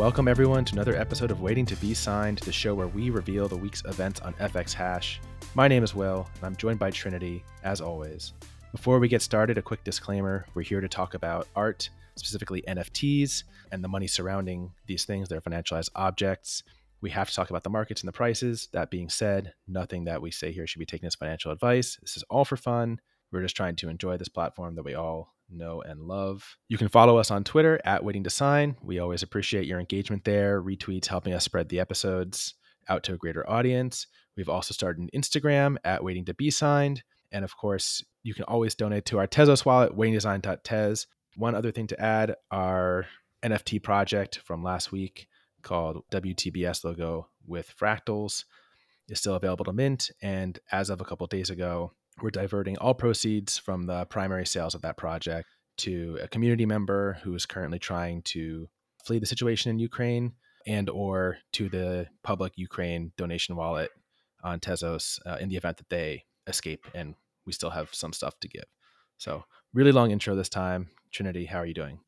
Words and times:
Welcome 0.00 0.28
everyone 0.28 0.64
to 0.64 0.72
another 0.72 0.96
episode 0.96 1.30
of 1.30 1.42
Waiting 1.42 1.66
to 1.66 1.76
Be 1.76 1.92
Signed, 1.92 2.38
the 2.38 2.52
show 2.52 2.74
where 2.74 2.86
we 2.86 3.10
reveal 3.10 3.48
the 3.48 3.56
week's 3.58 3.84
events 3.84 4.18
on 4.20 4.32
FX 4.36 4.72
Hash. 4.72 5.20
My 5.54 5.68
name 5.68 5.84
is 5.84 5.94
Will, 5.94 6.26
and 6.36 6.44
I'm 6.46 6.56
joined 6.56 6.78
by 6.78 6.90
Trinity, 6.90 7.44
as 7.64 7.82
always. 7.82 8.32
Before 8.72 8.98
we 8.98 9.08
get 9.08 9.20
started, 9.20 9.58
a 9.58 9.62
quick 9.62 9.84
disclaimer 9.84 10.46
we're 10.54 10.62
here 10.62 10.80
to 10.80 10.88
talk 10.88 11.12
about 11.12 11.48
art, 11.54 11.90
specifically 12.16 12.64
NFTs, 12.66 13.44
and 13.72 13.84
the 13.84 13.88
money 13.88 14.06
surrounding 14.06 14.72
these 14.86 15.04
things. 15.04 15.28
They're 15.28 15.42
financialized 15.42 15.90
objects. 15.94 16.62
We 17.02 17.10
have 17.10 17.28
to 17.28 17.34
talk 17.34 17.50
about 17.50 17.62
the 17.62 17.68
markets 17.68 18.00
and 18.00 18.08
the 18.08 18.12
prices. 18.12 18.70
That 18.72 18.90
being 18.90 19.10
said, 19.10 19.52
nothing 19.68 20.04
that 20.04 20.22
we 20.22 20.30
say 20.30 20.50
here 20.50 20.66
should 20.66 20.78
be 20.78 20.86
taken 20.86 21.08
as 21.08 21.14
financial 21.14 21.52
advice. 21.52 21.98
This 22.00 22.16
is 22.16 22.24
all 22.30 22.46
for 22.46 22.56
fun. 22.56 23.02
We're 23.32 23.42
just 23.42 23.54
trying 23.54 23.76
to 23.76 23.90
enjoy 23.90 24.16
this 24.16 24.28
platform 24.28 24.76
that 24.76 24.82
we 24.82 24.94
all 24.94 25.34
know 25.52 25.82
and 25.82 26.02
love. 26.02 26.56
You 26.68 26.78
can 26.78 26.88
follow 26.88 27.18
us 27.18 27.30
on 27.30 27.44
Twitter 27.44 27.80
at 27.84 28.04
Waiting 28.04 28.24
to 28.24 28.30
Sign. 28.30 28.76
We 28.82 28.98
always 28.98 29.22
appreciate 29.22 29.66
your 29.66 29.80
engagement 29.80 30.24
there, 30.24 30.62
retweets 30.62 31.06
helping 31.06 31.32
us 31.32 31.44
spread 31.44 31.68
the 31.68 31.80
episodes 31.80 32.54
out 32.88 33.02
to 33.04 33.14
a 33.14 33.16
greater 33.16 33.48
audience. 33.48 34.06
We've 34.36 34.48
also 34.48 34.72
started 34.72 35.02
an 35.02 35.10
Instagram 35.14 35.76
at 35.84 36.02
Waiting 36.02 36.24
to 36.26 36.34
Be 36.34 36.50
Signed. 36.50 37.02
And 37.32 37.44
of 37.44 37.56
course, 37.56 38.04
you 38.22 38.34
can 38.34 38.44
always 38.44 38.74
donate 38.74 39.04
to 39.06 39.18
our 39.18 39.26
Tezos 39.26 39.64
wallet, 39.64 39.96
waitingtosign.tez. 39.96 41.06
One 41.36 41.54
other 41.54 41.70
thing 41.70 41.86
to 41.88 42.00
add 42.00 42.34
our 42.50 43.06
NFT 43.42 43.82
project 43.82 44.40
from 44.44 44.62
last 44.62 44.92
week 44.92 45.28
called 45.62 46.02
WTBS 46.10 46.84
logo 46.84 47.28
with 47.46 47.72
fractals 47.78 48.44
is 49.08 49.18
still 49.18 49.34
available 49.34 49.64
to 49.64 49.72
mint. 49.72 50.10
And 50.22 50.58
as 50.70 50.90
of 50.90 51.00
a 51.00 51.04
couple 51.04 51.24
of 51.24 51.30
days 51.30 51.50
ago, 51.50 51.92
we're 52.22 52.30
diverting 52.30 52.76
all 52.78 52.94
proceeds 52.94 53.58
from 53.58 53.86
the 53.86 54.04
primary 54.06 54.46
sales 54.46 54.74
of 54.74 54.82
that 54.82 54.96
project 54.96 55.48
to 55.78 56.18
a 56.22 56.28
community 56.28 56.66
member 56.66 57.18
who 57.22 57.34
is 57.34 57.46
currently 57.46 57.78
trying 57.78 58.22
to 58.22 58.68
flee 59.04 59.18
the 59.18 59.26
situation 59.26 59.70
in 59.70 59.78
Ukraine 59.78 60.32
and 60.66 60.90
or 60.90 61.38
to 61.52 61.68
the 61.68 62.06
public 62.22 62.52
Ukraine 62.56 63.12
donation 63.16 63.56
wallet 63.56 63.90
on 64.42 64.60
Tezos 64.60 65.18
uh, 65.26 65.36
in 65.40 65.48
the 65.48 65.56
event 65.56 65.78
that 65.78 65.88
they 65.88 66.24
escape 66.46 66.86
and 66.94 67.14
we 67.46 67.52
still 67.52 67.70
have 67.70 67.94
some 67.94 68.12
stuff 68.12 68.38
to 68.40 68.48
give. 68.48 68.64
So, 69.18 69.44
really 69.72 69.92
long 69.92 70.10
intro 70.10 70.34
this 70.34 70.48
time. 70.48 70.90
Trinity, 71.10 71.44
how 71.44 71.58
are 71.58 71.66
you 71.66 71.74
doing? 71.74 72.00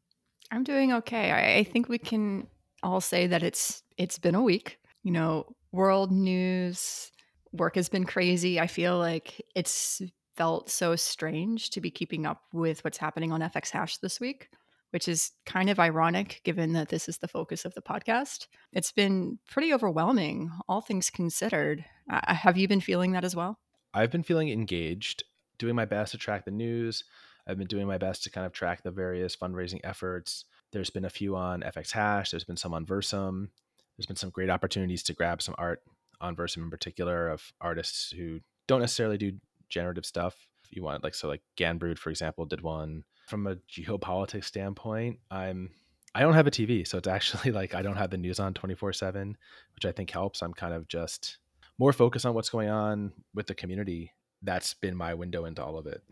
I'm 0.50 0.64
doing 0.64 0.92
okay. 0.92 1.30
I, 1.30 1.58
I 1.58 1.64
think 1.64 1.88
we 1.88 1.98
can 1.98 2.46
all 2.82 3.00
say 3.00 3.26
that 3.26 3.42
it's 3.42 3.82
it's 3.96 4.18
been 4.18 4.34
a 4.34 4.42
week. 4.42 4.78
You 5.02 5.12
know, 5.12 5.54
world 5.72 6.12
news, 6.12 7.10
work 7.52 7.76
has 7.76 7.88
been 7.88 8.04
crazy. 8.04 8.58
I 8.58 8.66
feel 8.66 8.98
like 8.98 9.40
it's 9.54 10.02
felt 10.36 10.70
so 10.70 10.96
strange 10.96 11.70
to 11.70 11.80
be 11.80 11.90
keeping 11.90 12.26
up 12.26 12.42
with 12.52 12.82
what's 12.84 12.98
happening 12.98 13.32
on 13.32 13.40
FX 13.40 13.70
Hash 13.70 13.98
this 13.98 14.18
week, 14.18 14.48
which 14.90 15.06
is 15.06 15.32
kind 15.44 15.68
of 15.68 15.78
ironic 15.78 16.40
given 16.44 16.72
that 16.72 16.88
this 16.88 17.08
is 17.08 17.18
the 17.18 17.28
focus 17.28 17.64
of 17.64 17.74
the 17.74 17.82
podcast. 17.82 18.46
It's 18.72 18.92
been 18.92 19.38
pretty 19.50 19.74
overwhelming, 19.74 20.50
all 20.68 20.80
things 20.80 21.10
considered. 21.10 21.84
Have 22.08 22.56
you 22.56 22.66
been 22.68 22.80
feeling 22.80 23.12
that 23.12 23.24
as 23.24 23.36
well? 23.36 23.58
I've 23.92 24.10
been 24.10 24.22
feeling 24.22 24.48
engaged, 24.48 25.24
doing 25.58 25.74
my 25.74 25.84
best 25.84 26.12
to 26.12 26.18
track 26.18 26.46
the 26.46 26.50
news. 26.50 27.04
I've 27.46 27.58
been 27.58 27.66
doing 27.66 27.86
my 27.86 27.98
best 27.98 28.22
to 28.24 28.30
kind 28.30 28.46
of 28.46 28.52
track 28.52 28.82
the 28.82 28.90
various 28.90 29.36
fundraising 29.36 29.80
efforts. 29.84 30.46
There's 30.72 30.90
been 30.90 31.04
a 31.04 31.10
few 31.10 31.36
on 31.36 31.60
FX 31.60 31.92
Hash, 31.92 32.30
there's 32.30 32.44
been 32.44 32.56
some 32.56 32.72
on 32.72 32.86
Versum. 32.86 33.48
There's 33.96 34.06
been 34.06 34.16
some 34.16 34.30
great 34.30 34.48
opportunities 34.48 35.02
to 35.04 35.12
grab 35.12 35.42
some 35.42 35.54
art 35.58 35.82
on 36.22 36.36
Versum 36.36 36.62
in 36.62 36.70
particular 36.70 37.28
of 37.28 37.52
artists 37.60 38.10
who 38.12 38.40
don't 38.66 38.80
necessarily 38.80 39.18
do 39.18 39.32
generative 39.68 40.06
stuff. 40.06 40.46
If 40.64 40.76
you 40.76 40.82
want, 40.82 41.04
like 41.04 41.14
so, 41.14 41.28
like 41.28 41.42
Ganbrood, 41.58 41.98
for 41.98 42.10
example, 42.10 42.46
did 42.46 42.60
one. 42.62 43.04
From 43.28 43.46
a 43.46 43.56
geopolitics 43.56 44.44
standpoint, 44.44 45.18
I'm 45.30 45.70
I 46.14 46.20
don't 46.20 46.34
have 46.34 46.46
a 46.46 46.50
TV, 46.50 46.86
so 46.86 46.98
it's 46.98 47.08
actually 47.16 47.52
like 47.52 47.74
I 47.74 47.82
don't 47.82 47.96
have 47.96 48.10
the 48.10 48.16
news 48.16 48.40
on 48.40 48.54
24 48.54 48.92
seven, 48.92 49.36
which 49.74 49.84
I 49.84 49.92
think 49.92 50.10
helps. 50.10 50.42
I'm 50.42 50.54
kind 50.54 50.74
of 50.74 50.88
just 50.88 51.38
more 51.78 51.92
focused 51.92 52.26
on 52.26 52.34
what's 52.34 52.50
going 52.50 52.68
on 52.68 53.12
with 53.34 53.46
the 53.46 53.54
community. 53.54 54.12
That's 54.42 54.74
been 54.74 54.96
my 54.96 55.14
window 55.14 55.44
into 55.44 55.64
all 55.64 55.78
of 55.78 55.86
it. 55.86 56.02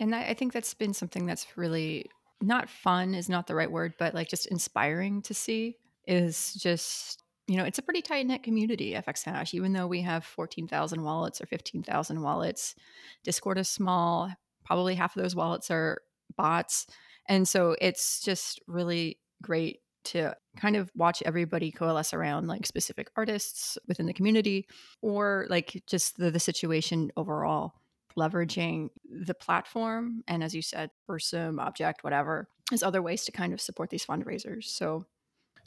And 0.00 0.14
I 0.14 0.34
think 0.34 0.52
that's 0.52 0.74
been 0.74 0.94
something 0.94 1.26
that's 1.26 1.56
really 1.56 2.06
not 2.40 2.68
fun 2.68 3.14
is 3.14 3.28
not 3.28 3.46
the 3.46 3.54
right 3.54 3.70
word, 3.70 3.94
but 3.98 4.14
like 4.14 4.28
just 4.28 4.46
inspiring 4.46 5.22
to 5.22 5.34
see 5.34 5.76
is 6.06 6.54
just 6.54 7.21
you 7.52 7.58
know, 7.58 7.64
it's 7.64 7.78
a 7.78 7.82
pretty 7.82 8.00
tight 8.00 8.26
knit 8.26 8.42
community, 8.42 8.92
FX 8.92 9.24
Hash, 9.24 9.52
even 9.52 9.74
though 9.74 9.86
we 9.86 10.00
have 10.00 10.24
14,000 10.24 11.02
wallets 11.02 11.38
or 11.38 11.44
15,000 11.44 12.22
wallets. 12.22 12.74
Discord 13.24 13.58
is 13.58 13.68
small. 13.68 14.32
Probably 14.64 14.94
half 14.94 15.14
of 15.14 15.22
those 15.22 15.36
wallets 15.36 15.70
are 15.70 16.00
bots. 16.34 16.86
And 17.28 17.46
so 17.46 17.76
it's 17.78 18.22
just 18.22 18.58
really 18.66 19.18
great 19.42 19.80
to 20.04 20.34
kind 20.56 20.76
of 20.76 20.90
watch 20.96 21.22
everybody 21.26 21.70
coalesce 21.70 22.14
around 22.14 22.48
like 22.48 22.64
specific 22.64 23.10
artists 23.16 23.76
within 23.86 24.06
the 24.06 24.14
community 24.14 24.66
or 25.02 25.46
like 25.50 25.82
just 25.86 26.16
the, 26.16 26.30
the 26.30 26.40
situation 26.40 27.12
overall 27.18 27.74
leveraging 28.18 28.88
the 29.04 29.34
platform 29.34 30.22
and 30.26 30.42
as 30.42 30.54
you 30.54 30.60
said 30.60 30.90
Versum 31.08 31.60
object 31.60 32.02
whatever 32.02 32.48
as 32.72 32.82
other 32.82 33.00
ways 33.00 33.24
to 33.24 33.32
kind 33.32 33.52
of 33.52 33.60
support 33.60 33.90
these 33.90 34.04
fundraisers 34.04 34.64
so 34.64 35.06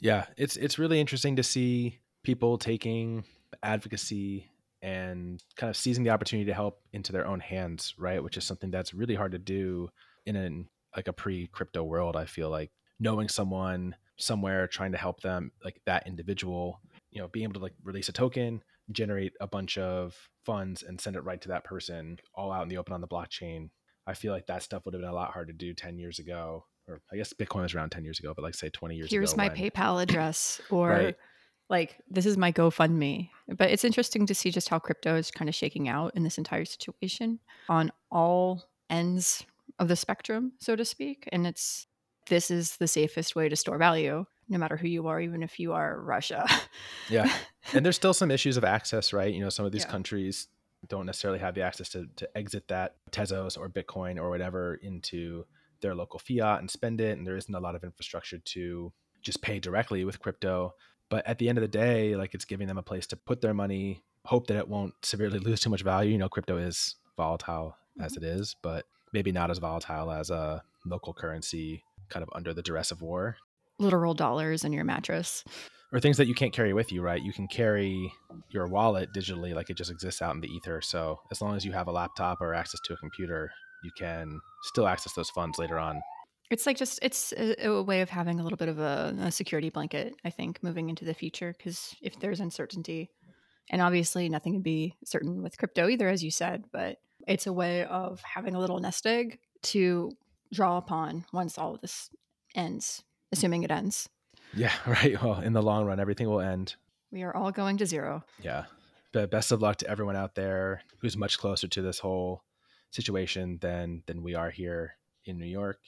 yeah, 0.00 0.26
it's 0.36 0.56
it's 0.56 0.78
really 0.78 1.00
interesting 1.00 1.36
to 1.36 1.42
see 1.42 1.98
people 2.22 2.58
taking 2.58 3.24
advocacy 3.62 4.50
and 4.82 5.42
kind 5.56 5.70
of 5.70 5.76
seizing 5.76 6.04
the 6.04 6.10
opportunity 6.10 6.46
to 6.46 6.54
help 6.54 6.80
into 6.92 7.12
their 7.12 7.26
own 7.26 7.40
hands, 7.40 7.94
right? 7.98 8.22
Which 8.22 8.36
is 8.36 8.44
something 8.44 8.70
that's 8.70 8.94
really 8.94 9.14
hard 9.14 9.32
to 9.32 9.38
do 9.38 9.88
in 10.26 10.36
an 10.36 10.68
like 10.94 11.08
a 11.08 11.12
pre-crypto 11.12 11.82
world. 11.82 12.16
I 12.16 12.24
feel 12.24 12.50
like 12.50 12.70
knowing 12.98 13.28
someone 13.28 13.94
somewhere 14.18 14.66
trying 14.66 14.92
to 14.92 14.98
help 14.98 15.20
them, 15.20 15.52
like 15.64 15.80
that 15.86 16.06
individual, 16.06 16.80
you 17.10 17.20
know, 17.20 17.28
being 17.28 17.44
able 17.44 17.54
to 17.54 17.60
like 17.60 17.74
release 17.82 18.08
a 18.08 18.12
token, 18.12 18.62
generate 18.90 19.32
a 19.40 19.46
bunch 19.46 19.78
of 19.78 20.16
funds 20.44 20.82
and 20.82 21.00
send 21.00 21.16
it 21.16 21.24
right 21.24 21.40
to 21.40 21.48
that 21.48 21.64
person 21.64 22.18
all 22.34 22.52
out 22.52 22.62
in 22.62 22.68
the 22.68 22.78
open 22.78 22.94
on 22.94 23.00
the 23.00 23.08
blockchain. 23.08 23.70
I 24.06 24.14
feel 24.14 24.32
like 24.32 24.46
that 24.46 24.62
stuff 24.62 24.84
would 24.84 24.94
have 24.94 25.02
been 25.02 25.10
a 25.10 25.14
lot 25.14 25.32
hard 25.32 25.48
to 25.48 25.54
do 25.54 25.74
10 25.74 25.98
years 25.98 26.18
ago 26.18 26.64
or 26.88 27.00
I 27.12 27.16
guess 27.16 27.32
Bitcoin 27.32 27.62
was 27.62 27.74
around 27.74 27.90
10 27.90 28.04
years 28.04 28.18
ago, 28.18 28.32
but 28.34 28.42
like 28.42 28.54
say 28.54 28.68
20 28.68 28.94
years 28.94 29.10
Here's 29.10 29.32
ago. 29.32 29.42
Here's 29.42 29.50
my 29.50 29.60
when, 29.60 29.70
PayPal 29.70 30.02
address 30.02 30.60
or 30.70 30.88
right. 30.88 31.16
like 31.68 31.96
this 32.08 32.26
is 32.26 32.36
my 32.36 32.52
GoFundMe. 32.52 33.30
But 33.56 33.70
it's 33.70 33.84
interesting 33.84 34.26
to 34.26 34.34
see 34.34 34.50
just 34.50 34.68
how 34.68 34.78
crypto 34.78 35.16
is 35.16 35.30
kind 35.30 35.48
of 35.48 35.54
shaking 35.54 35.88
out 35.88 36.12
in 36.14 36.22
this 36.22 36.38
entire 36.38 36.64
situation 36.64 37.40
on 37.68 37.92
all 38.10 38.64
ends 38.90 39.44
of 39.78 39.88
the 39.88 39.96
spectrum, 39.96 40.52
so 40.58 40.76
to 40.76 40.84
speak. 40.84 41.28
And 41.32 41.46
it's 41.46 41.86
this 42.28 42.50
is 42.50 42.76
the 42.76 42.88
safest 42.88 43.36
way 43.36 43.48
to 43.48 43.56
store 43.56 43.78
value, 43.78 44.24
no 44.48 44.58
matter 44.58 44.76
who 44.76 44.88
you 44.88 45.06
are, 45.06 45.20
even 45.20 45.42
if 45.42 45.58
you 45.58 45.72
are 45.72 46.00
Russia. 46.00 46.46
yeah. 47.08 47.32
And 47.72 47.84
there's 47.84 47.96
still 47.96 48.14
some 48.14 48.30
issues 48.30 48.56
of 48.56 48.62
access, 48.62 49.12
right? 49.12 49.34
You 49.34 49.40
know, 49.40 49.48
some 49.48 49.66
of 49.66 49.72
these 49.72 49.82
yeah. 49.82 49.90
countries 49.90 50.46
don't 50.86 51.04
necessarily 51.04 51.40
have 51.40 51.56
the 51.56 51.62
access 51.62 51.88
to, 51.88 52.06
to 52.14 52.38
exit 52.38 52.68
that 52.68 52.94
Tezos 53.10 53.58
or 53.58 53.68
Bitcoin 53.68 54.18
or 54.18 54.30
whatever 54.30 54.76
into 54.76 55.44
their 55.80 55.94
local 55.94 56.18
fiat 56.18 56.60
and 56.60 56.70
spend 56.70 57.00
it. 57.00 57.16
And 57.16 57.26
there 57.26 57.36
isn't 57.36 57.54
a 57.54 57.60
lot 57.60 57.74
of 57.74 57.84
infrastructure 57.84 58.38
to 58.38 58.92
just 59.22 59.42
pay 59.42 59.58
directly 59.58 60.04
with 60.04 60.20
crypto. 60.20 60.74
But 61.08 61.26
at 61.26 61.38
the 61.38 61.48
end 61.48 61.58
of 61.58 61.62
the 61.62 61.68
day, 61.68 62.16
like 62.16 62.34
it's 62.34 62.44
giving 62.44 62.66
them 62.66 62.78
a 62.78 62.82
place 62.82 63.06
to 63.08 63.16
put 63.16 63.40
their 63.40 63.54
money, 63.54 64.02
hope 64.24 64.46
that 64.48 64.56
it 64.56 64.68
won't 64.68 64.94
severely 65.02 65.38
lose 65.40 65.60
too 65.60 65.70
much 65.70 65.82
value. 65.82 66.12
You 66.12 66.18
know, 66.18 66.28
crypto 66.28 66.56
is 66.56 66.96
volatile 67.16 67.76
mm-hmm. 67.98 68.04
as 68.04 68.16
it 68.16 68.22
is, 68.22 68.56
but 68.62 68.84
maybe 69.12 69.32
not 69.32 69.50
as 69.50 69.58
volatile 69.58 70.10
as 70.10 70.30
a 70.30 70.62
local 70.84 71.12
currency 71.12 71.82
kind 72.08 72.22
of 72.22 72.28
under 72.34 72.54
the 72.54 72.62
duress 72.62 72.90
of 72.90 73.02
war. 73.02 73.36
Literal 73.78 74.14
dollars 74.14 74.64
in 74.64 74.72
your 74.72 74.84
mattress. 74.84 75.44
Or 75.92 76.00
things 76.00 76.16
that 76.16 76.26
you 76.26 76.34
can't 76.34 76.52
carry 76.52 76.72
with 76.72 76.90
you, 76.90 77.00
right? 77.00 77.22
You 77.22 77.32
can 77.32 77.46
carry 77.46 78.12
your 78.50 78.66
wallet 78.66 79.10
digitally, 79.14 79.54
like 79.54 79.70
it 79.70 79.76
just 79.76 79.90
exists 79.90 80.20
out 80.20 80.34
in 80.34 80.40
the 80.40 80.48
ether. 80.48 80.80
So 80.80 81.20
as 81.30 81.40
long 81.40 81.56
as 81.56 81.64
you 81.64 81.72
have 81.72 81.86
a 81.86 81.92
laptop 81.92 82.40
or 82.40 82.54
access 82.54 82.80
to 82.84 82.94
a 82.94 82.96
computer, 82.96 83.50
you 83.86 83.92
can 83.96 84.40
still 84.62 84.88
access 84.88 85.12
those 85.12 85.30
funds 85.30 85.58
later 85.58 85.78
on. 85.78 86.02
It's 86.50 86.66
like 86.66 86.76
just 86.76 86.98
it's 87.02 87.32
a, 87.32 87.66
a 87.66 87.82
way 87.82 88.02
of 88.02 88.10
having 88.10 88.38
a 88.38 88.42
little 88.42 88.56
bit 88.56 88.68
of 88.68 88.78
a, 88.78 89.14
a 89.20 89.30
security 89.30 89.70
blanket, 89.70 90.14
I 90.24 90.30
think, 90.30 90.62
moving 90.62 90.90
into 90.90 91.04
the 91.04 91.14
future. 91.14 91.54
Because 91.56 91.94
if 92.02 92.18
there's 92.20 92.40
uncertainty, 92.40 93.10
and 93.70 93.80
obviously 93.80 94.28
nothing 94.28 94.54
can 94.54 94.62
be 94.62 94.94
certain 95.04 95.42
with 95.42 95.58
crypto 95.58 95.88
either, 95.88 96.08
as 96.08 96.22
you 96.22 96.30
said, 96.30 96.64
but 96.72 96.98
it's 97.26 97.46
a 97.46 97.52
way 97.52 97.84
of 97.84 98.20
having 98.22 98.54
a 98.54 98.60
little 98.60 98.78
nest 98.78 99.06
egg 99.06 99.38
to 99.62 100.12
draw 100.52 100.76
upon 100.76 101.24
once 101.32 101.58
all 101.58 101.74
of 101.74 101.80
this 101.80 102.10
ends, 102.54 103.02
assuming 103.32 103.62
it 103.62 103.70
ends. 103.70 104.08
Yeah, 104.54 104.72
right. 104.86 105.20
Well, 105.22 105.40
in 105.40 105.52
the 105.52 105.62
long 105.62 105.86
run, 105.86 106.00
everything 106.00 106.28
will 106.28 106.40
end. 106.40 106.76
We 107.10 107.22
are 107.22 107.34
all 107.34 107.52
going 107.52 107.78
to 107.78 107.86
zero. 107.86 108.24
Yeah. 108.42 108.64
But 109.12 109.30
best 109.30 109.50
of 109.50 109.62
luck 109.62 109.76
to 109.78 109.88
everyone 109.88 110.16
out 110.16 110.34
there 110.34 110.82
who's 111.00 111.16
much 111.16 111.38
closer 111.38 111.66
to 111.68 111.82
this 111.82 111.98
whole 111.98 112.42
situation 112.90 113.58
than 113.60 114.02
than 114.06 114.22
we 114.22 114.34
are 114.34 114.50
here 114.50 114.94
in 115.24 115.38
New 115.38 115.46
York. 115.46 115.78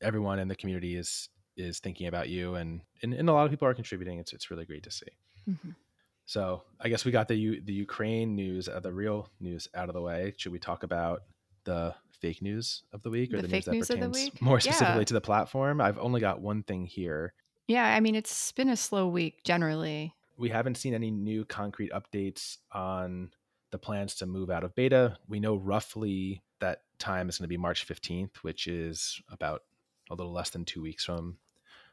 Everyone 0.00 0.38
in 0.38 0.48
the 0.48 0.56
community 0.56 0.96
is 0.96 1.28
is 1.56 1.78
thinking 1.80 2.06
about 2.06 2.28
you, 2.28 2.54
and 2.54 2.80
and, 3.02 3.14
and 3.14 3.28
a 3.28 3.32
lot 3.32 3.44
of 3.44 3.50
people 3.50 3.68
are 3.68 3.74
contributing. 3.74 4.18
It's 4.18 4.32
it's 4.32 4.50
really 4.50 4.64
great 4.64 4.82
to 4.84 4.90
see. 4.90 5.06
Mm-hmm. 5.48 5.70
So 6.26 6.64
I 6.80 6.88
guess 6.88 7.04
we 7.04 7.12
got 7.12 7.28
the 7.28 7.60
the 7.60 7.72
Ukraine 7.72 8.34
news, 8.34 8.68
uh, 8.68 8.80
the 8.80 8.92
real 8.92 9.30
news 9.40 9.68
out 9.74 9.88
of 9.88 9.94
the 9.94 10.02
way. 10.02 10.34
Should 10.36 10.52
we 10.52 10.58
talk 10.58 10.82
about 10.82 11.22
the 11.64 11.94
fake 12.20 12.42
news 12.42 12.82
of 12.92 13.02
the 13.02 13.10
week 13.10 13.32
or 13.32 13.36
the, 13.40 13.48
the 13.48 13.54
news 13.54 13.64
that 13.64 13.72
news 13.72 13.88
pertains 13.88 14.40
more 14.40 14.60
specifically 14.60 15.00
yeah. 15.00 15.04
to 15.04 15.14
the 15.14 15.20
platform? 15.20 15.80
I've 15.80 15.98
only 15.98 16.20
got 16.20 16.40
one 16.40 16.62
thing 16.62 16.86
here. 16.86 17.32
Yeah, 17.68 17.94
I 17.94 18.00
mean, 18.00 18.14
it's 18.14 18.52
been 18.52 18.68
a 18.68 18.76
slow 18.76 19.08
week 19.08 19.42
generally. 19.44 20.14
We 20.36 20.50
haven't 20.50 20.76
seen 20.76 20.94
any 20.94 21.10
new 21.10 21.44
concrete 21.44 21.92
updates 21.92 22.58
on 22.72 23.30
the 23.70 23.78
plans 23.78 24.14
to 24.16 24.26
move 24.26 24.50
out 24.50 24.64
of 24.64 24.74
beta. 24.74 25.18
We 25.28 25.40
know 25.40 25.56
roughly 25.56 26.42
that 26.60 26.82
time 26.98 27.28
is 27.28 27.38
going 27.38 27.44
to 27.44 27.48
be 27.48 27.56
March 27.56 27.86
15th, 27.86 28.36
which 28.42 28.66
is 28.66 29.20
about 29.30 29.62
a 30.10 30.14
little 30.14 30.32
less 30.32 30.50
than 30.50 30.64
two 30.64 30.82
weeks 30.82 31.04
from 31.04 31.38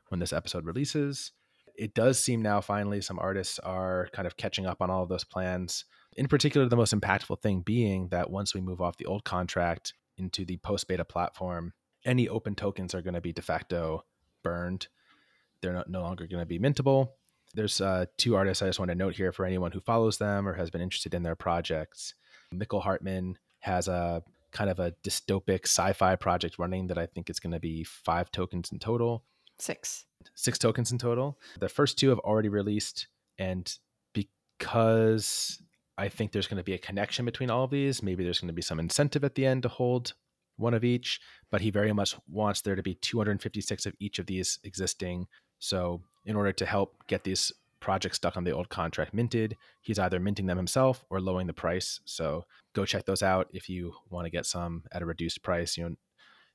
when 0.10 0.20
this 0.20 0.34
episode 0.34 0.66
releases. 0.66 1.31
It 1.75 1.96
does 1.96 2.20
seem 2.20 2.42
now 2.42 2.62
finally 2.62 3.02
some 3.02 3.18
artists 3.18 3.58
are 3.60 4.08
kind 4.14 4.28
of 4.28 4.38
catching 4.38 4.66
up 4.66 4.81
on 4.81 4.92
all 4.92 5.04
of 5.04 5.10
those 5.10 5.24
plans. 5.24 5.86
In 6.16 6.28
particular, 6.28 6.68
the 6.68 6.75
most 6.75 6.94
impactful 6.94 7.42
thing 7.42 7.62
being 7.62 8.10
that 8.10 8.30
once 8.30 8.54
we 8.54 8.62
move 8.62 8.80
off 8.80 8.98
the 8.98 9.08
old 9.08 9.24
contract 9.24 9.94
into 10.18 10.46
the 10.46 10.58
post 10.58 10.88
beta 10.88 11.04
platform, 11.04 11.74
any 12.06 12.30
open 12.30 12.54
tokens 12.54 12.94
are 12.94 13.02
going 13.02 13.16
to 13.16 13.22
be 13.22 13.34
de 13.34 13.42
facto 13.42 14.06
burned. 14.44 14.88
They're 15.62 15.74
not, 15.74 15.90
no 15.90 16.02
longer 16.02 16.28
going 16.28 16.42
to 16.42 16.46
be 16.46 16.60
mintable. 16.60 17.10
There's 17.54 17.82
uh, 17.82 18.06
two 18.18 18.36
artists 18.36 18.62
I 18.62 18.68
just 18.68 18.80
want 18.80 18.90
to 18.90 18.96
note 18.96 19.16
here 19.16 19.32
for 19.32 19.46
anyone 19.46 19.72
who 19.72 19.80
follows 19.80 20.18
them 20.18 20.48
or 20.48 20.54
has 20.54 20.70
been 20.70 20.82
interested 20.82 21.14
in 21.14 21.24
their 21.24 21.36
projects. 21.36 22.16
Mikkel 22.54 22.82
Hartman 22.82 23.38
has 23.60 23.88
a 23.88 24.24
kind 24.52 24.70
of 24.70 24.80
a 24.80 24.94
dystopic 25.04 25.64
sci-fi 25.64 26.16
project 26.16 26.58
running 26.60 26.88
that 26.88 26.98
I 26.98 27.06
think 27.06 27.30
is 27.30 27.40
going 27.40 27.54
to 27.54 27.60
be 27.60 27.84
five 27.84 28.32
tokens 28.32 28.72
in 28.72 28.80
total. 28.80 29.24
Six. 29.60 30.06
Six 30.36 30.58
tokens 30.58 30.92
in 30.92 30.98
total. 30.98 31.40
The 31.60 31.70
first 31.70 31.98
two 31.98 32.10
have 32.10 32.20
already 32.20 32.50
released, 32.50 33.08
and 33.38 33.72
because 34.14 35.62
I 35.98 36.10
think 36.10 36.32
there's 36.32 36.48
going 36.48 36.58
to 36.58 36.64
be 36.64 36.74
a 36.74 36.80
connection 36.80 37.26
between 37.26 37.50
all 37.50 37.66
of 37.66 37.72
these, 37.72 38.02
maybe 38.02 38.24
there's 38.24 38.40
going 38.40 38.48
to 38.48 38.54
be 38.54 38.62
some 38.62 38.80
incentive 38.80 39.24
at 39.24 39.36
the 39.36 39.46
end 39.46 39.64
to 39.64 39.70
hold 39.70 40.14
one 40.58 40.74
of 40.74 40.84
each, 40.84 41.20
but 41.52 41.62
he 41.62 41.70
very 41.70 41.94
much 41.94 42.16
wants 42.28 42.62
there 42.62 42.76
to 42.76 42.84
be 42.84 42.96
256 42.96 43.86
of 43.86 43.94
each 44.00 44.20
of 44.20 44.26
these 44.26 44.60
existing. 44.64 45.28
So, 45.60 46.02
in 46.25 46.36
order 46.36 46.52
to 46.52 46.66
help 46.66 46.96
get 47.08 47.24
these 47.24 47.52
projects 47.80 48.16
stuck 48.18 48.38
on 48.38 48.46
the 48.46 48.52
old 48.52 48.70
contract 48.70 49.14
minted, 49.14 49.58
he's 49.81 50.00
either 50.00 50.20
minting 50.20 50.46
them 50.46 50.58
himself 50.58 51.04
or 51.10 51.20
lowering 51.20 51.48
the 51.48 51.54
price. 51.54 52.00
So, 52.06 52.46
go 52.74 52.86
check 52.86 53.06
those 53.06 53.22
out 53.22 53.48
if 53.54 53.70
you 53.70 53.94
want 54.10 54.25
to 54.25 54.31
get 54.31 54.46
some 54.46 54.84
at 54.92 55.02
a 55.02 55.06
reduced 55.06 55.44
price. 55.44 55.78
You 55.78 55.90
know, 55.90 55.96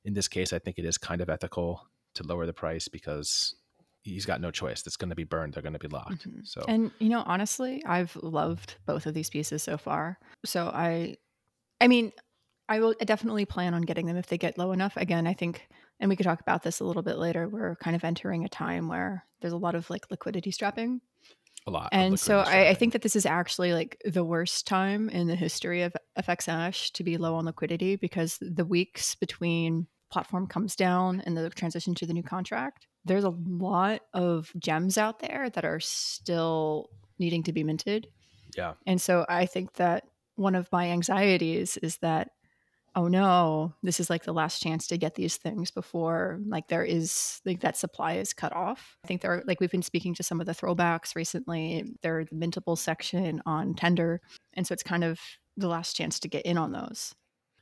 in 0.05 0.15
this 0.15 0.29
case, 0.29 0.53
I 0.53 0.59
think 0.59 0.79
it 0.79 0.85
is 0.85 0.99
kind 0.99 1.21
of 1.21 1.29
ethical 1.29 1.87
to 2.15 2.23
lower 2.23 2.47
the 2.47 2.53
price 2.53 2.89
because 2.89 3.55
he's 4.03 4.27
got 4.27 4.41
no 4.41 4.51
choice. 4.51 4.83
That's 4.83 4.97
going 4.97 5.11
to 5.11 5.17
be 5.17 5.25
burned. 5.25 5.55
They're 5.55 5.63
going 5.63 5.75
to 5.75 5.79
be 5.79 5.89
locked. 5.89 6.29
Mm-hmm. 6.29 6.41
So, 6.45 6.65
and 6.67 6.91
you 6.99 7.09
know, 7.09 7.23
honestly, 7.27 7.83
I've 7.85 8.17
loved 8.17 8.77
both 8.87 9.07
of 9.07 9.15
these 9.15 9.31
pieces 9.31 9.63
so 9.63 9.77
far. 9.77 10.19
So 10.45 10.71
I, 10.73 11.17
I 11.81 11.89
mean, 11.89 12.13
I 12.69 12.81
will 12.81 12.95
definitely 13.05 13.45
plan 13.45 13.75
on 13.75 13.83
getting 13.83 14.07
them 14.07 14.17
if 14.17 14.27
they 14.27 14.39
get 14.39 14.59
low 14.59 14.73
enough. 14.73 14.97
Again, 14.97 15.27
I 15.27 15.35
think, 15.35 15.69
and 16.01 16.09
we 16.09 16.17
could 16.17 16.25
talk 16.25 16.41
about 16.41 16.63
this 16.63 16.81
a 16.81 16.85
little 16.85 17.03
bit 17.03 17.19
later. 17.19 17.49
We're 17.49 17.77
kind 17.77 17.97
of 17.97 18.05
entering 18.05 18.45
a 18.45 18.49
time 18.49 18.89
where 18.89 19.25
there's 19.41 19.53
a 19.53 19.59
lot 19.59 19.75
of 19.75 19.89
like 19.91 20.11
liquidity 20.11 20.51
strapping. 20.51 21.01
A 21.67 21.71
lot. 21.71 21.89
And 21.93 22.19
so 22.19 22.39
I, 22.39 22.71
I, 22.71 22.75
think 22.75 22.95
that 22.95 23.03
this 23.03 23.17
is 23.17 23.27
actually 23.27 23.75
like 23.75 24.01
the 24.05 24.25
worst 24.25 24.67
time 24.67 25.11
in 25.11 25.27
the 25.27 25.37
history 25.37 25.83
of 25.83 25.95
FX 26.19 26.47
Hash 26.47 26.93
to 26.93 27.05
be 27.05 27.19
low 27.19 27.35
on 27.35 27.45
liquidity 27.45 27.97
because 27.97 28.39
the 28.41 28.65
weeks 28.65 29.15
between 29.17 29.87
platform 30.11 30.47
comes 30.47 30.75
down 30.75 31.21
and 31.27 31.37
the 31.37 31.51
transition 31.51 31.95
to 31.97 32.07
the 32.07 32.15
new 32.15 32.23
contract, 32.23 32.87
there's 33.05 33.25
a 33.25 33.35
lot 33.47 34.01
of 34.15 34.51
gems 34.59 34.97
out 34.97 35.19
there 35.21 35.51
that 35.51 35.65
are 35.65 35.81
still 35.81 36.89
needing 37.19 37.43
to 37.43 37.53
be 37.53 37.65
minted. 37.65 38.07
Yeah. 38.57 38.75
And 38.87 39.01
so 39.01 39.27
I 39.29 39.47
think 39.47 39.75
that 39.75 40.05
one 40.37 40.55
of 40.55 40.69
my 40.73 40.91
anxieties 40.91 41.77
is 41.79 41.99
that 41.99 42.31
oh 42.99 43.07
no, 43.07 43.73
this 43.85 44.01
is 44.01 44.11
like 44.11 44.25
the 44.25 44.33
last 44.33 44.61
chance 44.61 44.89
to 44.89 44.99
get 44.99 45.15
these 45.15 45.37
things 45.37 45.71
before 45.71 46.41
like 46.49 46.67
there 46.67 46.83
is 46.83 47.41
like 47.45 47.61
that 47.61 47.77
supply 47.77 48.15
is 48.15 48.33
cut 48.33 48.53
off. 48.53 48.97
I 49.05 49.07
think 49.07 49.21
there 49.21 49.31
are 49.35 49.45
like 49.47 49.61
we've 49.61 49.71
been 49.71 49.83
speaking 49.83 50.15
to 50.15 50.25
some 50.25 50.41
of 50.41 50.47
the 50.47 50.53
throwbacks 50.53 51.15
recently. 51.15 51.95
They're 52.03 52.25
the 52.25 52.35
mintable 52.35 52.77
section 52.77 53.41
on 53.47 53.75
tender. 53.75 54.21
And 54.55 54.67
so 54.67 54.73
it's 54.73 54.83
kind 54.83 55.05
of 55.05 55.21
the 55.57 55.69
last 55.69 55.95
chance 55.95 56.19
to 56.19 56.29
get 56.29 56.45
in 56.45 56.59
on 56.59 56.73
those. 56.73 57.15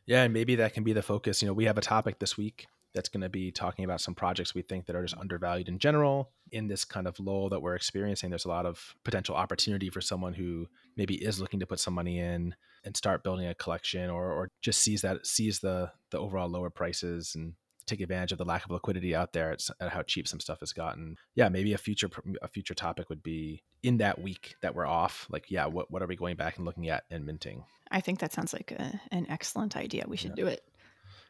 Yeah, 0.07 0.23
and 0.23 0.33
maybe 0.33 0.57
that 0.57 0.73
can 0.73 0.85
be 0.85 0.95
the 0.95 1.03
focus. 1.03 1.43
You 1.43 1.49
know, 1.49 1.55
we 1.55 1.67
have 1.67 1.77
a 1.77 1.83
topic 1.83 2.19
this 2.19 2.39
week 2.39 2.67
that's 2.97 3.09
going 3.09 3.21
to 3.21 3.29
be 3.29 3.53
talking 3.53 3.85
about 3.85 4.01
some 4.01 4.15
projects 4.15 4.55
we 4.55 4.63
think 4.63 4.87
that 4.87 4.97
are 4.97 5.03
just 5.03 5.17
undervalued 5.17 5.69
in 5.69 5.79
general. 5.79 6.33
In 6.51 6.67
this 6.67 6.85
kind 6.85 7.07
of 7.07 7.21
lull 7.21 7.51
that 7.51 7.61
we're 7.61 7.77
experiencing, 7.77 8.31
there's 8.31 8.47
a 8.47 8.49
lot 8.49 8.67
of 8.67 8.97
potential 9.05 9.37
opportunity 9.37 9.91
for 9.91 10.01
someone 10.01 10.33
who 10.33 10.67
maybe 10.97 11.15
is 11.15 11.41
looking 11.41 11.61
to 11.61 11.67
put 11.67 11.79
some 11.79 11.95
money 11.95 12.19
in 12.19 12.55
and 12.85 12.97
start 12.97 13.23
building 13.23 13.47
a 13.47 13.55
collection 13.55 14.11
or, 14.11 14.33
or 14.33 14.51
just 14.63 14.81
sees 14.81 15.03
that 15.03 15.27
sees 15.27 15.61
the 15.61 15.93
the 16.11 16.19
overall 16.19 16.49
lower 16.49 16.71
prices 16.71 17.35
and 17.35 17.55
take 17.87 18.01
advantage 18.01 18.33
of 18.33 18.39
the 18.39 18.45
lack 18.45 18.65
of 18.65 18.71
liquidity 18.71 19.15
out 19.15 19.33
there 19.33 19.53
at, 19.53 19.63
at 19.81 19.91
how 19.91 20.03
cheap 20.03 20.27
some 20.27 20.41
stuff 20.41 20.61
has 20.61 20.73
gotten. 20.73 21.17
Yeah, 21.35 21.49
maybe 21.49 21.73
a 21.73 21.79
future 21.79 22.11
a 22.43 22.49
future 22.49 22.75
topic 22.75 23.09
would 23.09 23.23
be 23.23 23.63
in 23.83 23.99
that 23.99 24.21
week 24.21 24.57
that 24.63 24.75
we're 24.75 24.87
off. 24.87 25.27
Like, 25.31 25.51
yeah, 25.51 25.67
what 25.67 25.91
what 25.91 26.03
are 26.03 26.07
we 26.07 26.17
going 26.17 26.37
back 26.37 26.57
and 26.57 26.65
looking 26.65 26.89
at 26.89 27.05
and 27.11 27.27
minting? 27.27 27.65
I 27.91 28.01
think 28.01 28.21
that 28.21 28.33
sounds 28.33 28.53
like 28.53 28.73
a, 28.73 29.01
an 29.13 29.27
excellent 29.29 29.77
idea. 29.77 30.05
We 30.09 30.17
should 30.17 30.31
yeah. 30.31 30.45
do 30.45 30.47
it. 30.47 30.65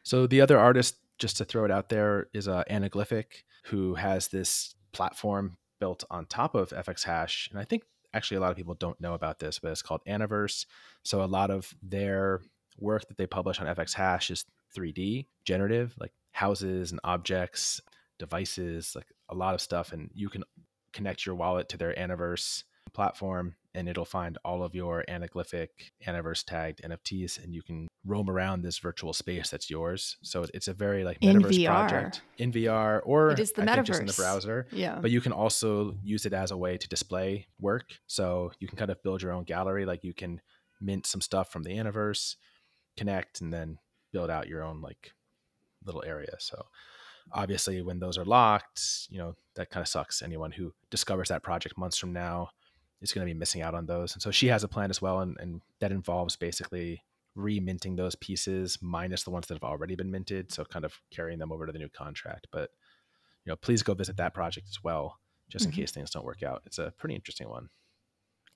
So 0.03 0.25
the 0.25 0.41
other 0.41 0.57
artist, 0.57 0.95
just 1.17 1.37
to 1.37 1.45
throw 1.45 1.65
it 1.65 1.71
out 1.71 1.89
there, 1.89 2.27
is 2.33 2.47
uh, 2.47 2.63
Anaglyphic, 2.69 3.43
who 3.65 3.95
has 3.95 4.27
this 4.27 4.75
platform 4.91 5.57
built 5.79 6.03
on 6.09 6.25
top 6.25 6.55
of 6.55 6.69
FX 6.69 7.03
Hash, 7.03 7.49
and 7.51 7.59
I 7.59 7.63
think 7.63 7.83
actually 8.13 8.37
a 8.37 8.39
lot 8.39 8.51
of 8.51 8.57
people 8.57 8.73
don't 8.73 8.99
know 8.99 9.13
about 9.13 9.39
this, 9.39 9.59
but 9.59 9.71
it's 9.71 9.81
called 9.81 10.01
Anaverse. 10.07 10.65
So 11.03 11.21
a 11.21 11.25
lot 11.25 11.51
of 11.51 11.73
their 11.81 12.41
work 12.79 13.07
that 13.07 13.17
they 13.17 13.27
publish 13.27 13.59
on 13.59 13.67
FX 13.67 13.93
Hash 13.93 14.31
is 14.31 14.45
3D 14.75 15.27
generative, 15.45 15.95
like 15.99 16.11
houses 16.31 16.91
and 16.91 16.99
objects, 17.03 17.81
devices, 18.17 18.93
like 18.95 19.07
a 19.29 19.35
lot 19.35 19.53
of 19.53 19.61
stuff, 19.61 19.93
and 19.93 20.09
you 20.13 20.29
can 20.29 20.43
connect 20.93 21.25
your 21.25 21.35
wallet 21.35 21.69
to 21.69 21.77
their 21.77 21.93
Anaverse 21.93 22.63
platform 22.93 23.55
and 23.77 23.87
it'll 23.87 24.05
find 24.05 24.39
all 24.43 24.63
of 24.63 24.73
your 24.73 25.05
anaglyphic 25.07 25.67
anaverse 26.05 26.43
tagged 26.43 26.81
nfts 26.83 27.41
and 27.41 27.53
you 27.53 27.61
can 27.61 27.87
roam 28.05 28.29
around 28.29 28.63
this 28.63 28.79
virtual 28.79 29.13
space 29.13 29.49
that's 29.49 29.69
yours. 29.69 30.17
So 30.23 30.45
it's 30.53 30.67
a 30.67 30.73
very 30.73 31.03
like 31.03 31.19
metaverse 31.19 31.59
in 31.59 31.65
project 31.65 32.21
in 32.37 32.51
vr 32.51 33.01
or 33.03 33.31
it 33.31 33.39
is 33.39 33.51
the 33.51 33.61
metaverse 33.61 33.85
just 33.85 33.99
in 33.99 34.05
the 34.07 34.13
browser 34.13 34.67
yeah. 34.71 34.97
but 34.99 35.11
you 35.11 35.21
can 35.21 35.31
also 35.31 35.95
use 36.03 36.25
it 36.25 36.33
as 36.33 36.51
a 36.51 36.57
way 36.57 36.77
to 36.77 36.87
display 36.87 37.47
work. 37.59 37.85
So 38.07 38.51
you 38.59 38.67
can 38.67 38.77
kind 38.77 38.89
of 38.89 39.01
build 39.03 39.21
your 39.21 39.31
own 39.31 39.43
gallery 39.43 39.85
like 39.85 40.03
you 40.03 40.13
can 40.13 40.41
mint 40.81 41.05
some 41.05 41.21
stuff 41.21 41.51
from 41.51 41.63
the 41.63 41.71
anaverse 41.71 42.35
connect 42.95 43.41
and 43.41 43.53
then 43.53 43.77
build 44.11 44.29
out 44.29 44.47
your 44.47 44.63
own 44.63 44.81
like 44.81 45.11
little 45.85 46.03
area. 46.05 46.35
So 46.39 46.65
obviously 47.31 47.81
when 47.81 47.99
those 47.99 48.17
are 48.17 48.25
locked 48.25 49.07
you 49.09 49.19
know 49.19 49.35
that 49.55 49.69
kind 49.69 49.81
of 49.81 49.87
sucks. 49.87 50.21
Anyone 50.21 50.51
who 50.51 50.73
discovers 50.89 51.29
that 51.29 51.43
project 51.43 51.77
months 51.77 51.97
from 51.97 52.13
now 52.13 52.49
is 53.01 53.11
going 53.11 53.25
to 53.25 53.31
be 53.31 53.37
missing 53.37 53.61
out 53.61 53.75
on 53.75 53.85
those. 53.85 54.13
And 54.13 54.21
so 54.21 54.31
she 54.31 54.47
has 54.47 54.63
a 54.63 54.67
plan 54.67 54.89
as 54.89 55.01
well, 55.01 55.19
and, 55.19 55.37
and 55.39 55.61
that 55.79 55.91
involves 55.91 56.35
basically 56.35 57.03
reminting 57.35 57.95
those 57.95 58.15
pieces 58.15 58.79
minus 58.81 59.23
the 59.23 59.29
ones 59.29 59.47
that 59.47 59.53
have 59.53 59.63
already 59.63 59.95
been 59.95 60.11
minted. 60.11 60.51
So 60.51 60.65
kind 60.65 60.85
of 60.85 60.99
carrying 61.11 61.39
them 61.39 61.51
over 61.51 61.65
to 61.65 61.71
the 61.71 61.79
new 61.79 61.89
contract. 61.89 62.47
But 62.51 62.71
you 63.45 63.51
know, 63.51 63.55
please 63.55 63.83
go 63.83 63.93
visit 63.93 64.17
that 64.17 64.33
project 64.33 64.67
as 64.69 64.83
well, 64.83 65.19
just 65.49 65.65
in 65.65 65.71
mm-hmm. 65.71 65.81
case 65.81 65.91
things 65.91 66.11
don't 66.11 66.25
work 66.25 66.43
out. 66.43 66.63
It's 66.65 66.79
a 66.79 66.93
pretty 66.97 67.15
interesting 67.15 67.49
one. 67.49 67.69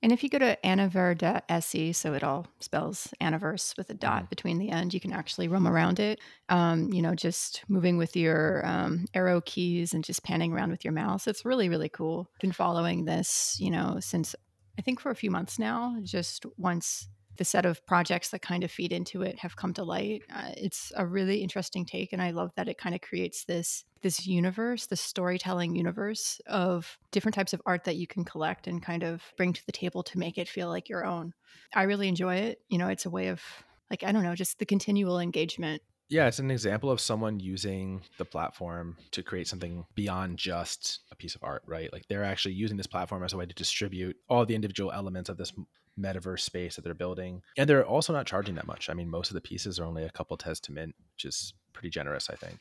And 0.04 0.12
if 0.12 0.24
you 0.24 0.30
go 0.30 0.40
to 0.40 0.58
anaver.se, 0.64 1.94
so 1.94 2.14
it 2.14 2.24
all 2.24 2.48
spells 2.60 3.14
anaverse 3.22 3.78
with 3.78 3.90
a 3.92 3.94
dot 3.94 4.26
mm. 4.26 4.30
between 4.30 4.58
the 4.58 4.70
end, 4.70 4.94
you 4.94 5.00
can 5.00 5.14
actually 5.14 5.48
roam 5.48 5.68
around 5.68 6.00
it. 6.00 6.20
Um, 6.50 6.92
you 6.92 7.02
know, 7.02 7.14
just 7.14 7.64
moving 7.68 7.98
with 7.98 8.16
your 8.16 8.66
um, 8.66 9.06
arrow 9.14 9.42
keys 9.42 9.94
and 9.94 10.04
just 10.04 10.24
panning 10.24 10.54
around 10.54 10.72
with 10.72 10.84
your 10.84 10.94
mouse. 10.94 11.28
It's 11.28 11.46
really, 11.46 11.70
really 11.70 11.90
cool. 11.90 12.30
Been 12.40 12.52
following 12.52 13.06
this, 13.06 13.58
you 13.60 13.70
know, 13.70 13.98
since 14.00 14.36
I 14.80 14.82
think 14.82 15.00
for 15.00 15.12
a 15.12 15.16
few 15.16 15.30
months 15.30 15.60
now. 15.60 15.96
Just 16.02 16.46
once 16.58 17.08
the 17.38 17.46
set 17.46 17.66
of 17.66 17.86
projects 17.86 18.30
that 18.30 18.42
kind 18.42 18.64
of 18.64 18.72
feed 18.72 18.92
into 18.92 19.22
it 19.22 19.40
have 19.40 19.56
come 19.56 19.74
to 19.74 19.84
light. 19.84 20.24
Uh, 20.34 20.52
it's 20.58 20.92
a 20.96 21.06
really 21.06 21.38
interesting 21.38 21.86
take, 21.86 22.14
and 22.14 22.22
I 22.22 22.32
love 22.32 22.52
that 22.56 22.68
it 22.68 22.78
kind 22.78 22.96
of 22.96 23.02
creates 23.02 23.46
this 23.46 23.86
this 24.02 24.26
universe, 24.26 24.88
this 24.88 25.02
storytelling 25.02 25.76
universe 25.76 26.42
of 26.48 26.98
different 27.12 27.36
types 27.36 27.54
of 27.54 27.62
art 27.68 27.84
that 27.84 27.98
you 27.98 28.08
can 28.08 28.26
collect 28.26 28.68
and 28.68 28.82
kind 28.82 29.04
of 29.04 29.22
bring 29.38 29.54
to 29.54 29.66
the 29.68 29.72
table 29.72 30.02
to 30.02 30.18
make 30.18 30.40
it 30.40 30.50
feel 30.50 30.70
like 30.70 30.90
your 30.90 31.06
own. 31.06 31.34
I 31.76 31.84
really 31.84 32.08
enjoy 32.08 32.36
it. 32.36 32.62
You 32.68 32.80
know, 32.80 32.88
it's 32.88 33.06
a 33.06 33.12
way 33.12 33.28
of 33.28 33.42
like 33.90 34.04
I 34.04 34.12
don't 34.12 34.24
know, 34.24 34.36
just 34.36 34.60
the 34.60 34.66
continual 34.66 35.20
engagement 35.20 35.82
yeah, 36.12 36.28
it's 36.28 36.40
an 36.40 36.52
example 36.52 36.92
of 36.92 37.00
someone 37.00 37.40
using 37.40 38.02
the 38.18 38.26
platform 38.26 38.98
to 39.12 39.24
create 39.24 39.48
something 39.48 39.86
beyond 39.96 40.38
just 40.38 41.00
a 41.10 41.16
piece 41.16 41.36
of 41.36 41.44
art, 41.44 41.64
right? 41.66 41.92
Like 41.94 42.06
they're 42.10 42.26
actually 42.26 42.54
using 42.54 42.76
this 42.76 42.86
platform 42.86 43.24
as 43.24 43.32
a 43.32 43.38
way 43.38 43.46
to 43.46 43.56
distribute 43.56 44.18
all 44.28 44.46
the 44.46 44.54
individual 44.54 44.92
elements 44.92 45.30
of 45.30 45.38
this 45.38 45.54
metaverse 45.98 46.42
space 46.42 46.76
that 46.76 46.84
they're 46.84 46.94
building. 46.94 47.42
And 47.58 47.70
they're 47.70 47.86
also 47.86 48.12
not 48.12 48.26
charging 48.26 48.56
that 48.56 48.68
much. 48.68 48.90
I 48.90 48.94
mean, 48.94 49.10
most 49.10 49.30
of 49.30 49.36
the 49.36 49.42
pieces 49.42 49.80
are 49.80 49.86
only 49.86 50.04
a 50.04 50.10
couple 50.10 50.36
tez 50.36 50.60
to 50.62 50.74
mint, 50.74 50.96
which 51.14 51.24
is 51.24 51.54
pretty 51.72 51.90
generous, 51.90 52.30
I 52.30 52.36
think. 52.36 52.60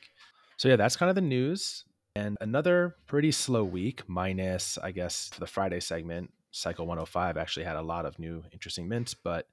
So 0.56 0.68
yeah, 0.68 0.76
that's 0.76 0.96
kind 0.96 1.10
of 1.10 1.16
the 1.16 1.20
news. 1.20 1.84
And 2.14 2.38
another 2.40 2.94
pretty 3.08 3.32
slow 3.32 3.64
week, 3.64 4.04
minus, 4.06 4.78
I 4.78 4.92
guess, 4.92 5.28
the 5.40 5.46
Friday 5.46 5.80
segment. 5.80 6.30
Cycle 6.52 6.86
105 6.86 7.36
actually 7.36 7.64
had 7.64 7.76
a 7.76 7.82
lot 7.82 8.06
of 8.06 8.16
new 8.20 8.44
interesting 8.52 8.88
mints, 8.88 9.12
but 9.12 9.48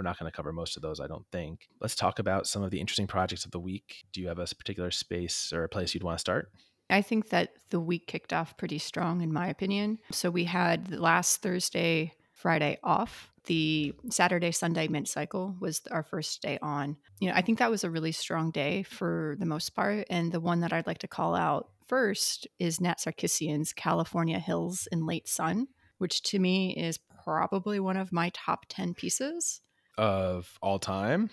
we're 0.00 0.04
not 0.08 0.18
going 0.18 0.32
to 0.32 0.34
cover 0.34 0.50
most 0.50 0.76
of 0.76 0.82
those, 0.82 0.98
I 0.98 1.06
don't 1.06 1.26
think. 1.30 1.68
Let's 1.78 1.94
talk 1.94 2.20
about 2.20 2.46
some 2.46 2.62
of 2.62 2.70
the 2.70 2.80
interesting 2.80 3.06
projects 3.06 3.44
of 3.44 3.50
the 3.50 3.60
week. 3.60 4.06
Do 4.14 4.22
you 4.22 4.28
have 4.28 4.38
a 4.38 4.46
particular 4.46 4.90
space 4.90 5.52
or 5.52 5.62
a 5.62 5.68
place 5.68 5.92
you'd 5.92 6.02
want 6.02 6.16
to 6.16 6.20
start? 6.20 6.50
I 6.88 7.02
think 7.02 7.28
that 7.28 7.50
the 7.68 7.80
week 7.80 8.06
kicked 8.06 8.32
off 8.32 8.56
pretty 8.56 8.78
strong, 8.78 9.20
in 9.20 9.30
my 9.30 9.48
opinion. 9.48 9.98
So 10.10 10.30
we 10.30 10.44
had 10.44 10.90
last 10.90 11.42
Thursday, 11.42 12.14
Friday 12.32 12.78
off. 12.82 13.30
The 13.44 13.92
Saturday, 14.08 14.52
Sunday 14.52 14.88
mint 14.88 15.06
cycle 15.06 15.54
was 15.60 15.82
our 15.90 16.02
first 16.02 16.40
day 16.40 16.58
on. 16.62 16.96
You 17.20 17.28
know, 17.28 17.34
I 17.34 17.42
think 17.42 17.58
that 17.58 17.70
was 17.70 17.84
a 17.84 17.90
really 17.90 18.12
strong 18.12 18.50
day 18.50 18.82
for 18.84 19.36
the 19.38 19.46
most 19.46 19.70
part. 19.76 20.06
And 20.08 20.32
the 20.32 20.40
one 20.40 20.60
that 20.60 20.72
I'd 20.72 20.86
like 20.86 20.98
to 20.98 21.08
call 21.08 21.34
out 21.34 21.68
first 21.86 22.46
is 22.58 22.80
Nat 22.80 23.00
Sarkissian's 23.00 23.74
California 23.74 24.38
Hills 24.38 24.88
in 24.90 25.04
Late 25.04 25.28
Sun, 25.28 25.68
which 25.98 26.22
to 26.22 26.38
me 26.38 26.74
is 26.74 26.98
probably 27.22 27.80
one 27.80 27.98
of 27.98 28.12
my 28.12 28.30
top 28.32 28.64
10 28.70 28.94
pieces 28.94 29.60
of 30.00 30.58
all 30.62 30.78
time. 30.78 31.30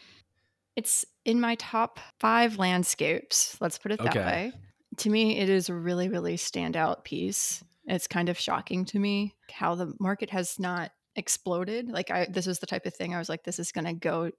It's 0.76 1.06
in 1.26 1.40
my 1.40 1.56
top 1.56 2.00
five 2.20 2.60
landscapes. 2.60 3.58
Let's 3.62 3.78
put 3.78 3.92
it 3.94 4.00
that 4.04 4.16
Okay. 4.16 4.26
way. 4.26 4.54
To 4.98 5.10
me, 5.10 5.38
it 5.38 5.50
is 5.50 5.70
a 5.70 5.74
really, 5.74 6.10
really 6.10 6.36
standout 6.38 7.04
piece. 7.04 7.64
It's 7.86 8.08
kind 8.08 8.30
of 8.30 8.38
shocking 8.38 8.86
to 8.86 9.00
me 9.00 9.34
how 9.50 9.76
the 9.76 9.94
market 10.00 10.30
has 10.32 10.60
not 10.60 10.92
exploded. 11.16 11.90
Like 11.90 12.12
I, 12.12 12.28
this 12.30 12.46
was 12.46 12.60
the 12.60 12.68
type 12.68 12.86
of 12.86 12.94
thing 12.94 13.16
I 13.16 13.20
was 13.20 13.30
like, 13.30 13.44
this 13.44 13.60
is 13.60 13.72
going 13.72 13.86
to 13.86 13.94
go 13.94 14.32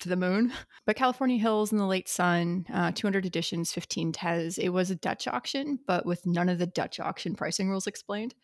to 0.00 0.08
the 0.08 0.16
moon. 0.16 0.52
But 0.84 0.96
California 0.96 1.38
Hills 1.38 1.72
in 1.72 1.78
the 1.78 1.86
late 1.86 2.08
sun, 2.08 2.64
uh, 2.72 2.92
200 2.92 3.26
editions, 3.26 3.72
15 3.72 4.12
tez. 4.12 4.56
It 4.58 4.68
was 4.68 4.90
a 4.90 4.96
Dutch 4.96 5.26
auction, 5.26 5.80
but 5.86 6.06
with 6.06 6.24
none 6.26 6.48
of 6.48 6.58
the 6.58 6.66
Dutch 6.66 7.00
auction 7.00 7.34
pricing 7.34 7.68
rules 7.68 7.86
explained. 7.88 8.34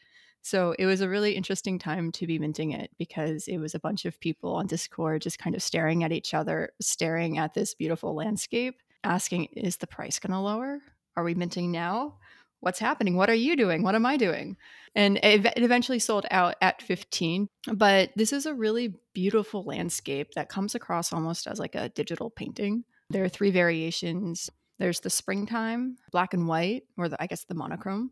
So 0.42 0.74
it 0.76 0.86
was 0.86 1.00
a 1.00 1.08
really 1.08 1.36
interesting 1.36 1.78
time 1.78 2.10
to 2.12 2.26
be 2.26 2.38
minting 2.38 2.72
it 2.72 2.90
because 2.98 3.46
it 3.46 3.58
was 3.58 3.74
a 3.74 3.80
bunch 3.80 4.04
of 4.04 4.18
people 4.18 4.54
on 4.54 4.66
Discord 4.66 5.22
just 5.22 5.38
kind 5.38 5.54
of 5.54 5.62
staring 5.62 6.02
at 6.02 6.10
each 6.10 6.34
other, 6.34 6.70
staring 6.80 7.38
at 7.38 7.54
this 7.54 7.74
beautiful 7.74 8.14
landscape, 8.14 8.74
asking, 9.04 9.46
is 9.52 9.76
the 9.76 9.86
price 9.86 10.18
going 10.18 10.32
to 10.32 10.40
lower? 10.40 10.80
Are 11.16 11.22
we 11.22 11.34
minting 11.34 11.70
now? 11.70 12.16
What's 12.58 12.80
happening? 12.80 13.16
What 13.16 13.30
are 13.30 13.34
you 13.34 13.56
doing? 13.56 13.82
What 13.82 13.94
am 13.94 14.04
I 14.04 14.16
doing? 14.16 14.56
And 14.94 15.18
it 15.22 15.46
eventually 15.56 15.98
sold 16.00 16.26
out 16.30 16.56
at 16.60 16.82
15. 16.82 17.48
But 17.72 18.10
this 18.16 18.32
is 18.32 18.46
a 18.46 18.54
really 18.54 18.94
beautiful 19.14 19.64
landscape 19.64 20.34
that 20.34 20.48
comes 20.48 20.74
across 20.74 21.12
almost 21.12 21.46
as 21.46 21.58
like 21.58 21.74
a 21.74 21.88
digital 21.90 22.30
painting. 22.30 22.84
There 23.10 23.24
are 23.24 23.28
three 23.28 23.50
variations. 23.50 24.50
There's 24.78 25.00
the 25.00 25.10
springtime, 25.10 25.98
black 26.10 26.34
and 26.34 26.48
white, 26.48 26.84
or 26.96 27.08
the, 27.08 27.20
I 27.22 27.26
guess 27.26 27.44
the 27.44 27.54
monochrome, 27.54 28.10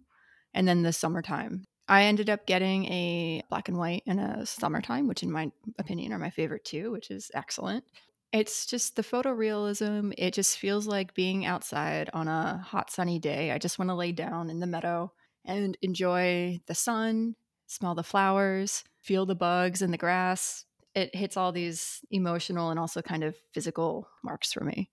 and 0.55 0.69
then 0.69 0.83
the 0.83 0.93
summertime. 0.93 1.65
I 1.91 2.05
ended 2.05 2.31
up 2.31 2.47
getting 2.47 2.85
a 2.87 3.43
black 3.51 3.69
and 3.69 3.77
white 3.77 4.05
and 4.07 4.21
a 4.21 4.47
summertime, 4.47 5.09
which 5.09 5.25
in 5.25 5.33
my 5.33 5.51
opinion 5.77 6.13
are 6.13 6.21
my 6.21 6.31
favorite 6.31 6.65
too, 6.65 6.93
which 6.93 7.11
is 7.11 7.33
excellent. 7.35 7.85
It's 8.33 8.65
just 8.65 8.95
the 8.95 9.03
photorealism. 9.03 10.15
It 10.17 10.33
just 10.33 10.57
feels 10.57 10.87
like 10.87 11.15
being 11.15 11.45
outside 11.45 12.09
on 12.15 12.29
a 12.29 12.59
hot 12.59 12.93
sunny 12.93 13.19
day. 13.19 13.51
I 13.51 13.59
just 13.59 13.77
want 13.77 13.89
to 13.89 13.97
lay 13.97 14.13
down 14.13 14.51
in 14.51 14.61
the 14.61 14.69
meadow 14.69 15.13
and 15.45 15.77
enjoy 15.83 16.61
the 16.67 16.77
sun, 16.77 17.35
smell 17.67 17.97
the 17.97 18.05
flowers, 18.05 18.85
feel 19.01 19.27
the 19.27 19.35
bugs 19.35 19.83
in 19.83 19.91
the 19.91 19.99
grass. 19.99 20.67
It 20.95 21.13
hits 21.13 21.37
all 21.37 21.51
these 21.51 22.03
emotional 22.13 22.71
and 22.71 22.79
also 22.79 23.03
kind 23.03 23.25
of 23.25 23.35
physical 23.53 24.09
marks 24.23 24.53
for 24.53 24.63
me. 24.63 24.91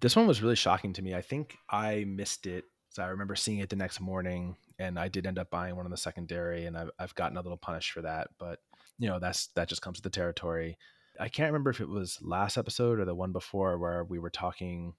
This 0.00 0.16
one 0.16 0.26
was 0.26 0.42
really 0.42 0.56
shocking 0.56 0.94
to 0.94 1.02
me. 1.02 1.14
I 1.14 1.20
think 1.20 1.58
I 1.68 2.04
missed 2.08 2.46
it. 2.46 2.64
So 2.88 3.02
I 3.02 3.08
remember 3.08 3.36
seeing 3.36 3.58
it 3.58 3.68
the 3.68 3.76
next 3.76 4.00
morning, 4.00 4.56
and 4.80 4.98
I 4.98 5.08
did 5.08 5.26
end 5.26 5.38
up 5.38 5.50
buying 5.50 5.76
one 5.76 5.84
on 5.84 5.90
the 5.90 5.96
secondary, 5.96 6.64
and 6.66 6.76
I've, 6.76 6.90
I've 6.98 7.14
gotten 7.14 7.36
a 7.36 7.42
little 7.42 7.58
punished 7.58 7.92
for 7.92 8.02
that. 8.02 8.28
But 8.38 8.58
you 8.98 9.08
know, 9.08 9.18
that's 9.20 9.48
that 9.54 9.68
just 9.68 9.82
comes 9.82 9.98
with 9.98 10.04
the 10.04 10.10
territory. 10.10 10.76
I 11.18 11.28
can't 11.28 11.52
remember 11.52 11.70
if 11.70 11.80
it 11.80 11.88
was 11.88 12.18
last 12.22 12.56
episode 12.56 12.98
or 12.98 13.04
the 13.04 13.14
one 13.14 13.32
before 13.32 13.78
where 13.78 14.04
we 14.04 14.18
were 14.18 14.30
talking 14.30 14.94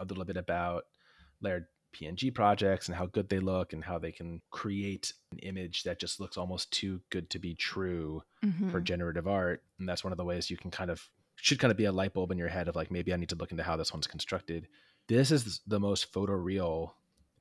a 0.00 0.04
little 0.04 0.24
bit 0.24 0.36
about 0.36 0.84
layered 1.40 1.66
PNG 1.94 2.34
projects 2.34 2.88
and 2.88 2.96
how 2.96 3.06
good 3.06 3.28
they 3.28 3.38
look 3.38 3.72
and 3.72 3.84
how 3.84 3.98
they 3.98 4.12
can 4.12 4.40
create 4.50 5.12
an 5.32 5.38
image 5.40 5.82
that 5.84 5.98
just 6.00 6.18
looks 6.20 6.36
almost 6.36 6.70
too 6.70 7.00
good 7.10 7.28
to 7.30 7.38
be 7.38 7.54
true 7.54 8.22
for 8.70 8.80
Mhm. 8.80 8.84
generative 8.84 9.26
art. 9.26 9.62
And 9.78 9.88
that's 9.88 10.04
one 10.04 10.12
of 10.12 10.16
the 10.18 10.24
ways 10.24 10.50
you 10.50 10.56
can 10.56 10.70
kind 10.70 10.90
of 10.90 11.08
should 11.36 11.58
kind 11.58 11.70
of 11.70 11.76
be 11.76 11.84
a 11.84 11.92
light 11.92 12.14
bulb 12.14 12.30
in 12.32 12.38
your 12.38 12.48
head 12.48 12.68
of 12.68 12.76
like 12.76 12.90
maybe 12.90 13.12
I 13.12 13.16
need 13.16 13.28
to 13.30 13.34
look 13.36 13.50
into 13.50 13.62
how 13.64 13.76
this 13.76 13.92
one's 13.92 14.06
constructed. 14.06 14.68
This 15.08 15.30
is 15.30 15.60
the 15.66 15.80
most 15.80 16.10
photoreal 16.12 16.92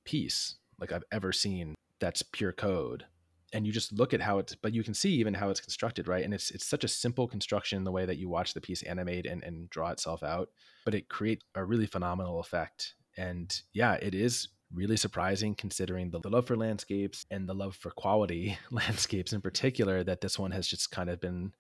piece 0.04 0.56
like 0.80 0.92
I've 0.92 1.04
ever 1.12 1.32
seen 1.32 1.74
that's 2.00 2.22
pure 2.22 2.52
code. 2.52 3.06
And 3.54 3.66
you 3.66 3.72
just 3.72 3.94
look 3.94 4.14
at 4.14 4.22
how 4.22 4.40
it's 4.40 4.56
but 4.56 4.74
you 4.74 4.84
can 4.84 4.94
see 4.94 5.12
even 5.14 5.34
how 5.34 5.50
it's 5.50 5.62
constructed, 5.62 6.08
right? 6.08 6.26
And 6.26 6.34
it's 6.34 6.52
it's 6.52 6.66
such 6.66 6.84
a 6.84 6.90
simple 6.90 7.28
construction 7.28 7.84
the 7.84 7.92
way 7.92 8.06
that 8.06 8.18
you 8.18 8.28
watch 8.28 8.54
the 8.54 8.62
piece 8.62 8.84
animate 8.84 9.26
and, 9.26 9.44
and 9.44 9.70
draw 9.70 9.92
itself 9.92 10.24
out, 10.24 10.50
but 10.84 10.94
it 10.96 11.10
creates 11.10 11.46
a 11.56 11.64
really 11.64 11.86
phenomenal 11.86 12.40
effect. 12.40 12.96
And 13.18 13.58
yeah, 13.74 13.94
it 13.94 14.14
is 14.14 14.50
really 14.74 14.98
surprising 14.98 15.56
considering 15.56 16.10
the, 16.10 16.20
the 16.20 16.30
love 16.30 16.48
for 16.48 16.58
landscapes 16.58 17.26
and 17.32 17.48
the 17.48 17.54
love 17.54 17.76
for 17.76 17.92
quality 17.92 18.58
landscapes 18.72 19.32
in 19.32 19.40
particular 19.40 20.04
that 20.04 20.20
this 20.20 20.38
one 20.38 20.52
has 20.52 20.68
just 20.68 20.92
kind 20.92 21.10
of 21.10 21.22
been 21.22 21.54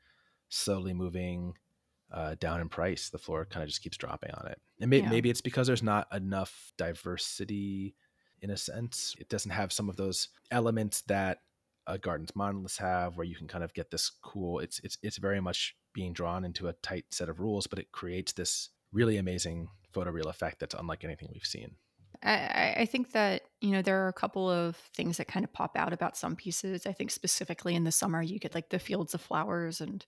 slowly 0.49 0.93
moving 0.93 1.53
uh, 2.11 2.35
down 2.39 2.59
in 2.59 2.67
price. 2.67 3.09
The 3.09 3.17
floor 3.19 3.45
kind 3.45 3.63
of 3.63 3.69
just 3.69 3.81
keeps 3.81 3.95
dropping 3.97 4.31
on 4.31 4.47
it. 4.47 4.59
And 4.81 4.89
may- 4.89 4.99
Yeah. 4.99 5.09
maybe 5.09 5.29
it's 5.29 5.41
because 5.41 5.67
there's 5.67 5.83
not 5.83 6.13
enough 6.13 6.73
diversity 6.77 7.95
in 8.41 8.49
a 8.51 8.57
sense. 8.57 9.15
It 9.19 9.29
doesn't 9.29 9.51
have 9.51 9.71
some 9.73 9.89
of 9.89 9.95
those 9.95 10.29
elements 10.51 11.01
that 11.03 11.39
uh, 11.87 11.97
Gardens 11.97 12.35
monoliths 12.35 12.77
have, 12.77 13.15
where 13.17 13.25
you 13.25 13.35
can 13.35 13.47
kind 13.47 13.63
of 13.63 13.73
get 13.73 13.91
this 13.91 14.09
cool. 14.23 14.59
It's 14.59 14.79
it's 14.79 14.97
it's 15.03 15.17
very 15.17 15.39
much 15.39 15.75
being 15.93 16.13
drawn 16.13 16.43
into 16.45 16.67
a 16.67 16.73
tight 16.73 17.05
set 17.11 17.29
of 17.29 17.39
rules, 17.39 17.67
but 17.67 17.79
it 17.79 17.91
creates 17.91 18.33
this 18.33 18.69
really 18.91 19.17
amazing 19.17 19.69
photoreal 19.93 20.25
effect 20.27 20.59
that's 20.59 20.75
unlike 20.75 21.03
anything 21.03 21.29
we've 21.33 21.45
seen. 21.45 21.75
I- 22.23 22.73
I 22.79 22.85
think 22.85 23.11
that 23.11 23.43
you 23.61 23.71
know 23.71 23.81
there 23.81 24.03
are 24.03 24.07
a 24.07 24.13
couple 24.13 24.49
of 24.49 24.77
things 24.95 25.17
that 25.17 25.27
kind 25.27 25.43
of 25.43 25.53
pop 25.53 25.77
out 25.77 25.93
about 25.93 26.17
some 26.17 26.35
pieces. 26.35 26.85
I 26.85 26.93
think 26.93 27.11
specifically 27.11 27.75
in 27.75 27.83
the 27.83 27.91
summer 27.91 28.21
you 28.21 28.39
get 28.39 28.55
like 28.55 28.69
the 28.69 28.79
fields 28.79 29.13
of 29.13 29.21
flowers 29.21 29.79
and 29.81 30.03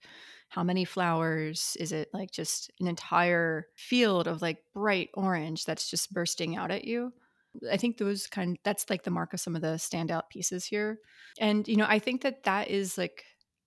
how 0.50 0.64
many 0.64 0.86
flowers 0.86 1.76
is 1.80 1.92
it 1.92 2.10
like 2.14 2.32
just 2.32 2.72
an 2.80 2.88
entire 2.88 3.68
field 3.76 4.28
of 4.28 4.42
like 4.42 4.64
bright 4.74 5.10
orange 5.14 5.66
that's 5.66 5.90
just 5.90 6.14
bursting 6.14 6.56
out 6.56 6.72
at 6.72 6.86
you. 6.86 7.14
I 7.72 7.78
think 7.78 7.98
those 7.98 8.28
kind 8.28 8.58
that's 8.64 8.90
like 8.90 9.04
the 9.04 9.12
mark 9.12 9.34
of 9.34 9.40
some 9.40 9.56
of 9.56 9.62
the 9.62 9.76
standout 9.76 10.30
pieces 10.30 10.66
here. 10.66 11.00
And 11.40 11.68
you 11.68 11.78
know 11.78 11.88
I 11.88 12.00
think 12.00 12.22
that 12.22 12.44
that 12.44 12.70
is 12.70 12.98
like 12.98 13.24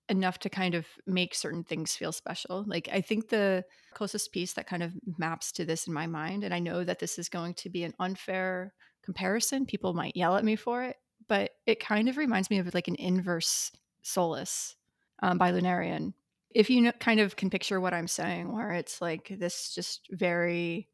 enough 0.08 0.38
to 0.40 0.48
kind 0.48 0.74
of 0.74 0.86
make 1.06 1.34
certain 1.34 1.62
things 1.62 1.94
feel 1.94 2.12
special. 2.12 2.64
Like 2.66 2.88
I 2.92 3.00
think 3.00 3.28
the 3.28 3.64
closest 3.94 4.32
piece 4.32 4.52
that 4.54 4.66
kind 4.66 4.82
of 4.82 4.92
maps 5.18 5.52
to 5.52 5.64
this 5.64 5.86
in 5.86 5.92
my 5.92 6.06
mind 6.06 6.44
and 6.44 6.54
i 6.54 6.58
know 6.58 6.84
that 6.84 6.98
this 6.98 7.18
is 7.18 7.28
going 7.28 7.54
to 7.54 7.68
be 7.68 7.84
an 7.84 7.94
unfair 7.98 8.72
comparison 9.02 9.66
people 9.66 9.94
might 9.94 10.16
yell 10.16 10.36
at 10.36 10.44
me 10.44 10.56
for 10.56 10.82
it 10.82 10.96
but 11.28 11.50
it 11.66 11.80
kind 11.80 12.08
of 12.08 12.16
reminds 12.16 12.50
me 12.50 12.58
of 12.58 12.72
like 12.74 12.88
an 12.88 12.96
inverse 12.96 13.70
solace 14.02 14.76
um, 15.22 15.38
by 15.38 15.52
lunarian 15.52 16.12
if 16.52 16.68
you 16.68 16.80
know, 16.80 16.92
kind 16.92 17.20
of 17.20 17.36
can 17.36 17.50
picture 17.50 17.80
what 17.80 17.94
i'm 17.94 18.08
saying 18.08 18.52
where 18.52 18.72
it's 18.72 19.00
like 19.00 19.34
this 19.38 19.74
just 19.74 20.08
very 20.10 20.88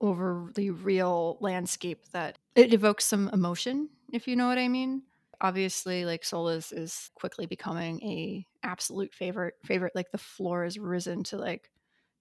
overly 0.00 0.70
real 0.70 1.38
landscape 1.40 2.04
that 2.12 2.38
it 2.54 2.72
evokes 2.74 3.04
some 3.04 3.28
emotion 3.32 3.88
if 4.12 4.26
you 4.28 4.36
know 4.36 4.46
what 4.48 4.58
i 4.58 4.68
mean 4.68 5.02
obviously 5.40 6.04
like 6.04 6.24
Solace 6.24 6.72
is 6.72 7.10
quickly 7.14 7.46
becoming 7.46 8.00
a 8.02 8.46
absolute 8.62 9.12
favorite 9.12 9.54
favorite 9.64 9.94
like 9.94 10.10
the 10.10 10.18
floor 10.18 10.64
has 10.64 10.78
risen 10.78 11.22
to 11.24 11.36
like 11.36 11.70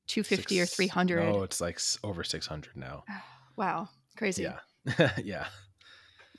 250 0.08 0.60
or 0.60 0.66
Six- 0.66 0.76
300 0.76 1.34
No, 1.34 1.44
it's 1.44 1.62
like 1.62 1.80
over 2.04 2.24
600 2.24 2.76
now. 2.76 3.04
wow 3.56 3.88
crazy 4.18 4.44
Yeah. 4.44 5.12
yeah. 5.24 5.46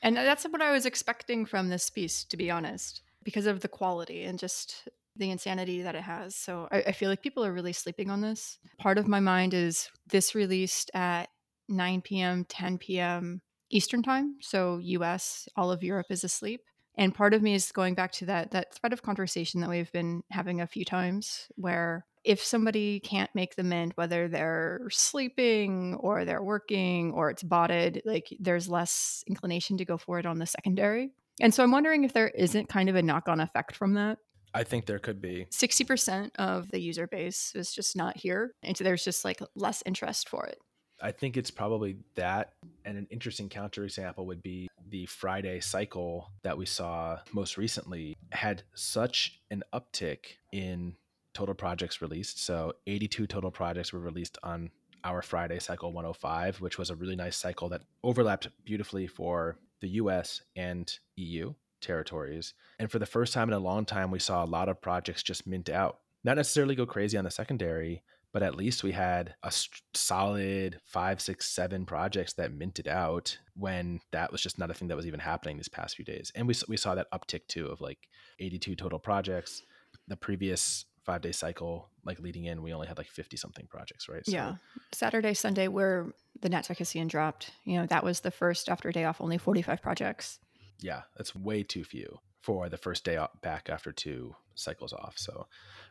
and 0.02 0.16
that's 0.16 0.44
what 0.44 0.60
i 0.60 0.72
was 0.72 0.84
expecting 0.86 1.46
from 1.46 1.68
this 1.68 1.88
piece 1.90 2.24
to 2.24 2.36
be 2.36 2.50
honest 2.50 3.02
because 3.22 3.46
of 3.46 3.60
the 3.60 3.68
quality 3.68 4.24
and 4.24 4.38
just 4.38 4.88
the 5.16 5.30
insanity 5.30 5.82
that 5.82 5.94
it 5.94 6.02
has 6.02 6.34
so 6.34 6.68
I, 6.70 6.78
I 6.78 6.92
feel 6.92 7.08
like 7.08 7.22
people 7.22 7.44
are 7.44 7.52
really 7.52 7.72
sleeping 7.72 8.10
on 8.10 8.20
this. 8.20 8.58
Part 8.78 8.98
of 8.98 9.08
my 9.08 9.20
mind 9.20 9.54
is 9.54 9.88
this 10.08 10.34
released 10.34 10.90
at 10.94 11.28
9 11.68 12.02
p.m 12.02 12.44
10 12.48 12.78
p.m 12.78 13.40
eastern 13.70 14.02
time 14.02 14.36
so 14.40 14.80
us 14.82 15.48
all 15.56 15.70
of 15.70 15.82
europe 15.82 16.06
is 16.10 16.24
asleep. 16.24 16.60
And 16.96 17.12
part 17.12 17.34
of 17.34 17.42
me 17.42 17.54
is 17.54 17.72
going 17.72 17.94
back 17.94 18.12
to 18.12 18.26
that 18.26 18.52
that 18.52 18.74
thread 18.74 18.92
of 18.92 19.02
conversation 19.02 19.60
that 19.60 19.70
we've 19.70 19.90
been 19.92 20.22
having 20.30 20.60
a 20.60 20.66
few 20.66 20.84
times 20.84 21.48
where 21.56 22.06
if 22.24 22.42
somebody 22.42 23.00
can't 23.00 23.34
make 23.34 23.54
the 23.54 23.62
mint 23.62 23.92
whether 23.96 24.28
they're 24.28 24.86
sleeping 24.90 25.94
or 26.00 26.24
they're 26.24 26.42
working 26.42 27.12
or 27.12 27.30
it's 27.30 27.42
botted 27.42 28.00
like 28.04 28.34
there's 28.40 28.68
less 28.68 29.24
inclination 29.26 29.76
to 29.78 29.84
go 29.84 29.98
for 29.98 30.18
it 30.18 30.26
on 30.26 30.38
the 30.38 30.46
secondary. 30.46 31.10
And 31.40 31.52
so 31.52 31.62
i'm 31.64 31.72
wondering 31.72 32.04
if 32.04 32.12
there 32.12 32.28
isn't 32.28 32.68
kind 32.68 32.88
of 32.88 32.94
a 32.94 33.02
knock-on 33.02 33.40
effect 33.40 33.74
from 33.74 33.94
that 33.94 34.18
I 34.54 34.64
think 34.64 34.86
there 34.86 34.98
could 34.98 35.20
be. 35.20 35.46
60% 35.50 36.30
of 36.38 36.70
the 36.70 36.80
user 36.80 37.06
base 37.06 37.52
is 37.54 37.72
just 37.72 37.96
not 37.96 38.16
here 38.16 38.54
and 38.62 38.76
so 38.76 38.84
there's 38.84 39.04
just 39.04 39.24
like 39.24 39.40
less 39.54 39.82
interest 39.84 40.28
for 40.28 40.46
it 40.46 40.58
I 41.02 41.12
think 41.12 41.36
it's 41.36 41.50
probably 41.50 41.96
that. 42.14 42.54
And 42.84 42.96
an 42.96 43.06
interesting 43.10 43.48
counterexample 43.48 44.24
would 44.24 44.42
be 44.42 44.68
the 44.88 45.06
Friday 45.06 45.60
cycle 45.60 46.30
that 46.42 46.56
we 46.56 46.66
saw 46.66 47.18
most 47.32 47.58
recently 47.58 48.16
had 48.32 48.62
such 48.74 49.40
an 49.50 49.62
uptick 49.72 50.36
in 50.52 50.94
total 51.32 51.54
projects 51.54 52.00
released. 52.00 52.42
So 52.42 52.74
82 52.86 53.26
total 53.26 53.50
projects 53.50 53.92
were 53.92 54.00
released 54.00 54.38
on 54.42 54.70
our 55.02 55.20
Friday 55.20 55.58
cycle 55.58 55.92
105, 55.92 56.60
which 56.60 56.78
was 56.78 56.90
a 56.90 56.96
really 56.96 57.16
nice 57.16 57.36
cycle 57.36 57.68
that 57.70 57.82
overlapped 58.02 58.48
beautifully 58.64 59.06
for 59.06 59.58
the 59.80 59.88
US 59.88 60.40
and 60.56 60.98
EU 61.16 61.52
territories. 61.84 62.54
And 62.78 62.90
for 62.90 62.98
the 62.98 63.06
first 63.06 63.32
time 63.32 63.48
in 63.48 63.54
a 63.54 63.58
long 63.60 63.84
time, 63.84 64.10
we 64.10 64.18
saw 64.18 64.44
a 64.44 64.46
lot 64.46 64.68
of 64.68 64.80
projects 64.80 65.22
just 65.22 65.46
mint 65.46 65.68
out. 65.68 65.98
Not 66.24 66.36
necessarily 66.36 66.74
go 66.74 66.86
crazy 66.86 67.16
on 67.16 67.24
the 67.24 67.30
secondary, 67.30 68.02
but 68.32 68.42
at 68.42 68.56
least 68.56 68.82
we 68.82 68.90
had 68.90 69.34
a 69.44 69.52
solid 69.94 70.80
five, 70.86 71.20
six, 71.20 71.48
seven 71.48 71.86
projects 71.86 72.32
that 72.32 72.52
minted 72.52 72.88
out 72.88 73.38
when 73.54 74.00
that 74.10 74.32
was 74.32 74.42
just 74.42 74.58
not 74.58 74.70
a 74.70 74.74
thing 74.74 74.88
that 74.88 74.96
was 74.96 75.06
even 75.06 75.20
happening 75.20 75.56
these 75.56 75.68
past 75.68 75.94
few 75.94 76.04
days. 76.04 76.32
And 76.34 76.48
we, 76.48 76.54
we 76.68 76.76
saw 76.76 76.96
that 76.96 77.06
uptick 77.12 77.46
too 77.46 77.66
of 77.66 77.80
like 77.80 78.08
82 78.40 78.74
total 78.74 78.98
projects. 78.98 79.62
The 80.08 80.16
previous 80.16 80.84
five 81.04 81.20
day 81.20 81.30
cycle, 81.30 81.90
like 82.04 82.18
leading 82.18 82.46
in, 82.46 82.62
we 82.62 82.72
only 82.72 82.88
had 82.88 82.98
like 82.98 83.06
50 83.06 83.36
something 83.36 83.66
projects, 83.68 84.08
right? 84.08 84.26
So, 84.26 84.32
yeah. 84.32 84.54
Saturday, 84.92 85.34
Sunday, 85.34 85.68
where 85.68 86.12
the 86.40 86.48
Nat 86.48 86.62
Sarkissian 86.62 87.06
dropped, 87.06 87.52
you 87.64 87.78
know, 87.78 87.86
that 87.86 88.02
was 88.02 88.20
the 88.20 88.30
first 88.30 88.68
after 88.68 88.90
day 88.90 89.04
off, 89.04 89.20
only 89.20 89.38
45 89.38 89.80
projects. 89.80 90.40
Yeah, 90.80 91.02
that's 91.16 91.34
way 91.34 91.62
too 91.62 91.84
few 91.84 92.18
for 92.42 92.68
the 92.68 92.76
first 92.76 93.04
day 93.04 93.24
back 93.42 93.70
after 93.70 93.90
two 93.90 94.34
cycles 94.54 94.92
off. 94.92 95.14
So 95.16 95.46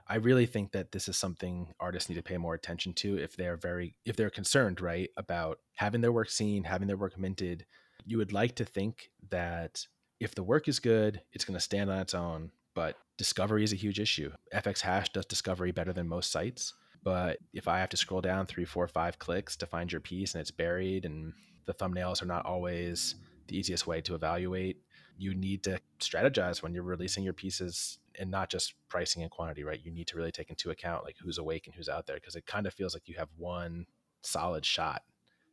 I 0.08 0.16
really 0.16 0.46
think 0.46 0.72
that 0.74 0.92
this 0.92 1.08
is 1.08 1.18
something 1.18 1.74
artists 1.80 2.10
need 2.10 2.16
to 2.16 2.24
pay 2.24 2.38
more 2.38 2.54
attention 2.54 2.94
to 2.94 3.18
if 3.18 3.36
they're 3.36 3.58
very 3.58 3.96
if 4.06 4.16
they're 4.16 4.30
concerned, 4.30 4.82
right, 4.82 5.10
about 5.18 5.60
having 5.76 6.02
their 6.02 6.12
work 6.12 6.30
seen, 6.30 6.64
having 6.64 6.88
their 6.88 6.98
work 6.98 7.18
minted. 7.18 7.66
You 8.06 8.18
would 8.18 8.34
like 8.34 8.56
to 8.56 8.66
think 8.66 9.10
that 9.30 9.86
if 10.20 10.36
the 10.36 10.44
work 10.44 10.68
is 10.68 10.80
good, 10.80 11.22
it's 11.32 11.46
going 11.46 11.58
to 11.58 11.64
stand 11.64 11.90
on 11.90 12.00
its 12.00 12.14
own, 12.14 12.52
but 12.76 12.98
discovery 13.18 13.64
is 13.64 13.74
a 13.74 13.78
huge 13.78 14.00
issue. 14.00 14.32
FX 14.54 14.82
Hash 14.82 15.10
does 15.10 15.26
discovery 15.26 15.72
better 15.72 15.94
than 15.94 16.08
most 16.08 16.32
sites, 16.32 16.74
but 17.04 17.38
if 17.54 17.68
I 17.68 17.80
have 17.80 17.90
to 17.90 17.98
scroll 17.98 18.22
down 18.22 18.46
three, 18.46 18.66
four, 18.66 18.88
five 18.88 19.20
clicks 19.20 19.56
to 19.58 19.66
find 19.66 19.92
your 19.92 20.02
piece 20.02 20.34
and 20.34 20.42
it's 20.42 20.52
buried 20.52 21.06
and 21.06 21.34
the 21.66 21.74
thumbnails 21.74 22.22
are 22.22 22.28
not 22.28 22.46
always 22.46 23.16
the 23.48 23.58
easiest 23.58 23.88
way 23.88 24.02
to 24.02 24.16
evaluate 24.16 24.78
you 25.18 25.34
need 25.34 25.64
to 25.64 25.80
strategize 26.00 26.62
when 26.62 26.74
you're 26.74 26.84
releasing 26.84 27.24
your 27.24 27.34
pieces 27.34 28.00
and 28.20 28.30
not 28.30 28.50
just 28.50 28.74
pricing 28.90 29.22
and 29.22 29.32
quantity, 29.32 29.64
right? 29.64 29.80
You 29.84 29.92
need 29.92 30.08
to 30.08 30.18
really 30.18 30.32
take 30.32 30.50
into 30.50 30.70
account 30.70 31.04
like 31.04 31.16
who's 31.22 31.38
awake 31.38 31.66
and 31.66 31.76
who's 31.76 31.90
out 31.90 32.06
there 32.08 32.16
because 32.16 32.36
it 32.36 32.46
kind 32.46 32.68
of 32.68 32.74
feels 32.74 32.94
like 32.94 33.08
you 33.08 33.16
have 33.18 33.30
one 33.38 33.86
solid 34.22 34.66
shot 34.66 35.04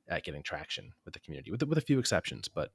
at 0.08 0.24
getting 0.24 0.42
traction 0.42 0.92
with 1.04 1.14
the 1.14 1.20
community, 1.20 1.50
with 1.50 1.62
with 1.62 1.78
a 1.78 1.82
few 1.82 1.98
exceptions. 1.98 2.48
But 2.48 2.70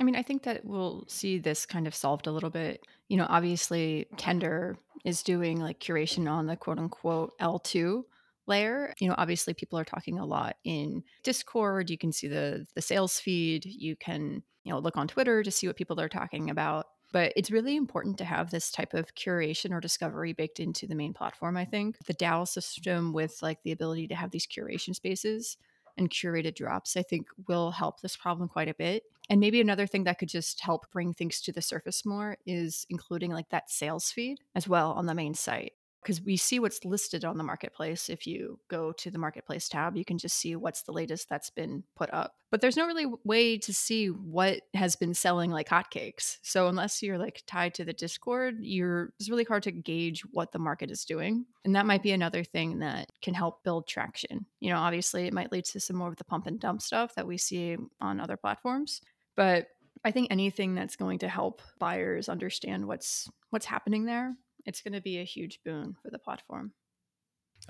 I 0.00 0.04
mean, 0.04 0.16
I 0.16 0.22
think 0.22 0.44
that 0.44 0.64
we'll 0.64 1.04
see 1.08 1.38
this 1.38 1.66
kind 1.66 1.86
of 1.86 1.94
solved 1.94 2.26
a 2.26 2.32
little 2.32 2.50
bit. 2.50 2.86
You 3.08 3.16
know, 3.16 3.26
obviously, 3.28 4.06
Kender 4.16 4.76
is 5.04 5.22
doing 5.22 5.60
like 5.60 5.80
curation 5.80 6.30
on 6.30 6.46
the 6.46 6.56
quote 6.56 6.78
unquote 6.78 7.32
L2 7.40 8.04
layer. 8.46 8.94
You 8.98 9.08
know, 9.08 9.14
obviously 9.18 9.54
people 9.54 9.78
are 9.78 9.84
talking 9.84 10.18
a 10.18 10.26
lot 10.26 10.56
in 10.64 11.02
Discord. 11.22 11.90
You 11.90 11.98
can 11.98 12.12
see 12.12 12.28
the 12.28 12.66
the 12.74 12.82
sales 12.82 13.18
feed. 13.18 13.64
You 13.64 13.96
can, 13.96 14.42
you 14.64 14.72
know, 14.72 14.78
look 14.78 14.96
on 14.96 15.08
Twitter 15.08 15.42
to 15.42 15.50
see 15.50 15.66
what 15.66 15.76
people 15.76 16.00
are 16.00 16.08
talking 16.08 16.50
about. 16.50 16.86
But 17.12 17.34
it's 17.36 17.50
really 17.50 17.76
important 17.76 18.16
to 18.18 18.24
have 18.24 18.50
this 18.50 18.70
type 18.70 18.94
of 18.94 19.14
curation 19.14 19.72
or 19.72 19.80
discovery 19.80 20.32
baked 20.32 20.60
into 20.60 20.86
the 20.86 20.94
main 20.94 21.12
platform, 21.12 21.58
I 21.58 21.66
think. 21.66 21.98
The 22.06 22.14
DAO 22.14 22.48
system 22.48 23.12
with 23.12 23.38
like 23.42 23.62
the 23.62 23.72
ability 23.72 24.08
to 24.08 24.14
have 24.14 24.30
these 24.30 24.46
curation 24.46 24.94
spaces 24.94 25.58
and 25.98 26.08
curated 26.08 26.54
drops, 26.54 26.96
I 26.96 27.02
think 27.02 27.26
will 27.48 27.70
help 27.70 28.00
this 28.00 28.16
problem 28.16 28.48
quite 28.48 28.68
a 28.68 28.74
bit. 28.74 29.02
And 29.28 29.40
maybe 29.40 29.60
another 29.60 29.86
thing 29.86 30.04
that 30.04 30.18
could 30.18 30.30
just 30.30 30.60
help 30.60 30.90
bring 30.90 31.12
things 31.12 31.42
to 31.42 31.52
the 31.52 31.60
surface 31.60 32.06
more 32.06 32.38
is 32.46 32.86
including 32.88 33.30
like 33.30 33.50
that 33.50 33.70
sales 33.70 34.10
feed 34.10 34.38
as 34.54 34.66
well 34.66 34.92
on 34.92 35.04
the 35.04 35.14
main 35.14 35.34
site 35.34 35.74
because 36.02 36.20
we 36.20 36.36
see 36.36 36.58
what's 36.58 36.84
listed 36.84 37.24
on 37.24 37.38
the 37.38 37.44
marketplace. 37.44 38.10
If 38.10 38.26
you 38.26 38.58
go 38.68 38.92
to 38.92 39.10
the 39.10 39.18
marketplace 39.18 39.68
tab, 39.68 39.96
you 39.96 40.04
can 40.04 40.18
just 40.18 40.36
see 40.36 40.56
what's 40.56 40.82
the 40.82 40.92
latest 40.92 41.28
that's 41.28 41.50
been 41.50 41.84
put 41.94 42.12
up. 42.12 42.34
But 42.50 42.60
there's 42.60 42.76
no 42.76 42.86
really 42.86 43.06
way 43.24 43.56
to 43.58 43.72
see 43.72 44.08
what 44.08 44.62
has 44.74 44.96
been 44.96 45.14
selling 45.14 45.50
like 45.50 45.68
hotcakes. 45.68 46.38
So 46.42 46.68
unless 46.68 47.02
you're 47.02 47.18
like 47.18 47.42
tied 47.46 47.74
to 47.74 47.84
the 47.84 47.92
Discord, 47.92 48.56
you're 48.60 49.12
it's 49.18 49.30
really 49.30 49.44
hard 49.44 49.62
to 49.62 49.72
gauge 49.72 50.22
what 50.32 50.52
the 50.52 50.58
market 50.58 50.90
is 50.90 51.04
doing. 51.04 51.46
And 51.64 51.76
that 51.76 51.86
might 51.86 52.02
be 52.02 52.12
another 52.12 52.44
thing 52.44 52.80
that 52.80 53.08
can 53.22 53.34
help 53.34 53.62
build 53.62 53.86
traction. 53.86 54.46
You 54.60 54.70
know, 54.70 54.78
obviously 54.78 55.26
it 55.26 55.32
might 55.32 55.52
lead 55.52 55.64
to 55.66 55.80
some 55.80 55.96
more 55.96 56.08
of 56.08 56.16
the 56.16 56.24
pump 56.24 56.46
and 56.46 56.58
dump 56.58 56.82
stuff 56.82 57.14
that 57.14 57.26
we 57.26 57.38
see 57.38 57.76
on 58.00 58.20
other 58.20 58.36
platforms. 58.36 59.00
But 59.36 59.68
I 60.04 60.10
think 60.10 60.28
anything 60.30 60.74
that's 60.74 60.96
going 60.96 61.20
to 61.20 61.28
help 61.28 61.62
buyers 61.78 62.28
understand 62.28 62.86
what's 62.86 63.30
what's 63.50 63.66
happening 63.66 64.04
there 64.04 64.34
it's 64.66 64.80
going 64.80 64.94
to 64.94 65.00
be 65.00 65.18
a 65.18 65.24
huge 65.24 65.60
boon 65.64 65.96
for 66.02 66.10
the 66.10 66.18
platform. 66.18 66.72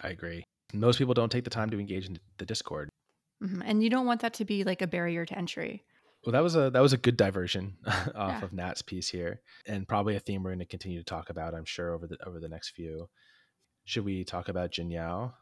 I 0.02 0.08
agree. 0.08 0.44
Most 0.72 0.98
people 0.98 1.14
don't 1.14 1.30
take 1.30 1.44
the 1.44 1.50
time 1.50 1.70
to 1.70 1.78
engage 1.78 2.06
in 2.06 2.18
the 2.38 2.46
Discord, 2.46 2.88
mm-hmm. 3.42 3.62
and 3.64 3.82
you 3.82 3.90
don't 3.90 4.06
want 4.06 4.22
that 4.22 4.34
to 4.34 4.44
be 4.44 4.64
like 4.64 4.80
a 4.80 4.86
barrier 4.86 5.26
to 5.26 5.36
entry. 5.36 5.84
Well, 6.24 6.32
that 6.32 6.42
was 6.42 6.56
a 6.56 6.70
that 6.70 6.80
was 6.80 6.92
a 6.92 6.98
good 6.98 7.16
diversion 7.16 7.76
off 7.86 8.14
yeah. 8.14 8.44
of 8.44 8.52
Nat's 8.52 8.80
piece 8.80 9.08
here, 9.08 9.40
and 9.66 9.86
probably 9.86 10.16
a 10.16 10.20
theme 10.20 10.42
we're 10.42 10.50
going 10.50 10.60
to 10.60 10.66
continue 10.66 10.98
to 10.98 11.04
talk 11.04 11.30
about. 11.30 11.54
I'm 11.54 11.64
sure 11.64 11.92
over 11.92 12.06
the 12.06 12.16
over 12.26 12.40
the 12.40 12.48
next 12.48 12.70
few. 12.70 13.08
Should 13.84 14.04
we 14.04 14.24
talk 14.24 14.48
about 14.48 14.70
Jinyao? 14.70 15.32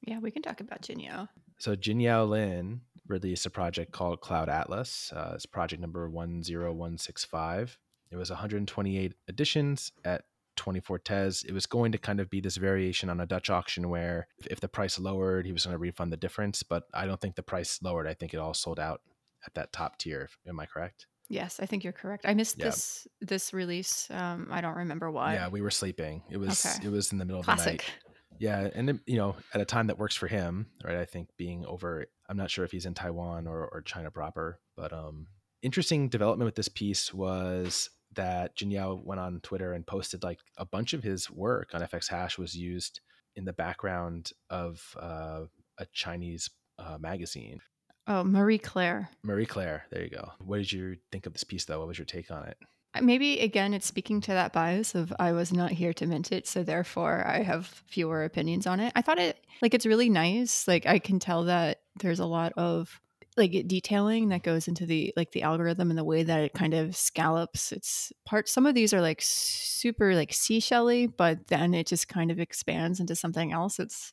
Yeah, 0.00 0.18
we 0.18 0.30
can 0.30 0.42
talk 0.42 0.60
about 0.60 0.82
Jinyao. 0.82 1.28
So 1.58 1.76
Jinyao 1.76 2.28
Lin 2.28 2.80
released 3.06 3.46
a 3.46 3.50
project 3.50 3.92
called 3.92 4.20
Cloud 4.20 4.48
Atlas. 4.48 5.12
Uh, 5.14 5.32
it's 5.34 5.46
project 5.46 5.80
number 5.80 6.08
one 6.08 6.42
zero 6.42 6.72
one 6.72 6.98
six 6.98 7.24
five. 7.24 7.78
It 8.10 8.16
was 8.16 8.28
128 8.28 9.14
editions 9.28 9.90
at 10.04 10.24
24 10.62 11.00
tez 11.00 11.42
it 11.42 11.52
was 11.52 11.66
going 11.66 11.90
to 11.90 11.98
kind 11.98 12.20
of 12.20 12.30
be 12.30 12.40
this 12.40 12.56
variation 12.56 13.10
on 13.10 13.18
a 13.18 13.26
dutch 13.26 13.50
auction 13.50 13.88
where 13.88 14.28
if 14.48 14.60
the 14.60 14.68
price 14.68 14.96
lowered 14.96 15.44
he 15.44 15.50
was 15.52 15.64
going 15.64 15.74
to 15.74 15.78
refund 15.78 16.12
the 16.12 16.16
difference 16.16 16.62
but 16.62 16.84
i 16.94 17.04
don't 17.04 17.20
think 17.20 17.34
the 17.34 17.42
price 17.42 17.80
lowered 17.82 18.06
i 18.06 18.14
think 18.14 18.32
it 18.32 18.36
all 18.36 18.54
sold 18.54 18.78
out 18.78 19.00
at 19.44 19.52
that 19.54 19.72
top 19.72 19.98
tier 19.98 20.28
am 20.46 20.60
i 20.60 20.64
correct 20.64 21.08
yes 21.28 21.58
i 21.58 21.66
think 21.66 21.82
you're 21.82 21.92
correct 21.92 22.24
i 22.28 22.32
missed 22.32 22.60
yeah. 22.60 22.66
this 22.66 23.08
this 23.20 23.52
release 23.52 24.06
um 24.12 24.46
i 24.52 24.60
don't 24.60 24.76
remember 24.76 25.10
why 25.10 25.34
yeah 25.34 25.48
we 25.48 25.60
were 25.60 25.70
sleeping 25.70 26.22
it 26.30 26.36
was 26.36 26.64
okay. 26.64 26.86
it 26.86 26.92
was 26.92 27.10
in 27.10 27.18
the 27.18 27.24
middle 27.24 27.42
Classic. 27.42 27.64
of 27.66 27.78
the 27.78 27.82
night 27.82 28.38
yeah 28.38 28.68
and 28.72 29.00
you 29.04 29.16
know 29.16 29.34
at 29.52 29.60
a 29.60 29.64
time 29.64 29.88
that 29.88 29.98
works 29.98 30.14
for 30.14 30.28
him 30.28 30.68
right 30.84 30.96
i 30.96 31.04
think 31.04 31.28
being 31.36 31.66
over 31.66 32.06
i'm 32.28 32.36
not 32.36 32.52
sure 32.52 32.64
if 32.64 32.70
he's 32.70 32.86
in 32.86 32.94
taiwan 32.94 33.48
or, 33.48 33.66
or 33.66 33.82
china 33.82 34.12
proper 34.12 34.60
but 34.76 34.92
um 34.92 35.26
interesting 35.60 36.08
development 36.08 36.46
with 36.46 36.54
this 36.54 36.68
piece 36.68 37.12
was 37.12 37.90
that 38.14 38.56
Jinyao 38.56 39.04
went 39.04 39.20
on 39.20 39.40
Twitter 39.40 39.72
and 39.72 39.86
posted 39.86 40.22
like 40.22 40.40
a 40.56 40.64
bunch 40.64 40.92
of 40.92 41.02
his 41.02 41.30
work 41.30 41.70
on 41.72 41.80
FX 41.80 42.08
Hash 42.08 42.38
was 42.38 42.54
used 42.54 43.00
in 43.36 43.44
the 43.44 43.52
background 43.52 44.30
of 44.50 44.96
uh, 45.00 45.42
a 45.78 45.86
Chinese 45.92 46.50
uh, 46.78 46.98
magazine. 47.00 47.60
Oh, 48.06 48.24
Marie 48.24 48.58
Claire. 48.58 49.08
Marie 49.22 49.46
Claire. 49.46 49.84
There 49.90 50.02
you 50.02 50.10
go. 50.10 50.32
What 50.44 50.58
did 50.58 50.72
you 50.72 50.96
think 51.12 51.26
of 51.26 51.32
this 51.32 51.44
piece, 51.44 51.64
though? 51.64 51.78
What 51.78 51.88
was 51.88 51.98
your 51.98 52.04
take 52.04 52.30
on 52.30 52.44
it? 52.44 52.56
Uh, 52.94 53.00
maybe 53.00 53.40
again, 53.40 53.72
it's 53.72 53.86
speaking 53.86 54.20
to 54.22 54.32
that 54.32 54.52
bias 54.52 54.94
of 54.94 55.12
I 55.18 55.32
was 55.32 55.52
not 55.52 55.70
here 55.70 55.92
to 55.94 56.06
mint 56.06 56.32
it, 56.32 56.46
so 56.46 56.62
therefore 56.62 57.24
I 57.26 57.42
have 57.42 57.66
fewer 57.66 58.24
opinions 58.24 58.66
on 58.66 58.80
it. 58.80 58.92
I 58.94 59.02
thought 59.02 59.18
it 59.18 59.38
like 59.62 59.72
it's 59.72 59.86
really 59.86 60.10
nice. 60.10 60.68
Like 60.68 60.84
I 60.86 60.98
can 60.98 61.18
tell 61.18 61.44
that 61.44 61.80
there's 62.00 62.20
a 62.20 62.26
lot 62.26 62.52
of 62.56 63.00
like 63.36 63.52
detailing 63.66 64.28
that 64.28 64.42
goes 64.42 64.68
into 64.68 64.86
the 64.86 65.12
like 65.16 65.32
the 65.32 65.42
algorithm 65.42 65.90
and 65.90 65.98
the 65.98 66.04
way 66.04 66.22
that 66.22 66.42
it 66.42 66.52
kind 66.52 66.74
of 66.74 66.94
scallops 66.96 67.72
its 67.72 68.12
parts. 68.24 68.52
Some 68.52 68.66
of 68.66 68.74
these 68.74 68.92
are 68.92 69.00
like 69.00 69.20
super 69.22 70.14
like 70.14 70.32
seashelly 70.32 71.06
but 71.06 71.46
then 71.48 71.74
it 71.74 71.86
just 71.86 72.08
kind 72.08 72.30
of 72.30 72.38
expands 72.38 73.00
into 73.00 73.14
something 73.16 73.52
else. 73.52 73.78
It's 73.78 74.12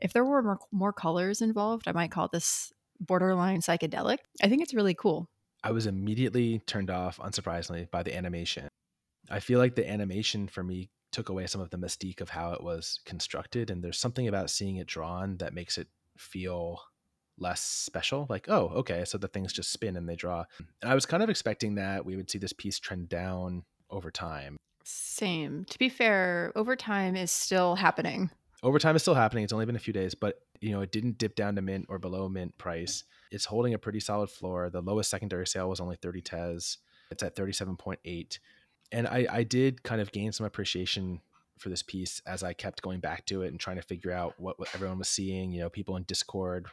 if 0.00 0.12
there 0.12 0.24
were 0.24 0.42
more, 0.42 0.58
more 0.72 0.92
colors 0.92 1.40
involved 1.40 1.88
i 1.88 1.92
might 1.92 2.10
call 2.10 2.28
this 2.28 2.72
borderline 3.00 3.60
psychedelic. 3.60 4.18
I 4.42 4.48
think 4.48 4.62
it's 4.62 4.74
really 4.74 4.94
cool. 4.94 5.28
I 5.62 5.72
was 5.72 5.86
immediately 5.86 6.60
turned 6.66 6.90
off 6.90 7.18
unsurprisingly 7.18 7.90
by 7.90 8.02
the 8.02 8.16
animation. 8.16 8.68
I 9.30 9.40
feel 9.40 9.58
like 9.58 9.74
the 9.74 9.88
animation 9.88 10.48
for 10.48 10.62
me 10.62 10.90
took 11.12 11.28
away 11.28 11.46
some 11.46 11.60
of 11.60 11.70
the 11.70 11.78
mystique 11.78 12.20
of 12.20 12.30
how 12.30 12.52
it 12.52 12.62
was 12.62 13.00
constructed 13.04 13.70
and 13.70 13.82
there's 13.82 13.98
something 13.98 14.28
about 14.28 14.50
seeing 14.50 14.76
it 14.76 14.86
drawn 14.86 15.36
that 15.38 15.54
makes 15.54 15.78
it 15.78 15.88
feel 16.18 16.80
less 17.38 17.60
special. 17.60 18.26
Like, 18.28 18.48
oh, 18.48 18.68
okay, 18.76 19.04
so 19.04 19.18
the 19.18 19.28
things 19.28 19.52
just 19.52 19.72
spin 19.72 19.96
and 19.96 20.08
they 20.08 20.16
draw. 20.16 20.44
And 20.82 20.90
I 20.90 20.94
was 20.94 21.06
kind 21.06 21.22
of 21.22 21.30
expecting 21.30 21.74
that 21.76 22.04
we 22.04 22.16
would 22.16 22.30
see 22.30 22.38
this 22.38 22.52
piece 22.52 22.78
trend 22.78 23.08
down 23.08 23.64
over 23.90 24.10
time. 24.10 24.56
Same. 24.84 25.64
To 25.70 25.78
be 25.78 25.88
fair, 25.88 26.52
overtime 26.54 27.16
is 27.16 27.30
still 27.30 27.74
happening. 27.74 28.30
Overtime 28.62 28.96
is 28.96 29.02
still 29.02 29.14
happening. 29.14 29.44
It's 29.44 29.52
only 29.52 29.66
been 29.66 29.76
a 29.76 29.80
few 29.80 29.92
days, 29.92 30.14
but 30.14 30.40
you 30.60 30.70
know, 30.70 30.80
it 30.80 30.92
didn't 30.92 31.18
dip 31.18 31.34
down 31.34 31.56
to 31.56 31.62
mint 31.62 31.86
or 31.88 31.98
below 31.98 32.28
mint 32.28 32.56
price. 32.56 33.04
It's 33.30 33.44
holding 33.44 33.74
a 33.74 33.78
pretty 33.78 34.00
solid 34.00 34.30
floor. 34.30 34.70
The 34.70 34.80
lowest 34.80 35.10
secondary 35.10 35.46
sale 35.46 35.68
was 35.68 35.80
only 35.80 35.96
30 35.96 36.20
tez. 36.22 36.78
It's 37.10 37.22
at 37.22 37.36
37.8. 37.36 38.38
And 38.92 39.06
I, 39.06 39.26
I 39.30 39.42
did 39.42 39.82
kind 39.82 40.00
of 40.00 40.12
gain 40.12 40.32
some 40.32 40.46
appreciation 40.46 41.20
for 41.58 41.68
this 41.68 41.82
piece 41.82 42.20
as 42.26 42.42
I 42.42 42.52
kept 42.52 42.82
going 42.82 43.00
back 43.00 43.26
to 43.26 43.42
it 43.42 43.48
and 43.48 43.58
trying 43.58 43.76
to 43.76 43.82
figure 43.82 44.12
out 44.12 44.34
what, 44.38 44.58
what 44.58 44.68
everyone 44.74 44.98
was 44.98 45.08
seeing. 45.08 45.52
You 45.52 45.62
know, 45.62 45.70
people 45.70 45.96
in 45.96 46.04
Discord 46.04 46.66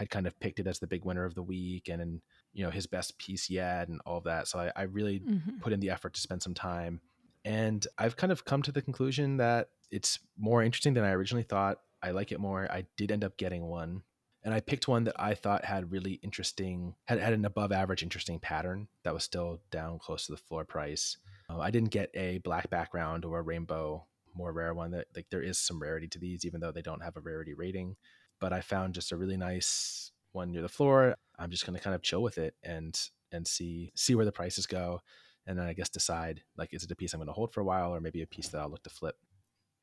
had 0.00 0.08
kind 0.08 0.26
of 0.26 0.38
picked 0.40 0.58
it 0.58 0.66
as 0.66 0.78
the 0.78 0.86
big 0.86 1.04
winner 1.04 1.26
of 1.26 1.34
the 1.34 1.42
week 1.42 1.88
and, 1.90 2.00
and 2.00 2.22
you 2.54 2.64
know 2.64 2.70
his 2.70 2.86
best 2.86 3.18
piece 3.18 3.50
yet 3.50 3.88
and 3.88 4.00
all 4.06 4.16
of 4.16 4.24
that. 4.24 4.48
So 4.48 4.58
I, 4.58 4.72
I 4.74 4.82
really 4.84 5.20
mm-hmm. 5.20 5.58
put 5.60 5.74
in 5.74 5.80
the 5.80 5.90
effort 5.90 6.14
to 6.14 6.20
spend 6.22 6.42
some 6.42 6.54
time, 6.54 7.00
and 7.44 7.86
I've 7.98 8.16
kind 8.16 8.32
of 8.32 8.46
come 8.46 8.62
to 8.62 8.72
the 8.72 8.80
conclusion 8.80 9.36
that 9.36 9.68
it's 9.90 10.18
more 10.38 10.62
interesting 10.62 10.94
than 10.94 11.04
I 11.04 11.12
originally 11.12 11.42
thought. 11.44 11.80
I 12.02 12.12
like 12.12 12.32
it 12.32 12.40
more. 12.40 12.66
I 12.72 12.86
did 12.96 13.12
end 13.12 13.24
up 13.24 13.36
getting 13.36 13.66
one. 13.66 14.02
and 14.42 14.54
I 14.54 14.60
picked 14.60 14.88
one 14.88 15.04
that 15.04 15.16
I 15.18 15.34
thought 15.34 15.64
had 15.64 15.92
really 15.92 16.14
interesting, 16.22 16.94
had, 17.04 17.18
had 17.18 17.34
an 17.34 17.44
above 17.44 17.72
average 17.72 18.02
interesting 18.02 18.38
pattern 18.38 18.88
that 19.04 19.12
was 19.12 19.22
still 19.22 19.60
down 19.70 19.98
close 19.98 20.26
to 20.26 20.32
the 20.32 20.38
floor 20.38 20.64
price. 20.64 21.18
Uh, 21.50 21.58
I 21.58 21.70
didn't 21.70 21.90
get 21.90 22.10
a 22.14 22.38
black 22.38 22.70
background 22.70 23.26
or 23.26 23.40
a 23.40 23.42
rainbow, 23.42 24.06
more 24.34 24.52
rare 24.52 24.72
one. 24.72 24.92
That 24.92 25.08
like 25.14 25.26
there 25.30 25.42
is 25.42 25.58
some 25.58 25.82
rarity 25.82 26.08
to 26.08 26.18
these, 26.18 26.46
even 26.46 26.60
though 26.60 26.72
they 26.72 26.80
don't 26.80 27.02
have 27.02 27.16
a 27.16 27.20
rarity 27.20 27.52
rating. 27.52 27.96
But 28.40 28.52
I 28.52 28.60
found 28.60 28.94
just 28.94 29.12
a 29.12 29.16
really 29.16 29.36
nice 29.36 30.12
one 30.32 30.50
near 30.50 30.62
the 30.62 30.68
floor. 30.68 31.14
I'm 31.38 31.50
just 31.50 31.66
going 31.66 31.76
to 31.76 31.82
kind 31.82 31.94
of 31.94 32.02
chill 32.02 32.22
with 32.22 32.38
it 32.38 32.54
and 32.62 32.98
and 33.32 33.46
see 33.46 33.92
see 33.94 34.14
where 34.14 34.24
the 34.24 34.32
prices 34.32 34.66
go, 34.66 35.00
and 35.46 35.58
then 35.58 35.66
I 35.66 35.72
guess 35.72 35.88
decide 35.88 36.42
like 36.56 36.72
is 36.72 36.84
it 36.84 36.90
a 36.90 36.96
piece 36.96 37.12
I'm 37.12 37.20
going 37.20 37.28
to 37.28 37.32
hold 37.32 37.52
for 37.52 37.60
a 37.60 37.64
while 37.64 37.94
or 37.94 38.00
maybe 38.00 38.22
a 38.22 38.26
piece 38.26 38.48
that 38.48 38.60
I'll 38.60 38.70
look 38.70 38.82
to 38.84 38.90
flip. 38.90 39.16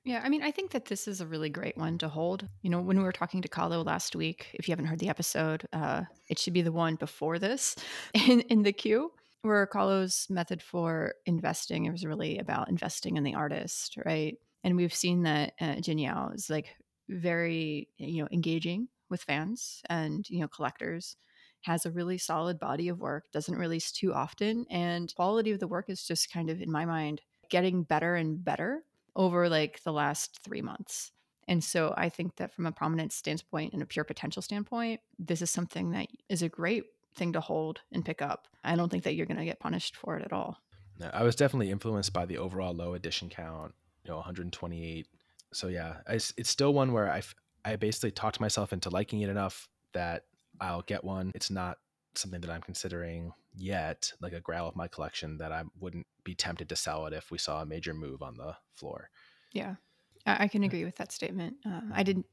Yeah, 0.07 0.21
I 0.23 0.29
mean, 0.29 0.41
I 0.41 0.51
think 0.51 0.71
that 0.71 0.85
this 0.85 1.05
is 1.05 1.19
a 1.19 1.27
really 1.27 1.49
great 1.49 1.75
one 1.75 1.97
to 1.97 2.07
hold. 2.07 2.47
You 2.61 2.69
know, 2.69 2.79
when 2.79 2.97
we 2.97 3.03
were 3.03 3.11
talking 3.11 3.41
to 3.41 3.49
Kahlo 3.49 3.85
last 3.85 4.15
week, 4.15 4.47
if 4.53 4.65
you 4.65 4.71
haven't 4.71 4.85
heard 4.85 4.99
the 4.99 5.09
episode, 5.09 5.67
uh, 5.73 6.03
it 6.29 6.39
should 6.39 6.53
be 6.53 6.61
the 6.61 6.71
one 6.71 6.95
before 6.95 7.39
this 7.39 7.75
in, 8.13 8.39
in 8.41 8.63
the 8.63 8.71
queue, 8.71 9.11
where 9.41 9.67
Kahlo's 9.67 10.27
method 10.29 10.61
for 10.61 11.15
investing 11.25 11.85
it 11.85 11.91
was 11.91 12.05
really 12.05 12.37
about 12.37 12.69
investing 12.69 13.17
in 13.17 13.23
the 13.23 13.35
artist, 13.35 13.97
right? 14.05 14.37
And 14.63 14.77
we've 14.77 14.93
seen 14.93 15.23
that 15.23 15.53
uh, 15.59 15.75
Jinyao 15.75 16.35
is 16.35 16.49
like 16.49 16.75
very, 17.09 17.89
eh, 17.99 18.05
you 18.05 18.21
know, 18.21 18.29
engaging 18.31 18.87
with 19.09 19.23
fans 19.23 19.81
and, 19.89 20.29
you 20.29 20.39
know, 20.39 20.47
collectors 20.47 21.15
has 21.61 21.85
a 21.85 21.91
really 21.91 22.17
solid 22.17 22.59
body 22.59 22.87
of 22.87 22.99
work, 22.99 23.31
doesn't 23.31 23.57
release 23.57 23.91
too 23.91 24.13
often, 24.13 24.65
and 24.69 25.13
quality 25.15 25.51
of 25.51 25.59
the 25.59 25.67
work 25.67 25.89
is 25.89 26.05
just 26.05 26.31
kind 26.31 26.49
of, 26.49 26.61
in 26.61 26.71
my 26.71 26.85
mind, 26.85 27.21
getting 27.49 27.83
better 27.83 28.15
and 28.15 28.43
better 28.43 28.83
over 29.15 29.49
like 29.49 29.81
the 29.83 29.91
last 29.91 30.39
three 30.43 30.61
months. 30.61 31.11
And 31.47 31.63
so 31.63 31.93
I 31.97 32.09
think 32.09 32.35
that 32.35 32.53
from 32.53 32.65
a 32.65 32.71
prominence 32.71 33.15
standpoint 33.15 33.73
and 33.73 33.81
a 33.81 33.85
pure 33.85 34.03
potential 34.03 34.41
standpoint, 34.41 34.99
this 35.17 35.41
is 35.41 35.49
something 35.49 35.91
that 35.91 36.07
is 36.29 36.41
a 36.41 36.49
great 36.49 36.83
thing 37.15 37.33
to 37.33 37.41
hold 37.41 37.81
and 37.91 38.05
pick 38.05 38.21
up. 38.21 38.47
I 38.63 38.75
don't 38.75 38.89
think 38.89 39.03
that 39.03 39.15
you're 39.15 39.25
going 39.25 39.39
to 39.39 39.45
get 39.45 39.59
punished 39.59 39.95
for 39.95 40.17
it 40.17 40.23
at 40.23 40.33
all. 40.33 40.57
I 41.13 41.23
was 41.23 41.35
definitely 41.35 41.71
influenced 41.71 42.11
by 42.11 42.25
the 42.25 42.37
overall 42.37 42.73
low 42.73 42.93
edition 42.93 43.29
count, 43.29 43.73
you 44.03 44.09
know, 44.09 44.17
128. 44.17 45.07
So 45.53 45.67
yeah, 45.67 45.97
it's, 46.07 46.33
it's 46.38 46.49
still 46.49 46.73
one 46.73 46.91
where 46.93 47.10
I 47.12 47.21
I 47.65 47.75
basically 47.75 48.12
talked 48.12 48.39
myself 48.39 48.71
into 48.73 48.89
liking 48.89 49.21
it 49.21 49.29
enough 49.29 49.67
that 49.93 50.23
I'll 50.62 50.83
get 50.83 51.03
one. 51.03 51.31
It's 51.36 51.49
not 51.51 51.77
something 52.15 52.41
that 52.41 52.49
I'm 52.49 52.62
considering 52.62 53.33
yet, 53.55 54.12
like 54.21 54.33
a 54.33 54.39
grail 54.39 54.67
of 54.67 54.75
my 54.75 54.88
collection, 54.88 55.38
that 55.38 55.51
I 55.51 55.63
wouldn't 55.79 56.07
be 56.23 56.33
tempted 56.36 56.69
to 56.69 56.75
sell 56.75 57.05
it 57.07 57.13
if 57.13 57.29
we 57.31 57.38
saw 57.38 57.62
a 57.62 57.65
major 57.65 57.93
move 57.93 58.21
on 58.21 58.36
the 58.38 58.55
floor. 58.73 59.10
Yeah, 59.53 59.75
I, 60.25 60.45
I 60.45 60.47
can 60.47 60.63
agree 60.63 60.86
with 60.86 60.95
that 60.97 61.12
statement. 61.12 61.57
Um, 61.65 61.91
I 61.93 62.03
didn't 62.03 62.25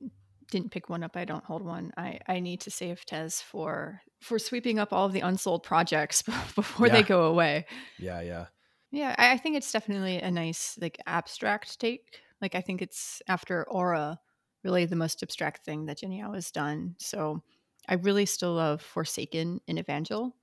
didn't 0.50 0.70
pick 0.72 0.88
one 0.88 1.02
up. 1.02 1.16
I 1.16 1.24
don't 1.24 1.44
hold 1.44 1.62
one. 1.64 1.90
I, 1.96 2.20
I 2.28 2.38
need 2.40 2.60
to 2.62 2.70
save 2.70 3.04
Tez 3.04 3.40
for 3.40 4.02
for 4.20 4.38
sweeping 4.38 4.78
up 4.78 4.92
all 4.92 5.06
of 5.06 5.12
the 5.12 5.20
unsold 5.20 5.62
projects 5.62 6.22
before 6.54 6.86
Yeah. 6.86 6.92
they 6.94 7.02
go 7.02 7.24
away. 7.24 7.66
Yeah, 7.98 8.20
yeah. 8.20 8.46
Yeah, 8.90 9.14
I, 9.18 9.32
I 9.32 9.36
think 9.38 9.56
it's 9.56 9.72
definitely 9.72 10.18
a 10.18 10.30
nice 10.30 10.78
like 10.80 10.98
abstract 11.06 11.80
take. 11.80 12.20
Like 12.40 12.54
I 12.54 12.60
think 12.60 12.82
it's 12.82 13.22
after 13.28 13.68
Aura, 13.68 14.20
really 14.62 14.86
the 14.86 14.96
most 14.96 15.22
abstract 15.22 15.64
thing 15.64 15.86
that 15.86 16.02
Yao 16.02 16.32
has 16.32 16.50
done. 16.50 16.96
So 16.98 17.42
I 17.88 17.94
really 17.94 18.26
still 18.26 18.54
love 18.54 18.82
Forsaken 18.82 19.60
and 19.68 19.78
Evangel, 19.78 20.36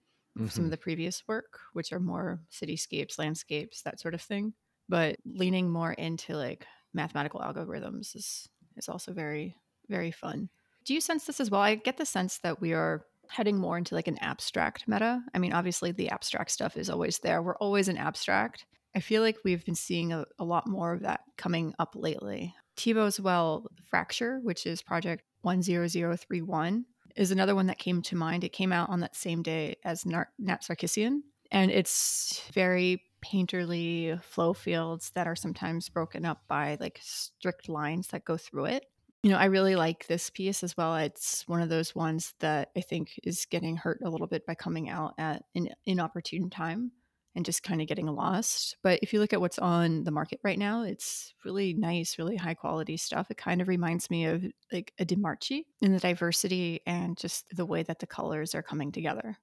some 0.47 0.65
Mhm. 0.65 0.65
of 0.65 0.71
the 0.71 0.77
previous 0.77 1.27
work, 1.27 1.59
which 1.73 1.91
are 1.93 1.99
more 1.99 2.41
cityscapes, 2.51 3.17
landscapes, 3.19 3.81
that 3.83 3.99
sort 3.99 4.13
of 4.13 4.21
thing. 4.21 4.53
But 4.89 5.17
leaning 5.25 5.69
more 5.69 5.93
into 5.93 6.35
like 6.35 6.65
mathematical 6.93 7.39
algorithms 7.39 8.15
is 8.15 8.47
is 8.77 8.89
also 8.89 9.13
very 9.13 9.55
very 9.89 10.11
fun. 10.11 10.49
Do 10.85 10.93
you 10.93 11.01
sense 11.01 11.25
this 11.25 11.39
as 11.39 11.51
well? 11.51 11.61
I 11.61 11.75
get 11.75 11.97
the 11.97 12.05
sense 12.05 12.39
that 12.39 12.61
we 12.61 12.73
are 12.73 13.05
heading 13.29 13.57
more 13.57 13.77
into 13.77 13.95
like 13.95 14.07
an 14.07 14.17
abstract 14.19 14.87
meta. 14.87 15.23
I 15.33 15.39
mean, 15.39 15.53
obviously 15.53 15.91
the 15.91 16.09
abstract 16.09 16.51
stuff 16.51 16.75
is 16.77 16.89
always 16.89 17.19
there. 17.19 17.41
We're 17.41 17.55
always 17.57 17.87
in 17.87 17.97
abstract. 17.97 18.65
I 18.95 18.99
feel 18.99 19.21
like 19.21 19.37
we've 19.43 19.63
been 19.65 19.75
seeing 19.75 20.11
a, 20.11 20.25
a 20.37 20.43
lot 20.43 20.67
more 20.67 20.93
of 20.93 21.01
that 21.01 21.21
coming 21.37 21.73
up 21.79 21.95
lately. 21.95 22.53
teaboswell, 22.77 23.65
Fracture, 23.89 24.39
which 24.41 24.65
is 24.65 24.81
project 24.81 25.23
10031, 25.43 26.85
is 27.15 27.31
another 27.31 27.55
one 27.55 27.67
that 27.67 27.77
came 27.77 28.01
to 28.01 28.15
mind. 28.15 28.43
It 28.43 28.53
came 28.53 28.71
out 28.71 28.89
on 28.89 28.99
that 29.01 29.15
same 29.15 29.43
day 29.43 29.75
as 29.83 30.05
Nat 30.05 30.27
Sarkissian, 30.39 31.21
and 31.51 31.71
it's 31.71 32.43
very 32.53 33.03
painterly 33.25 34.21
flow 34.23 34.53
fields 34.53 35.11
that 35.11 35.27
are 35.27 35.35
sometimes 35.35 35.89
broken 35.89 36.25
up 36.25 36.41
by 36.47 36.77
like 36.79 36.99
strict 37.01 37.69
lines 37.69 38.07
that 38.07 38.25
go 38.25 38.35
through 38.35 38.65
it. 38.65 38.85
You 39.23 39.29
know, 39.29 39.37
I 39.37 39.45
really 39.45 39.75
like 39.75 40.07
this 40.07 40.31
piece 40.31 40.63
as 40.63 40.75
well. 40.75 40.95
It's 40.95 41.47
one 41.47 41.61
of 41.61 41.69
those 41.69 41.93
ones 41.93 42.33
that 42.39 42.71
I 42.75 42.81
think 42.81 43.19
is 43.23 43.45
getting 43.45 43.77
hurt 43.77 43.99
a 44.03 44.09
little 44.09 44.25
bit 44.25 44.47
by 44.47 44.55
coming 44.55 44.89
out 44.89 45.13
at 45.19 45.43
an 45.53 45.69
inopportune 45.85 46.49
time 46.49 46.91
and 47.35 47.45
just 47.45 47.63
kind 47.63 47.81
of 47.81 47.87
getting 47.87 48.07
lost. 48.07 48.75
But 48.83 48.99
if 49.01 49.13
you 49.13 49.19
look 49.19 49.33
at 49.33 49.41
what's 49.41 49.59
on 49.59 50.03
the 50.03 50.11
market 50.11 50.39
right 50.43 50.59
now, 50.59 50.83
it's 50.83 51.33
really 51.45 51.73
nice, 51.73 52.17
really 52.17 52.35
high 52.35 52.53
quality 52.53 52.97
stuff. 52.97 53.31
It 53.31 53.37
kind 53.37 53.61
of 53.61 53.67
reminds 53.67 54.09
me 54.09 54.25
of 54.25 54.43
like 54.71 54.93
a 54.99 55.05
Demarchi 55.05 55.63
in 55.81 55.93
the 55.93 55.99
diversity 55.99 56.81
and 56.85 57.17
just 57.17 57.45
the 57.55 57.65
way 57.65 57.83
that 57.83 57.99
the 57.99 58.07
colors 58.07 58.53
are 58.53 58.63
coming 58.63 58.91
together. 58.91 59.37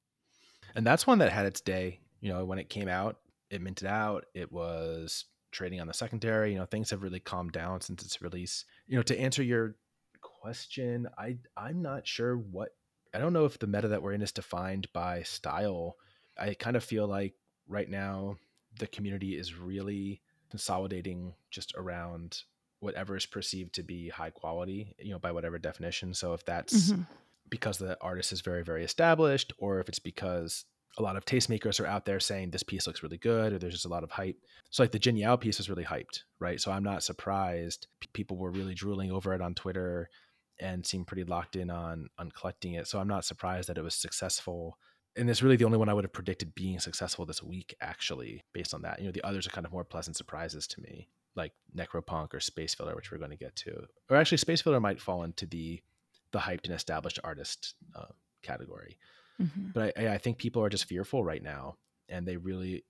And 0.75 0.87
that's 0.87 1.07
one 1.07 1.19
that 1.19 1.33
had 1.33 1.47
its 1.47 1.61
day. 1.61 2.01
You 2.21 2.33
know, 2.33 2.45
when 2.45 2.59
it 2.59 2.69
came 2.69 2.89
out, 2.89 3.17
it 3.51 3.63
minted 3.63 3.89
out. 3.89 4.27
It 4.35 4.53
was 4.53 5.25
trading 5.51 5.81
on 5.81 5.87
the 5.87 5.95
secondary. 5.95 6.53
You 6.53 6.59
know, 6.59 6.67
things 6.67 6.91
have 6.91 7.03
really 7.03 7.21
calmed 7.21 7.53
down 7.53 7.81
since 7.81 8.05
its 8.05 8.21
release. 8.21 8.65
You 8.87 8.97
know, 8.97 9.03
to 9.03 9.19
answer 9.19 9.43
your 9.43 9.77
question, 10.21 11.09
I 11.17 11.39
I'm 11.57 11.81
not 11.81 12.07
sure 12.07 12.37
what 12.37 12.71
I 13.15 13.19
don't 13.19 13.33
know 13.33 13.47
if 13.47 13.59
the 13.59 13.67
meta 13.67 13.89
that 13.89 14.03
we're 14.03 14.13
in 14.13 14.23
is 14.23 14.33
defined 14.33 14.89
by 14.93 15.23
style. 15.23 15.97
I 16.39 16.55
kind 16.55 16.77
of 16.77 16.85
feel 16.85 17.07
like 17.07 17.35
right 17.69 17.89
now 17.89 18.37
the 18.79 18.87
community 18.87 19.37
is 19.37 19.55
really 19.55 20.21
consolidating 20.51 21.35
just 21.51 21.75
around 21.77 22.43
whatever 22.81 23.17
is 23.17 23.27
perceived 23.27 23.75
to 23.75 23.83
be 23.83 24.09
high 24.09 24.31
quality, 24.31 24.95
you 24.99 25.11
know, 25.11 25.19
by 25.19 25.33
whatever 25.33 25.59
definition. 25.59 26.15
So 26.15 26.33
if 26.33 26.45
that's 26.45 26.91
Mhm. 26.93 27.07
because 27.51 27.79
the 27.79 28.01
artist 28.01 28.33
is 28.33 28.41
very, 28.41 28.63
very 28.63 28.85
established, 28.85 29.53
or 29.59 29.81
if 29.81 29.89
it's 29.89 29.99
because 29.99 30.65
a 30.97 31.03
lot 31.03 31.17
of 31.17 31.25
tastemakers 31.25 31.81
are 31.81 31.87
out 31.87 32.05
there 32.05 32.21
saying 32.21 32.51
this 32.51 32.63
piece 32.63 32.87
looks 32.87 33.03
really 33.03 33.19
good, 33.19 33.53
or 33.53 33.59
there's 33.59 33.75
just 33.75 33.85
a 33.85 33.89
lot 33.91 34.05
of 34.05 34.11
hype. 34.13 34.37
So 34.71 34.83
like 34.83 34.93
the 34.93 34.99
Jinyao 35.01 35.41
piece 35.41 35.59
was 35.59 35.69
really 35.69 35.85
hyped, 35.85 36.23
right? 36.39 36.61
So 36.61 36.71
I'm 36.71 36.85
not 36.85 37.03
surprised 37.03 37.89
people 38.13 38.37
were 38.37 38.51
really 38.51 38.75
drooling 38.75 39.11
over 39.11 39.35
it 39.35 39.41
on 39.41 39.55
Twitter 39.55 40.09
and 40.61 40.87
seemed 40.87 41.07
pretty 41.07 41.25
locked 41.25 41.57
in 41.57 41.71
on 41.71 42.09
on 42.19 42.31
collecting 42.31 42.75
it. 42.75 42.87
So 42.87 43.01
I'm 43.01 43.09
not 43.09 43.25
surprised 43.25 43.69
that 43.69 43.79
it 43.79 43.83
was 43.83 43.95
successful. 43.95 44.79
And 45.19 45.29
it's 45.29 45.43
really 45.43 45.57
the 45.57 45.65
only 45.65 45.79
one 45.79 45.89
I 45.89 45.95
would 45.95 46.05
have 46.05 46.13
predicted 46.13 46.55
being 46.55 46.79
successful 46.81 47.27
this 47.27 47.43
week, 47.43 47.75
actually, 47.81 48.45
based 48.53 48.73
on 48.75 48.83
that. 48.83 49.01
You 49.01 49.07
know, 49.07 49.13
the 49.13 49.27
others 49.27 49.47
are 49.47 49.51
kind 49.51 49.67
of 49.67 49.73
more 49.73 49.85
pleasant 49.85 50.17
surprises 50.17 50.67
to 50.69 50.81
me, 50.81 51.09
like 51.35 51.53
Nekropunk 51.77 52.35
or 52.35 52.41
Space 52.41 52.75
Filler, 52.75 52.95
which 52.95 53.11
we're 53.11 53.19
going 53.19 53.31
to 53.31 53.37
get 53.37 53.57
to. 53.57 53.87
Or 54.09 54.17
actually, 54.17 54.39
Space 54.39 54.63
Filler 54.63 54.81
might 54.81 55.01
fall 55.01 55.23
into 55.25 55.47
the 55.47 55.83
the 56.31 56.39
hyped 56.39 56.65
and 56.65 56.75
established 56.75 57.19
artist 57.25 57.75
uh, 57.97 58.13
category. 58.43 58.99
Mhm. 59.41 59.73
But 59.73 59.99
I, 59.99 60.15
I 60.15 60.19
think 60.19 60.37
people 60.37 60.63
are 60.63 60.69
just 60.69 60.85
fearful 60.85 61.25
right 61.25 61.43
now, 61.43 61.77
and 62.09 62.27
they 62.29 62.37
really 62.37 62.85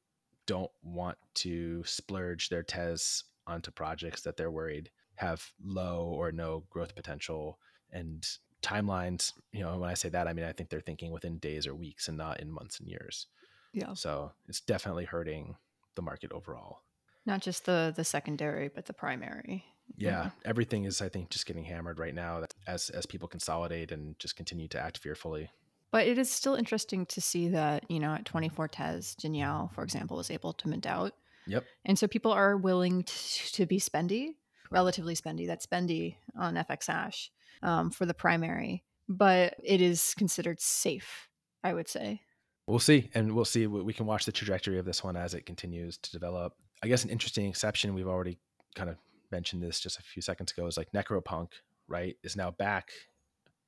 don't 0.46 0.70
want 0.82 1.18
to 1.34 1.84
splurge 1.84 2.48
their 2.48 2.62
tez 2.62 3.24
onto 3.46 3.70
projects 3.70 4.22
that 4.22 4.36
they're 4.36 4.50
worried 4.50 4.90
have 5.14 5.52
low 5.62 6.06
or 6.06 6.32
no 6.32 6.64
growth 6.70 6.94
potential 6.94 7.58
and 7.90 8.26
timelines. 8.62 9.32
You 9.52 9.60
know, 9.60 9.78
when 9.78 9.90
I 9.90 9.94
say 9.94 10.08
that, 10.10 10.26
I 10.28 10.32
mean 10.32 10.44
I 10.44 10.52
think 10.52 10.70
they're 10.70 10.80
thinking 10.80 11.12
within 11.12 11.38
days 11.38 11.66
or 11.66 11.74
weeks 11.74 12.08
and 12.08 12.16
not 12.16 12.40
in 12.40 12.50
months 12.50 12.78
and 12.80 12.88
years. 12.88 13.26
Yeah. 13.72 13.94
So 13.94 14.32
it's 14.48 14.60
definitely 14.60 15.04
hurting 15.04 15.56
the 15.94 16.02
market 16.02 16.32
overall. 16.32 16.80
Not 17.26 17.40
just 17.42 17.66
the 17.66 17.92
the 17.94 18.04
secondary, 18.04 18.68
but 18.68 18.86
the 18.86 18.92
primary. 18.94 19.64
Yeah, 19.96 20.10
Yeah. 20.24 20.30
everything 20.44 20.84
is 20.84 21.00
I 21.00 21.08
think 21.08 21.30
just 21.30 21.46
getting 21.46 21.64
hammered 21.64 21.98
right 21.98 22.14
now 22.14 22.44
as 22.66 22.90
as 22.90 23.06
people 23.06 23.28
consolidate 23.28 23.92
and 23.92 24.18
just 24.18 24.36
continue 24.36 24.68
to 24.68 24.80
act 24.80 24.98
fearfully. 24.98 25.50
But 25.90 26.06
it 26.06 26.18
is 26.18 26.30
still 26.30 26.54
interesting 26.54 27.06
to 27.06 27.20
see 27.22 27.48
that, 27.48 27.90
you 27.90 27.98
know, 27.98 28.12
at 28.12 28.26
24 28.26 28.68
Tez, 28.68 29.14
Jin 29.14 29.32
for 29.72 29.82
example, 29.82 30.18
was 30.18 30.30
able 30.30 30.52
to 30.52 30.68
mint 30.68 30.86
out. 30.86 31.14
Yep. 31.46 31.64
And 31.86 31.98
so 31.98 32.06
people 32.06 32.30
are 32.30 32.58
willing 32.58 33.04
to, 33.04 33.52
to 33.52 33.64
be 33.64 33.80
spendy, 33.80 34.34
relatively 34.70 35.14
spendy, 35.14 35.46
that's 35.46 35.66
spendy 35.66 36.16
on 36.36 36.56
FX 36.56 36.88
Hash 36.88 37.30
um, 37.62 37.90
for 37.90 38.06
the 38.06 38.14
primary. 38.14 38.84
But 39.08 39.54
it 39.62 39.80
is 39.80 40.14
considered 40.16 40.60
safe, 40.60 41.28
I 41.64 41.74
would 41.74 41.88
say. 41.88 42.20
We'll 42.66 42.78
see, 42.78 43.08
and 43.14 43.34
we'll 43.34 43.46
see. 43.46 43.66
We 43.66 43.94
can 43.94 44.04
watch 44.04 44.26
the 44.26 44.32
trajectory 44.32 44.78
of 44.78 44.84
this 44.84 45.02
one 45.02 45.16
as 45.16 45.32
it 45.32 45.46
continues 45.46 45.96
to 45.98 46.12
develop. 46.12 46.52
I 46.82 46.88
guess 46.88 47.04
an 47.04 47.10
interesting 47.10 47.46
exception 47.46 47.94
we've 47.94 48.06
already 48.06 48.38
kind 48.74 48.90
of 48.90 48.96
mentioned 49.32 49.62
this 49.62 49.80
just 49.80 49.98
a 49.98 50.02
few 50.02 50.20
seconds 50.20 50.52
ago 50.52 50.66
is 50.66 50.76
like 50.76 50.92
Nekropunk, 50.92 51.48
right? 51.88 52.16
Is 52.22 52.36
now 52.36 52.50
back 52.50 52.90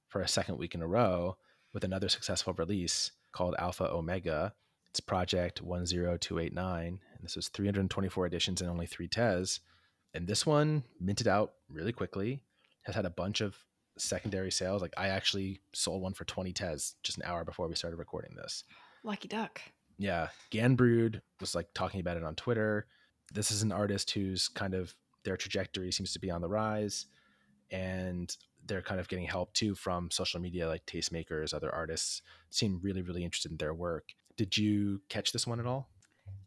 for 0.09 0.21
a 0.21 0.29
second 0.29 0.59
week 0.59 0.75
in 0.75 0.83
a 0.83 0.87
row 0.87 1.37
with 1.73 1.85
another 1.85 2.09
successful 2.09 2.53
release 2.53 3.13
called 3.33 3.55
Alpha 3.59 3.91
Omega. 3.91 4.53
It's 4.91 5.01
Project 5.01 5.61
10289, 5.61 6.87
and 6.87 7.01
this 7.23 7.37
was 7.37 7.49
324 7.49 8.27
editions 8.27 8.61
and 8.61 8.69
only 8.69 8.87
three 8.87 9.09
tez. 9.09 9.61
And 10.13 10.27
this 10.27 10.45
one 10.45 10.83
minted 11.01 11.29
out 11.29 11.53
really 11.69 11.93
quickly, 11.93 12.43
has 12.83 12.97
had 12.97 13.07
a 13.07 13.11
bunch 13.11 13.41
of 13.41 13.57
secondary 14.01 14.51
sales. 14.51 14.83
Like 14.83 14.95
I 14.97 15.09
actually 15.09 15.61
sold 15.73 16.03
one 16.03 16.15
for 16.15 16.25
20 16.25 16.53
tez 16.53 16.95
just 17.03 17.19
an 17.19 17.25
hour 17.25 17.45
before 17.45 17.69
we 17.69 17.75
started 17.75 17.97
recording 17.97 18.35
this. 18.37 18.65
Lucky 19.03 19.29
duck. 19.29 19.61
Yeah. 19.99 20.29
Ganbrood 20.51 21.21
was 21.41 21.55
like 21.55 21.69
talking 21.75 22.01
about 22.01 22.17
it 22.17 22.25
on 22.25 22.35
Twitter. 22.35 22.87
This 23.33 23.51
is 23.51 23.63
an 23.63 23.73
artist 23.73 24.11
who's 24.11 24.49
kind 24.49 24.75
of 24.75 24.95
their 25.25 25.37
trajectory 25.37 25.93
seems 25.93 26.13
to 26.13 26.19
be 26.19 26.31
on 26.31 26.41
the 26.41 26.49
rise. 26.49 27.07
And 27.71 28.35
they're 28.67 28.83
kind 28.83 29.01
of 29.01 29.09
getting 29.09 29.27
help 29.27 29.53
too 29.53 29.75
from 29.75 30.11
social 30.11 30.41
media 30.41 30.69
like 30.69 30.85
tastemakers, 30.87 31.55
other 31.55 31.75
artists 31.75 32.23
seem 32.51 32.81
really, 32.83 33.03
really 33.03 33.25
interested 33.25 33.51
in 33.51 33.59
their 33.59 33.75
work. 33.75 34.11
Did 34.37 34.57
you 34.57 35.01
catch 35.09 35.33
this 35.33 35.47
one 35.47 35.61
at 35.61 35.67
all? 35.67 35.89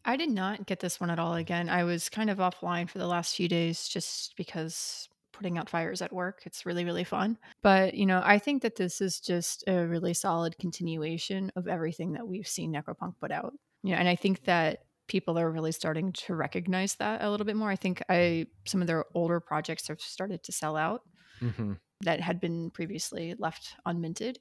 I 0.06 0.18
did 0.18 0.30
not 0.30 0.66
get 0.66 0.80
this 0.80 1.00
one 1.00 1.10
at 1.10 1.20
all 1.20 1.36
again. 1.36 1.70
I 1.70 1.84
was 1.84 2.10
kind 2.10 2.30
of 2.30 2.40
offline 2.40 2.90
for 2.90 2.98
the 2.98 3.08
last 3.08 3.36
few 3.36 3.48
days 3.48 3.88
just 3.88 4.36
because 4.36 5.08
putting 5.34 5.58
out 5.58 5.70
fires 5.70 6.02
at 6.02 6.14
work. 6.14 6.44
It's 6.46 6.66
really, 6.66 6.86
really 6.86 7.04
fun. 7.04 7.38
But, 7.62 7.96
you 7.96 8.06
know, 8.06 8.22
I 8.24 8.40
think 8.40 8.62
that 8.62 8.76
this 8.76 9.02
is 9.02 9.20
just 9.20 9.64
a 9.68 9.86
really 9.86 10.14
solid 10.14 10.58
continuation 10.58 11.52
of 11.56 11.68
everything 11.68 12.14
that 12.14 12.28
we've 12.28 12.48
seen 12.48 12.74
Nekropunk 12.74 13.16
put 13.20 13.32
out. 13.32 13.54
You 13.82 13.92
know, 13.92 13.98
and 13.98 14.08
I 14.08 14.16
think 14.16 14.46
that 14.46 14.84
people 15.08 15.38
are 15.38 15.52
really 15.52 15.74
starting 15.74 16.14
to 16.14 16.36
recognize 16.36 16.96
that 16.96 17.22
a 17.22 17.30
little 17.30 17.46
bit 17.46 17.58
more. 17.58 17.70
I 17.70 17.76
think 17.76 18.02
I 18.08 18.46
some 18.66 18.80
of 18.80 18.88
their 18.88 19.04
older 19.14 19.42
projects 19.42 19.90
have 19.90 20.00
started 20.00 20.44
to 20.44 20.52
sell 20.54 20.78
out 20.78 21.02
Mm-hmm. 21.42 21.74
that 22.02 22.22
had 22.22 22.40
been 22.40 22.70
previously 22.70 23.36
left 23.38 23.76
unminted, 23.86 24.38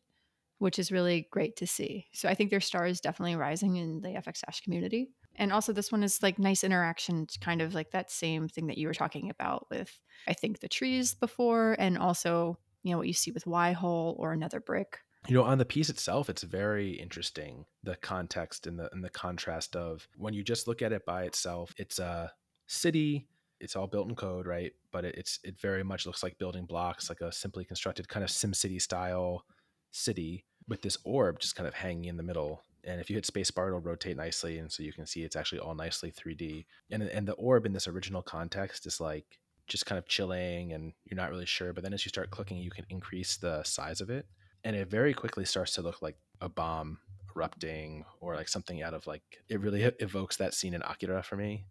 which 0.58 0.78
is 0.78 0.92
really 0.92 1.26
great 1.32 1.56
to 1.56 1.66
see. 1.66 2.06
So 2.12 2.28
I 2.28 2.34
think 2.34 2.50
their 2.50 2.60
star 2.60 2.86
is 2.86 3.00
definitely 3.00 3.34
rising 3.34 3.76
in 3.76 4.00
the 4.02 4.10
FX 4.10 4.40
Hash 4.46 4.60
community. 4.60 5.10
And 5.36 5.52
also, 5.52 5.72
this 5.72 5.90
one 5.90 6.02
is 6.02 6.22
like 6.22 6.38
nice 6.38 6.62
interaction, 6.64 7.26
kind 7.40 7.62
of 7.62 7.74
like 7.74 7.92
that 7.92 8.10
same 8.10 8.48
thing 8.48 8.66
that 8.66 8.78
you 8.78 8.86
were 8.86 8.94
talking 8.94 9.30
about 9.30 9.66
with, 9.70 10.00
I 10.26 10.34
think, 10.34 10.60
the 10.60 10.68
trees 10.68 11.14
before, 11.14 11.74
and 11.78 11.96
also, 11.96 12.58
you 12.82 12.92
know, 12.92 12.98
what 12.98 13.06
you 13.06 13.14
see 13.14 13.30
with 13.30 13.46
Y 13.46 13.72
hole 13.72 14.16
or 14.18 14.32
another 14.32 14.60
brick. 14.60 14.98
You 15.28 15.34
know, 15.34 15.44
on 15.44 15.58
the 15.58 15.64
piece 15.64 15.88
itself, 15.88 16.28
it's 16.28 16.42
very 16.42 16.90
interesting 16.90 17.64
the 17.84 17.96
context 17.96 18.66
and 18.66 18.78
the 18.78 18.90
and 18.92 19.04
the 19.04 19.10
contrast 19.10 19.76
of 19.76 20.08
when 20.16 20.34
you 20.34 20.42
just 20.42 20.66
look 20.66 20.82
at 20.82 20.92
it 20.92 21.06
by 21.06 21.24
itself. 21.24 21.72
It's 21.78 21.98
a 21.98 22.32
city. 22.66 23.28
It's 23.60 23.76
all 23.76 23.86
built 23.86 24.08
in 24.08 24.16
code, 24.16 24.46
right? 24.46 24.72
But 24.90 25.04
it, 25.04 25.14
it's 25.16 25.38
it 25.44 25.60
very 25.60 25.84
much 25.84 26.06
looks 26.06 26.22
like 26.22 26.38
building 26.38 26.66
blocks, 26.66 27.08
like 27.08 27.20
a 27.20 27.30
simply 27.30 27.64
constructed 27.64 28.08
kind 28.08 28.24
of 28.24 28.30
SimCity 28.30 28.82
style 28.82 29.44
city 29.92 30.44
with 30.68 30.82
this 30.82 30.98
orb 31.04 31.38
just 31.38 31.54
kind 31.54 31.68
of 31.68 31.74
hanging 31.74 32.06
in 32.06 32.16
the 32.16 32.22
middle. 32.22 32.62
And 32.84 33.00
if 33.00 33.08
you 33.08 33.16
hit 33.16 33.24
spacebar, 33.24 33.68
it'll 33.68 33.80
rotate 33.80 34.16
nicely, 34.16 34.58
and 34.58 34.70
so 34.70 34.82
you 34.82 34.92
can 34.92 35.06
see 35.06 35.22
it's 35.22 35.36
actually 35.36 35.60
all 35.60 35.74
nicely 35.74 36.10
3D. 36.10 36.66
And 36.90 37.02
and 37.02 37.26
the 37.28 37.34
orb 37.34 37.66
in 37.66 37.72
this 37.72 37.88
original 37.88 38.22
context 38.22 38.86
is 38.86 39.00
like 39.00 39.38
just 39.68 39.86
kind 39.86 39.98
of 39.98 40.08
chilling, 40.08 40.72
and 40.72 40.92
you're 41.04 41.16
not 41.16 41.30
really 41.30 41.46
sure. 41.46 41.72
But 41.72 41.84
then 41.84 41.94
as 41.94 42.04
you 42.04 42.08
start 42.10 42.30
clicking, 42.30 42.58
you 42.58 42.70
can 42.70 42.86
increase 42.88 43.36
the 43.36 43.62
size 43.62 44.00
of 44.00 44.10
it, 44.10 44.26
and 44.64 44.76
it 44.76 44.88
very 44.88 45.14
quickly 45.14 45.44
starts 45.44 45.74
to 45.74 45.82
look 45.82 46.02
like 46.02 46.16
a 46.40 46.48
bomb 46.48 46.98
erupting 47.36 48.04
or 48.20 48.34
like 48.34 48.48
something 48.48 48.82
out 48.82 48.94
of 48.94 49.06
like 49.06 49.22
it 49.48 49.60
really 49.60 49.82
evokes 50.00 50.36
that 50.36 50.54
scene 50.54 50.74
in 50.74 50.82
Akira 50.82 51.22
for 51.22 51.36
me 51.36 51.66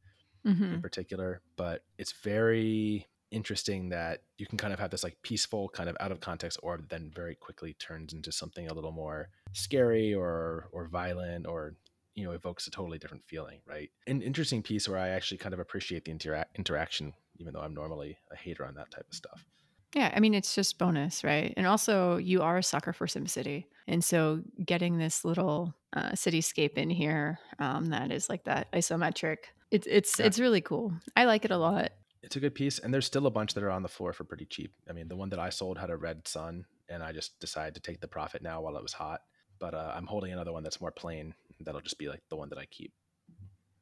hmm 0.46 0.74
in 0.74 0.82
particular. 0.82 1.42
But 1.58 1.84
it's 1.98 2.14
very 2.24 3.08
interesting 3.32 3.90
that 3.90 4.24
you 4.38 4.46
can 4.46 4.58
kind 4.58 4.74
of 4.74 4.80
have 4.80 4.92
this 4.92 5.04
like 5.04 5.18
peaceful 5.22 5.70
kind 5.70 5.90
of 5.90 5.98
out 6.00 6.12
of 6.12 6.20
context 6.20 6.60
orb 6.62 6.82
that 6.82 6.90
then 6.90 7.12
very 7.16 7.36
quickly 7.36 7.74
turns 7.74 8.14
into 8.14 8.32
something 8.32 8.68
a 8.68 8.74
little 8.74 8.92
more 8.92 9.30
scary 9.54 10.14
or 10.14 10.68
or 10.72 10.88
violent 10.88 11.48
or 11.48 11.76
you 12.14 12.26
know 12.26 12.32
evokes 12.32 12.68
a 12.68 12.72
totally 12.72 12.98
different 12.98 13.24
feeling 13.24 13.60
right 13.66 13.90
an 14.08 14.22
interesting 14.22 14.62
piece 14.62 14.88
where 14.88 15.00
i 15.00 15.10
actually 15.10 15.38
kind 15.38 15.54
of 15.54 15.60
appreciate 15.60 16.04
the 16.06 16.14
intera- 16.14 16.46
interaction 16.58 17.14
even 17.40 17.54
though 17.54 17.62
i'm 17.62 17.74
normally 17.74 18.18
a 18.32 18.36
hater 18.36 18.66
on 18.66 18.76
that 18.76 18.92
type 18.92 19.06
of 19.10 19.16
stuff 19.16 19.46
Yeah, 19.94 20.10
I 20.16 20.22
mean, 20.22 20.34
it's 20.34 20.56
just 20.56 20.78
bonus, 20.80 21.22
right? 21.22 21.54
And 21.58 21.68
also, 21.68 22.16
you 22.16 22.42
are 22.42 22.58
a 22.60 22.64
sucker 22.64 22.94
for 22.94 23.08
SimCity. 23.08 23.66
And 23.88 24.02
so, 24.02 24.40
getting 24.66 24.98
this 24.98 25.26
little 25.26 25.76
uh, 25.92 26.12
cityscape 26.16 26.78
in 26.78 26.90
here 26.90 27.40
um, 27.60 27.88
that 27.88 28.10
is 28.10 28.30
like 28.30 28.46
that 28.46 28.72
isometric, 28.72 29.52
it's 29.70 29.86
it's 29.88 30.18
Yeah. 30.18 30.28
it's 30.28 30.40
really 30.40 30.62
cool. 30.62 30.94
I 31.18 31.26
like 31.26 31.44
it 31.44 31.52
a 31.52 31.58
lot. 31.58 31.92
It's 32.32 32.38
a 32.38 32.40
good 32.40 32.56
piece 32.56 32.80
and 32.80 32.94
there's 32.94 33.06
still 33.06 33.28
a 33.28 33.32
bunch 33.32 33.54
that 33.54 33.64
are 33.64 33.70
on 33.70 33.84
the 33.84 33.90
floor 33.90 34.14
for 34.14 34.24
pretty 34.24 34.46
cheap 34.46 34.74
i 34.90 34.94
mean 34.94 35.10
the 35.10 35.16
one 35.18 35.30
that 35.30 35.38
i 35.38 35.50
sold 35.50 35.78
had 35.78 35.90
a 35.90 35.98
red 35.98 36.26
sun 36.26 36.66
and 36.88 37.04
i 37.04 37.12
just 37.12 37.38
decided 37.42 37.74
to 37.76 37.82
take 37.82 38.00
the 38.00 38.08
profit 38.08 38.42
now 38.42 38.62
while 38.62 38.78
it 38.78 38.82
was 38.82 38.94
hot 38.94 39.20
but 39.60 39.74
uh, 39.74 39.92
i'm 39.94 40.06
holding 40.06 40.32
another 40.32 40.54
one 40.54 40.64
that's 40.64 40.80
more 40.80 40.92
plain 40.92 41.34
that'll 41.60 41.82
just 41.82 41.98
be 41.98 42.08
like 42.08 42.22
the 42.30 42.36
one 42.38 42.48
that 42.48 42.58
i 42.58 42.66
keep 42.66 42.94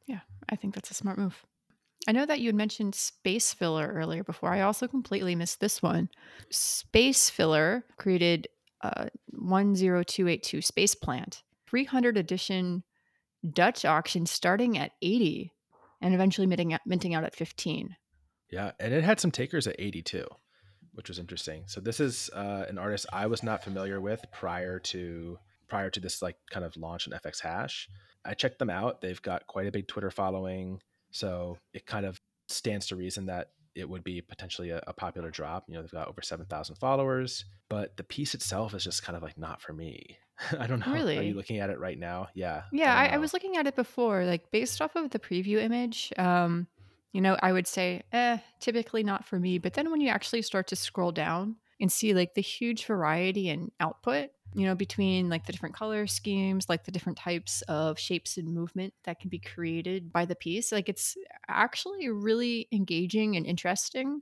Yeah, 0.10 0.22
I 0.50 0.56
think 0.56 0.74
that's 0.74 0.90
a 0.90 0.96
smart 0.96 1.20
move. 1.20 1.46
I 2.08 2.14
know 2.14 2.26
that 2.26 2.40
you 2.40 2.48
had 2.48 2.56
mentioned 2.56 2.96
Space 2.96 3.54
Filler 3.54 3.94
earlier 3.94 4.24
before. 4.24 4.50
I 4.52 4.62
also 4.62 4.88
completely 4.88 5.36
missed 5.36 5.60
this 5.60 5.84
one. 5.84 6.10
Space 6.50 7.30
Filler 7.30 7.86
created 7.98 8.48
uh, 8.82 9.06
10282 9.34 10.64
Space 10.64 10.96
Plant, 10.96 11.44
300 11.68 12.18
edition 12.18 12.84
Dutch 13.54 13.86
auction 13.86 14.26
starting 14.26 14.80
at 14.80 14.94
80 15.04 15.54
and 16.02 16.16
eventually 16.16 16.48
minting 16.48 17.14
out 17.14 17.24
at 17.24 17.36
15. 17.36 17.96
Yeah, 18.52 18.72
and 18.80 18.94
it 18.94 19.04
had 19.04 19.20
some 19.20 19.32
takers 19.32 19.68
at 19.68 19.76
82, 19.78 20.26
which 20.94 21.10
was 21.10 21.20
interesting. 21.20 21.64
So 21.68 21.82
this 21.82 22.00
is 22.00 22.30
uh, 22.34 22.66
an 22.68 22.78
artist 22.78 23.06
I 23.14 23.28
was 23.28 23.44
not 23.44 23.64
familiar 23.64 24.02
with 24.02 24.24
prior 24.32 24.80
to 24.80 25.38
prior 25.68 25.90
to 25.92 26.00
this 26.00 26.22
like 26.22 26.36
kind 26.50 26.66
of 26.66 26.76
launch 26.78 27.06
in 27.06 27.14
FX 27.14 27.42
Hash. 27.42 27.88
I 28.26 28.34
checked 28.34 28.60
them 28.60 28.72
out. 28.72 29.02
They've 29.02 29.22
got 29.22 29.46
quite 29.48 29.68
a 29.68 29.72
big 29.72 29.88
Twitter 29.88 30.10
following, 30.12 30.82
so 31.12 31.58
it 31.74 31.86
kind 31.86 32.06
of 32.06 32.20
stands 32.48 32.88
to 32.88 32.96
reason 32.96 33.28
that 33.28 33.52
it 33.76 33.88
would 33.88 34.04
be 34.04 34.22
potentially 34.22 34.72
a, 34.72 34.82
a 34.88 34.94
popular 34.94 35.30
drop. 35.30 35.66
You 35.68 35.76
know, 35.76 35.82
they've 35.82 35.92
got 35.92 36.08
over 36.08 36.22
7,000 36.22 36.76
followers, 36.76 37.46
but 37.70 37.96
the 37.98 38.04
piece 38.04 38.34
itself 38.34 38.74
is 38.74 38.84
just 38.84 39.04
kind 39.04 39.16
of 39.16 39.24
like 39.24 39.38
not 39.38 39.62
for 39.62 39.74
me. 39.74 40.18
I 40.60 40.68
don't 40.68 40.86
know. 40.86 40.92
Really? 40.92 41.18
Are 41.18 41.22
you 41.22 41.34
looking 41.34 41.60
at 41.60 41.70
it 41.70 41.80
right 41.80 41.98
now? 41.98 42.28
Yeah. 42.34 42.64
Yeah, 42.72 42.94
don't 42.94 43.14
I, 43.14 43.16
I 43.16 43.18
was 43.18 43.34
looking 43.34 43.58
at 43.58 43.68
it 43.68 43.76
before, 43.76 44.26
like 44.26 44.52
based 44.52 44.82
off 44.82 44.96
of 44.96 45.12
the 45.12 45.20
preview 45.20 45.62
image. 45.62 46.12
Um, 46.18 46.68
you 47.12 47.22
know, 47.22 47.38
I 47.41 47.52
would 47.52 47.67
say, 47.67 48.04
eh, 48.12 48.38
typically 48.60 49.04
not 49.04 49.26
for 49.26 49.39
me. 49.39 49.58
But 49.58 49.74
then 49.74 49.91
when 49.91 50.02
you 50.02 50.10
actually 50.10 50.41
start 50.41 50.67
to 50.67 50.76
scroll 50.76 51.12
down 51.12 51.56
and 51.82 51.91
see 51.91 52.13
like 52.13 52.34
the 52.34 52.41
huge 52.41 52.86
variety 52.86 53.50
and 53.50 53.72
output, 53.80 54.30
you 54.54 54.65
know, 54.65 54.76
between 54.76 55.30
like 55.30 55.45
the 55.45 55.52
different 55.52 55.76
color 55.76 56.08
schemes, 56.08 56.67
like 56.69 56.84
the 56.86 56.91
different 56.91 57.17
types 57.17 57.62
of 57.63 58.00
shapes 58.00 58.38
and 58.38 58.54
movement 58.54 58.93
that 59.06 59.19
can 59.19 59.30
be 59.30 59.39
created 59.39 60.12
by 60.12 60.26
the 60.26 60.36
piece, 60.36 60.72
like 60.72 60.89
it's 60.89 61.15
actually 61.48 62.10
really 62.10 62.67
engaging 62.72 63.36
and 63.36 63.45
interesting. 63.45 64.22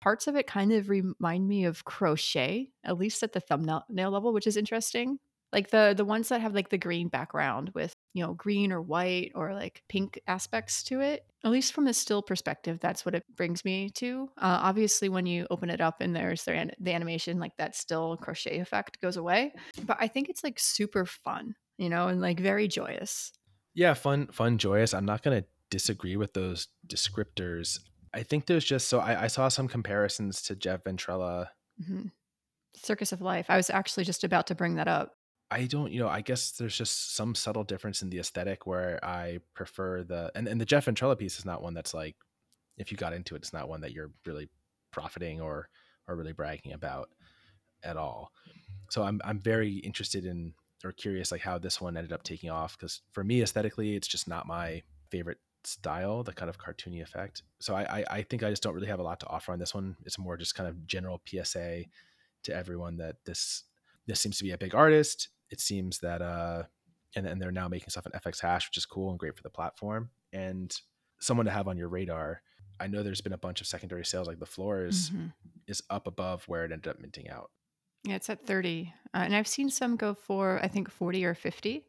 Parts 0.00 0.26
of 0.26 0.36
it 0.36 0.46
kind 0.46 0.72
of 0.72 0.88
remind 0.90 1.48
me 1.48 1.64
of 1.64 1.84
crochet, 1.84 2.70
at 2.84 2.98
least 2.98 3.22
at 3.22 3.32
the 3.32 3.40
thumbnail 3.40 3.84
level, 4.10 4.32
which 4.32 4.46
is 4.46 4.56
interesting 4.56 5.18
like 5.54 5.70
the 5.70 5.94
the 5.96 6.04
ones 6.04 6.28
that 6.28 6.40
have 6.40 6.54
like 6.54 6.68
the 6.68 6.76
green 6.76 7.08
background 7.08 7.70
with 7.74 7.93
you 8.14 8.24
know 8.24 8.32
green 8.34 8.72
or 8.72 8.80
white 8.80 9.32
or 9.34 9.52
like 9.54 9.82
pink 9.88 10.20
aspects 10.26 10.82
to 10.84 11.00
it 11.00 11.26
at 11.44 11.50
least 11.50 11.72
from 11.74 11.84
the 11.84 11.92
still 11.92 12.22
perspective 12.22 12.78
that's 12.80 13.04
what 13.04 13.14
it 13.14 13.24
brings 13.36 13.64
me 13.64 13.90
to 13.90 14.30
uh, 14.38 14.58
obviously 14.62 15.08
when 15.10 15.26
you 15.26 15.46
open 15.50 15.68
it 15.68 15.80
up 15.80 16.00
and 16.00 16.16
there's 16.16 16.44
the, 16.44 16.52
an- 16.52 16.72
the 16.80 16.92
animation 16.92 17.38
like 17.38 17.56
that 17.58 17.74
still 17.76 18.16
crochet 18.16 18.58
effect 18.60 19.00
goes 19.02 19.16
away 19.18 19.52
but 19.84 19.96
i 20.00 20.06
think 20.08 20.28
it's 20.28 20.42
like 20.44 20.58
super 20.58 21.04
fun 21.04 21.54
you 21.76 21.88
know 21.90 22.08
and 22.08 22.20
like 22.20 22.40
very 22.40 22.66
joyous 22.68 23.32
Yeah, 23.74 23.94
fun, 23.94 24.28
fun, 24.28 24.58
joyous. 24.58 24.94
I'm 24.94 25.04
not 25.04 25.22
going 25.24 25.42
to 25.42 25.48
disagree 25.68 26.16
with 26.16 26.32
those 26.32 26.68
descriptors. 26.86 27.80
I 28.14 28.22
think 28.22 28.46
there's 28.46 28.64
just 28.64 28.86
so 28.86 29.00
I, 29.00 29.24
I 29.24 29.26
saw 29.26 29.48
some 29.48 29.66
comparisons 29.66 30.42
to 30.42 30.54
Jeff 30.54 30.84
Ventrella. 30.84 31.48
Mhm. 31.82 32.12
circus 32.76 33.12
of 33.12 33.20
life 33.20 33.46
i 33.48 33.56
was 33.56 33.70
actually 33.70 34.04
just 34.04 34.24
about 34.24 34.46
to 34.48 34.54
bring 34.54 34.76
that 34.76 34.88
up 34.88 35.16
I 35.54 35.66
don't, 35.66 35.92
you 35.92 36.00
know, 36.00 36.08
I 36.08 36.20
guess 36.20 36.50
there's 36.50 36.76
just 36.76 37.14
some 37.14 37.36
subtle 37.36 37.62
difference 37.62 38.02
in 38.02 38.10
the 38.10 38.18
aesthetic 38.18 38.66
where 38.66 38.98
I 39.04 39.38
prefer 39.54 40.02
the 40.02 40.32
and, 40.34 40.48
and 40.48 40.60
the 40.60 40.64
Jeff 40.64 40.86
Ventrella 40.86 41.16
piece 41.16 41.38
is 41.38 41.44
not 41.44 41.62
one 41.62 41.74
that's 41.74 41.94
like 41.94 42.16
if 42.76 42.90
you 42.90 42.96
got 42.96 43.12
into 43.12 43.36
it, 43.36 43.38
it's 43.38 43.52
not 43.52 43.68
one 43.68 43.80
that 43.82 43.92
you're 43.92 44.10
really 44.26 44.48
profiting 44.90 45.40
or 45.40 45.68
or 46.08 46.16
really 46.16 46.32
bragging 46.32 46.72
about 46.72 47.10
at 47.84 47.96
all. 47.96 48.32
So 48.90 49.04
I'm 49.04 49.20
I'm 49.24 49.38
very 49.38 49.74
interested 49.76 50.26
in 50.26 50.54
or 50.84 50.90
curious 50.90 51.30
like 51.30 51.40
how 51.40 51.56
this 51.56 51.80
one 51.80 51.96
ended 51.96 52.12
up 52.12 52.24
taking 52.24 52.50
off 52.50 52.76
because 52.76 53.02
for 53.12 53.22
me 53.22 53.40
aesthetically, 53.40 53.94
it's 53.94 54.08
just 54.08 54.26
not 54.26 54.48
my 54.48 54.82
favorite 55.10 55.38
style, 55.62 56.24
the 56.24 56.32
kind 56.32 56.50
of 56.50 56.58
cartoony 56.58 57.00
effect. 57.00 57.42
So 57.60 57.76
I, 57.76 58.00
I 58.00 58.04
I 58.10 58.22
think 58.22 58.42
I 58.42 58.50
just 58.50 58.62
don't 58.64 58.74
really 58.74 58.88
have 58.88 58.98
a 58.98 59.04
lot 59.04 59.20
to 59.20 59.28
offer 59.28 59.52
on 59.52 59.60
this 59.60 59.72
one. 59.72 59.96
It's 60.04 60.18
more 60.18 60.36
just 60.36 60.56
kind 60.56 60.68
of 60.68 60.84
general 60.86 61.22
PSA 61.24 61.84
to 62.42 62.56
everyone 62.56 62.96
that 62.96 63.16
this 63.24 63.62
this 64.06 64.20
seems 64.20 64.36
to 64.38 64.44
be 64.44 64.50
a 64.50 64.58
big 64.58 64.74
artist. 64.74 65.28
It 65.50 65.60
seems 65.60 65.98
that 66.00 66.22
uh 66.22 66.64
and 67.16 67.26
and 67.26 67.40
they're 67.40 67.52
now 67.52 67.68
making 67.68 67.90
stuff 67.90 68.06
in 68.06 68.12
FX 68.12 68.40
Hash, 68.40 68.68
which 68.68 68.76
is 68.76 68.86
cool 68.86 69.10
and 69.10 69.18
great 69.18 69.36
for 69.36 69.42
the 69.42 69.50
platform 69.50 70.10
and 70.32 70.74
someone 71.20 71.46
to 71.46 71.52
have 71.52 71.68
on 71.68 71.76
your 71.78 71.88
radar. 71.88 72.42
I 72.80 72.88
know 72.88 73.02
there's 73.02 73.20
been 73.20 73.32
a 73.32 73.38
bunch 73.38 73.60
of 73.60 73.66
secondary 73.66 74.04
sales, 74.04 74.26
like 74.26 74.40
the 74.40 74.46
floor 74.46 74.84
is 74.84 75.10
Mhm. 75.10 75.32
is 75.66 75.82
up 75.90 76.06
above 76.06 76.44
where 76.48 76.64
it 76.64 76.72
ended 76.72 76.88
up 76.88 76.98
minting 76.98 77.30
out. 77.30 77.50
Yeah, 78.04 78.16
it's 78.16 78.28
at 78.28 78.44
30. 78.46 78.92
Uh, 79.14 79.18
and 79.18 79.34
I've 79.34 79.46
seen 79.48 79.70
some 79.70 79.96
go 79.96 80.12
for, 80.12 80.60
I 80.62 80.68
think, 80.68 80.90
40 80.90 81.24
or 81.24 81.34
50. 81.34 81.86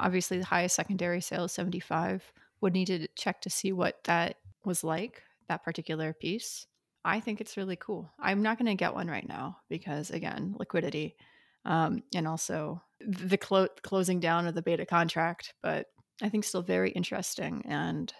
Obviously, 0.00 0.38
the 0.38 0.44
highest 0.44 0.74
secondary 0.74 1.20
sale 1.20 1.44
is 1.44 1.52
75. 1.52 2.32
Would 2.62 2.72
need 2.72 2.86
to 2.86 3.06
check 3.14 3.40
to 3.42 3.50
see 3.50 3.72
what 3.72 4.02
that 4.04 4.38
was 4.64 4.82
like, 4.82 5.22
that 5.48 5.62
particular 5.62 6.12
piece. 6.14 6.66
I 7.04 7.20
think 7.20 7.40
it's 7.40 7.56
really 7.56 7.76
cool. 7.76 8.10
I'm 8.18 8.42
not 8.42 8.58
going 8.58 8.66
to 8.66 8.74
get 8.74 8.94
one 8.94 9.08
right 9.08 9.26
now 9.28 9.58
because, 9.68 10.10
again, 10.10 10.56
liquidity 10.58 11.16
um, 11.64 12.02
and 12.14 12.26
also 12.26 12.82
the 13.00 13.38
clo- 13.38 13.68
closing 13.82 14.20
down 14.20 14.46
of 14.46 14.54
the 14.54 14.62
beta 14.62 14.86
contract. 14.86 15.54
But 15.62 15.86
I 16.22 16.28
think 16.28 16.44
still 16.44 16.62
very 16.62 16.90
interesting 16.90 17.64
and 17.66 18.12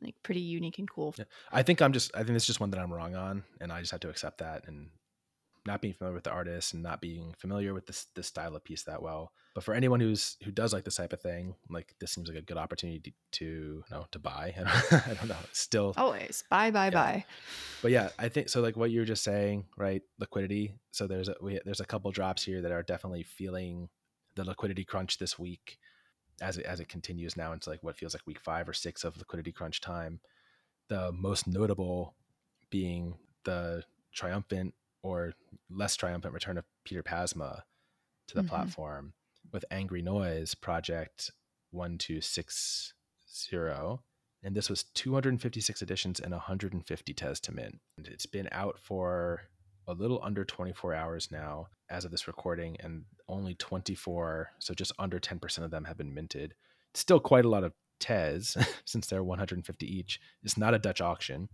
like 0.00 0.14
pretty 0.22 0.40
unique 0.40 0.78
and 0.78 0.90
cool. 0.90 1.14
Yeah. 1.16 1.24
I 1.50 1.62
think 1.62 1.80
I'm 1.80 1.92
just 1.92 2.10
I 2.14 2.24
think 2.24 2.36
it's 2.36 2.46
just 2.46 2.60
one 2.60 2.70
that 2.70 2.80
I'm 2.80 2.92
wrong 2.92 3.14
on, 3.14 3.44
and 3.60 3.72
I 3.72 3.80
just 3.80 3.92
have 3.92 4.00
to 4.00 4.10
accept 4.10 4.38
that 4.38 4.66
and 4.66 4.90
not 5.66 5.80
being 5.80 5.94
familiar 5.94 6.14
with 6.14 6.24
the 6.24 6.30
artist 6.30 6.74
and 6.74 6.82
not 6.82 7.00
being 7.00 7.34
familiar 7.38 7.72
with 7.72 7.86
this 7.86 8.06
this 8.14 8.26
style 8.26 8.56
of 8.56 8.64
piece 8.64 8.82
that 8.84 9.02
well. 9.02 9.32
But 9.54 9.64
for 9.64 9.74
anyone 9.74 10.00
who's 10.00 10.36
who 10.44 10.50
does 10.50 10.72
like 10.72 10.84
this 10.84 10.96
type 10.96 11.12
of 11.12 11.20
thing, 11.20 11.54
like 11.70 11.94
this 12.00 12.10
seems 12.12 12.28
like 12.28 12.38
a 12.38 12.42
good 12.42 12.56
opportunity 12.56 12.98
to, 13.00 13.10
to 13.38 13.44
you 13.44 13.84
know 13.90 14.06
to 14.10 14.18
buy. 14.18 14.54
I 14.58 14.62
don't, 14.62 15.08
I 15.08 15.14
don't 15.14 15.28
know. 15.28 15.36
Still 15.52 15.94
always 15.96 16.42
buy 16.50 16.70
buy 16.70 16.86
Yeah. 16.86 16.90
buy. 16.90 17.24
but 17.82 17.90
yeah, 17.92 18.08
I 18.18 18.28
think 18.28 18.48
so. 18.48 18.60
Like 18.60 18.76
what 18.76 18.90
you 18.90 19.00
were 19.00 19.06
just 19.06 19.22
saying, 19.24 19.66
right? 19.76 20.02
Liquidity. 20.18 20.74
So 20.90 21.06
there's 21.06 21.28
a 21.28 21.36
we, 21.40 21.60
there's 21.64 21.80
a 21.80 21.84
couple 21.86 22.10
drops 22.10 22.42
here 22.42 22.60
that 22.62 22.72
are 22.72 22.82
definitely 22.82 23.22
feeling 23.22 23.88
the 24.34 24.44
liquidity 24.44 24.84
crunch 24.84 25.18
this 25.18 25.38
week, 25.38 25.78
as 26.40 26.56
it 26.58 26.64
as 26.64 26.80
it 26.80 26.88
continues 26.88 27.36
now 27.36 27.52
into 27.52 27.70
like 27.70 27.82
what 27.84 27.96
feels 27.96 28.14
like 28.14 28.26
week 28.26 28.40
five 28.40 28.68
or 28.68 28.72
six 28.72 29.04
of 29.04 29.16
liquidity 29.18 29.52
crunch 29.52 29.80
time. 29.80 30.18
The 30.88 31.12
most 31.12 31.46
notable 31.46 32.14
being 32.70 33.14
the 33.44 33.84
triumphant 34.12 34.74
or 35.02 35.34
less 35.70 35.96
triumphant 35.96 36.34
return 36.34 36.58
of 36.58 36.64
Piter 36.84 37.02
Pasma 37.02 37.62
to 38.28 38.34
the 38.34 38.42
Mhm. 38.42 38.48
platform 38.48 39.14
with 39.52 39.64
Angry 39.70 40.02
Noise 40.02 40.54
Project 40.54 41.30
one 41.70 41.98
two 41.98 42.20
six 42.20 42.94
zero 43.28 44.02
and 44.42 44.54
this 44.56 44.68
was 44.68 44.82
256 44.82 45.82
editions 45.82 46.18
and 46.20 46.32
150 46.32 47.14
tes 47.14 47.40
to 47.40 47.52
mint. 47.52 47.80
And 47.96 48.08
it's 48.08 48.26
been 48.26 48.48
out 48.50 48.76
for 48.78 49.42
a 49.86 49.94
little 49.94 50.20
under 50.22 50.44
24 50.44 50.94
hours 50.94 51.30
now 51.30 51.68
as 51.88 52.04
of 52.04 52.10
this 52.10 52.26
recording, 52.26 52.76
and 52.80 53.04
only 53.28 53.54
24, 53.54 54.50
so 54.58 54.74
just 54.74 54.90
under 54.98 55.20
10% 55.20 55.64
of 55.64 55.70
them 55.70 55.84
have 55.84 55.96
been 55.96 56.12
minted. 56.12 56.54
Still 56.94 57.20
quite 57.20 57.44
a 57.44 57.48
lot 57.48 57.62
of 57.64 57.72
tes 58.00 58.56
since 58.84 59.06
they're 59.06 59.22
150 59.22 59.86
each. 59.86 60.20
It's 60.42 60.56
not 60.58 60.74
a 60.74 60.78
Dutch 60.78 61.00
auction. 61.00 61.48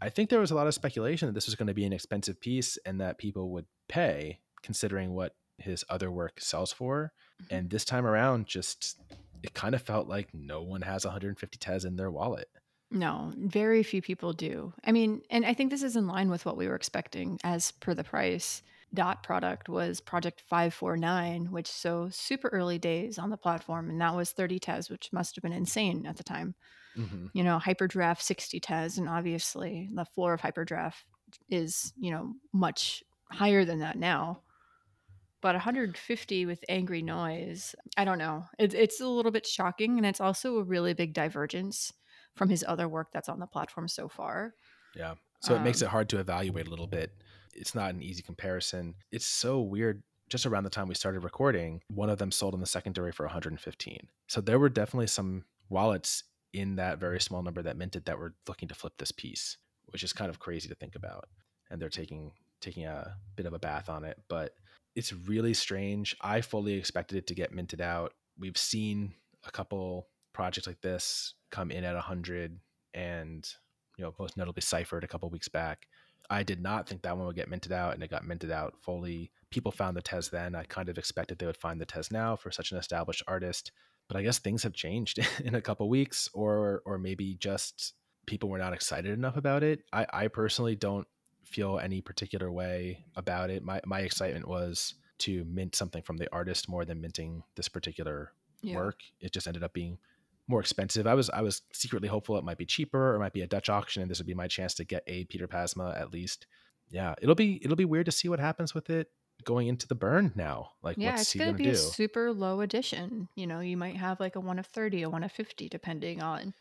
I 0.00 0.08
think 0.08 0.30
there 0.30 0.40
was 0.40 0.50
a 0.50 0.54
lot 0.54 0.66
of 0.66 0.74
speculation 0.74 1.26
that 1.26 1.32
this 1.32 1.46
was 1.46 1.54
going 1.54 1.68
to 1.68 1.74
be 1.74 1.84
an 1.84 1.92
expensive 1.92 2.40
piece 2.40 2.78
and 2.86 3.00
that 3.00 3.18
people 3.18 3.50
would 3.50 3.66
pay 3.88 4.40
considering 4.62 5.14
what 5.14 5.34
his 5.58 5.84
other 5.88 6.10
work 6.10 6.40
sells 6.40 6.72
for. 6.72 7.12
Mhm. 7.42 7.46
And 7.50 7.70
this 7.70 7.84
time 7.84 8.06
around, 8.06 8.46
just 8.46 8.98
it 9.42 9.54
kind 9.54 9.74
of 9.74 9.82
felt 9.82 10.08
like 10.08 10.32
no 10.34 10.62
one 10.62 10.82
has 10.82 11.04
150 11.04 11.58
tes 11.58 11.84
in 11.84 11.96
their 11.96 12.10
wallet. 12.10 12.48
No, 12.90 13.32
very 13.36 13.82
few 13.82 14.02
people 14.02 14.32
do. 14.32 14.72
I 14.84 14.92
mean, 14.92 15.22
and 15.30 15.46
I 15.46 15.54
think 15.54 15.70
this 15.70 15.82
is 15.82 15.96
in 15.96 16.06
line 16.06 16.28
with 16.28 16.44
what 16.44 16.56
we 16.56 16.66
were 16.66 16.74
expecting 16.74 17.38
as 17.44 17.70
per 17.70 17.94
the 17.94 18.04
price. 18.04 18.62
Dot 18.92 19.22
product 19.22 19.68
was 19.68 20.00
Project 20.00 20.42
549, 20.48 21.52
which 21.52 21.68
so 21.68 22.08
super 22.10 22.48
early 22.48 22.78
days 22.78 23.18
on 23.18 23.30
the 23.30 23.36
platform, 23.36 23.88
and 23.88 24.00
that 24.00 24.16
was 24.16 24.32
30 24.32 24.58
tes, 24.58 24.90
which 24.90 25.12
must 25.12 25.36
have 25.36 25.42
been 25.42 25.52
insane 25.52 26.06
at 26.06 26.16
the 26.16 26.24
time. 26.24 26.56
Hmm 26.96 27.26
You 27.32 27.44
know, 27.44 27.58
Hyperdraft 27.58 28.22
60 28.22 28.60
tes, 28.60 28.98
and 28.98 29.08
obviously 29.08 29.90
the 29.94 30.04
floor 30.04 30.34
of 30.34 30.40
Hyperdraft 30.40 31.04
is, 31.48 31.92
you 31.96 32.10
know, 32.10 32.34
much 32.52 33.04
higher 33.30 33.64
than 33.64 33.80
that 33.80 33.98
now. 33.98 34.42
But 35.42 35.54
150 35.54 36.44
with 36.46 36.64
Angry 36.68 37.02
Noise, 37.02 37.74
I 37.96 38.04
don't 38.04 38.18
know. 38.18 38.46
It, 38.58 38.74
it's 38.74 39.00
a 39.00 39.08
little 39.08 39.32
bit 39.32 39.46
shocking, 39.46 39.96
and 39.98 40.06
it's 40.06 40.20
also 40.20 40.58
a 40.58 40.64
really 40.64 40.92
big 40.94 41.14
divergence 41.14 41.92
from 42.36 42.50
his 42.50 42.64
other 42.68 42.88
work 42.88 43.10
that's 43.12 43.28
on 43.28 43.40
the 43.40 43.46
platform 43.46 43.88
so 43.88 44.08
far. 44.08 44.54
Yeah. 44.94 45.14
So 45.40 45.54
it 45.54 45.62
makes 45.62 45.80
Um, 45.80 45.82
it 45.82 45.88
hard 45.88 46.08
to 46.10 46.18
evaluate 46.18 46.66
a 46.66 46.70
little 46.70 46.86
bit. 46.86 47.22
It's 47.54 47.74
not 47.74 47.90
an 47.94 48.02
easy 48.02 48.22
comparison. 48.22 48.96
It's 49.10 49.26
so 49.26 49.60
weird. 49.60 50.02
Just 50.28 50.46
around 50.46 50.62
the 50.64 50.70
time 50.70 50.86
we 50.86 50.94
started 50.94 51.20
recording, 51.20 51.82
one 51.88 52.08
of 52.10 52.18
them 52.18 52.30
sold 52.30 52.54
in 52.54 52.60
the 52.60 52.66
secondary 52.66 53.10
for 53.10 53.24
115. 53.26 54.08
So 54.28 54.40
there 54.40 54.58
were 54.58 54.68
definitely 54.68 55.08
some 55.08 55.44
wallets 55.68 56.24
in 56.52 56.76
that 56.76 56.98
very 56.98 57.20
small 57.20 57.42
number 57.42 57.62
that 57.62 57.76
minted 57.76 58.04
that 58.06 58.18
were 58.18 58.34
looking 58.48 58.68
to 58.68 58.74
flip 58.74 58.94
this 58.98 59.12
piece, 59.12 59.56
which 59.86 60.02
is 60.02 60.12
kind 60.12 60.30
of 60.30 60.38
crazy 60.38 60.68
to 60.68 60.74
think 60.74 60.94
about. 60.94 61.28
And 61.70 61.80
they're 61.80 61.88
taking 61.88 62.32
taking 62.60 62.84
a 62.84 63.16
bit 63.36 63.46
of 63.46 63.54
a 63.54 63.58
bath 63.58 63.88
on 63.88 64.04
it, 64.04 64.18
but 64.28 64.52
it's 64.94 65.12
really 65.12 65.54
strange. 65.54 66.14
I 66.20 66.42
fully 66.42 66.74
expected 66.74 67.16
it 67.16 67.26
to 67.28 67.34
get 67.34 67.54
minted 67.54 67.80
out. 67.80 68.12
We've 68.38 68.58
seen 68.58 69.14
a 69.46 69.50
couple 69.50 70.08
projects 70.34 70.66
like 70.66 70.80
this 70.82 71.34
come 71.50 71.70
in 71.70 71.84
at 71.84 71.94
100 71.94 72.58
and 72.92 73.48
you 73.96 74.04
know, 74.04 74.14
most 74.18 74.36
notably 74.36 74.62
Ciphrd 74.62 75.04
a 75.04 75.08
couple 75.08 75.28
weeks 75.28 75.48
back. 75.48 75.86
I 76.30 76.42
did 76.44 76.62
not 76.62 76.88
think 76.88 77.02
that 77.02 77.16
one 77.16 77.26
would 77.26 77.36
get 77.36 77.48
minted 77.50 77.72
out, 77.72 77.94
and 77.94 78.02
it 78.02 78.10
got 78.10 78.24
minted 78.26 78.50
out 78.52 78.74
fully. 78.80 79.32
People 79.50 79.72
found 79.72 79.96
the 79.96 80.02
Tez 80.02 80.28
then. 80.28 80.54
I 80.54 80.62
kind 80.64 80.88
of 80.88 80.96
expected 80.96 81.38
they 81.38 81.46
would 81.46 81.56
find 81.56 81.80
the 81.80 81.84
Tez 81.86 82.10
now 82.12 82.36
for 82.36 82.50
such 82.52 82.70
an 82.70 82.78
established 82.78 83.22
artist, 83.26 83.72
but 84.08 84.16
I 84.16 84.22
guess 84.22 84.38
things 84.38 84.62
have 84.62 84.72
changed 84.72 85.18
in 85.44 85.54
a 85.56 85.60
couple 85.60 85.88
weeks, 85.88 86.28
or 86.32 86.82
or 86.86 86.98
maybe 86.98 87.34
just 87.34 87.94
people 88.26 88.48
were 88.48 88.58
not 88.58 88.72
excited 88.72 89.10
enough 89.10 89.36
about 89.36 89.62
it. 89.64 89.82
I, 89.92 90.06
I 90.12 90.28
personally 90.28 90.76
don't 90.76 91.06
feel 91.42 91.80
any 91.80 92.00
particular 92.00 92.50
way 92.52 93.04
about 93.16 93.50
it. 93.50 93.64
My 93.64 93.80
my 93.84 94.00
excitement 94.00 94.46
was 94.46 94.94
to 95.18 95.44
mint 95.44 95.74
something 95.74 96.02
from 96.02 96.16
the 96.16 96.32
artist 96.32 96.68
more 96.68 96.84
than 96.84 97.00
minting 97.00 97.42
this 97.56 97.68
particular 97.68 98.32
Yeah. 98.62 98.76
work. 98.76 99.00
It 99.20 99.32
just 99.32 99.46
ended 99.46 99.64
up 99.64 99.72
being 99.72 99.98
more 100.50 100.60
expensive. 100.60 101.06
I 101.06 101.14
was 101.14 101.30
I 101.30 101.40
was 101.42 101.62
secretly 101.72 102.08
hopeful 102.08 102.36
it 102.36 102.44
might 102.44 102.58
be 102.58 102.66
cheaper 102.66 103.12
or 103.12 103.16
it 103.16 103.20
might 103.20 103.32
be 103.32 103.42
a 103.42 103.46
Dutch 103.46 103.68
auction 103.68 104.02
and 104.02 104.10
this 104.10 104.18
would 104.18 104.26
be 104.26 104.34
my 104.34 104.48
chance 104.48 104.74
to 104.74 104.84
get 104.84 105.02
a 105.06 105.24
Piter 105.24 105.48
Pasma 105.48 105.98
at 105.98 106.12
least. 106.12 106.46
Yeah, 106.90 107.14
it'll 107.22 107.34
be 107.34 107.60
it'll 107.64 107.76
be 107.76 107.84
weird 107.84 108.06
to 108.06 108.12
see 108.12 108.28
what 108.28 108.40
happens 108.40 108.74
with 108.74 108.90
it 108.90 109.08
going 109.44 109.68
into 109.68 109.88
the 109.88 109.94
burn 109.94 110.32
now. 110.34 110.70
Like 110.82 110.96
yeah, 110.98 111.12
what's 111.12 111.22
it's 111.22 111.34
going 111.34 111.52
gonna 111.52 111.58
to 111.58 111.64
be 111.64 111.70
do? 111.70 111.76
a 111.76 111.76
super 111.76 112.32
low 112.32 112.60
edition. 112.60 113.28
You 113.36 113.46
know, 113.46 113.60
you 113.60 113.76
might 113.76 113.96
have 113.96 114.20
like 114.20 114.36
a 114.36 114.40
one 114.40 114.58
of 114.58 114.66
30, 114.66 115.02
a 115.02 115.08
one 115.08 115.24
of 115.24 115.32
50, 115.32 115.68
depending 115.68 116.20
on, 116.20 116.52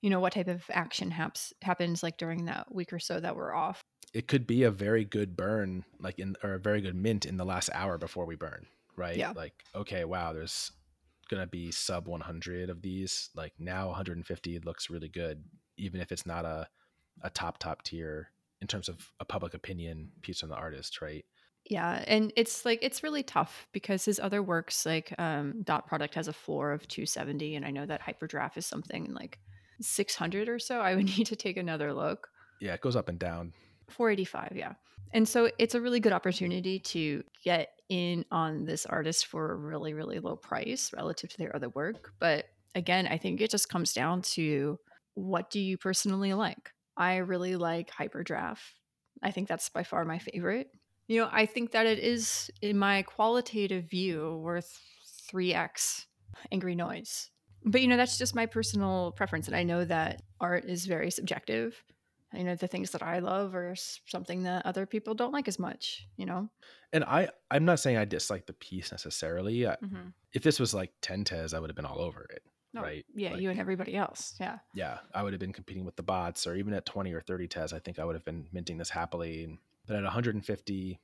you 0.00 0.08
know, 0.08 0.20
what 0.20 0.32
type 0.32 0.48
of 0.48 0.62
action 0.70 1.10
haps, 1.10 1.52
happens 1.62 2.02
like 2.02 2.16
during 2.16 2.46
that 2.46 2.72
week 2.74 2.92
or 2.92 2.98
so 2.98 3.20
that 3.20 3.36
we're 3.36 3.52
off. 3.54 3.82
it 4.14 4.28
could 4.28 4.46
be 4.46 4.62
a 4.62 4.70
very 4.70 5.04
good 5.04 5.36
burn, 5.36 5.84
like 6.00 6.18
in 6.18 6.36
or 6.42 6.54
a 6.54 6.58
very 6.58 6.80
good 6.80 6.94
mint 6.94 7.26
in 7.26 7.36
the 7.36 7.44
last 7.44 7.68
hour 7.74 7.98
before 7.98 8.24
we 8.26 8.36
burn, 8.36 8.66
right? 8.96 9.16
Yeah. 9.16 9.32
Like, 9.34 9.54
okay, 9.74 10.04
wow, 10.04 10.32
there's 10.32 10.70
gonna 11.28 11.46
be 11.46 11.70
sub 11.70 12.08
100 12.08 12.70
of 12.70 12.82
these. 12.82 13.30
Like 13.34 13.52
now 13.58 13.88
150 13.88 14.58
looks 14.60 14.90
really 14.90 15.08
good, 15.08 15.44
even 15.76 16.00
if 16.00 16.12
it's 16.12 16.26
not 16.26 16.44
a 16.44 16.68
a 17.22 17.30
top 17.30 17.58
top 17.58 17.82
tier 17.82 18.30
in 18.60 18.66
terms 18.66 18.88
of 18.88 19.12
a 19.20 19.24
public 19.24 19.54
opinion 19.54 20.10
piece 20.22 20.40
from 20.40 20.48
the 20.48 20.54
artist, 20.54 21.00
right? 21.00 21.24
Yeah, 21.64 22.02
and 22.06 22.32
it's 22.36 22.64
like 22.64 22.80
it's 22.82 23.02
really 23.02 23.22
tough 23.22 23.66
because 23.72 24.04
his 24.04 24.18
other 24.18 24.42
works 24.42 24.84
like 24.84 25.14
um 25.18 25.62
Dot 25.62 25.86
Product 25.86 26.14
has 26.14 26.28
a 26.28 26.32
floor 26.32 26.72
of 26.72 26.88
270 26.88 27.56
and 27.56 27.64
I 27.64 27.70
know 27.70 27.86
that 27.86 28.02
Hyperdraft 28.02 28.56
is 28.56 28.66
something 28.66 29.12
like 29.12 29.38
600 29.80 30.48
or 30.48 30.58
so. 30.58 30.80
I 30.80 30.94
would 30.94 31.06
need 31.18 31.26
to 31.26 31.36
take 31.36 31.56
another 31.56 31.92
look. 31.92 32.28
Yeah, 32.60 32.74
it 32.74 32.80
goes 32.80 32.96
up 32.96 33.08
and 33.08 33.18
down. 33.18 33.52
485, 33.90 34.52
yeah. 34.54 34.72
And 35.14 35.28
so 35.28 35.50
it's 35.58 35.74
a 35.74 35.80
really 35.80 36.00
good 36.00 36.12
opportunity 36.12 36.78
to 36.78 37.22
get 37.44 37.68
in 37.88 38.24
on 38.30 38.64
this 38.64 38.86
artist 38.86 39.26
for 39.26 39.52
a 39.52 39.56
really, 39.56 39.92
really 39.92 40.18
low 40.18 40.36
price 40.36 40.90
relative 40.94 41.30
to 41.30 41.38
their 41.38 41.54
other 41.54 41.68
work. 41.68 42.12
But 42.18 42.46
again, 42.74 43.06
I 43.06 43.18
think 43.18 43.40
it 43.40 43.50
just 43.50 43.68
comes 43.68 43.92
down 43.92 44.22
to 44.22 44.78
what 45.14 45.50
do 45.50 45.60
you 45.60 45.76
personally 45.76 46.32
like? 46.32 46.70
I 46.96 47.16
really 47.16 47.56
like 47.56 47.90
Hyperdraft. 47.90 48.60
I 49.22 49.30
think 49.30 49.48
that's 49.48 49.68
by 49.68 49.82
far 49.82 50.04
my 50.04 50.18
favorite. 50.18 50.68
You 51.06 51.20
know, 51.20 51.28
I 51.30 51.46
think 51.46 51.72
that 51.72 51.86
it 51.86 51.98
is, 51.98 52.50
in 52.62 52.78
my 52.78 53.02
qualitative 53.02 53.90
view, 53.90 54.40
worth 54.42 54.80
3x 55.30 56.06
Angry 56.50 56.74
Noise. 56.74 57.30
But, 57.64 57.82
you 57.82 57.88
know, 57.88 57.96
that's 57.96 58.18
just 58.18 58.34
my 58.34 58.46
personal 58.46 59.12
preference. 59.12 59.46
And 59.46 59.56
I 59.56 59.62
know 59.62 59.84
that 59.84 60.22
art 60.40 60.64
is 60.64 60.86
very 60.86 61.10
subjective. 61.10 61.82
I 62.34 62.42
know 62.42 62.54
the 62.54 62.66
things 62.68 62.90
that 62.92 63.02
I 63.02 63.18
love 63.18 63.54
or 63.54 63.74
something 63.76 64.42
that 64.44 64.64
other 64.66 64.86
people 64.86 65.14
don't 65.14 65.32
like 65.32 65.48
as 65.48 65.58
much, 65.58 66.06
you 66.16 66.26
know? 66.26 66.48
And 66.92 67.04
I 67.04 67.28
I'm 67.50 67.64
not 67.64 67.80
saying 67.80 67.96
I 67.96 68.04
dislike 68.04 68.46
the 68.46 68.52
piece 68.54 68.90
necessarily. 68.90 69.66
I, 69.66 69.76
Mm-hmm. 69.82 70.08
if 70.32 70.42
this 70.42 70.58
was 70.60 70.72
like 70.74 70.92
10 71.02 71.24
tes, 71.24 71.52
I 71.54 71.58
would 71.58 71.70
have 71.70 71.76
been 71.76 71.84
all 71.86 72.00
over 72.00 72.26
it. 72.30 72.42
Right, 72.74 73.04
Yeah, 73.14 73.32
like- 73.32 73.40
you 73.42 73.50
and 73.50 73.60
everybody 73.60 73.94
else. 73.96 74.34
Yeah. 74.40 74.58
yeah, 74.74 74.98
I 75.14 75.22
would 75.22 75.34
have 75.34 75.40
been 75.40 75.52
competing 75.52 75.84
with 75.84 75.96
the 75.96 76.02
bots, 76.02 76.46
or 76.46 76.54
even 76.56 76.72
at 76.72 76.86
20 76.86 77.12
or 77.12 77.20
30 77.20 77.46
tes, 77.48 77.72
I 77.74 77.78
think 77.78 77.98
I 77.98 78.04
would 78.06 78.14
have 78.16 78.24
been 78.24 78.46
minting 78.50 78.78
this 78.78 78.88
happily. 78.88 79.44
And- 79.44 79.58
But 79.86 79.96
at 79.96 80.04
150, 80.04 80.98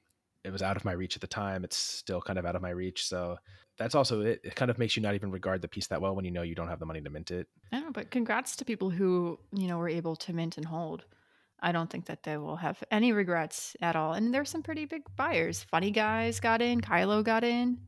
it 0.44 0.50
was 0.50 0.62
out 0.62 0.76
of 0.78 0.84
my 0.86 0.92
reach 0.92 1.14
at 1.16 1.20
the 1.20 1.26
time. 1.26 1.64
It's 1.64 1.76
still 1.76 2.22
kind 2.22 2.38
of 2.38 2.46
out 2.46 2.56
of 2.56 2.62
my 2.62 2.70
reach. 2.70 3.04
So 3.06 3.36
that's 3.76 3.94
also 3.94 4.22
it. 4.22 4.40
It 4.44 4.54
kind 4.54 4.70
of 4.70 4.78
makes 4.78 4.96
you 4.96 5.02
not 5.02 5.14
even 5.14 5.30
regard 5.30 5.60
the 5.60 5.68
piece 5.68 5.88
that 5.88 6.00
well 6.00 6.14
when 6.16 6.24
you 6.24 6.30
know 6.30 6.42
you 6.42 6.54
don't 6.54 6.68
have 6.68 6.78
the 6.80 6.86
money 6.86 7.02
to 7.02 7.10
mint 7.10 7.30
it. 7.30 7.48
I 7.70 7.80
know, 7.80 7.90
but 7.92 8.10
congrats 8.10 8.56
to 8.56 8.64
people 8.64 8.88
who, 8.88 9.38
you 9.52 9.66
know, 9.66 9.76
were 9.76 9.88
able 9.90 10.16
to 10.16 10.32
mint 10.32 10.56
and 10.56 10.64
hold. 10.66 11.04
I 11.60 11.72
don't 11.72 11.90
think 11.90 12.06
that 12.06 12.22
they 12.22 12.36
will 12.36 12.56
have 12.56 12.82
any 12.90 13.12
regrets 13.12 13.76
at 13.80 13.96
all. 13.96 14.12
And 14.12 14.32
there's 14.32 14.50
some 14.50 14.62
pretty 14.62 14.84
big 14.84 15.02
buyers. 15.16 15.64
Funny 15.70 15.90
Guys 15.90 16.40
got 16.40 16.62
in, 16.62 16.80
Kylo 16.80 17.24
got 17.24 17.44
in, 17.44 17.78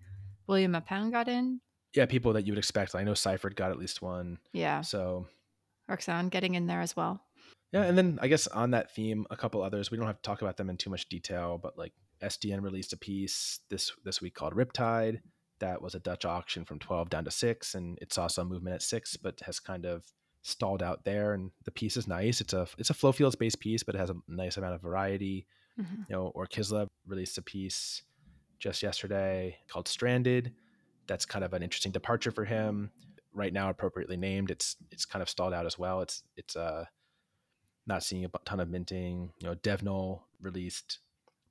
William 0.46 0.72
Mapan 0.72 1.10
got 1.12 1.28
in. 1.28 1.60
Yeah, 1.94 2.06
people 2.06 2.32
that 2.34 2.46
you 2.46 2.52
would 2.52 2.58
expect. 2.58 2.94
I 2.94 3.04
know 3.04 3.12
Ciphrd 3.12 3.56
got 3.56 3.70
at 3.70 3.78
least 3.78 4.02
one. 4.02 4.38
Yeah. 4.52 4.80
So 4.80 5.26
Rudxane 5.90 6.30
getting 6.30 6.54
in 6.54 6.66
there 6.66 6.80
as 6.80 6.96
well. 6.96 7.20
Yeah, 7.72 7.82
and 7.82 7.96
then 7.96 8.18
I 8.20 8.28
guess 8.28 8.46
on 8.48 8.72
that 8.72 8.94
theme, 8.94 9.26
a 9.30 9.36
couple 9.36 9.62
others. 9.62 9.90
We 9.90 9.96
don't 9.96 10.06
have 10.06 10.16
to 10.16 10.22
talk 10.22 10.42
about 10.42 10.56
them 10.56 10.70
in 10.70 10.76
too 10.76 10.90
much 10.90 11.08
detail, 11.08 11.58
but 11.60 11.78
like 11.78 11.92
Estienne 12.20 12.62
released 12.62 12.92
a 12.92 12.96
piece 12.96 13.60
this 13.70 13.92
this 14.04 14.20
week 14.20 14.34
called 14.34 14.54
Riptide. 14.54 15.20
That 15.60 15.82
was 15.82 15.94
a 15.94 16.00
Dutch 16.00 16.24
auction 16.24 16.64
from 16.64 16.78
12 16.78 17.10
down 17.10 17.24
to 17.24 17.30
six, 17.30 17.74
and 17.74 17.98
it 18.00 18.12
saw 18.12 18.26
some 18.26 18.48
movement 18.48 18.74
at 18.74 18.82
six, 18.82 19.16
but 19.16 19.40
has 19.42 19.60
kind 19.60 19.84
of 19.84 20.04
stalled 20.42 20.82
out 20.82 21.04
there. 21.04 21.34
And 21.34 21.50
the 21.64 21.70
piece 21.70 21.96
is 21.96 22.08
nice. 22.08 22.40
It's 22.40 22.52
a 22.52 22.66
it's 22.78 22.90
a 22.90 22.94
flow 22.94 23.12
fields 23.12 23.36
based 23.36 23.60
piece, 23.60 23.82
but 23.82 23.94
it 23.94 23.98
has 23.98 24.10
a 24.10 24.16
nice 24.28 24.56
amount 24.56 24.74
of 24.74 24.82
variety. 24.82 25.46
Mm-hmm. 25.80 26.02
You 26.08 26.16
know, 26.16 26.26
Orr 26.34 26.46
Kislev 26.46 26.88
released 27.06 27.38
a 27.38 27.42
piece 27.42 28.02
just 28.58 28.82
yesterday 28.82 29.58
called 29.68 29.88
Stranded. 29.88 30.52
That's 31.06 31.24
kind 31.24 31.44
of 31.44 31.54
an 31.54 31.62
interesting 31.62 31.92
departure 31.92 32.30
for 32.30 32.44
him. 32.44 32.90
Right 33.32 33.52
now, 33.52 33.70
appropriately 33.70 34.16
named. 34.16 34.50
It's 34.50 34.76
it's 34.90 35.04
kind 35.04 35.22
of 35.22 35.28
stalled 35.28 35.54
out 35.54 35.66
as 35.66 35.78
well. 35.78 36.00
It's 36.00 36.22
it's 36.36 36.56
uh 36.56 36.84
not 37.86 38.02
seeing 38.02 38.24
a 38.24 38.30
ton 38.44 38.60
of 38.60 38.68
minting. 38.68 39.32
You 39.40 39.48
know, 39.48 39.54
Devnull 39.56 40.20
released 40.40 40.98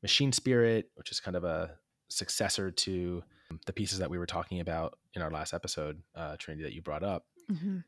Machine 0.01 0.31
Spirit, 0.31 0.89
which 0.95 1.11
is 1.11 1.19
kind 1.19 1.35
of 1.35 1.43
a 1.43 1.71
successor 2.09 2.71
to 2.71 3.23
the 3.65 3.73
pieces 3.73 3.99
that 3.99 4.09
we 4.09 4.17
were 4.17 4.25
talking 4.25 4.59
about 4.59 4.97
in 5.13 5.21
our 5.21 5.31
last 5.31 5.53
episode, 5.53 6.01
uh, 6.15 6.35
Trinity, 6.37 6.63
that 6.63 6.73
you 6.73 6.81
brought 6.81 7.03
up. 7.03 7.25
Mm-hmm. 7.51 7.79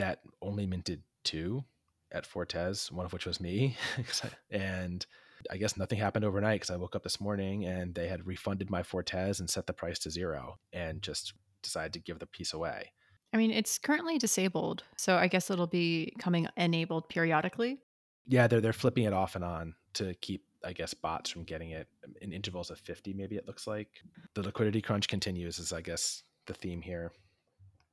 That 0.00 0.20
only 0.40 0.66
minted 0.66 1.02
two 1.24 1.62
at 2.10 2.24
Fortes, 2.24 2.90
one 2.90 3.04
of 3.04 3.12
which 3.12 3.26
was 3.26 3.38
me. 3.38 3.76
and 4.50 5.04
I 5.50 5.58
guess 5.58 5.76
nothing 5.76 5.98
happened 5.98 6.24
overnight 6.24 6.60
because 6.60 6.74
I 6.74 6.78
woke 6.78 6.96
up 6.96 7.02
this 7.02 7.20
morning 7.20 7.66
and 7.66 7.94
they 7.94 8.08
had 8.08 8.26
refunded 8.26 8.70
my 8.70 8.82
Fortes 8.82 9.40
and 9.40 9.50
set 9.50 9.66
the 9.66 9.74
price 9.74 9.98
to 9.98 10.10
zero 10.10 10.58
and 10.72 11.02
just 11.02 11.34
decided 11.62 11.92
to 11.92 12.00
give 12.00 12.18
the 12.18 12.26
piece 12.26 12.54
away. 12.54 12.92
I 13.34 13.36
mean, 13.36 13.50
it's 13.50 13.76
currently 13.76 14.16
disabled, 14.16 14.84
so 14.96 15.16
I 15.16 15.28
guess 15.28 15.50
it'll 15.50 15.66
be 15.66 16.14
coming 16.18 16.48
enabled 16.56 17.10
periodically. 17.10 17.78
Yeah, 18.26 18.46
they're 18.46 18.62
they're 18.62 18.72
flipping 18.72 19.04
it 19.04 19.12
off 19.12 19.36
and 19.36 19.44
on 19.44 19.74
to 19.94 20.14
keep, 20.14 20.46
I 20.64 20.72
guess, 20.72 20.94
bots 20.94 21.28
from 21.28 21.44
getting 21.44 21.72
it 21.72 21.88
in 22.22 22.32
intervals 22.32 22.70
of 22.70 22.78
50, 22.78 23.12
maybe 23.12 23.36
it 23.36 23.46
looks 23.46 23.66
like. 23.66 23.88
The 24.34 24.42
liquidity 24.42 24.80
crunch 24.80 25.08
continues 25.08 25.58
is 25.58 25.74
I 25.74 25.82
guess 25.82 26.22
the 26.46 26.54
theme 26.54 26.80
here. 26.80 27.12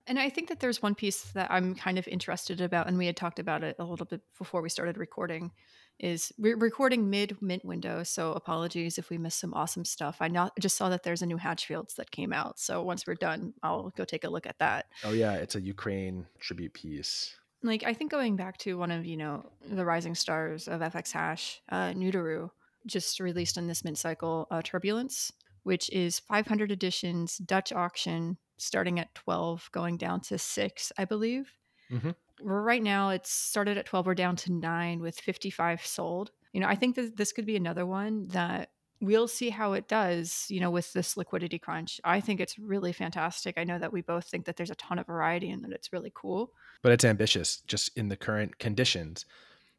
And 0.08 0.18
I 0.18 0.30
think 0.30 0.47
that 0.47 0.62
there's 0.62 0.82
one 0.82 0.95
piece 0.95 1.24
that 1.34 1.51
I'm 1.51 1.76
kind 1.76 1.99
of 1.99 2.08
interested 2.08 2.62
about, 2.62 2.88
and 2.88 2.97
we 2.97 3.05
had 3.05 3.18
talked 3.18 3.39
about 3.39 3.64
it 3.64 3.76
a 3.78 3.84
little 3.84 4.05
bit 4.05 4.22
before 4.38 4.62
we 4.62 4.70
started 4.70 4.97
recording. 4.97 5.51
Is 5.99 6.32
we're 6.38 6.55
recording 6.55 7.10
mid 7.10 7.41
mint 7.41 7.66
window, 7.66 8.03
so 8.03 8.32
apologies 8.34 8.97
if 8.97 9.10
we 9.10 9.18
missed 9.18 9.39
some 9.39 9.53
awesome 9.53 9.84
stuff. 9.84 10.18
I 10.22 10.28
not, 10.30 10.53
just 10.60 10.78
saw 10.78 10.89
that 10.89 11.03
there's 11.03 11.24
a 11.24 11.26
new 11.26 11.38
Hatchfields 11.38 11.95
that 11.95 12.12
came 12.12 12.32
out, 12.32 12.60
so 12.60 12.84
once 12.84 13.05
we're 13.05 13.16
done, 13.16 13.53
I'll 13.64 13.91
go 13.97 14.05
take 14.05 14.24
a 14.24 14.30
look 14.30 14.45
at 14.45 14.60
that. 14.60 14.86
Oh 15.03 15.12
yeah, 15.12 15.34
it's 15.34 15.55
a 15.55 15.62
Ukraine 15.62 16.28
tribute 16.39 16.74
piece. 16.74 17.36
Like 17.64 17.84
I 17.84 17.93
think 17.93 18.12
going 18.12 18.36
back 18.36 18.58
to 18.60 18.78
one 18.78 18.91
of 18.91 19.05
you 19.05 19.18
know 19.18 19.49
the 19.70 19.84
rising 19.84 20.16
stars 20.16 20.68
of 20.68 20.82
FX 20.82 21.12
Hash, 21.12 21.62
uh, 21.70 21.93
Nudoru, 21.93 22.51
just 22.86 23.20
released 23.20 23.58
in 23.58 23.68
this 23.68 23.84
mint 23.84 23.97
cycle, 23.97 24.47
uh, 24.51 24.62
Turbulence, 24.62 25.34
which 25.64 25.89
is 25.89 26.20
500 26.20 26.72
editions 26.72 27.39
Dutch 27.39 27.74
auction 27.74 28.38
starting 28.58 28.99
at 28.99 29.14
12, 29.16 29.70
going 29.72 29.97
down 29.97 30.22
to 30.22 30.38
six, 30.38 30.91
I 30.97 31.05
believe. 31.05 31.51
Mm-hmm. 31.91 32.12
Right 32.41 32.84
now, 32.84 33.10
it's 33.10 33.32
started 33.32 33.78
at 33.78 33.86
12, 33.86 34.05
we're 34.05 34.16
down 34.16 34.36
to 34.38 34.51
nine 34.51 34.99
with 34.99 35.20
55 35.20 35.86
sold. 35.86 36.32
You 36.53 36.62
know, 36.62 36.68
I 36.68 36.76
think 36.76 36.95
that 36.95 37.18
this 37.18 37.32
could 37.32 37.45
be 37.45 37.55
another 37.55 37.86
one 37.86 38.28
that 38.30 38.70
we'll 38.99 39.28
see 39.28 39.49
how 39.49 39.74
it 39.74 39.88
does, 39.88 40.45
you 40.49 40.60
know, 40.60 40.72
with 40.72 40.91
this 40.93 41.18
liquidity 41.18 41.60
crunch. 41.60 42.01
I 42.03 42.20
think 42.20 42.39
it's 42.39 42.58
really 42.58 42.93
fantastic. 42.93 43.58
I 43.58 43.64
know 43.64 43.80
that 43.80 43.93
we 43.93 44.01
both 44.01 44.26
think 44.26 44.45
that 44.45 44.58
there's 44.58 44.72
a 44.72 44.76
ton 44.76 44.99
of 44.99 45.08
variety 45.08 45.49
and 45.49 45.64
that 45.64 45.72
it's 45.72 45.93
really 45.93 46.12
cool. 46.14 46.51
But 46.82 46.91
it's 46.91 47.05
ambitious 47.05 47.62
just 47.68 47.95
in 47.97 48.10
the 48.10 48.18
current 48.18 48.58
conditions. 48.60 49.26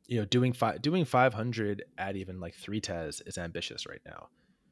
You 0.06 0.20
know, 0.20 0.24
doing 0.24 0.52
five 0.52 0.80
doing 0.80 1.04
500 1.04 1.84
at 1.98 2.16
even 2.16 2.40
like 2.40 2.54
3 2.54 2.80
tes 2.80 3.20
is 3.26 3.36
ambitious 3.38 3.86
right 3.86 4.00
now. 4.06 4.28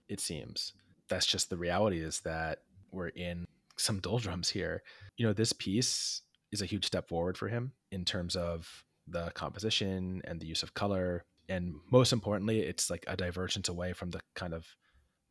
It 0.08 0.20
seems. 0.20 0.72
That's 1.08 1.26
just 1.26 1.50
the 1.50 1.56
reality 1.56 2.00
is 2.00 2.20
that 2.20 2.60
we're 2.90 3.08
in 3.08 3.46
some 3.78 4.00
doldrums 4.00 4.50
here. 4.50 4.82
You 5.16 5.26
know, 5.26 5.32
this 5.32 5.52
piece 5.52 6.22
is 6.52 6.62
a 6.62 6.66
huge 6.66 6.86
step 6.86 7.08
forward 7.08 7.36
for 7.36 7.48
him 7.48 7.72
in 7.90 8.04
terms 8.04 8.36
of 8.36 8.84
the 9.06 9.30
composition 9.34 10.22
and 10.24 10.40
the 10.40 10.46
use 10.46 10.62
of 10.62 10.74
color. 10.74 11.24
And 11.48 11.74
most 11.90 12.12
importantly, 12.12 12.60
it's 12.60 12.90
like 12.90 13.04
a 13.06 13.16
divergence 13.16 13.68
away 13.68 13.92
from 13.92 14.10
the 14.10 14.20
kind 14.34 14.54
of 14.54 14.66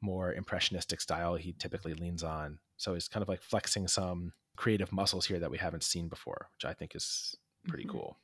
more 0.01 0.33
impressionistic 0.33 1.01
style 1.01 1.35
he 1.35 1.53
typically 1.53 1.93
leans 1.93 2.23
on. 2.23 2.59
So 2.77 2.93
he's 2.93 3.07
kind 3.07 3.21
of 3.21 3.29
like 3.29 3.41
flexing 3.41 3.87
some 3.87 4.33
creative 4.55 4.91
muscles 4.91 5.25
here 5.25 5.39
that 5.39 5.51
we 5.51 5.57
haven't 5.57 5.83
seen 5.83 6.07
before, 6.07 6.49
which 6.55 6.69
I 6.69 6.73
think 6.73 6.95
is 6.95 7.35
pretty 7.67 7.83
mm-hmm. 7.83 7.97
cool. 7.97 8.17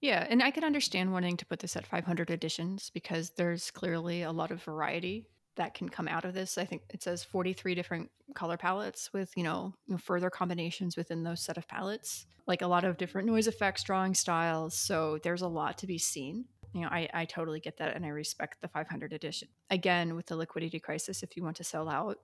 Yeah, 0.00 0.26
and 0.28 0.42
I 0.42 0.50
can 0.50 0.64
understand 0.64 1.12
wanting 1.12 1.36
to 1.38 1.46
put 1.46 1.60
this 1.60 1.76
at 1.76 1.86
500 1.86 2.30
editions 2.30 2.90
because 2.92 3.30
there's 3.30 3.70
clearly 3.70 4.22
a 4.22 4.32
lot 4.32 4.50
of 4.50 4.62
variety 4.62 5.26
that 5.56 5.74
can 5.74 5.88
come 5.88 6.08
out 6.08 6.24
of 6.24 6.34
this. 6.34 6.58
I 6.58 6.64
think 6.64 6.82
it 6.90 7.02
says 7.02 7.24
43 7.24 7.74
different 7.74 8.10
color 8.34 8.56
palettes 8.56 9.12
with, 9.12 9.32
you 9.36 9.42
know, 9.42 9.74
further 9.98 10.30
combinations 10.30 10.96
within 10.96 11.24
those 11.24 11.40
set 11.40 11.56
of 11.56 11.66
palettes, 11.66 12.26
like 12.46 12.62
a 12.62 12.66
lot 12.66 12.84
of 12.84 12.96
different 12.96 13.26
noise 13.26 13.46
effects, 13.46 13.82
drawing 13.82 14.14
styles. 14.14 14.74
So 14.74 15.18
there's 15.22 15.42
a 15.42 15.48
lot 15.48 15.78
to 15.78 15.86
be 15.86 15.98
seen. 15.98 16.44
You 16.72 16.82
know, 16.82 16.88
I, 16.88 17.08
I 17.12 17.24
totally 17.24 17.60
get 17.60 17.78
that 17.78 17.96
and 17.96 18.04
I 18.04 18.08
respect 18.08 18.60
the 18.60 18.68
500 18.68 19.12
edition. 19.12 19.48
Again, 19.70 20.14
with 20.14 20.26
the 20.26 20.36
liquidity 20.36 20.78
crisis, 20.78 21.22
if 21.22 21.36
you 21.36 21.42
want 21.42 21.56
to 21.56 21.64
sell 21.64 21.88
out, 21.88 22.18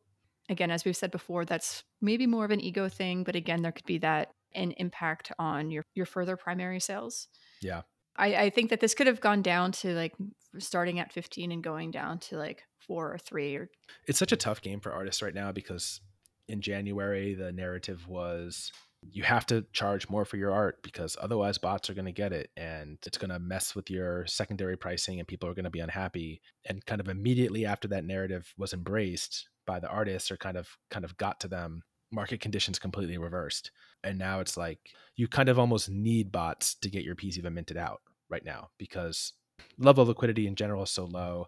again, 0.48 0.70
as 0.70 0.84
we've 0.84 0.96
said 0.96 1.10
before, 1.10 1.44
that's 1.44 1.84
maybe 2.00 2.26
more 2.26 2.44
of 2.44 2.50
an 2.50 2.60
ego 2.60 2.88
thing, 2.88 3.24
but 3.24 3.34
again, 3.36 3.62
there 3.62 3.72
could 3.72 3.86
be 3.86 3.98
that 3.98 4.32
an 4.54 4.72
impact 4.72 5.32
on 5.38 5.70
your 5.70 5.84
your 5.94 6.04
further 6.04 6.36
primary 6.36 6.80
sales. 6.80 7.28
Yeah. 7.62 7.82
I, 8.16 8.34
I 8.34 8.50
think 8.50 8.70
that 8.70 8.80
this 8.80 8.94
could 8.94 9.06
have 9.06 9.20
gone 9.20 9.42
down 9.42 9.72
to 9.72 9.94
like 9.94 10.14
starting 10.58 10.98
at 10.98 11.12
15 11.12 11.50
and 11.52 11.62
going 11.62 11.90
down 11.90 12.18
to 12.18 12.36
like 12.36 12.62
four 12.78 13.12
or 13.12 13.18
three 13.18 13.56
or 13.56 13.70
it's 14.06 14.18
such 14.18 14.32
a 14.32 14.36
tough 14.36 14.60
game 14.60 14.80
for 14.80 14.92
artists 14.92 15.22
right 15.22 15.34
now 15.34 15.52
because 15.52 16.00
in 16.48 16.60
January 16.60 17.34
the 17.34 17.52
narrative 17.52 18.06
was 18.08 18.72
you 19.10 19.24
have 19.24 19.44
to 19.46 19.64
charge 19.72 20.08
more 20.08 20.24
for 20.24 20.36
your 20.36 20.52
art 20.52 20.82
because 20.82 21.16
otherwise 21.20 21.58
bots 21.58 21.90
are 21.90 21.94
going 21.94 22.06
to 22.06 22.12
get 22.12 22.32
it 22.32 22.50
and 22.56 22.98
it's 23.04 23.18
going 23.18 23.30
to 23.30 23.38
mess 23.38 23.74
with 23.74 23.90
your 23.90 24.24
secondary 24.26 24.76
pricing 24.76 25.18
and 25.18 25.26
people 25.26 25.48
are 25.48 25.54
going 25.54 25.64
to 25.64 25.70
be 25.70 25.80
unhappy. 25.80 26.40
And 26.66 26.84
kind 26.86 27.00
of 27.00 27.08
immediately 27.08 27.66
after 27.66 27.88
that 27.88 28.04
narrative 28.04 28.52
was 28.56 28.72
embraced 28.72 29.48
by 29.66 29.80
the 29.80 29.88
artists 29.88 30.30
or 30.30 30.36
kind 30.36 30.56
of 30.56 30.68
kind 30.90 31.04
of 31.04 31.16
got 31.16 31.40
to 31.40 31.48
them 31.48 31.82
market 32.12 32.40
conditions 32.40 32.78
completely 32.78 33.18
reversed 33.18 33.70
and 34.04 34.18
now 34.18 34.40
it's 34.40 34.56
like 34.56 34.90
you 35.16 35.28
kind 35.28 35.48
of 35.48 35.58
almost 35.58 35.90
need 35.90 36.32
bots 36.32 36.74
to 36.74 36.90
get 36.90 37.04
your 37.04 37.14
piece 37.14 37.38
even 37.38 37.54
minted 37.54 37.76
out 37.76 38.00
right 38.28 38.44
now 38.44 38.70
because 38.78 39.32
level 39.78 40.02
of 40.02 40.08
liquidity 40.08 40.46
in 40.46 40.54
general 40.54 40.82
is 40.82 40.90
so 40.90 41.04
low 41.04 41.46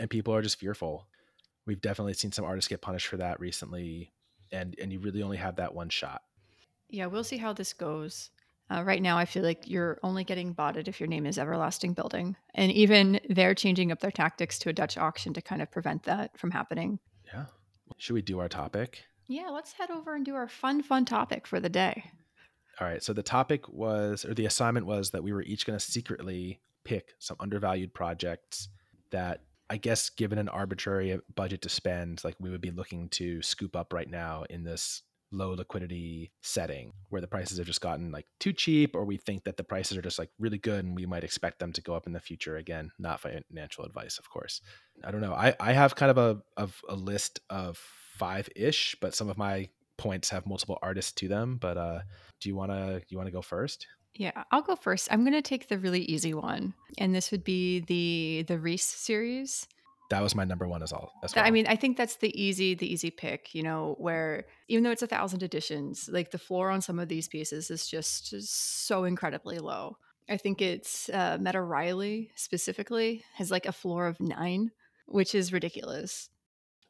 and 0.00 0.10
people 0.10 0.34
are 0.34 0.42
just 0.42 0.58
fearful. 0.58 1.06
We've 1.66 1.80
definitely 1.80 2.14
seen 2.14 2.32
some 2.32 2.44
artists 2.44 2.68
get 2.68 2.82
punished 2.82 3.06
for 3.06 3.16
that 3.18 3.40
recently 3.40 4.12
and 4.52 4.74
and 4.80 4.92
you 4.92 5.00
really 5.00 5.22
only 5.22 5.36
have 5.36 5.56
that 5.56 5.74
one 5.74 5.88
shot. 5.88 6.22
Yeah 6.88 7.06
we'll 7.06 7.24
see 7.24 7.38
how 7.38 7.52
this 7.52 7.72
goes. 7.72 8.30
Uh, 8.70 8.82
right 8.82 9.02
now 9.02 9.18
i 9.18 9.26
feel 9.26 9.42
like 9.42 9.68
you're 9.68 9.98
only 10.02 10.24
getting 10.24 10.54
botted 10.54 10.88
if 10.88 10.98
your 10.98 11.06
name 11.06 11.26
is 11.26 11.38
everlasting 11.38 11.92
building 11.92 12.34
and 12.54 12.72
even 12.72 13.20
they're 13.28 13.54
changing 13.54 13.92
up 13.92 14.00
their 14.00 14.10
tactics 14.10 14.58
to 14.58 14.70
a 14.70 14.72
dutch 14.72 14.96
auction 14.96 15.34
to 15.34 15.42
kind 15.42 15.60
of 15.60 15.70
prevent 15.70 16.04
that 16.04 16.36
from 16.38 16.50
happening. 16.50 16.98
Yeah. 17.26 17.44
Should 17.98 18.14
we 18.14 18.22
do 18.22 18.38
our 18.38 18.48
topic 18.48 19.04
yeah, 19.26 19.48
let's 19.48 19.72
head 19.72 19.90
over 19.90 20.14
and 20.14 20.24
do 20.24 20.34
our 20.34 20.48
fun, 20.48 20.82
fun 20.82 21.04
topic 21.04 21.46
for 21.46 21.60
the 21.60 21.68
day. 21.68 22.04
All 22.80 22.86
right. 22.86 23.02
So 23.02 23.12
the 23.12 23.22
topic 23.22 23.68
was, 23.68 24.24
or 24.24 24.34
the 24.34 24.46
assignment 24.46 24.86
was 24.86 25.10
that 25.10 25.22
we 25.22 25.32
were 25.32 25.42
each 25.42 25.66
going 25.66 25.78
to 25.78 25.84
secretly 25.84 26.60
pick 26.84 27.14
some 27.18 27.36
undervalued 27.40 27.94
projects 27.94 28.68
that 29.10 29.40
I 29.70 29.78
guess, 29.78 30.10
given 30.10 30.38
an 30.38 30.48
arbitrary 30.48 31.12
uh, 31.12 31.18
budget 31.34 31.62
to 31.62 31.68
spend, 31.68 32.22
like 32.22 32.36
we 32.38 32.50
would 32.50 32.60
be 32.60 32.70
looking 32.70 33.08
to 33.10 33.40
scoop 33.42 33.74
up 33.74 33.92
right 33.92 34.08
now 34.08 34.44
in 34.50 34.62
this 34.62 35.02
low 35.32 35.50
liquidity 35.52 36.30
setting 36.42 36.92
where 37.08 37.20
the 37.20 37.26
prices 37.26 37.58
have 37.58 37.66
just 37.66 37.80
gotten 37.80 38.12
like 38.12 38.26
too 38.38 38.52
cheap, 38.52 38.94
or 38.94 39.04
we 39.04 39.16
think 39.16 39.44
that 39.44 39.56
the 39.56 39.64
prices 39.64 39.96
are 39.96 40.02
just 40.02 40.18
like 40.18 40.28
really 40.38 40.58
good 40.58 40.84
and 40.84 40.94
we 40.94 41.06
might 41.06 41.24
expect 41.24 41.58
them 41.58 41.72
to 41.72 41.80
go 41.80 41.94
up 41.94 42.06
in 42.06 42.12
the 42.12 42.20
future. 42.20 42.56
Again, 42.56 42.90
not 42.98 43.20
financial 43.20 43.84
advice, 43.84 44.18
of 44.18 44.28
course. 44.28 44.60
I 45.02 45.10
don't 45.10 45.22
know. 45.22 45.34
I, 45.34 45.54
I 45.58 45.72
have 45.72 45.96
kind 45.96 46.10
of 46.10 46.18
a, 46.18 46.42
of 46.56 46.78
a 46.88 46.94
list 46.94 47.40
of 47.48 47.80
five 48.14 48.48
ish, 48.56 48.96
but 49.00 49.14
some 49.14 49.28
of 49.28 49.36
my 49.36 49.68
points 49.96 50.30
have 50.30 50.46
multiple 50.46 50.78
artists 50.82 51.12
to 51.12 51.28
them. 51.28 51.58
But 51.60 51.76
uh, 51.76 52.00
do 52.40 52.48
you 52.48 52.56
want 52.56 52.72
to 52.72 53.02
you 53.08 53.16
want 53.16 53.26
to 53.26 53.32
go 53.32 53.42
first? 53.42 53.86
Yeah, 54.14 54.44
I'll 54.52 54.62
go 54.62 54.76
first. 54.76 55.08
I'm 55.10 55.22
going 55.22 55.32
to 55.32 55.42
take 55.42 55.68
the 55.68 55.78
really 55.78 56.02
easy 56.02 56.34
one, 56.34 56.74
and 56.98 57.14
this 57.14 57.30
would 57.30 57.44
be 57.44 57.80
the 57.80 58.44
the 58.46 58.58
REAS 58.58 58.84
series. 58.84 59.66
That 60.10 60.22
was 60.22 60.34
my 60.34 60.44
number 60.44 60.68
one 60.68 60.82
as 60.82 60.92
all. 60.92 61.12
As 61.24 61.34
well. 61.34 61.44
I 61.44 61.50
mean, 61.50 61.66
I 61.66 61.76
think 61.76 61.96
that's 61.96 62.16
the 62.16 62.40
easy 62.40 62.74
the 62.74 62.90
easy 62.90 63.10
pick. 63.10 63.54
You 63.54 63.62
know, 63.62 63.96
where 63.98 64.44
even 64.68 64.84
though 64.84 64.90
it's 64.90 65.02
a 65.02 65.08
thousand 65.08 65.42
editions, 65.42 66.08
like 66.12 66.30
the 66.30 66.38
floor 66.38 66.70
on 66.70 66.80
some 66.80 66.98
of 66.98 67.08
these 67.08 67.28
pieces 67.28 67.70
is 67.70 67.86
just 67.86 68.86
so 68.86 69.04
incredibly 69.04 69.58
low. 69.58 69.96
I 70.28 70.38
think 70.38 70.62
it's 70.62 71.10
uh, 71.10 71.36
Meta 71.38 71.60
Riley 71.60 72.30
specifically 72.34 73.24
has 73.34 73.50
like 73.50 73.66
a 73.66 73.72
floor 73.72 74.06
of 74.06 74.20
nine, 74.20 74.70
which 75.06 75.34
is 75.34 75.52
ridiculous 75.52 76.30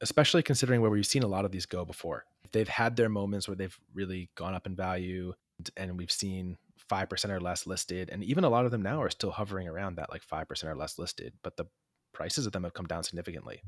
especially 0.05 0.43
considering 0.43 0.81
where 0.81 0.91
we've 0.91 1.07
seen 1.07 1.23
a 1.23 1.27
lot 1.27 1.45
of 1.45 1.51
these 1.51 1.67
go 1.67 1.85
before. 1.85 2.25
they've 2.53 2.69
had 2.69 2.95
their 2.95 3.09
moments 3.09 3.49
where 3.49 3.57
they've 3.57 3.79
really 3.95 4.31
gone 4.37 4.55
up 4.55 4.67
in 4.67 4.77
value 4.77 5.33
and 5.77 5.99
we've 5.99 6.13
seen 6.13 6.57
5% 6.91 7.31
or 7.31 7.41
less 7.41 7.67
listed 7.67 8.11
and 8.11 8.23
even 8.23 8.45
a 8.45 8.49
lot 8.49 8.65
of 8.65 8.71
them 8.71 8.83
now 8.83 9.03
are 9.03 9.11
still 9.11 9.31
hovering 9.31 9.67
around 9.67 9.97
that 9.97 10.11
like 10.11 10.23
5% 10.25 10.65
or 10.65 10.77
less 10.77 10.99
listed 10.99 11.33
but 11.43 11.57
the 11.57 11.65
prices 12.13 12.47
of 12.47 12.53
them 12.53 12.63
have 12.63 12.75
come 12.75 12.87
down 12.87 13.03
significantly. 13.03 13.63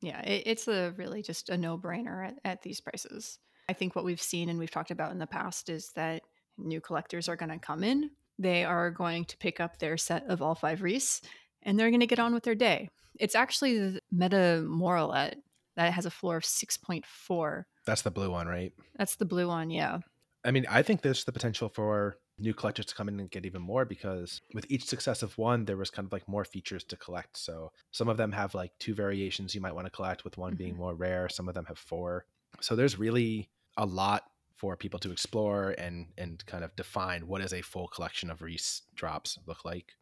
Yeah 0.00 0.20
it, 0.22 0.42
it's 0.46 0.66
a 0.66 0.92
really 0.96 1.22
just 1.22 1.50
a 1.50 1.56
no-brainer 1.56 2.28
at, 2.28 2.38
at 2.44 2.62
these 2.62 2.80
prices. 2.80 3.38
I 3.68 3.74
think 3.74 3.94
what 3.94 4.04
we've 4.04 4.22
seen 4.22 4.48
and 4.48 4.58
we've 4.58 4.70
talked 4.70 4.90
about 4.90 5.12
in 5.12 5.18
the 5.18 5.26
past 5.26 5.68
is 5.68 5.90
that 5.94 6.22
new 6.58 6.80
collectors 6.80 7.28
are 7.28 7.36
going 7.36 7.52
to 7.52 7.58
come 7.58 7.84
in 7.84 8.10
they 8.38 8.64
are 8.64 8.90
going 8.90 9.24
to 9.26 9.36
pick 9.36 9.60
up 9.60 9.78
their 9.78 9.96
set 9.96 10.24
of 10.28 10.42
all 10.42 10.54
five 10.54 10.82
REAS 10.82 11.20
and 11.62 11.78
they're 11.78 11.90
going 11.90 12.00
to 12.00 12.06
get 12.06 12.18
on 12.18 12.34
with 12.34 12.42
their 12.42 12.54
day. 12.54 12.88
It's 13.18 13.34
actually 13.34 13.78
the 13.78 14.00
Meta 14.10 14.64
Morellet 14.66 15.34
that 15.76 15.92
has 15.92 16.06
a 16.06 16.10
floor 16.10 16.36
of 16.36 16.42
6.4 16.42 17.64
that's 17.86 18.02
the 18.02 18.10
blue 18.10 18.30
one 18.30 18.46
right 18.46 18.72
that's 18.96 19.16
the 19.16 19.24
blue 19.24 19.48
one 19.48 19.70
yeah 19.70 19.98
I 20.44 20.50
mean, 20.50 20.66
I 20.68 20.82
think 20.82 21.02
there's 21.02 21.24
the 21.24 21.32
potential 21.32 21.68
for 21.68 22.16
new 22.38 22.54
collectors 22.54 22.86
to 22.86 22.94
come 22.94 23.08
in 23.08 23.20
and 23.20 23.30
get 23.30 23.46
even 23.46 23.62
more 23.62 23.84
because 23.84 24.40
with 24.54 24.66
each 24.68 24.84
successive 24.84 25.36
one, 25.38 25.64
there 25.64 25.76
was 25.76 25.90
kind 25.90 26.06
of 26.06 26.12
like 26.12 26.28
more 26.28 26.44
features 26.44 26.82
to 26.84 26.96
collect. 26.96 27.36
So 27.36 27.70
some 27.92 28.08
of 28.08 28.16
them 28.16 28.32
have 28.32 28.54
like 28.54 28.72
two 28.78 28.94
variations 28.94 29.54
you 29.54 29.60
might 29.60 29.74
want 29.74 29.86
to 29.86 29.90
collect, 29.90 30.24
with 30.24 30.38
one 30.38 30.52
mm-hmm. 30.52 30.58
being 30.58 30.76
more 30.76 30.94
rare. 30.94 31.28
Some 31.28 31.48
of 31.48 31.54
them 31.54 31.66
have 31.66 31.78
four. 31.78 32.26
So 32.60 32.74
there's 32.74 32.98
really 32.98 33.50
a 33.76 33.86
lot 33.86 34.24
for 34.56 34.76
people 34.76 34.98
to 35.00 35.10
explore 35.10 35.74
and 35.78 36.06
and 36.18 36.44
kind 36.46 36.64
of 36.64 36.74
define 36.76 37.26
what 37.26 37.40
is 37.40 37.52
a 37.52 37.62
full 37.62 37.88
collection 37.88 38.30
of 38.30 38.42
REAS 38.42 38.82
drops 38.94 39.38
look 39.46 39.64
like. 39.64 39.92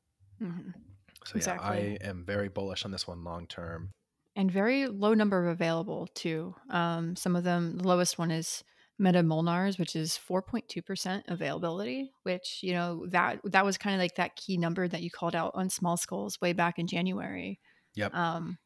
Mm-hmm. 0.43 0.71
So 1.27 1.37
exactly. 1.37 1.67
yeah, 1.67 1.99
I 2.05 2.09
am 2.09 2.25
very 2.25 2.49
bullish 2.49 2.85
on 2.85 2.91
this 2.91 3.07
one 3.07 3.25
long 3.25 3.47
term. 3.47 3.91
And 4.41 4.51
very 4.51 4.87
low 4.87 5.13
number 5.13 5.39
of 5.39 5.49
available 5.49 6.09
too. 6.15 6.55
Um, 6.71 7.15
some 7.15 7.37
of 7.37 7.45
them, 7.45 7.77
the 7.77 7.87
lowest 7.87 8.17
one 8.17 8.31
is 8.31 8.65
Meta 8.99 9.19
Molnars, 9.19 9.79
which 9.79 9.95
is 9.95 10.19
4.2% 10.19 11.25
availability, 11.29 12.11
which, 12.23 12.61
you 12.63 12.73
know, 12.73 13.05
that 13.09 13.41
that 13.45 13.67
was 13.67 13.77
kind 13.77 13.95
of 13.95 14.01
like 14.01 14.15
that 14.15 14.37
key 14.37 14.57
number 14.57 14.89
that 14.89 15.03
you 15.03 15.11
called 15.11 15.37
out 15.37 15.51
on 15.55 15.69
small 15.69 15.99
skulls 15.99 16.41
way 16.41 16.55
back 16.55 16.79
in 16.79 16.87
January. 16.87 17.61
Yep. 17.97 18.15
Um, 18.15 18.57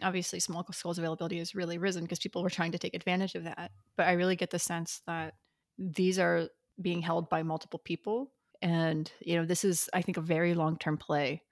obviously 0.00 0.40
small 0.40 0.66
skulls 0.72 0.96
availability 0.96 1.36
has 1.40 1.54
really 1.54 1.76
risen 1.76 2.04
because 2.04 2.18
people 2.18 2.42
were 2.42 2.48
trying 2.48 2.72
to 2.72 2.78
take 2.78 2.94
advantage 2.94 3.34
of 3.34 3.44
that. 3.44 3.70
But 3.98 4.06
I 4.06 4.12
really 4.12 4.36
get 4.36 4.48
the 4.48 4.58
sense 4.58 5.02
that 5.06 5.34
these 5.76 6.18
are 6.18 6.48
being 6.80 7.02
held 7.02 7.28
by 7.28 7.42
multiple 7.42 7.82
people. 7.84 8.32
And, 8.62 9.12
you 9.20 9.36
know, 9.36 9.44
this 9.44 9.62
is, 9.62 9.90
I 9.92 10.00
think, 10.00 10.16
a 10.16 10.22
very 10.22 10.54
long 10.54 10.78
term 10.78 10.96
play 10.96 11.42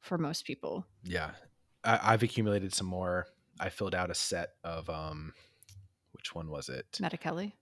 for 0.00 0.16
most 0.16 0.46
people. 0.46 0.86
Yeah. 1.04 1.32
I, 1.84 1.98
I've 2.02 2.22
accumulated 2.22 2.74
some 2.74 2.86
more. 2.86 3.26
I 3.58 3.68
filled 3.68 3.94
out 3.94 4.10
a 4.10 4.14
set 4.14 4.50
of 4.64 4.88
um 4.88 5.34
which 6.12 6.34
one 6.34 6.50
was 6.50 6.68
it? 6.68 6.98
Meta 7.00 7.16
Kelly 7.16 7.54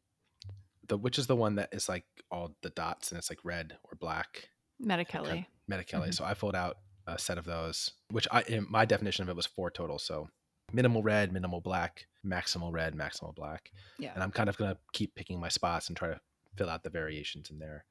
the 0.88 0.96
which 0.96 1.18
is 1.18 1.26
the 1.26 1.36
one 1.36 1.54
that 1.56 1.68
is 1.72 1.88
like 1.88 2.04
all 2.30 2.54
the 2.62 2.70
dots 2.70 3.10
and 3.10 3.18
it's 3.18 3.30
like 3.30 3.38
red 3.44 3.76
or 3.84 3.96
black. 3.98 4.48
Meta 4.80 5.04
Kelly. 5.04 5.48
Meta 5.68 5.84
Kelly. 5.84 6.08
Mm-hmm. 6.08 6.12
So 6.12 6.24
I 6.24 6.34
filled 6.34 6.56
out 6.56 6.78
a 7.06 7.18
set 7.18 7.38
of 7.38 7.44
those, 7.44 7.92
which 8.10 8.26
I 8.30 8.42
in 8.42 8.66
my 8.68 8.84
definition 8.84 9.22
of 9.22 9.28
it 9.28 9.36
was 9.36 9.46
four 9.46 9.70
total. 9.70 9.98
So 9.98 10.28
minimal 10.72 11.02
red, 11.02 11.32
minimal 11.32 11.60
black, 11.60 12.06
maximal 12.26 12.72
red, 12.72 12.94
maximal 12.94 13.34
black. 13.34 13.70
Yeah. 13.98 14.12
And 14.14 14.22
I'm 14.22 14.30
kind 14.30 14.48
of 14.48 14.56
gonna 14.56 14.78
keep 14.92 15.14
picking 15.14 15.40
my 15.40 15.48
spots 15.48 15.88
and 15.88 15.96
try 15.96 16.08
to 16.08 16.20
fill 16.56 16.70
out 16.70 16.82
the 16.82 16.90
variations 16.90 17.50
in 17.50 17.58
there 17.58 17.84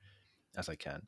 as 0.57 0.69
I 0.69 0.75
can. 0.75 1.03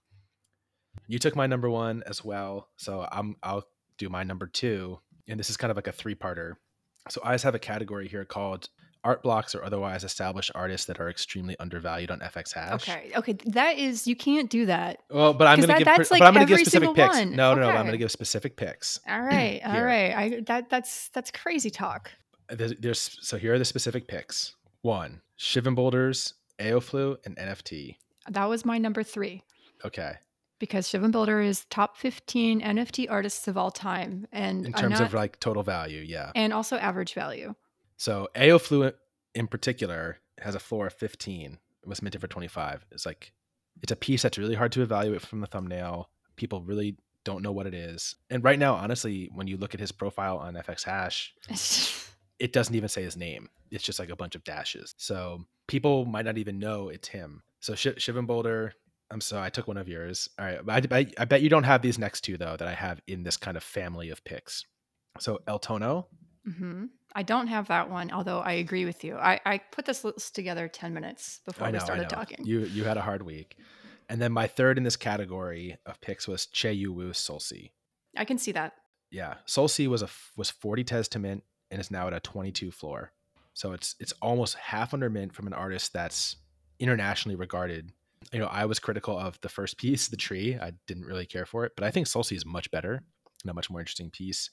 You 1.08 1.20
took 1.20 1.36
my 1.36 1.48
number 1.48 1.70
one 1.70 2.04
as 2.06 2.24
well, 2.24 2.70
so 2.78 3.08
I'm 3.12 3.36
I'll 3.44 3.66
do 3.98 4.10
my 4.10 4.24
number 4.24 4.48
two, 4.48 5.00
and 5.28 5.40
this 5.40 5.50
is 5.50 5.58
kind 5.58 5.72
of 5.72 5.78
like 5.78 5.88
a 5.88 5.92
three 5.92 6.16
parter. 6.16 6.54
So 7.10 7.22
I 7.24 7.34
just 7.34 7.44
have 7.44 7.56
a 7.56 7.60
category 7.60 8.08
here 8.08 8.26
called 8.26 8.70
art 9.04 9.24
blocks 9.24 9.56
or 9.56 9.64
otherwise 9.64 10.04
established 10.04 10.52
artists 10.54 10.86
that 10.88 11.00
are 11.00 11.10
extremely 11.10 11.56
undervalued 11.60 12.12
on 12.12 12.20
FX 12.20 12.54
Hash. 12.54 12.90
Okay, 12.90 13.12
okay, 13.16 13.34
that 13.46 13.78
is 13.78 14.08
you 14.08 14.16
can't 14.16 14.50
do 14.50 14.66
that. 14.66 15.00
Well, 15.10 15.34
but 15.34 15.48
I'm 15.48 15.58
going 15.58 15.70
to 15.70 15.76
give, 15.78 15.86
that's 15.86 16.12
like 16.12 16.20
but 16.20 16.28
I'm 16.28 16.34
going 16.34 16.46
to 16.46 16.54
give 16.54 16.60
specific 16.60 16.94
picks. 16.94 17.18
One. 17.18 17.36
No, 17.36 17.56
no, 17.56 17.62
no, 17.62 17.70
I'm 17.70 17.84
going 17.84 17.92
to 17.92 17.98
give 17.98 18.12
specific 18.12 18.58
picks. 18.58 19.00
All 19.08 19.22
right, 19.22 19.62
all 19.66 19.84
right. 19.84 20.14
I 20.14 20.42
that 20.48 20.70
that's 20.70 21.10
that's 21.10 21.32
crazy 21.32 21.70
talk. 21.70 22.12
There's, 22.50 22.74
there's 22.80 23.18
so 23.22 23.38
here 23.38 23.54
are 23.54 23.60
the 23.60 23.66
specific 23.66 24.08
picks. 24.08 24.56
One, 24.82 25.22
Shvembldr's, 25.38 26.34
Aoflu, 26.60 27.18
and 27.26 27.38
NFT. 27.38 27.96
That 28.30 28.50
was 28.50 28.66
my 28.66 28.78
number 28.78 29.04
three. 29.04 29.44
Okay. 29.86 30.14
Because 30.60 30.90
Shvembldr 30.90 31.46
is 31.46 31.66
top 31.70 31.98
15 31.98 32.62
NFT 32.62 33.10
artists 33.10 33.48
of 33.48 33.58
all 33.58 33.72
time. 33.72 34.28
And 34.32 34.66
in 34.66 34.74
terms 34.74 35.00
not, 35.00 35.08
of 35.08 35.14
like 35.14 35.40
total 35.40 35.64
value, 35.64 36.02
yeah. 36.02 36.32
And 36.36 36.54
also 36.54 36.78
average 36.78 37.14
value. 37.14 37.56
So 37.98 38.30
Aofluent 38.36 38.94
in 39.36 39.48
particular 39.48 40.20
has 40.40 40.56
a 40.56 40.60
floor 40.60 40.88
of 40.88 40.94
15. 40.94 41.58
It 41.84 41.88
was 41.88 42.02
minted 42.02 42.22
for 42.22 42.28
25. 42.28 42.86
It's 42.92 43.06
like 43.06 43.32
it's 43.82 43.92
a 43.92 43.96
piece 43.96 44.22
that's 44.22 44.38
really 44.38 44.56
hard 44.56 44.72
to 44.74 44.82
evaluate 44.82 45.22
from 45.22 45.42
the 45.42 45.48
thumbnail. 45.48 46.10
People 46.36 46.62
really 46.62 46.98
don't 47.24 47.44
know 47.44 47.52
what 47.52 47.68
it 47.68 47.74
is. 47.74 48.16
And 48.30 48.44
right 48.44 48.60
now, 48.60 48.76
honestly, 48.76 49.30
when 49.34 49.48
you 49.48 49.58
look 49.58 49.74
at 49.74 49.80
his 49.80 49.92
profile 49.92 50.38
on 50.38 50.56
FX 50.56 50.84
Hash, 50.84 51.36
it 52.40 52.54
doesn't 52.54 52.76
even 52.76 52.90
say 52.90 53.04
his 53.04 53.18
name. 53.18 53.50
It's 53.72 53.84
just 53.84 54.00
like 54.00 54.10
a 54.10 54.16
bunch 54.16 54.36
of 54.36 54.44
dashes. 54.44 54.96
So 54.98 55.46
people 55.68 56.06
might 56.06 56.26
not 56.26 56.38
even 56.38 56.60
know 56.60 56.90
it's 56.90 57.08
him. 57.08 57.44
So 57.60 57.76
Sh- 57.76 57.88
Shvembldr, 57.88 58.72
I'm 59.12 59.22
sorry, 59.22 59.46
I 59.46 59.50
took 59.50 59.68
one 59.68 59.78
of 59.78 59.88
yours. 59.88 60.30
All 60.38 60.46
right, 60.46 60.60
I, 60.68 60.98
I, 60.98 61.08
I, 61.18 61.26
bet 61.26 61.42
you 61.42 61.50
don't 61.50 61.64
have 61.64 61.82
these 61.82 61.98
next 61.98 62.22
two 62.22 62.38
though 62.38 62.56
that 62.58 62.68
I 62.68 62.74
have 62.74 63.02
in 63.08 63.24
this 63.24 63.38
kind 63.38 63.58
of 63.58 63.64
family 63.64 64.10
of 64.10 64.24
picks. 64.24 64.66
So 65.20 65.40
Eltono, 65.48 66.06
Mm-hmm. 66.48 66.86
I 67.16 67.24
don't 67.24 67.48
have 67.48 67.68
that 67.68 67.90
one, 67.90 68.12
although 68.12 68.40
I 68.40 68.54
agree 68.54 68.86
with 68.86 69.04
you. 69.04 69.16
I, 69.16 69.40
I 69.46 69.58
put 69.58 69.86
this 69.86 70.04
list 70.04 70.36
together 70.36 70.68
10 70.68 70.94
minutes 70.94 71.42
before 71.46 71.68
know, 71.68 71.74
we 71.74 71.80
started 71.80 72.10
talking. 72.10 72.46
You 72.46 72.62
you 72.62 72.84
had 72.84 72.98
a 72.98 73.02
hard 73.02 73.24
week. 73.24 73.58
And 74.10 74.22
then 74.22 74.32
my 74.32 74.48
third 74.48 74.78
in 74.78 74.84
this 74.84 74.96
category 74.96 75.78
of 75.86 76.02
picks 76.02 76.28
was 76.28 76.48
Che-Yu 76.48 76.92
Wu 76.92 77.12
SoulSea. 77.12 77.72
I 78.18 78.26
can 78.26 78.38
see 78.38 78.52
that. 78.54 78.74
Yeah. 79.12 79.36
SoulSea 79.48 79.88
was 79.88 80.02
a 80.02 80.10
was 80.36 80.50
40 80.50 80.84
testament 80.84 81.44
and 81.70 81.80
is 81.80 81.92
now 81.92 82.08
at 82.08 82.14
a 82.14 82.20
22 82.20 82.72
floor. 82.72 83.12
So 83.54 83.74
it's 83.74 83.96
it's 84.00 84.14
almost 84.22 84.56
half 84.56 84.94
under 84.94 85.10
mint 85.10 85.34
from 85.34 85.48
an 85.48 85.54
artist 85.54 85.94
that's 85.94 86.38
internationally 86.80 87.36
regarded. 87.36 87.92
You 88.32 88.40
know, 88.40 88.48
I 88.48 88.66
was 88.66 88.80
critical 88.80 89.18
of 89.18 89.40
the 89.42 89.50
first 89.50 89.78
piece, 89.78 90.08
the 90.08 90.18
tree. 90.18 90.58
I 90.60 90.74
didn't 90.88 91.06
really 91.06 91.26
care 91.26 91.46
for 91.46 91.66
it, 91.66 91.72
but 91.76 91.84
I 91.86 91.92
think 91.92 92.08
SoulSea 92.08 92.38
is 92.38 92.46
much 92.46 92.70
better 92.72 93.02
and 93.44 93.52
a 93.52 93.54
much 93.54 93.70
more 93.70 93.80
interesting 93.80 94.12
piece. 94.12 94.50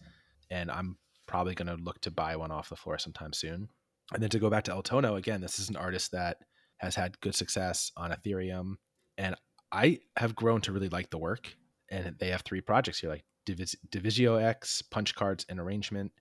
And 0.50 0.70
I'm 0.70 0.96
probably 1.26 1.54
going 1.54 1.66
to 1.68 1.82
look 1.82 2.00
to 2.02 2.10
buy 2.10 2.36
one 2.36 2.52
off 2.52 2.68
the 2.68 2.76
floor 2.76 2.98
sometime 2.98 3.32
soon. 3.32 3.68
And 4.12 4.22
then 4.22 4.30
to 4.30 4.38
go 4.38 4.50
back 4.50 4.64
to 4.64 4.70
Eltono, 4.70 5.16
again, 5.16 5.40
this 5.40 5.58
is 5.58 5.68
an 5.68 5.76
artist 5.76 6.12
that 6.12 6.38
has 6.78 6.94
had 6.94 7.20
good 7.20 7.34
success 7.34 7.90
on 7.96 8.12
Ethereum. 8.12 8.74
And 9.18 9.34
I 9.72 9.98
have 10.16 10.36
grown 10.36 10.60
to 10.62 10.72
really 10.72 10.88
like 10.88 11.10
the 11.10 11.18
work. 11.18 11.54
And 11.90 12.16
they 12.18 12.28
have 12.28 12.42
three 12.42 12.60
projects 12.60 13.00
here 13.00 13.10
like 13.10 13.24
Divis- 13.46 13.76
Divisio 13.90 14.42
X, 14.42 14.82
Punch 14.82 15.14
Cards, 15.14 15.44
and 15.48 15.58
Arrangement, 15.58 16.12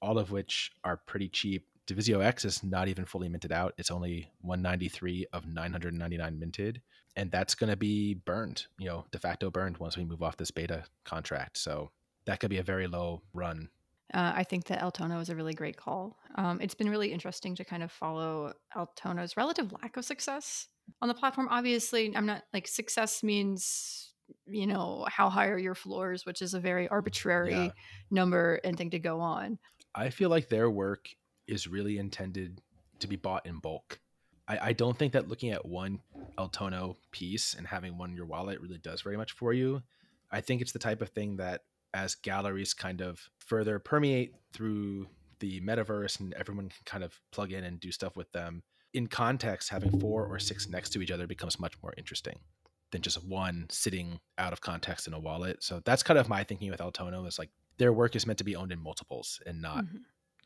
all 0.00 0.18
of 0.18 0.30
which 0.30 0.72
are 0.84 1.00
pretty 1.06 1.28
cheap. 1.28 1.67
Divisio 1.88 2.22
X 2.22 2.44
is 2.44 2.62
not 2.62 2.88
even 2.88 3.04
fully 3.04 3.28
minted 3.28 3.52
out. 3.52 3.74
It's 3.78 3.90
only 3.90 4.30
193 4.42 5.26
of 5.32 5.46
999 5.46 6.38
minted. 6.38 6.82
And 7.16 7.30
that's 7.30 7.54
going 7.54 7.70
to 7.70 7.76
be 7.76 8.14
burned, 8.14 8.66
you 8.78 8.86
know, 8.86 9.06
de 9.10 9.18
facto 9.18 9.50
burned 9.50 9.78
once 9.78 9.96
we 9.96 10.04
move 10.04 10.22
off 10.22 10.36
this 10.36 10.50
beta 10.50 10.84
contract. 11.04 11.58
So 11.58 11.90
that 12.26 12.40
could 12.40 12.50
be 12.50 12.58
a 12.58 12.62
very 12.62 12.86
low 12.86 13.22
run 13.32 13.70
uh, 14.14 14.32
I 14.34 14.44
think 14.44 14.64
that 14.66 14.80
Eltono 14.80 15.20
is 15.20 15.28
a 15.28 15.36
really 15.36 15.52
great 15.52 15.76
call. 15.76 16.16
Um, 16.36 16.60
it's 16.62 16.74
been 16.74 16.88
really 16.88 17.12
interesting 17.12 17.54
to 17.56 17.64
kind 17.64 17.82
of 17.82 17.92
follow 17.92 18.54
Eltono's 18.74 19.36
relative 19.36 19.72
lack 19.82 19.96
of 19.96 20.04
success 20.04 20.68
on 21.02 21.08
the 21.08 21.14
platform. 21.14 21.48
Obviously, 21.50 22.14
I'm 22.16 22.24
not 22.24 22.44
like 22.54 22.66
success 22.66 23.22
means, 23.22 24.14
you 24.46 24.66
know, 24.66 25.06
how 25.10 25.28
high 25.28 25.48
are 25.48 25.58
your 25.58 25.74
floors, 25.74 26.24
which 26.24 26.40
is 26.40 26.54
a 26.54 26.60
very 26.60 26.88
arbitrary 26.88 27.52
yeah. 27.52 27.70
number 28.10 28.60
and 28.64 28.78
thing 28.78 28.90
to 28.90 28.98
go 28.98 29.20
on. 29.20 29.58
I 29.94 30.08
feel 30.08 30.30
like 30.30 30.48
their 30.48 30.70
work 30.70 31.08
is 31.48 31.66
really 31.66 31.98
intended 31.98 32.60
to 33.00 33.06
be 33.06 33.16
bought 33.16 33.46
in 33.46 33.58
bulk. 33.58 34.00
I, 34.46 34.58
I 34.68 34.72
don't 34.72 34.96
think 34.98 35.12
that 35.12 35.28
looking 35.28 35.50
at 35.50 35.66
one 35.66 36.00
Eltono 36.38 36.96
piece 37.10 37.54
and 37.54 37.66
having 37.66 37.98
one 37.98 38.10
in 38.10 38.16
your 38.16 38.26
wallet 38.26 38.60
really 38.60 38.78
does 38.78 39.02
very 39.02 39.16
much 39.16 39.32
for 39.32 39.52
you. 39.52 39.82
I 40.30 40.40
think 40.40 40.60
it's 40.60 40.72
the 40.72 40.78
type 40.78 41.02
of 41.02 41.10
thing 41.10 41.36
that 41.36 41.62
as 41.94 42.14
galleries 42.14 42.74
kind 42.74 43.00
of 43.00 43.28
further 43.38 43.78
permeate 43.78 44.34
through 44.52 45.06
the 45.40 45.60
metaverse 45.60 46.20
and 46.20 46.34
everyone 46.34 46.68
can 46.68 46.84
kind 46.84 47.04
of 47.04 47.18
plug 47.30 47.52
in 47.52 47.64
and 47.64 47.80
do 47.80 47.90
stuff 47.90 48.16
with 48.16 48.30
them 48.32 48.62
in 48.92 49.06
context 49.06 49.68
having 49.70 49.98
four 50.00 50.26
or 50.26 50.38
six 50.38 50.68
next 50.68 50.90
to 50.90 51.00
each 51.00 51.10
other 51.10 51.26
becomes 51.26 51.60
much 51.60 51.74
more 51.82 51.94
interesting 51.96 52.38
than 52.90 53.02
just 53.02 53.24
one 53.24 53.66
sitting 53.70 54.18
out 54.38 54.52
of 54.52 54.60
context 54.60 55.06
in 55.06 55.14
a 55.14 55.18
wallet 55.18 55.62
so 55.62 55.80
that's 55.84 56.02
kind 56.02 56.18
of 56.18 56.28
my 56.28 56.42
thinking 56.42 56.70
with 56.70 56.80
Eltono 56.80 57.26
is 57.26 57.38
like 57.38 57.50
their 57.78 57.92
work 57.92 58.16
is 58.16 58.26
meant 58.26 58.38
to 58.38 58.44
be 58.44 58.56
owned 58.56 58.72
in 58.72 58.82
multiples 58.82 59.40
and 59.46 59.62
not 59.62 59.84
mm-hmm. 59.84 59.98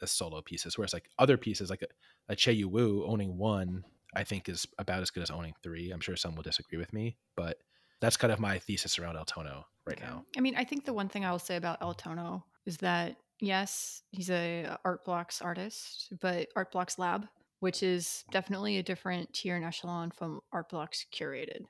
As 0.02 0.10
solo 0.10 0.42
pieces 0.42 0.76
whereas 0.76 0.92
like 0.92 1.08
other 1.18 1.36
pieces 1.36 1.70
like 1.70 1.82
a, 1.82 1.86
a 2.32 2.36
Che-Yu 2.36 2.68
Wu 2.68 3.04
owning 3.06 3.38
one 3.38 3.84
I 4.14 4.24
think 4.24 4.48
is 4.48 4.66
about 4.78 5.02
as 5.02 5.10
good 5.10 5.22
as 5.22 5.30
owning 5.30 5.54
three 5.62 5.90
I'm 5.90 6.00
sure 6.00 6.16
some 6.16 6.34
will 6.34 6.42
disagree 6.42 6.78
with 6.78 6.92
me 6.92 7.16
but 7.36 7.58
that's 8.00 8.16
kind 8.16 8.32
of 8.32 8.40
my 8.40 8.58
thesis 8.58 8.98
around 8.98 9.14
Eltono 9.14 9.64
right 9.86 9.96
okay. 9.96 10.04
now. 10.04 10.24
I 10.36 10.40
mean, 10.40 10.56
I 10.56 10.64
think 10.64 10.84
the 10.84 10.92
one 10.92 11.08
thing 11.08 11.24
I 11.24 11.30
will 11.30 11.38
say 11.38 11.54
about 11.54 11.80
Eltono 11.80 12.42
is 12.66 12.78
that 12.78 13.16
yes, 13.40 14.02
he's 14.10 14.28
a 14.28 14.76
Art 14.84 15.04
Blocks 15.04 15.40
artist, 15.40 16.12
but 16.20 16.48
Art 16.56 16.72
Blocks 16.72 16.98
Lab 16.98 17.28
which 17.62 17.84
is 17.84 18.24
definitely 18.32 18.78
a 18.78 18.82
different 18.82 19.32
tier 19.32 19.54
and 19.54 19.64
echelon 19.64 20.10
from 20.10 20.40
Art 20.52 20.68
Blocks 20.68 21.06
curated. 21.14 21.60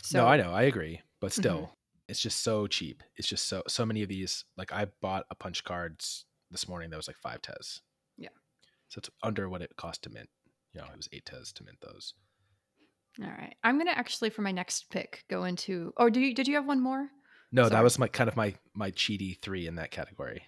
So 0.00 0.20
no, 0.20 0.28
I 0.28 0.36
know, 0.36 0.52
I 0.52 0.62
agree, 0.62 1.00
but 1.20 1.32
Mhm. 1.32 1.34
still, 1.34 1.72
it's 2.06 2.20
just 2.20 2.44
so 2.44 2.68
cheap. 2.68 3.02
It's 3.16 3.26
just 3.26 3.48
so 3.48 3.64
so 3.66 3.84
many 3.84 4.02
of 4.04 4.08
these. 4.08 4.44
Like 4.56 4.70
I 4.72 4.84
bought 5.00 5.26
a 5.28 5.34
punch 5.34 5.64
cards 5.64 6.25
this 6.50 6.68
morning 6.68 6.90
that 6.90 6.96
was 6.96 7.08
like 7.08 7.16
five 7.16 7.42
tes. 7.42 7.80
Yeah. 8.16 8.28
So 8.88 8.98
it's 8.98 9.10
under 9.22 9.48
what 9.48 9.62
it 9.62 9.76
cost 9.76 10.02
to 10.02 10.10
mint. 10.10 10.28
You 10.72 10.80
know, 10.80 10.86
it 10.92 10.96
was 10.96 11.08
eight 11.12 11.26
tes 11.26 11.52
to 11.52 11.64
mint 11.64 11.78
those. 11.80 12.14
All 13.22 13.28
right. 13.30 13.54
I'm 13.64 13.78
gonna 13.78 13.92
actually 13.92 14.30
for 14.30 14.42
my 14.42 14.52
next 14.52 14.90
pick 14.90 15.24
go 15.28 15.44
into. 15.44 15.92
Oh, 15.96 16.10
did 16.10 16.20
you 16.20 16.34
did 16.34 16.48
you 16.48 16.54
have 16.56 16.66
one 16.66 16.80
more? 16.80 17.08
No, 17.52 17.68
that 17.68 17.82
was 17.82 17.98
my 17.98 18.08
kind 18.08 18.28
of 18.28 18.36
my 18.36 18.54
my 18.74 18.90
cheaty 18.90 19.40
three 19.40 19.66
in 19.66 19.76
that 19.76 19.90
category. 19.90 20.42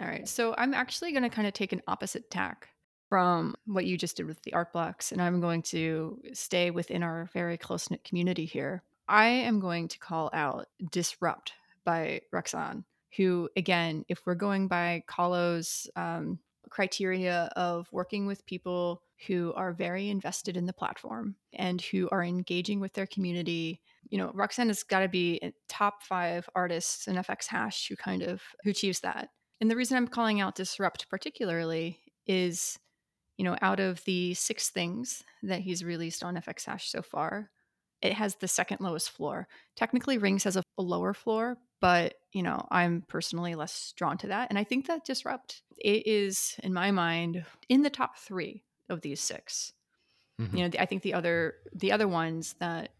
All 0.00 0.06
right. 0.06 0.26
So 0.26 0.54
I'm 0.56 0.74
actually 0.74 1.12
gonna 1.12 1.30
kind 1.30 1.46
of 1.46 1.54
take 1.54 1.72
an 1.72 1.82
opposite 1.86 2.30
tack 2.30 2.68
from 3.08 3.54
what 3.66 3.84
you 3.84 3.96
just 3.96 4.16
did 4.16 4.26
with 4.26 4.42
the 4.42 4.54
art 4.54 4.72
blocks, 4.72 5.12
and 5.12 5.20
I'm 5.20 5.40
going 5.40 5.62
to 5.62 6.20
stay 6.32 6.70
within 6.70 7.02
our 7.02 7.28
very 7.32 7.56
close 7.58 7.90
knit 7.90 8.02
community 8.02 8.44
here. 8.44 8.82
I 9.06 9.26
am 9.26 9.60
going 9.60 9.88
to 9.88 9.98
call 9.98 10.30
out 10.32 10.66
Disrupt 10.90 11.52
by 11.84 12.22
Rudxane, 12.34 12.84
who 13.16 13.48
again, 13.56 14.04
if 14.08 14.26
we're 14.26 14.34
going 14.34 14.68
by 14.68 15.04
Kaloh's 15.08 15.88
um, 15.96 16.38
criteria 16.70 17.50
of 17.56 17.88
working 17.92 18.26
with 18.26 18.46
people 18.46 19.02
who 19.26 19.52
are 19.54 19.72
very 19.72 20.08
invested 20.08 20.56
in 20.56 20.66
the 20.66 20.72
platform 20.72 21.36
and 21.52 21.80
who 21.80 22.08
are 22.10 22.24
engaging 22.24 22.80
with 22.80 22.92
their 22.94 23.06
community 23.06 23.80
you 24.10 24.18
know 24.18 24.32
Rudxane 24.34 24.68
has 24.68 24.82
got 24.82 25.00
to 25.00 25.08
be 25.08 25.40
top 25.68 26.02
five 26.02 26.48
artists 26.54 27.06
in 27.08 27.16
fx 27.16 27.46
hash 27.46 27.88
who 27.88 27.96
kind 27.96 28.22
of 28.22 28.42
who 28.62 28.70
achieves 28.70 29.00
that. 29.00 29.30
And 29.60 29.70
the 29.70 29.76
reason 29.76 29.96
i'm 29.96 30.08
calling 30.08 30.40
out 30.40 30.54
disrupt 30.54 31.08
particularly 31.08 32.00
is 32.26 32.78
you 33.36 33.44
know 33.44 33.56
out 33.62 33.80
of 33.80 34.04
the 34.04 34.34
six 34.34 34.70
things 34.70 35.22
that 35.42 35.60
he's 35.60 35.84
released 35.84 36.22
on 36.22 36.36
fx 36.36 36.64
hash 36.64 36.90
so 36.90 37.02
far 37.02 37.50
it 38.02 38.12
has 38.12 38.34
the 38.34 38.48
second 38.48 38.80
lowest 38.82 39.08
floor. 39.08 39.48
Technically 39.76 40.18
rings 40.18 40.44
has 40.44 40.56
a 40.56 40.62
lower 40.78 41.14
floor 41.14 41.56
but 41.80 42.14
you 42.34 42.42
know 42.42 42.66
i'm 42.70 43.02
personally 43.08 43.54
less 43.54 43.94
drawn 43.96 44.18
to 44.18 44.26
that 44.26 44.48
and 44.50 44.58
i 44.58 44.64
think 44.64 44.86
that 44.86 45.04
disrupt 45.04 45.62
it 45.78 46.06
is 46.06 46.56
in 46.62 46.74
my 46.74 46.90
mind 46.90 47.44
in 47.68 47.80
the 47.82 47.90
top 47.90 48.18
three 48.18 48.62
of 48.90 49.00
these 49.00 49.20
6 49.20 49.72
Mhm. 50.40 50.52
you 50.58 50.64
know 50.64 50.70
i 50.80 50.84
think 50.86 51.02
the 51.02 51.14
other 51.14 51.54
the 51.72 51.92
other 51.92 52.08
ones 52.08 52.54
that 52.58 52.90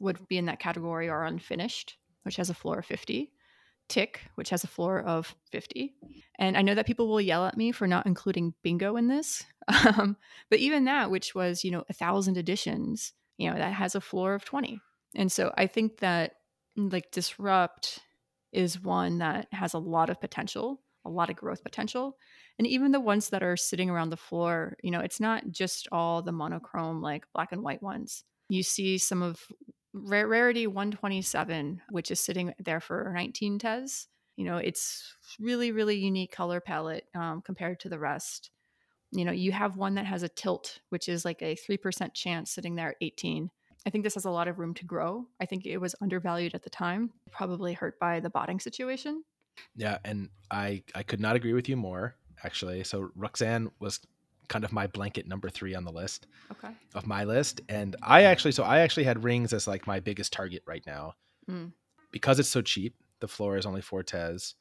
would 0.00 0.26
be 0.26 0.38
in 0.38 0.46
that 0.46 0.58
category 0.58 1.08
are 1.08 1.26
unfinished 1.26 1.98
which 2.22 2.36
has 2.36 2.48
a 2.50 2.54
floor 2.54 2.78
of 2.78 2.86
50 2.86 3.30
tick 3.88 4.22
which 4.36 4.50
has 4.50 4.64
a 4.64 4.68
floor 4.68 5.00
of 5.00 5.34
50 5.52 5.94
and 6.38 6.56
i 6.56 6.62
know 6.62 6.74
that 6.74 6.86
people 6.86 7.06
will 7.08 7.20
yell 7.20 7.44
at 7.46 7.56
me 7.58 7.72
for 7.72 7.86
not 7.86 8.06
including 8.06 8.54
bingo 8.62 8.96
in 8.96 9.06
this 9.08 9.44
um, 9.98 10.16
but 10.50 10.58
even 10.60 10.84
that 10.86 11.10
which 11.10 11.34
was 11.34 11.62
you 11.62 11.70
know 11.70 11.84
a 11.90 11.92
thousand 11.92 12.38
editions 12.38 13.12
you 13.36 13.50
know 13.50 13.56
that 13.56 13.72
has 13.72 13.94
a 13.94 14.00
floor 14.00 14.34
of 14.34 14.44
20 14.46 14.80
and 15.14 15.30
so 15.30 15.52
i 15.58 15.66
think 15.66 15.98
that 15.98 16.36
like 16.76 17.10
disrupt 17.10 18.00
is 18.52 18.80
one 18.80 19.18
that 19.18 19.46
has 19.52 19.74
a 19.74 19.78
lot 19.78 20.10
of 20.10 20.20
potential 20.20 20.80
a 21.04 21.10
lot 21.10 21.30
of 21.30 21.36
growth 21.36 21.62
potential 21.62 22.16
and 22.58 22.66
even 22.66 22.92
the 22.92 23.00
ones 23.00 23.30
that 23.30 23.42
are 23.42 23.56
sitting 23.56 23.88
around 23.88 24.10
the 24.10 24.16
floor 24.16 24.76
you 24.82 24.90
know 24.90 25.00
it's 25.00 25.20
not 25.20 25.50
just 25.50 25.88
all 25.90 26.22
the 26.22 26.32
monochrome 26.32 27.00
like 27.00 27.24
black 27.34 27.52
and 27.52 27.62
white 27.62 27.82
ones. 27.82 28.24
You 28.50 28.62
see 28.62 28.98
some 28.98 29.22
of 29.22 29.40
rarity 29.94 30.66
127 30.66 31.82
which 31.90 32.10
is 32.10 32.20
sitting 32.20 32.52
there 32.58 32.80
for 32.80 33.10
19 33.14 33.58
tes 33.58 34.06
you 34.36 34.44
know 34.44 34.58
it's 34.58 35.14
really 35.40 35.72
really 35.72 35.96
unique 35.96 36.32
color 36.32 36.60
palette 36.60 37.04
um, 37.14 37.42
compared 37.42 37.80
to 37.80 37.88
the 37.88 37.98
rest. 37.98 38.50
You 39.12 39.24
know 39.24 39.32
you 39.32 39.52
have 39.52 39.76
one 39.76 39.94
that 39.94 40.06
has 40.06 40.22
a 40.22 40.28
tilt 40.28 40.80
which 40.90 41.08
is 41.08 41.24
like 41.24 41.42
a 41.42 41.56
3% 41.56 42.12
chance 42.14 42.50
sitting 42.50 42.74
there 42.74 42.90
at 42.90 42.96
18 43.00 43.50
i 43.88 43.90
think 43.90 44.04
this 44.04 44.14
has 44.14 44.26
a 44.26 44.30
lot 44.30 44.48
of 44.48 44.58
room 44.60 44.74
to 44.74 44.84
grow 44.84 45.24
i 45.40 45.46
think 45.46 45.66
it 45.66 45.78
was 45.78 45.94
undervalued 46.02 46.54
at 46.54 46.62
the 46.62 46.70
time 46.70 47.10
probably 47.32 47.72
hurt 47.72 47.98
by 47.98 48.20
the 48.20 48.30
botting 48.30 48.60
situation 48.60 49.24
Yeah, 49.74 49.98
and 50.04 50.28
I 50.50 50.82
I 50.94 51.02
could 51.02 51.20
not 51.26 51.34
agree 51.36 51.52
with 51.58 51.68
you 51.68 51.76
more 51.76 52.14
actually. 52.44 52.84
So 52.84 53.10
Rudxane 53.18 53.64
was 53.80 53.98
kind 54.48 54.64
of 54.64 54.72
my 54.72 54.86
blanket 54.86 55.26
number 55.26 55.48
three 55.50 55.74
on 55.74 55.84
the 55.84 55.92
list 56.02 56.26
okay 56.52 56.72
of 56.94 57.06
my 57.06 57.24
list, 57.24 57.60
and 57.68 57.96
I 58.02 58.18
actually 58.32 58.52
so 58.52 58.62
I 58.74 58.78
actually 58.84 59.04
had 59.10 59.24
rings 59.24 59.52
as 59.52 59.66
like 59.66 59.86
my 59.92 59.98
biggest 60.00 60.32
target 60.32 60.62
right 60.66 60.84
now 60.86 61.14
Mm. 61.50 61.72
because 62.12 62.38
it's 62.40 62.48
so 62.56 62.62
cheap. 62.62 62.94
The 63.20 63.28
floor 63.36 63.56
is 63.58 63.66
only 63.66 63.82
four 63.82 64.02
tes, 64.04 64.54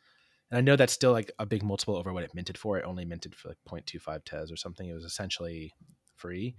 and 0.50 0.58
I 0.58 0.62
know 0.62 0.76
that's 0.78 0.94
still 0.94 1.12
like 1.20 1.32
a 1.38 1.46
big 1.46 1.64
multiple 1.64 1.96
over 1.98 2.12
what 2.14 2.24
it 2.24 2.34
minted 2.34 2.58
for. 2.58 2.78
It 2.80 2.86
only 2.86 3.06
minted 3.06 3.36
for 3.36 3.50
like 3.50 3.60
0.25 3.70 4.24
tes 4.26 4.52
or 4.52 4.58
something. 4.58 4.88
It 4.90 4.94
was 5.00 5.06
essentially 5.06 5.74
free, 6.16 6.56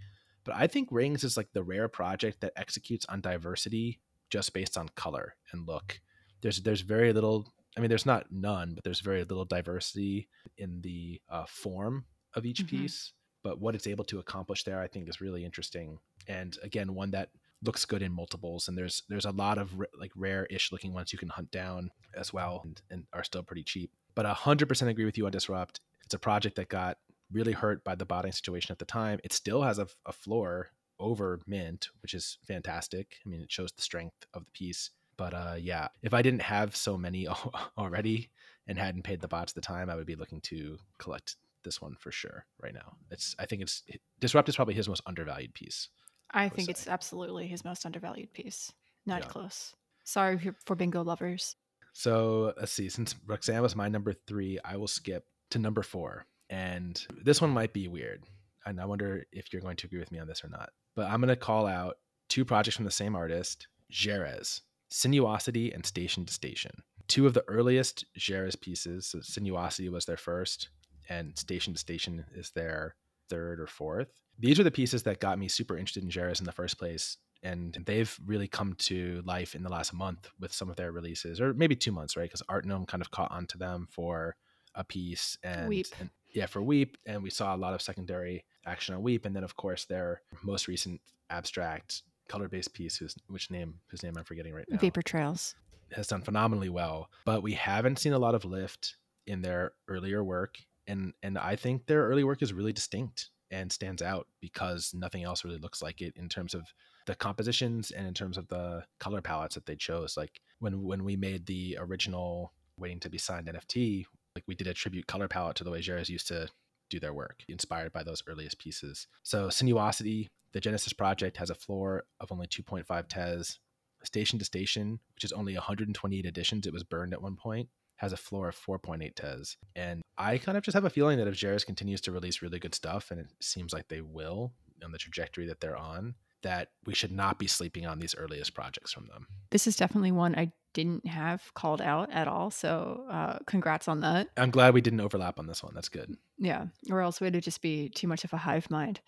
but 0.49 0.57
I 0.57 0.67
think 0.67 0.89
rings 0.91 1.25
is 1.25 1.37
like 1.37 1.53
the 1.53 1.63
rare 1.63 1.89
project 1.89 2.41
that 2.41 2.55
executes 2.57 3.05
on 3.07 3.21
diversity 3.21 4.01
just 4.31 4.55
based 4.55 4.79
on 4.79 4.89
color 4.97 5.37
and 5.53 5.67
look. 5.69 6.01
There's 6.41 6.63
there's 6.63 6.81
very 6.81 7.13
little. 7.13 7.53
I 7.77 7.81
mean, 7.81 7.91
there's 7.91 8.07
not 8.07 8.33
none, 8.33 8.73
but 8.75 8.83
there's 8.83 9.01
very 9.01 9.21
little 9.25 9.45
diversity 9.45 10.29
in 10.57 10.81
the 10.81 11.21
uh, 11.29 11.45
form 11.47 12.07
of 12.35 12.47
each 12.47 12.65
Mhm. 12.65 12.69
piece. 12.71 13.13
But 13.43 13.61
what 13.61 13.75
it's 13.75 13.87
able 13.87 14.05
to 14.07 14.19
accomplish 14.21 14.65
there, 14.65 14.81
I 14.81 14.89
think, 14.89 15.09
is 15.09 15.21
really 15.21 15.45
interesting. 15.45 15.99
And 16.27 16.57
again, 16.63 16.95
one 16.95 17.11
that 17.13 17.29
looks 17.63 17.85
good 17.85 18.03
in 18.03 18.13
multiples. 18.13 18.69
And 18.69 18.77
there's 18.79 19.03
there's 19.11 19.27
a 19.27 19.31
lot 19.33 19.59
of 19.59 19.79
r- 19.79 19.89
like 20.01 20.13
rare-ish 20.17 20.73
looking 20.73 20.95
ones 20.95 21.13
you 21.13 21.19
can 21.19 21.29
hunt 21.29 21.51
down 21.51 21.91
as 22.15 22.33
well, 22.33 22.63
and, 22.65 22.81
and 22.91 23.07
are 23.13 23.23
still 23.25 23.43
pretty 23.43 23.65
cheap. 23.65 23.91
But 24.15 24.25
a 24.27 24.35
hundred 24.35 24.69
percent 24.69 24.91
agree 24.91 25.05
with 25.05 25.19
you 25.19 25.27
on 25.27 25.33
Disrupt. 25.33 25.81
It's 26.05 26.15
a 26.15 26.19
project 26.19 26.57
that 26.57 26.69
got 26.71 26.99
really 27.33 27.53
hurt 27.53 27.85
by 27.85 27.95
the 27.95 28.05
botting 28.07 28.33
situation 28.33 28.73
at 28.73 28.79
the 28.79 28.85
time. 28.85 29.21
It 29.25 29.33
still 29.33 29.63
has 29.63 29.79
a, 29.79 29.87
a 30.07 30.13
floor 30.13 30.69
over 31.01 31.41
mint, 31.47 31.89
which 32.03 32.15
is 32.15 32.39
fantastic. 32.47 33.17
I 33.25 33.29
mean, 33.29 33.41
it 33.41 33.53
shows 33.53 33.73
the 33.73 33.83
strength 33.83 34.27
of 34.35 34.45
the 34.45 34.51
piece. 34.53 34.91
But 35.17 35.35
uh, 35.35 35.57
yeah, 35.59 35.89
if 36.03 36.15
I 36.15 36.23
didn't 36.23 36.43
have 36.43 36.77
so 36.77 36.97
many 36.97 37.27
already 37.79 38.31
and 38.67 38.79
hadn't 38.79 39.03
paid 39.03 39.21
the 39.21 39.29
bots 39.29 39.53
at 39.53 39.55
the 39.57 39.61
time, 39.61 39.91
I 39.91 39.97
would 39.97 40.07
be 40.07 40.15
looking 40.17 40.41
to 40.43 40.79
collect 40.99 41.37
this 41.65 41.81
one 41.83 41.97
for 41.99 42.13
sure 42.13 42.47
right 42.63 42.73
now. 42.75 42.95
It's 43.11 43.35
I 43.39 43.47
think 43.47 43.63
it's 43.63 43.83
Disrupt 44.21 44.49
is 44.49 44.57
probably 44.57 44.75
his 44.75 44.89
most 44.89 45.03
undervalued 45.07 45.55
piece. 45.55 45.89
i 46.31 46.45
would 46.45 46.55
think 46.55 46.67
say. 46.67 46.71
it's 46.71 46.87
absolutely 46.89 47.49
his 47.49 47.65
most 47.65 47.85
undervalued 47.85 48.33
piece 48.33 48.73
not 49.07 49.23
Yeah. 49.23 49.29
close 49.29 49.75
sorry 50.05 50.39
for- 50.39 50.55
for 50.67 50.77
bingo 50.77 51.03
lovers 51.03 51.57
So 51.95 52.53
let's 52.57 52.71
see. 52.73 52.89
Since 52.89 53.15
Rudxane 53.27 53.61
was 53.63 53.75
my 53.75 53.89
number 53.89 54.13
three, 54.13 54.59
I 54.65 54.77
will 54.77 54.87
skip 54.89 55.27
to 55.51 55.59
number 55.59 55.83
four. 55.83 56.27
And 56.51 57.05
this 57.23 57.41
one 57.41 57.51
might 57.51 57.73
be 57.73 57.89
weird. 57.89 58.25
And 58.65 58.81
I 58.81 58.85
wonder 58.85 59.25
if 59.33 59.53
you're 59.53 59.63
going 59.63 59.77
to 59.77 59.87
agree 59.87 59.99
with 59.99 60.13
me 60.13 60.19
on 60.19 60.27
this 60.27 60.45
or 60.45 60.49
not. 60.49 60.71
But 60.95 61.11
I'm 61.11 61.21
going 61.21 61.29
to 61.29 61.37
call 61.37 61.67
out 61.67 61.99
two 62.29 62.45
projects 62.45 62.77
from 62.77 62.85
the 62.85 62.91
same 62.91 63.17
artist 63.17 63.67
Jeres, 63.91 64.63
Sinuosity 64.91 65.75
and 65.75 65.85
Station 65.85 66.27
to 66.27 66.33
Station. 66.33 66.83
Two 67.07 67.27
of 67.27 67.35
the 67.35 67.45
earliest 67.49 68.05
Jeres 68.17 68.57
pieces. 68.57 69.07
So 69.07 69.19
Sinuosity 69.19 69.91
was 69.91 70.05
their 70.05 70.17
first, 70.17 70.69
and 71.09 71.37
Station 71.39 71.73
to 71.73 71.79
Station 71.79 72.25
is 72.35 72.51
their 72.51 72.95
third 73.31 73.61
or 73.61 73.67
fourth. 73.67 74.09
These 74.39 74.61
are 74.61 74.65
the 74.65 74.71
pieces 74.71 75.03
that 75.05 75.21
got 75.21 75.39
me 75.39 75.49
super 75.49 75.77
interested 75.77 76.03
in 76.03 76.11
Jeres 76.11 76.41
in 76.41 76.47
the 76.47 76.53
first 76.53 76.79
place 76.79 77.17
and 77.43 77.79
they've 77.87 78.19
really 78.27 78.49
come 78.49 78.75
to 78.75 79.23
life 79.25 79.55
in 79.55 79.63
the 79.63 79.69
last 79.69 79.93
month 79.93 80.29
with 80.41 80.53
some 80.53 80.69
of 80.69 80.77
their 80.77 80.93
releases, 80.93 81.41
or 81.41 81.55
maybe 81.55 81.77
two 81.77 81.93
months, 81.93 82.17
right? 82.17 82.25
Because 82.25 82.43
Art 82.49 82.65
Gnome 82.65 82.87
kind 82.87 83.01
of 83.01 83.11
caught 83.11 83.31
onto 83.31 83.59
them 83.59 83.87
for 83.91 84.37
a 84.75 84.85
piece 84.85 85.39
and, 85.43 85.69
and 86.01 86.11
yeah, 86.31 86.47
for 86.47 86.63
Weep, 86.63 86.97
and 87.07 87.23
we 87.23 87.31
saw 87.31 87.55
a 87.55 87.59
lot 87.59 87.75
of 87.75 87.83
secondary 87.83 88.45
action 88.67 88.95
on 88.95 89.03
Weep, 89.03 89.25
and 89.25 89.35
then 89.35 89.45
of 89.45 89.57
course 89.57 89.85
their 89.85 90.23
most 90.43 90.69
recent 90.69 91.01
abstract 91.31 92.03
color-based 92.29 92.73
piece, 92.75 92.97
whose 92.97 93.17
which 93.29 93.51
name 93.51 93.75
whose 93.89 94.03
name 94.03 94.15
I'm 94.17 94.25
forgetting 94.25 94.55
right 94.55 94.67
now, 94.69 94.79
vapor 94.79 95.03
trails 95.03 95.55
has 95.93 96.07
done 96.07 96.23
phenomenally 96.23 96.69
well. 96.69 97.09
But 97.25 97.43
we 97.43 97.55
haven't 97.55 97.99
seen 97.99 98.13
a 98.13 98.19
lot 98.19 98.35
of 98.35 98.45
lift 98.45 98.97
in 99.27 99.43
their 99.43 99.73
earlier 99.89 100.23
work, 100.23 100.59
and 100.87 101.13
and 101.23 101.39
I 101.39 101.57
think 101.57 101.87
their 101.87 102.07
early 102.07 102.25
work 102.25 102.43
is 102.43 102.53
really 102.53 102.73
distinct 102.73 103.31
and 103.51 103.73
stands 103.73 104.03
out 104.03 104.27
because 104.41 104.93
nothing 104.95 105.25
else 105.25 105.45
really 105.45 105.59
looks 105.59 105.81
like 105.81 106.03
it 106.03 106.13
in 106.17 106.29
terms 106.29 106.53
of 106.55 106.67
the 107.07 107.15
compositions 107.15 107.91
and 107.91 108.07
in 108.07 108.13
terms 108.13 108.37
of 108.37 108.47
the 108.49 108.85
color 108.99 109.23
palettes 109.23 109.55
that 109.55 109.65
they 109.65 109.77
chose. 109.77 110.17
Like 110.17 110.41
when 110.59 110.83
when 110.83 111.05
we 111.05 111.17
made 111.17 111.47
the 111.47 111.79
original 111.81 112.53
waiting 112.77 113.01
to 113.01 113.11
be 113.11 113.19
signed 113.19 113.49
NFT, 113.49 114.05
we 114.49 114.55
did 114.55 114.67
a 114.67 114.75
tribute 114.75 115.07
color 115.07 115.29
palette 115.29 115.57
to 115.57 115.65
the 115.65 115.71
way 115.71 115.81
Jeres 115.81 116.11
used 116.11 116.27
to 116.29 116.49
do 116.91 116.99
their 116.99 117.13
work, 117.13 117.45
inspired 117.49 117.93
by 117.93 118.03
those 118.03 118.23
earliest 118.27 118.59
pieces. 118.59 119.07
So 119.23 119.49
Sinuosity, 119.49 120.27
the 120.53 120.61
Genesis 120.61 120.93
project, 120.93 121.37
has 121.37 121.51
a 121.51 121.55
floor 121.55 122.05
of 122.19 122.33
only 122.33 122.47
2.5 122.47 123.09
tes. 123.09 123.59
Station 124.05 124.39
to 124.39 124.45
Station, 124.45 125.01
which 125.15 125.25
is 125.25 125.33
only 125.33 125.55
128 125.55 126.25
editions, 126.25 126.67
it 126.67 126.73
was 126.73 126.85
burned 126.85 127.13
at 127.13 127.21
one 127.21 127.35
point, 127.35 127.69
has 127.97 128.13
a 128.13 128.17
floor 128.17 128.49
of 128.49 128.57
4.8 128.57 129.15
tes. 129.17 129.57
And 129.75 130.03
I 130.17 130.39
kind 130.39 130.57
of 130.57 130.63
just 130.63 130.77
have 130.77 130.85
a 130.85 130.91
feeling 130.91 131.19
that 131.19 131.27
if 131.27 131.35
Jeres 131.35 131.65
continues 131.65 132.01
to 132.03 132.13
release 132.13 132.41
really 132.41 132.61
good 132.61 132.77
stuff, 132.77 133.11
and 133.11 133.21
it 133.21 133.27
seems 133.41 133.73
like 133.73 133.89
they 133.89 134.01
will 134.01 134.53
on 134.85 134.93
the 134.93 134.99
trajectory 134.99 135.47
that 135.47 135.61
they're 135.61 135.77
on, 135.77 136.15
that 136.43 136.69
we 136.87 136.95
should 136.95 137.11
not 137.11 137.39
be 137.39 137.49
sleeping 137.49 137.87
on 137.87 137.99
these 137.99 138.15
earliest 138.17 138.55
projects 138.55 138.93
from 138.93 139.07
them. 139.07 139.27
This 139.51 139.67
is 139.67 139.75
definitely 139.75 140.13
one 140.13 140.37
I 140.37 140.53
didn't 140.75 141.07
have 141.07 141.53
called 141.55 141.81
out 141.81 142.11
at 142.13 142.29
all. 142.29 142.51
So, 142.51 143.05
uh, 143.11 143.39
congrats 143.47 143.89
on 143.89 144.01
that. 144.01 144.29
I'm 144.37 144.51
glad 144.51 144.75
we 144.75 144.81
didn't 144.81 145.01
overlap 145.01 145.39
on 145.39 145.47
this 145.47 145.63
one. 145.63 145.75
That's 145.75 145.89
good. 145.89 146.17
Yeah. 146.39 146.67
Or 146.91 147.01
else 147.01 147.21
we'd 147.21 147.41
just 147.43 147.63
be 147.63 147.89
too 147.89 148.07
much 148.09 148.25
of 148.25 148.33
a 148.33 148.37
hive 148.37 148.71
mind. 148.71 149.01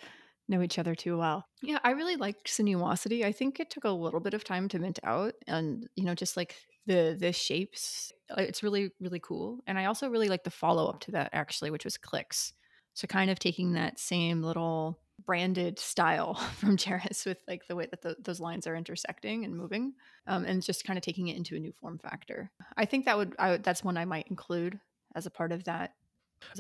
know 0.49 0.63
each 0.63 0.79
other 0.79 0.95
too 0.95 1.17
well. 1.17 1.47
Yeah, 1.63 1.79
I 1.85 1.93
really 1.93 2.17
liked 2.17 2.49
Sinuosity. 2.49 3.25
I 3.25 3.33
think 3.33 3.61
it 3.61 3.71
took 3.71 3.85
a 3.85 3.91
little 3.91 4.21
bit 4.21 4.35
of 4.35 4.43
time 4.43 4.69
to 4.69 4.79
mint 4.79 4.99
out 5.05 5.35
and, 5.47 5.89
you 5.95 6.05
know, 6.05 6.15
just 6.15 6.37
like 6.37 6.57
the 6.87 7.17
the 7.19 7.33
shapes, 7.33 8.11
uh, 8.31 8.43
it's 8.43 8.63
really 8.63 8.91
really 9.01 9.21
cool. 9.21 9.61
And 9.67 9.79
I 9.79 9.85
also 9.85 10.09
really 10.09 10.29
like 10.29 10.45
the 10.45 10.51
follow 10.51 10.89
up 10.89 11.01
to 11.01 11.13
that 11.13 11.31
actually, 11.33 11.71
which 11.71 11.85
was 11.85 11.97
Clicks. 11.97 12.53
So 12.95 13.07
kind 13.07 13.31
of 13.31 13.39
taking 13.39 13.75
that 13.75 14.01
same 14.01 14.43
little 14.43 14.99
branded 15.27 15.79
style 15.79 16.35
from 16.57 16.77
Jeres 16.77 17.25
with 17.27 17.39
like 17.49 17.67
the 17.69 17.77
way 17.77 17.87
that 17.91 18.03
the, 18.03 18.17
those 18.21 18.41
lines 18.41 18.67
are 18.67 18.77
intersecting 18.77 19.45
and 19.45 19.57
moving, 19.57 19.95
um, 20.27 20.45
and 20.45 20.63
just 20.63 20.85
kind 20.85 20.99
of 20.99 21.03
taking 21.03 21.29
it 21.29 21.37
into 21.37 21.57
a 21.57 21.61
new 21.61 21.73
form 21.81 21.99
factor. 21.99 22.51
I 22.77 22.85
think 22.85 23.05
that 23.05 23.17
would, 23.17 23.35
I 23.39 23.57
that's 23.59 23.85
one 23.85 23.97
I 23.97 24.05
might 24.05 24.29
include 24.29 24.79
as 25.15 25.27
a 25.27 25.31
part 25.31 25.53
of 25.53 25.65
that 25.65 25.95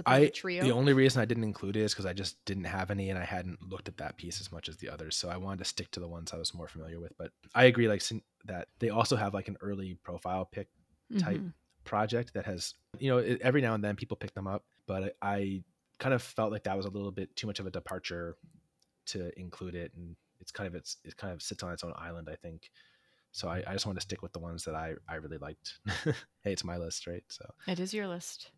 I 0.07 0.21
the 0.21 0.31
trio. 0.31 0.63
The 0.63 0.73
only 0.73 0.93
reason 0.93 1.21
I 1.21 1.25
didn't 1.25 1.45
include 1.45 1.77
it 1.77 1.81
is 1.81 1.93
because 1.93 2.07
I 2.07 2.13
just 2.13 2.43
didn't 2.45 2.65
have 2.65 2.91
any, 2.91 3.11
and 3.11 3.19
I 3.19 3.25
hadn't 3.25 3.69
looked 3.69 3.89
at 3.89 3.97
that 3.99 4.17
piece 4.17 4.41
as 4.41 4.53
much 4.53 4.69
as 4.69 4.77
the 4.77 4.89
others. 4.89 5.17
So 5.17 5.29
I 5.29 5.37
wanted 5.37 5.59
to 5.59 5.65
stick 5.65 5.91
to 5.93 6.01
the 6.01 6.09
ones 6.09 6.33
I 6.33 6.37
was 6.37 6.55
more 6.55 6.69
familiar 6.69 7.01
with. 7.01 7.17
But 7.19 7.31
I 7.55 7.65
agree, 7.65 7.89
like 7.89 8.03
that 8.45 8.69
they 8.79 8.91
also 8.91 9.17
have 9.17 9.35
like 9.35 9.49
an 9.49 9.57
early 9.61 9.99
profile 10.03 10.45
pick 10.45 10.69
type 11.19 11.39
mm-hmm. 11.39 11.49
project 11.85 12.35
that 12.35 12.47
has, 12.47 12.75
you 12.99 13.11
know, 13.11 13.37
every 13.41 13.61
now 13.61 13.75
and 13.75 13.83
then 13.83 13.97
people 13.97 14.17
pick 14.17 14.35
them 14.35 14.47
up, 14.47 14.65
but 14.87 15.17
I 15.23 15.63
kind 16.01 16.15
of 16.15 16.23
felt 16.23 16.51
like 16.51 16.65
that 16.65 16.77
was 16.77 16.87
a 16.87 16.91
little 16.91 17.13
bit 17.13 17.35
too 17.37 17.47
much 17.47 17.61
of 17.61 17.67
a 17.67 17.71
departure 17.71 18.37
to 19.07 19.31
include 19.39 19.77
it, 19.77 19.93
and 19.95 20.17
it's 20.41 20.51
kind 20.51 20.67
of 20.67 20.75
it's 20.75 20.97
it 21.05 21.17
kind 21.17 21.33
of 21.33 21.41
sits 21.43 21.63
on 21.63 21.73
its 21.73 21.85
own 21.85 21.93
island, 21.97 22.29
I 22.31 22.35
think. 22.35 22.71
So 23.33 23.49
I, 23.49 23.63
I 23.65 23.73
just 23.73 23.87
want 23.87 23.97
to 23.97 24.03
stick 24.03 24.23
with 24.23 24.33
the 24.33 24.41
ones 24.41 24.65
that 24.65 24.75
I 24.75 24.95
I 25.09 25.17
really 25.17 25.39
liked. 25.39 25.79
hey, 26.05 26.53
it's 26.53 26.65
my 26.65 26.79
list, 26.79 27.07
right? 27.07 27.23
So 27.29 27.45
it 27.69 27.79
is 27.79 27.95
your 27.95 28.09
list. 28.09 28.51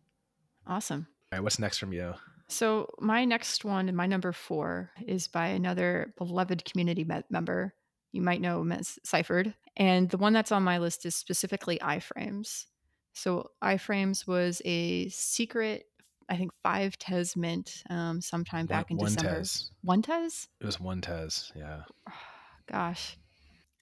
Awesome. 0.65 1.07
All 1.31 1.37
right, 1.37 1.43
what's 1.43 1.59
next 1.59 1.77
from 1.77 1.93
you? 1.93 2.13
So 2.47 2.89
my 2.99 3.25
next 3.25 3.65
one, 3.65 3.93
my 3.95 4.05
number 4.05 4.31
four, 4.31 4.91
is 5.05 5.27
by 5.27 5.47
another 5.47 6.13
beloved 6.17 6.65
community 6.65 7.03
me- 7.03 7.23
member. 7.29 7.73
You 8.11 8.21
might 8.21 8.41
know 8.41 8.65
as 8.71 8.99
Ciphrd. 9.05 9.53
And 9.75 10.09
the 10.09 10.17
one 10.17 10.33
that's 10.33 10.51
on 10.51 10.63
my 10.63 10.77
list 10.77 11.05
is 11.05 11.15
specifically 11.15 11.79
iframes. 11.79 12.65
So 13.13 13.49
iframes 13.63 14.27
was 14.27 14.61
a 14.65 15.09
secret, 15.09 15.85
I 16.33 16.37
think 16.37 16.51
five 16.63 16.97
Tez 16.97 17.35
mint 17.35 17.83
um, 17.89 18.21
sometime 18.21 18.65
back 18.65 18.91
in 18.91 18.97
one 18.97 19.13
December. 19.13 19.37
Tez. 19.37 19.71
One 19.83 20.01
Tez? 20.01 20.49
It 20.59 20.65
was 20.65 20.79
one 20.79 21.01
Tez, 21.01 21.51
yeah. 21.55 21.81
Gosh. 22.71 23.17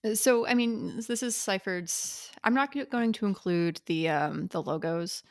Uh, 0.06 0.16
so 0.16 0.46
I 0.46 0.54
mean, 0.54 1.02
this 1.08 1.24
is 1.24 1.36
Ciphrd's. 1.36 2.32
I'm 2.44 2.54
not 2.54 2.74
going 2.90 3.14
to 3.14 3.26
include 3.26 3.82
the 3.86 4.10
um, 4.10 4.48
the 4.48 4.62
logos 4.62 5.24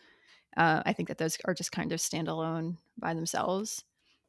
uh, 0.56 0.82
I 0.84 0.92
think 0.92 1.08
that 1.08 1.18
those 1.18 1.38
are 1.44 1.54
just 1.54 1.72
kind 1.72 1.92
of 1.92 2.00
standalone 2.00 2.76
by 2.98 3.14
themselves. 3.14 3.84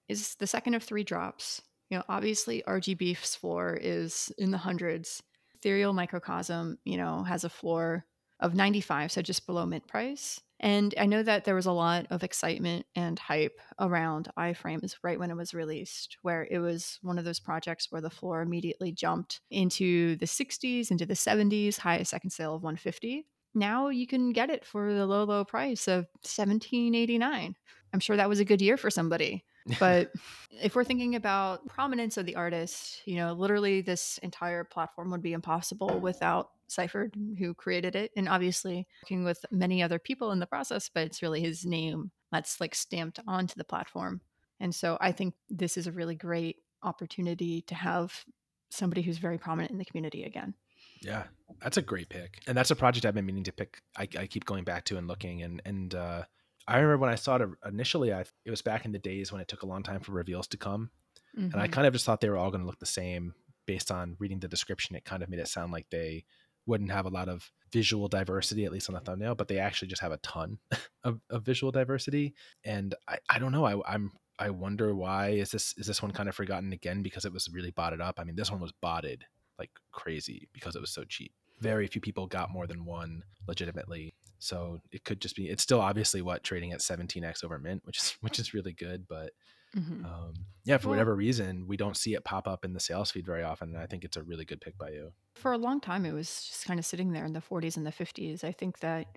Is 0.08 0.36
the 0.36 0.48
second 0.48 0.76
of 0.76 0.84
three 0.84 1.04
drops. 1.04 1.62
You 1.90 1.98
know, 1.98 2.04
obviously 2.10 2.64
RGB's 2.68 3.36
floor 3.36 3.78
is 3.80 4.32
in 4.38 4.52
the 4.52 4.58
hundreds. 4.58 5.22
Ethereal 5.56 5.94
Microcosm, 5.94 6.78
you 6.86 6.98
know, 6.98 7.24
has 7.24 7.44
a 7.44 7.50
floor 7.50 8.06
of 8.42 8.56
95, 8.56 9.12
so 9.12 9.22
just 9.22 9.46
below 9.46 9.66
mint 9.66 9.88
price. 9.88 10.42
And 10.60 10.94
I 11.00 11.08
know 11.08 11.24
that 11.24 11.46
there 11.46 11.56
was 11.56 11.66
a 11.66 11.72
lot 11.72 12.06
of 12.12 12.24
excitement 12.24 12.86
and 12.96 13.18
hype 13.18 13.60
around 13.80 14.30
iframes 14.38 14.96
right 15.02 15.18
when 15.18 15.32
it 15.32 15.38
was 15.38 15.56
released, 15.56 16.18
where 16.22 16.48
it 16.50 16.60
was 16.60 17.00
one 17.02 17.18
of 17.18 17.26
those 17.26 17.40
projects 17.40 17.88
where 17.90 18.02
the 18.02 18.12
floor 18.12 18.42
immediately 18.42 18.92
jumped 18.92 19.42
into 19.50 20.16
the 20.18 20.28
60s, 20.28 20.92
into 20.92 21.06
the 21.06 21.16
70s, 21.16 21.78
highest 21.78 22.12
second 22.12 22.30
sale 22.30 22.56
of 22.56 22.64
150 22.64 23.26
now 23.54 23.90
you 23.90 24.08
can 24.08 24.32
get 24.32 24.50
it 24.50 24.66
for 24.66 24.94
the 24.94 25.06
low 25.06 25.24
low 25.24 25.44
price 25.44 25.88
of 25.88 26.06
1789 26.24 27.56
i'm 27.94 28.00
sure 28.00 28.16
that 28.16 28.30
was 28.30 28.40
a 28.40 28.46
good 28.46 28.62
year 28.62 28.78
for 28.78 28.90
somebody 28.90 29.44
but 29.80 30.12
if 30.64 30.76
we're 30.76 30.84
thinking 30.84 31.16
about 31.16 31.66
prominence 31.68 32.18
of 32.18 32.26
the 32.26 32.36
artist 32.36 33.02
you 33.06 33.16
know 33.16 33.34
literally 33.34 33.82
this 33.82 34.18
entire 34.24 34.64
platform 34.64 35.12
would 35.12 35.22
be 35.22 35.34
impossible 35.34 36.00
without 36.00 36.50
Ciphrd, 36.72 37.14
who 37.38 37.54
created 37.54 37.96
it, 37.96 38.12
and 38.16 38.30
obviously 38.30 38.88
working 39.04 39.24
with 39.24 39.46
many 39.52 39.84
other 39.84 40.00
people 40.00 40.32
in 40.32 40.40
the 40.40 40.46
process, 40.46 40.90
but 40.94 41.04
it's 41.04 41.22
really 41.22 41.42
his 41.42 41.66
name 41.66 42.12
that's 42.32 42.62
like 42.62 42.76
stamped 42.76 43.20
onto 43.28 43.56
the 43.56 43.64
platform. 43.64 44.22
And 44.60 44.74
so 44.74 44.98
I 45.02 45.12
think 45.12 45.34
this 45.50 45.76
is 45.76 45.88
a 45.88 45.92
really 45.92 46.16
great 46.16 46.58
opportunity 46.84 47.62
to 47.64 47.76
have 47.76 48.24
somebody 48.70 49.02
who's 49.02 49.18
very 49.18 49.38
prominent 49.38 49.72
in 49.72 49.78
the 49.78 49.86
community 49.86 50.24
again. 50.24 50.54
Yeah, 51.02 51.24
that's 51.62 51.78
a 51.78 51.82
great 51.82 52.10
pick, 52.10 52.42
and 52.48 52.56
that's 52.56 52.72
a 52.72 52.76
project 52.76 53.06
I've 53.06 53.16
been 53.16 53.26
meaning 53.26 53.44
to 53.46 53.52
pick. 53.52 53.82
I, 53.98 54.08
I 54.18 54.28
keep 54.28 54.46
going 54.46 54.64
back 54.64 54.86
to 54.86 54.98
and 54.98 55.08
looking, 55.08 55.42
and 55.42 55.62
and 55.66 55.96
uh, 55.96 56.24
I 56.68 56.76
remember 56.76 56.98
when 56.98 57.10
I 57.10 57.16
saw 57.16 57.38
it 57.38 57.50
initially. 57.68 58.14
I 58.14 58.22
it 58.46 58.52
was 58.52 58.62
back 58.62 58.86
in 58.86 58.92
the 58.92 59.00
days 59.00 59.32
when 59.32 59.42
it 59.42 59.48
took 59.48 59.64
a 59.64 59.68
long 59.68 59.82
time 59.84 60.02
for 60.02 60.12
reveals 60.12 60.48
to 60.50 60.58
come, 60.58 60.92
mm-hmm. 61.36 61.52
and 61.52 61.56
I 61.56 61.66
mm-hmm. 61.66 61.74
kind 61.74 61.88
of 61.88 61.94
just 61.94 62.06
thought 62.06 62.22
they 62.22 62.30
were 62.30 62.38
all 62.38 62.52
going 62.52 62.62
to 62.62 62.68
look 62.68 62.80
the 62.80 62.86
same 62.86 63.34
based 63.66 63.92
on 63.92 64.16
reading 64.20 64.40
the 64.40 64.48
description. 64.48 64.96
It 64.96 65.06
kind 65.06 65.24
of 65.24 65.30
made 65.30 65.40
it 65.40 65.48
sound 65.48 65.72
like 65.72 65.88
they 65.90 66.26
wouldn't 66.66 66.92
have 66.92 67.06
a 67.06 67.10
lot 67.10 67.30
of 67.30 67.52
visual 67.72 68.08
diversity, 68.08 68.66
at 68.66 68.72
least 68.72 68.90
on 68.90 68.96
the 68.96 69.02
thumbnail, 69.02 69.36
but 69.36 69.48
they 69.48 69.58
actually 69.58 69.88
just 69.88 70.02
have 70.02 70.12
a 70.12 70.18
ton 70.18 70.58
of, 71.04 71.20
of 71.30 71.44
visual 71.44 71.72
diversity. 71.72 72.34
And 72.64 72.96
I, 73.08 73.18
I 73.30 73.40
don't 73.40 73.52
know. 73.52 73.66
I, 73.66 73.94
I'm 73.94 74.12
I 74.40 74.50
wonder 74.50 74.96
why 74.96 75.30
is 75.30 75.52
this 75.52 75.76
is 75.78 75.86
this 75.86 76.02
one 76.02 76.12
kind 76.12 76.28
of 76.28 76.34
forgotten 76.34 76.74
again 76.74 77.04
because 77.04 77.26
it 77.26 77.34
was 77.34 77.48
really 77.54 77.70
botted 77.70 78.02
up. 78.02 78.20
I 78.20 78.24
mean, 78.24 78.36
this 78.36 78.50
one 78.50 78.60
was 78.60 78.72
botted 78.82 79.24
like 79.60 79.70
crazy 79.92 80.50
because 80.52 80.76
it 80.76 80.82
was 80.82 80.90
so 80.90 81.04
cheap. 81.04 81.32
Very 81.60 81.86
few 81.86 82.02
people 82.02 82.26
got 82.26 82.50
more 82.50 82.66
than 82.66 82.84
one 82.84 83.22
legitimately. 83.48 84.16
So 84.40 84.80
it 84.92 85.04
could 85.04 85.22
just 85.22 85.36
be 85.36 85.48
it's 85.48 85.62
still 85.62 85.80
obviously 85.80 86.24
what 86.24 86.44
trading 86.44 86.72
at 86.72 86.80
17x 86.80 87.44
over 87.44 87.60
mint, 87.60 87.84
which 87.86 88.00
is 88.00 88.18
which 88.22 88.40
is 88.40 88.54
really 88.54 88.74
good, 88.74 89.08
but 89.08 89.32
mm-hmm. 89.76 90.06
um, 90.06 90.34
yeah, 90.64 90.78
for 90.78 90.88
well, 90.88 90.98
whatever 90.98 91.16
reason, 91.16 91.66
we 91.68 91.78
don't 91.78 91.98
see 91.98 92.14
it 92.14 92.24
pop 92.24 92.48
up 92.48 92.66
in 92.66 92.74
the 92.74 92.80
sales 92.80 93.12
feed 93.12 93.26
very 93.26 93.44
often. 93.44 93.70
And 93.70 93.78
I 93.78 93.88
think 93.88 94.04
it's 94.04 94.18
a 94.18 94.24
really 94.24 94.46
good 94.46 94.62
pick 94.62 94.78
by 94.78 94.90
you. 94.90 95.12
For 95.36 95.54
a 95.54 95.58
long 95.58 95.82
time, 95.82 96.06
it 96.06 96.14
was 96.14 96.28
just 96.28 96.66
kind 96.66 96.80
of 96.80 96.86
sitting 96.86 97.12
there 97.12 97.26
in 97.26 97.34
the 97.34 97.42
40s 97.42 97.78
and 97.78 97.86
the 97.86 97.92
50s. 97.92 98.44
I 98.44 98.52
think 98.52 98.80
that 98.80 99.08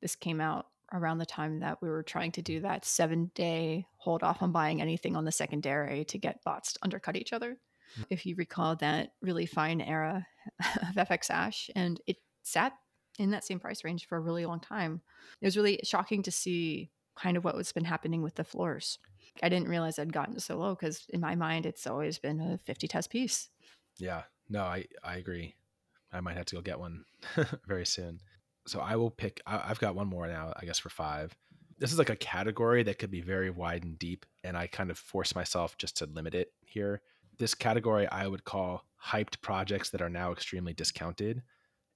this 0.00 0.16
came 0.16 0.40
out 0.40 0.66
around 0.92 1.18
the 1.18 1.26
time 1.26 1.60
that 1.60 1.82
we 1.82 1.88
were 1.88 2.02
trying 2.02 2.30
to 2.32 2.42
do 2.42 2.60
that 2.60 2.84
seven 2.84 3.30
day 3.34 3.86
hold 3.96 4.22
off 4.22 4.42
on 4.42 4.52
buying 4.52 4.80
anything 4.80 5.16
on 5.16 5.24
the 5.24 5.32
secondary 5.32 6.04
to 6.04 6.18
get 6.18 6.44
bots 6.44 6.74
to 6.74 6.78
undercut 6.82 7.16
each 7.16 7.32
other 7.32 7.56
if 8.10 8.26
you 8.26 8.34
recall 8.36 8.76
that 8.76 9.12
really 9.22 9.46
fine 9.46 9.80
era 9.80 10.26
of 10.60 11.08
FX 11.08 11.28
Hash, 11.28 11.70
and 11.74 12.00
it 12.06 12.16
sat 12.42 12.72
in 13.18 13.30
that 13.30 13.44
same 13.44 13.60
price 13.60 13.84
range 13.84 14.06
for 14.06 14.16
a 14.16 14.20
really 14.20 14.46
long 14.46 14.60
time. 14.60 15.00
It 15.40 15.46
was 15.46 15.56
really 15.56 15.80
shocking 15.84 16.22
to 16.24 16.30
see 16.30 16.90
kind 17.16 17.36
of 17.36 17.44
what 17.44 17.56
was 17.56 17.72
been 17.72 17.84
happening 17.84 18.22
with 18.22 18.34
the 18.34 18.44
floors. 18.44 18.98
I 19.42 19.48
didn't 19.48 19.68
realize 19.68 19.98
I'd 19.98 20.12
gotten 20.12 20.38
so 20.38 20.58
low 20.58 20.74
because 20.74 21.06
in 21.10 21.20
my 21.20 21.34
mind 21.34 21.66
it's 21.66 21.86
always 21.86 22.18
been 22.18 22.40
a 22.40 22.58
50 22.58 22.88
test 22.88 23.10
piece. 23.10 23.48
Yeah, 23.98 24.22
no, 24.48 24.62
I 24.62 24.86
I 25.02 25.16
agree. 25.16 25.54
I 26.12 26.20
might 26.20 26.36
have 26.36 26.46
to 26.46 26.56
go 26.56 26.62
get 26.62 26.78
one 26.78 27.04
very 27.66 27.86
soon. 27.86 28.20
So 28.66 28.80
I 28.80 28.96
will 28.96 29.10
pick. 29.10 29.40
I, 29.46 29.62
I've 29.66 29.80
got 29.80 29.94
one 29.94 30.08
more 30.08 30.26
now. 30.26 30.52
I 30.56 30.64
guess 30.64 30.78
for 30.78 30.88
five. 30.88 31.34
This 31.78 31.92
is 31.92 31.98
like 31.98 32.10
a 32.10 32.16
category 32.16 32.84
that 32.84 32.98
could 33.00 33.10
be 33.10 33.20
very 33.20 33.50
wide 33.50 33.82
and 33.82 33.98
deep, 33.98 34.24
and 34.44 34.56
I 34.56 34.68
kind 34.68 34.90
of 34.90 34.98
force 34.98 35.34
myself 35.34 35.76
just 35.76 35.96
to 35.98 36.06
limit 36.06 36.34
it 36.34 36.52
here 36.64 37.02
this 37.38 37.54
category 37.54 38.06
I 38.08 38.26
would 38.26 38.44
call 38.44 38.84
hyped 39.04 39.40
projects 39.40 39.90
that 39.90 40.02
are 40.02 40.10
now 40.10 40.32
extremely 40.32 40.72
discounted. 40.72 41.42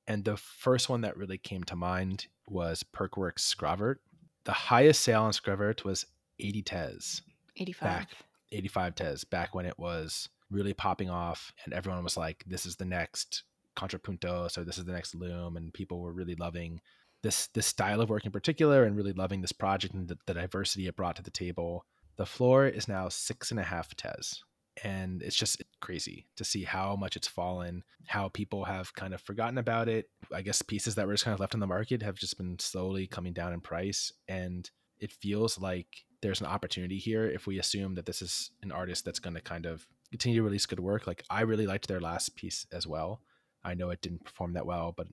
And 0.06 0.24
the 0.24 0.36
first 0.36 0.88
one 0.88 1.02
that 1.02 1.16
really 1.16 1.38
came 1.38 1.64
to 1.64 1.76
mind 1.76 2.26
was 2.46 2.82
Perkwerk's 2.82 3.54
Skravert. 3.54 3.96
The 4.44 4.52
highest 4.52 5.02
sale 5.02 5.22
on 5.22 5.32
Skravert 5.32 5.84
was 5.84 6.06
80 6.40 6.62
Tez. 6.62 7.22
85. 7.58 7.88
Back, 7.88 8.10
85 8.52 8.94
Tez, 8.94 9.24
back 9.24 9.54
when 9.54 9.66
it 9.66 9.78
was 9.78 10.28
really 10.50 10.72
popping 10.72 11.10
off 11.10 11.52
and 11.64 11.74
everyone 11.74 12.02
was 12.02 12.16
like, 12.16 12.44
this 12.46 12.66
is 12.66 12.76
the 12.76 12.84
next 12.84 13.44
Contrapunto, 13.76 14.50
so 14.50 14.64
this 14.64 14.78
is 14.78 14.84
the 14.84 14.92
next 14.92 15.14
Loom, 15.14 15.56
and 15.56 15.72
people 15.72 16.00
were 16.00 16.12
really 16.12 16.34
loving 16.34 16.80
this 17.22 17.48
this 17.48 17.66
style 17.66 18.00
of 18.00 18.10
work 18.10 18.24
in 18.24 18.32
particular 18.32 18.84
and 18.84 18.96
really 18.96 19.12
loving 19.12 19.40
this 19.40 19.52
project 19.52 19.92
and 19.94 20.08
the, 20.08 20.18
the 20.26 20.34
diversity 20.34 20.86
it 20.86 20.96
brought 20.96 21.16
to 21.16 21.22
the 21.22 21.30
table. 21.30 21.84
The 22.16 22.26
floor 22.26 22.66
is 22.66 22.88
now 22.88 23.08
six 23.08 23.50
and 23.50 23.60
a 23.60 23.64
half 23.64 23.94
Tez 23.94 24.42
and 24.84 25.22
it's 25.22 25.36
just 25.36 25.62
crazy 25.80 26.26
to 26.36 26.44
see 26.44 26.64
how 26.64 26.96
much 26.96 27.16
it's 27.16 27.28
fallen 27.28 27.82
how 28.06 28.28
people 28.28 28.64
have 28.64 28.94
kind 28.94 29.14
of 29.14 29.20
forgotten 29.20 29.58
about 29.58 29.88
it 29.88 30.08
i 30.32 30.42
guess 30.42 30.62
pieces 30.62 30.94
that 30.94 31.06
were 31.06 31.12
just 31.12 31.24
kind 31.24 31.34
of 31.34 31.40
left 31.40 31.54
on 31.54 31.60
the 31.60 31.66
market 31.66 32.02
have 32.02 32.16
just 32.16 32.36
been 32.38 32.58
slowly 32.58 33.06
coming 33.06 33.32
down 33.32 33.52
in 33.52 33.60
price 33.60 34.12
and 34.28 34.70
it 35.00 35.12
feels 35.12 35.58
like 35.58 36.04
there's 36.20 36.40
an 36.40 36.46
opportunity 36.46 36.98
here 36.98 37.24
if 37.26 37.46
we 37.46 37.58
assume 37.58 37.94
that 37.94 38.06
this 38.06 38.22
is 38.22 38.50
an 38.62 38.72
artist 38.72 39.04
that's 39.04 39.18
going 39.18 39.34
to 39.34 39.40
kind 39.40 39.66
of 39.66 39.86
continue 40.10 40.38
to 40.38 40.44
release 40.44 40.66
good 40.66 40.80
work 40.80 41.06
like 41.06 41.22
i 41.30 41.42
really 41.42 41.66
liked 41.66 41.88
their 41.88 42.00
last 42.00 42.34
piece 42.34 42.66
as 42.72 42.86
well 42.86 43.20
i 43.64 43.74
know 43.74 43.90
it 43.90 44.00
didn't 44.00 44.24
perform 44.24 44.52
that 44.54 44.66
well 44.66 44.92
but 44.96 45.06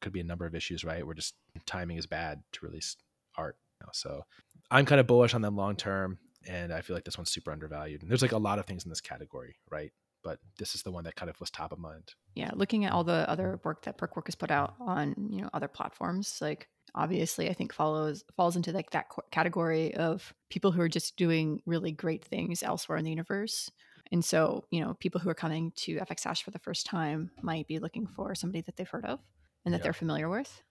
could 0.00 0.12
be 0.12 0.20
a 0.20 0.24
number 0.24 0.46
of 0.46 0.54
issues 0.54 0.84
right 0.84 1.06
where 1.06 1.14
just 1.14 1.34
timing 1.66 1.96
is 1.96 2.06
bad 2.06 2.42
to 2.52 2.64
release 2.64 2.96
art 3.36 3.56
so 3.92 4.22
i'm 4.70 4.84
kind 4.84 5.00
of 5.00 5.06
bullish 5.06 5.34
on 5.34 5.42
them 5.42 5.56
long 5.56 5.74
term 5.74 6.18
and 6.46 6.72
I 6.72 6.80
feel 6.80 6.96
like 6.96 7.04
this 7.04 7.18
one's 7.18 7.30
super 7.30 7.50
undervalued. 7.50 8.02
And 8.02 8.10
there's 8.10 8.22
like 8.22 8.32
a 8.32 8.38
lot 8.38 8.58
of 8.58 8.66
things 8.66 8.84
in 8.84 8.88
this 8.88 9.00
category, 9.00 9.56
right? 9.70 9.92
But 10.22 10.38
this 10.58 10.74
is 10.74 10.82
the 10.82 10.90
one 10.90 11.04
that 11.04 11.16
kind 11.16 11.28
of 11.28 11.38
was 11.40 11.50
top 11.50 11.72
of 11.72 11.78
mind. 11.78 12.14
Yeah, 12.34 12.50
looking 12.54 12.84
at 12.84 12.92
all 12.92 13.04
the 13.04 13.28
other 13.28 13.60
work 13.64 13.84
that 13.84 13.98
Perkwerk 13.98 14.26
has 14.26 14.34
put 14.34 14.50
out 14.50 14.74
on 14.80 15.14
you 15.30 15.42
know 15.42 15.50
other 15.52 15.68
platforms, 15.68 16.38
like 16.40 16.68
obviously 16.94 17.48
I 17.48 17.54
think 17.54 17.72
follows 17.72 18.24
falls 18.36 18.56
into 18.56 18.72
like 18.72 18.90
that 18.90 19.06
category 19.30 19.94
of 19.94 20.34
people 20.50 20.72
who 20.72 20.80
are 20.82 20.88
just 20.88 21.16
doing 21.16 21.62
really 21.66 21.92
great 21.92 22.24
things 22.24 22.62
elsewhere 22.62 22.98
in 22.98 23.04
the 23.04 23.10
universe. 23.10 23.70
And 24.10 24.24
so, 24.24 24.64
you 24.70 24.80
know, 24.84 24.94
people 24.94 25.20
who 25.20 25.30
are 25.30 25.34
coming 25.34 25.72
to 25.76 25.96
FX 25.96 26.24
Hash 26.24 26.42
for 26.42 26.50
the 26.50 26.58
first 26.58 26.84
time 26.86 27.30
might 27.40 27.66
be 27.66 27.78
looking 27.78 28.06
for 28.06 28.34
somebody 28.34 28.60
that 28.62 28.76
they've 28.76 28.88
heard 28.88 29.06
of 29.06 29.20
and 29.64 29.72
that 29.72 29.82
they're 29.82 29.92
familiar 29.94 30.28
with. 30.28 30.62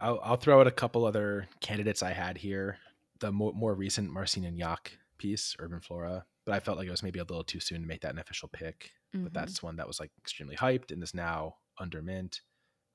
I'll, 0.00 0.20
I'll 0.22 0.36
throw 0.36 0.60
out 0.60 0.66
a 0.66 0.70
couple 0.72 1.04
other 1.04 1.48
candidates 1.60 2.02
I 2.02 2.12
had 2.12 2.36
here. 2.36 2.78
The 3.20 3.30
more, 3.32 3.52
more 3.52 3.74
recent 3.74 4.10
Marcin 4.10 4.42
Ignac 4.42 4.90
piece, 5.16 5.54
Urban 5.58 5.80
Flora, 5.80 6.26
but 6.44 6.54
I 6.54 6.60
felt 6.60 6.76
like 6.76 6.88
it 6.88 6.90
was 6.90 7.04
maybe 7.04 7.20
a 7.20 7.22
little 7.24 7.44
too 7.44 7.60
soon 7.60 7.82
to 7.82 7.86
make 7.86 8.00
that 8.02 8.12
an 8.12 8.18
official 8.18 8.48
pick. 8.48 8.90
But 9.22 9.32
Mhm. 9.32 9.32
that's 9.32 9.62
one 9.62 9.76
that 9.76 9.86
was 9.86 10.00
like 10.00 10.10
extremely 10.18 10.56
hyped 10.56 10.90
and 10.90 11.02
is 11.02 11.14
now 11.14 11.56
under 11.78 12.02
mint. 12.02 12.40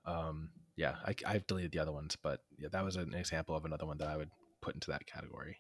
Um, 0.06 0.52
yeah, 0.78 0.96
I, 1.06 1.16
I've 1.26 1.48
deleted 1.48 1.72
the 1.72 1.80
other 1.80 1.92
ones, 1.92 2.16
but 2.22 2.42
yeah, 2.58 2.70
that 2.72 2.84
was 2.84 2.96
an 2.96 3.14
example 3.16 3.56
of 3.56 3.66
another 3.66 3.86
one 3.86 3.98
that 3.98 4.08
I 4.08 4.16
would 4.16 4.30
put 4.62 4.76
into 4.76 4.92
that 4.92 5.06
category. 5.08 5.58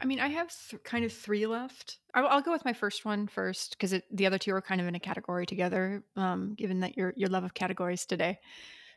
I 0.00 0.04
mean, 0.04 0.18
I 0.18 0.26
have 0.28 0.52
th- 0.68 0.82
kind 0.82 1.04
of 1.04 1.12
three 1.12 1.46
left. 1.46 1.98
I'll, 2.12 2.26
I'll 2.26 2.42
go 2.42 2.50
with 2.50 2.64
my 2.64 2.72
first 2.72 3.04
one 3.04 3.28
first 3.28 3.76
because 3.78 3.94
the 4.10 4.26
other 4.26 4.38
two 4.38 4.52
are 4.52 4.60
kind 4.60 4.80
of 4.80 4.88
in 4.88 4.96
a 4.96 5.00
category 5.00 5.46
together. 5.46 6.02
Um, 6.16 6.54
given 6.54 6.80
that 6.80 6.96
your 6.96 7.14
your 7.16 7.28
love 7.28 7.44
of 7.44 7.54
categories 7.54 8.04
today, 8.04 8.40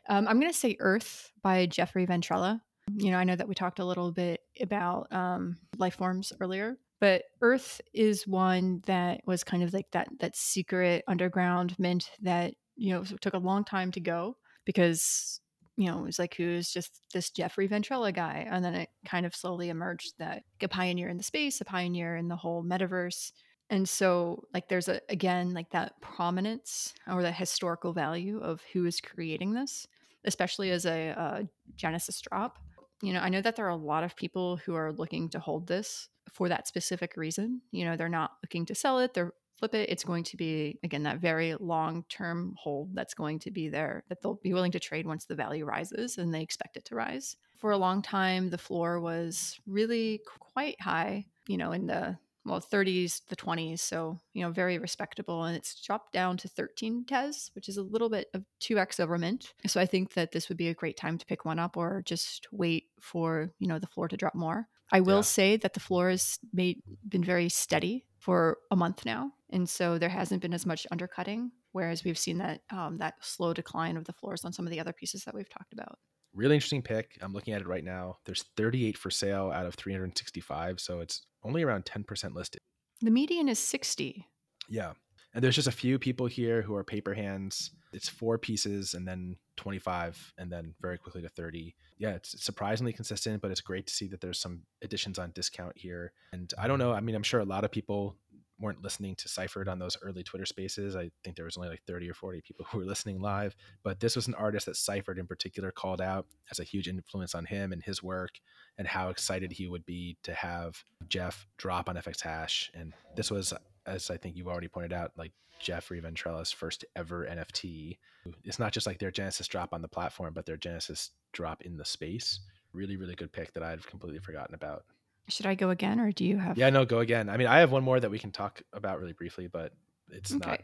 um, 0.08 0.26
I'm 0.26 0.40
going 0.40 0.52
to 0.52 0.58
say 0.58 0.76
Earth 0.80 1.30
by 1.42 1.66
Jeffrey 1.66 2.06
Ventrella. 2.06 2.60
You 2.96 3.12
know, 3.12 3.18
I 3.18 3.24
know 3.24 3.36
that 3.36 3.46
we 3.46 3.54
talked 3.54 3.78
a 3.78 3.84
little 3.84 4.10
bit 4.10 4.40
about 4.60 5.12
um, 5.12 5.56
life 5.78 5.94
forms 5.94 6.32
earlier, 6.40 6.76
but 7.00 7.22
Earth 7.40 7.80
is 7.94 8.26
one 8.26 8.82
that 8.86 9.20
was 9.26 9.44
kind 9.44 9.62
of 9.62 9.72
like 9.72 9.92
that 9.92 10.08
that 10.18 10.34
secret 10.34 11.04
underground 11.06 11.78
mint 11.78 12.10
that 12.22 12.54
you 12.74 12.92
know 12.92 13.04
took 13.20 13.34
a 13.34 13.38
long 13.38 13.64
time 13.64 13.92
to 13.92 14.00
go 14.00 14.36
because 14.64 15.40
you 15.80 15.86
know, 15.86 16.00
it 16.00 16.04
was 16.04 16.18
like 16.18 16.34
who's 16.34 16.70
just 16.70 17.00
this 17.14 17.30
Jeffrey 17.30 17.66
Ventrella 17.66 18.14
guy. 18.14 18.46
And 18.50 18.62
then 18.62 18.74
it 18.74 18.90
kind 19.06 19.24
of 19.24 19.34
slowly 19.34 19.70
emerged 19.70 20.12
that 20.18 20.42
a 20.60 20.68
pioneer 20.68 21.08
in 21.08 21.16
the 21.16 21.22
space, 21.22 21.60
a 21.62 21.64
pioneer 21.64 22.16
in 22.16 22.28
the 22.28 22.36
whole 22.36 22.62
metaverse. 22.62 23.32
And 23.70 23.88
so, 23.88 24.44
like, 24.52 24.68
there's 24.68 24.88
a, 24.88 25.00
again, 25.08 25.54
like 25.54 25.70
that 25.70 25.94
prominence 26.02 26.92
or 27.10 27.22
the 27.22 27.32
historical 27.32 27.94
value 27.94 28.40
of 28.40 28.60
who 28.74 28.84
is 28.84 29.00
creating 29.00 29.54
this, 29.54 29.86
especially 30.26 30.70
as 30.70 30.84
a, 30.84 31.10
uh 31.10 31.42
Genesis 31.76 32.20
drop. 32.20 32.58
You 33.00 33.14
know, 33.14 33.20
I 33.20 33.30
know 33.30 33.40
that 33.40 33.56
there 33.56 33.64
are 33.64 33.70
a 33.70 33.76
lot 33.76 34.04
of 34.04 34.16
people 34.16 34.58
who 34.58 34.74
are 34.74 34.92
looking 34.92 35.30
to 35.30 35.40
hold 35.40 35.66
this 35.66 36.10
for 36.30 36.50
that 36.50 36.68
specific 36.68 37.16
reason. 37.16 37.62
You 37.70 37.86
know, 37.86 37.96
they're 37.96 38.10
not 38.10 38.32
looking 38.42 38.66
to 38.66 38.74
sell 38.74 38.98
it, 38.98 39.14
they're 39.14 39.32
flip 39.60 39.74
it, 39.74 39.90
it's 39.90 40.04
going 40.04 40.24
to 40.24 40.36
be 40.36 40.78
again 40.82 41.04
that 41.04 41.20
very 41.20 41.54
long 41.60 42.04
term 42.08 42.54
hold 42.58 42.94
that's 42.94 43.14
going 43.14 43.38
to 43.40 43.50
be 43.50 43.68
there 43.68 44.02
that 44.08 44.20
they'll 44.22 44.40
be 44.42 44.54
willing 44.54 44.72
to 44.72 44.80
trade 44.80 45.06
once 45.06 45.26
the 45.26 45.34
value 45.34 45.64
rises 45.64 46.18
and 46.18 46.34
they 46.34 46.42
expect 46.42 46.76
it 46.76 46.84
to 46.86 46.94
rise. 46.94 47.36
For 47.58 47.70
a 47.70 47.78
long 47.78 48.00
time, 48.00 48.48
the 48.48 48.58
floor 48.58 49.00
was 49.00 49.60
really 49.66 50.22
quite 50.54 50.80
high, 50.80 51.26
you 51.46 51.58
know, 51.58 51.72
in 51.72 51.86
the 51.86 52.16
well 52.46 52.58
30s, 52.58 53.20
the 53.28 53.36
20s, 53.36 53.80
so 53.80 54.18
you 54.32 54.42
know, 54.42 54.50
very 54.50 54.78
respectable, 54.78 55.44
and 55.44 55.54
it's 55.54 55.78
dropped 55.82 56.12
down 56.12 56.38
to 56.38 56.48
13 56.48 57.04
tes, 57.04 57.50
which 57.54 57.68
is 57.68 57.76
a 57.76 57.82
little 57.82 58.08
bit 58.08 58.28
of 58.32 58.44
2x 58.62 58.98
over 58.98 59.18
mint. 59.18 59.52
So 59.66 59.78
I 59.78 59.84
think 59.84 60.14
that 60.14 60.32
this 60.32 60.48
would 60.48 60.56
be 60.56 60.68
a 60.68 60.74
great 60.74 60.96
time 60.96 61.18
to 61.18 61.26
pick 61.26 61.44
one 61.44 61.58
up 61.58 61.76
or 61.76 62.02
just 62.06 62.48
wait 62.50 62.84
for 62.98 63.52
you 63.58 63.68
know 63.68 63.78
the 63.78 63.86
floor 63.86 64.08
to 64.08 64.16
drop 64.16 64.34
more. 64.34 64.68
I 64.92 65.00
will 65.00 65.16
Yeah. 65.18 65.22
say 65.22 65.56
that 65.58 65.74
the 65.74 65.80
floor 65.80 66.10
has 66.10 66.38
made 66.52 66.82
been 67.08 67.24
very 67.24 67.48
steady 67.48 68.06
for 68.18 68.58
a 68.70 68.76
month 68.76 69.04
now, 69.06 69.32
and 69.50 69.68
so 69.68 69.98
there 69.98 70.08
hasn't 70.08 70.42
been 70.42 70.52
as 70.54 70.66
much 70.66 70.86
undercutting. 70.90 71.52
Whereas 71.72 72.02
we've 72.02 72.18
seen 72.18 72.38
that 72.38 72.62
um, 72.70 72.98
that 72.98 73.14
slow 73.24 73.54
decline 73.54 73.96
of 73.96 74.04
the 74.04 74.12
floors 74.12 74.44
on 74.44 74.52
some 74.52 74.66
of 74.66 74.70
the 74.72 74.80
other 74.80 74.92
pieces 74.92 75.24
that 75.24 75.34
we've 75.34 75.48
talked 75.48 75.72
about. 75.72 75.98
Really 76.34 76.54
interesting 76.56 76.82
pick. 76.82 77.18
I'm 77.22 77.32
looking 77.32 77.54
at 77.54 77.60
it 77.60 77.66
right 77.68 77.84
now. 77.84 78.18
There's 78.24 78.44
38 78.56 78.96
for 78.98 79.10
sale 79.10 79.50
out 79.52 79.66
of 79.66 79.74
365, 79.74 80.80
so 80.80 81.00
it's 81.00 81.26
only 81.42 81.62
around 81.62 81.84
10% 81.86 82.34
listed. 82.34 82.60
The 83.00 83.10
median 83.10 83.48
is 83.48 83.58
60. 83.58 84.26
Yeah. 84.68 84.92
And 85.34 85.42
there's 85.42 85.56
just 85.56 85.66
a 85.68 85.72
few 85.72 85.98
people 85.98 86.26
here 86.26 86.62
who 86.62 86.74
are 86.74 86.84
paper 86.84 87.14
hands. 87.14 87.70
It's 87.92 88.08
four 88.08 88.38
pieces 88.38 88.94
and 88.94 89.06
then 89.06 89.36
25 89.56 90.34
and 90.38 90.50
then 90.50 90.74
very 90.80 90.98
quickly 90.98 91.22
to 91.22 91.28
30. 91.28 91.74
Yeah, 91.98 92.10
it's 92.10 92.42
surprisingly 92.42 92.92
consistent, 92.92 93.42
but 93.42 93.50
it's 93.50 93.60
great 93.60 93.86
to 93.86 93.92
see 93.92 94.08
that 94.08 94.20
there's 94.20 94.38
some 94.38 94.62
additions 94.82 95.18
on 95.18 95.32
discount 95.32 95.76
here. 95.76 96.12
And 96.32 96.52
I 96.58 96.66
don't 96.66 96.78
mm-hmm. 96.78 96.88
know, 96.88 96.94
I 96.94 97.00
mean, 97.00 97.14
I'm 97.14 97.22
sure 97.22 97.40
a 97.40 97.44
lot 97.44 97.64
of 97.64 97.70
people 97.70 98.16
weren't 98.60 98.82
listening 98.82 99.14
to 99.16 99.28
Ciphrd 99.28 99.68
on 99.68 99.78
those 99.78 99.96
early 100.02 100.22
Twitter 100.22 100.44
spaces. 100.44 100.94
I 100.94 101.10
think 101.24 101.34
there 101.34 101.46
was 101.46 101.56
only 101.56 101.70
like 101.70 101.82
30 101.86 102.10
or 102.10 102.14
40 102.14 102.42
people 102.42 102.66
who 102.70 102.78
were 102.78 102.84
listening 102.84 103.20
live, 103.20 103.56
but 103.82 104.00
this 104.00 104.14
was 104.14 104.28
an 104.28 104.34
artist 104.34 104.66
that 104.66 104.74
Ciphrd 104.74 105.18
in 105.18 105.26
particular 105.26 105.70
called 105.70 106.00
out 106.00 106.26
as 106.50 106.60
a 106.60 106.64
huge 106.64 106.86
influence 106.86 107.34
on 107.34 107.46
him 107.46 107.72
and 107.72 107.82
his 107.82 108.02
work 108.02 108.38
and 108.78 108.86
how 108.86 109.08
excited 109.08 109.52
he 109.52 109.66
would 109.66 109.86
be 109.86 110.16
to 110.22 110.34
have 110.34 110.84
Jeff 111.08 111.46
drop 111.56 111.88
on 111.88 111.96
FX 111.96 112.22
Hash. 112.22 112.70
And 112.74 112.92
this 113.16 113.30
was, 113.30 113.52
as 113.86 114.10
I 114.10 114.16
think 114.16 114.36
you've 114.36 114.48
already 114.48 114.68
pointed 114.68 114.92
out, 114.92 115.12
like 115.16 115.32
Jeffrey 115.60 116.00
Ventrella's 116.00 116.50
first 116.50 116.84
ever 116.96 117.26
NFT. 117.26 117.98
It's 118.44 118.58
not 118.58 118.72
just 118.72 118.86
like 118.86 118.98
their 118.98 119.10
Genesis 119.10 119.46
drop 119.46 119.72
on 119.72 119.82
the 119.82 119.88
platform, 119.88 120.32
but 120.34 120.46
their 120.46 120.56
Genesis 120.56 121.10
drop 121.32 121.62
in 121.62 121.76
the 121.76 121.84
space. 121.84 122.40
Really, 122.72 122.96
really 122.96 123.14
good 123.14 123.32
pick 123.32 123.52
that 123.52 123.62
I've 123.62 123.86
completely 123.86 124.20
forgotten 124.20 124.54
about. 124.54 124.84
Should 125.28 125.46
I 125.46 125.54
go 125.54 125.70
again, 125.70 126.00
or 126.00 126.10
do 126.10 126.24
you 126.24 126.38
have? 126.38 126.58
Yeah, 126.58 126.70
no, 126.70 126.84
go 126.84 126.98
again. 126.98 127.28
I 127.28 127.36
mean, 127.36 127.46
I 127.46 127.60
have 127.60 127.70
one 127.70 127.84
more 127.84 128.00
that 128.00 128.10
we 128.10 128.18
can 128.18 128.32
talk 128.32 128.62
about 128.72 128.98
really 128.98 129.12
briefly, 129.12 129.46
but 129.46 129.72
it's 130.10 130.32
not 130.32 130.62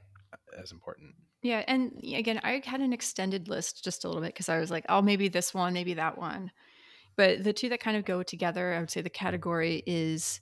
as 0.59 0.73
important. 0.73 1.15
Yeah, 1.43 1.63
and 1.69 2.01
again, 2.03 2.41
I 2.43 2.61
had 2.65 2.81
an 2.81 2.93
extended 2.93 3.49
list 3.49 3.85
just 3.85 4.05
a 4.05 4.09
little 4.09 4.23
bit 4.23 4.35
because 4.35 4.49
I 4.49 4.59
was 4.59 4.71
like, 4.71 4.85
oh, 4.89 5.03
maybe 5.03 5.29
this 5.29 5.55
one, 5.55 5.73
maybe 5.73 5.95
that 5.95 6.19
one. 6.19 6.51
But 7.17 7.45
the 7.45 7.53
two 7.53 7.69
that 7.69 7.81
kind 7.81 7.97
of 7.97 8.05
go 8.05 8.23
together, 8.23 8.75
I 8.75 8.81
would 8.81 8.91
say 8.91 9.01
the 9.01 9.11
category 9.11 9.83
is 9.87 10.41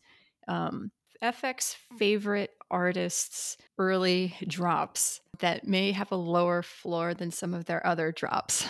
um, 0.48 0.90
FX 1.22 1.76
favorite 1.98 2.50
artists' 2.74 3.56
early 3.78 4.34
drops 4.48 5.20
that 5.38 5.66
may 5.66 5.92
have 5.92 6.10
a 6.10 6.16
lower 6.16 6.60
floor 6.60 7.14
than 7.14 7.30
some 7.30 7.54
of 7.54 7.66
their 7.66 7.86
other 7.86 8.10
drops. 8.10 8.66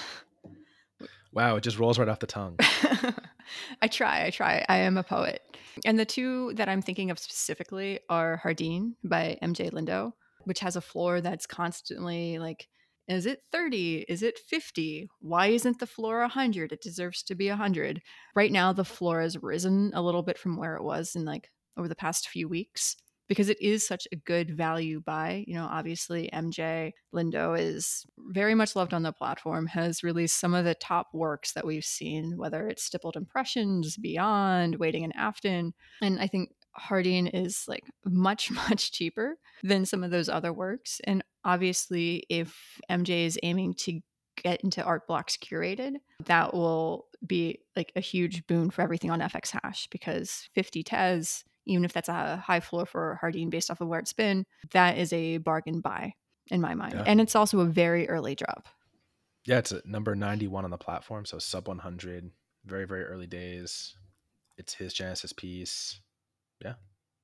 Wow, 1.32 1.56
it 1.56 1.62
just 1.62 1.78
rolls 1.78 1.98
right 1.98 2.08
off 2.08 2.20
the 2.20 2.26
tongue. 2.26 2.56
I 3.82 3.88
try, 3.88 4.26
I 4.26 4.30
try. 4.30 4.64
I 4.68 4.76
am 4.76 4.98
a 4.98 5.02
poet. 5.02 5.40
And 5.84 5.98
the 5.98 6.04
two 6.04 6.52
that 6.54 6.68
I'm 6.68 6.82
thinking 6.82 7.10
of 7.10 7.18
specifically 7.18 7.98
are 8.08 8.36
Hardin 8.36 8.94
by 9.02 9.38
MJ 9.42 9.72
Lindo, 9.72 10.12
which 10.44 10.60
has 10.60 10.76
a 10.76 10.80
floor 10.82 11.22
that's 11.22 11.46
constantly 11.46 12.38
like, 12.38 12.68
is 13.08 13.26
it 13.26 13.40
30? 13.52 14.04
Is 14.08 14.22
it 14.22 14.38
50? 14.38 15.08
Why 15.20 15.48
isn't 15.48 15.80
the 15.80 15.86
floor 15.86 16.20
100? 16.20 16.72
It 16.72 16.82
deserves 16.82 17.22
to 17.24 17.34
be 17.34 17.48
100. 17.48 18.00
Right 18.36 18.52
now, 18.52 18.72
the 18.72 18.84
floor 18.84 19.20
has 19.20 19.42
risen 19.42 19.92
a 19.94 20.02
little 20.02 20.22
bit 20.22 20.38
from 20.38 20.56
where 20.56 20.76
it 20.76 20.84
was 20.84 21.16
in 21.16 21.24
like 21.24 21.50
over 21.76 21.88
the 21.88 21.96
past 21.96 22.28
few 22.28 22.48
weeks 22.48 22.96
because 23.28 23.48
it 23.48 23.60
is 23.60 23.86
such 23.86 24.06
a 24.12 24.16
good 24.16 24.56
value 24.56 25.00
buy. 25.00 25.44
You 25.46 25.54
know, 25.54 25.68
obviously 25.70 26.30
MJ 26.32 26.92
Lindo 27.14 27.58
is 27.58 28.04
very 28.18 28.54
much 28.54 28.76
loved 28.76 28.94
on 28.94 29.02
the 29.02 29.12
platform, 29.12 29.66
has 29.68 30.02
released 30.02 30.38
some 30.38 30.54
of 30.54 30.64
the 30.64 30.74
top 30.74 31.08
works 31.12 31.52
that 31.52 31.66
we've 31.66 31.84
seen, 31.84 32.36
whether 32.36 32.68
it's 32.68 32.84
Stippled 32.84 33.16
Impressions, 33.16 33.96
Beyond, 33.96 34.76
Waiting 34.76 35.04
in 35.04 35.12
Afton. 35.12 35.74
And 36.02 36.20
I 36.20 36.26
think 36.26 36.50
Harding 36.76 37.28
is 37.28 37.64
like 37.68 37.84
much, 38.04 38.50
much 38.50 38.92
cheaper 38.92 39.36
than 39.62 39.86
some 39.86 40.02
of 40.04 40.10
those 40.10 40.28
other 40.28 40.52
works. 40.52 41.00
And 41.04 41.22
obviously, 41.44 42.24
if 42.28 42.80
MJ 42.90 43.26
is 43.26 43.38
aiming 43.42 43.74
to 43.74 44.00
get 44.42 44.62
into 44.62 44.82
art 44.82 45.06
blocks 45.06 45.36
curated, 45.36 45.94
that 46.24 46.52
will 46.52 47.06
be 47.24 47.60
like 47.76 47.92
a 47.96 48.00
huge 48.00 48.46
boon 48.46 48.70
for 48.70 48.82
everything 48.82 49.10
on 49.10 49.20
FX 49.20 49.56
Hash 49.62 49.86
because 49.90 50.48
50 50.54 50.82
TES, 50.82 51.44
even 51.66 51.84
if 51.84 51.92
that's 51.92 52.08
a 52.08 52.36
high 52.36 52.60
floor 52.60 52.86
for 52.86 53.18
Hardin 53.20 53.50
based 53.50 53.70
off 53.70 53.80
of 53.80 53.88
where 53.88 54.00
it's 54.00 54.12
been, 54.12 54.46
that 54.72 54.98
is 54.98 55.12
a 55.12 55.38
bargain 55.38 55.80
buy 55.80 56.14
in 56.50 56.60
my 56.60 56.74
mind. 56.74 56.94
Yeah. 56.94 57.04
And 57.06 57.20
it's 57.20 57.34
also 57.34 57.60
a 57.60 57.64
very 57.64 58.08
early 58.08 58.34
drop. 58.34 58.68
Yeah, 59.46 59.58
it's 59.58 59.72
at 59.72 59.86
number 59.86 60.14
91 60.14 60.64
on 60.64 60.70
the 60.70 60.78
platform, 60.78 61.26
so 61.26 61.38
sub 61.38 61.68
100, 61.68 62.30
very, 62.64 62.86
very 62.86 63.04
early 63.04 63.26
days. 63.26 63.94
It's 64.56 64.74
his 64.74 64.94
Genesis 64.94 65.32
piece. 65.32 66.00
Yeah, 66.64 66.74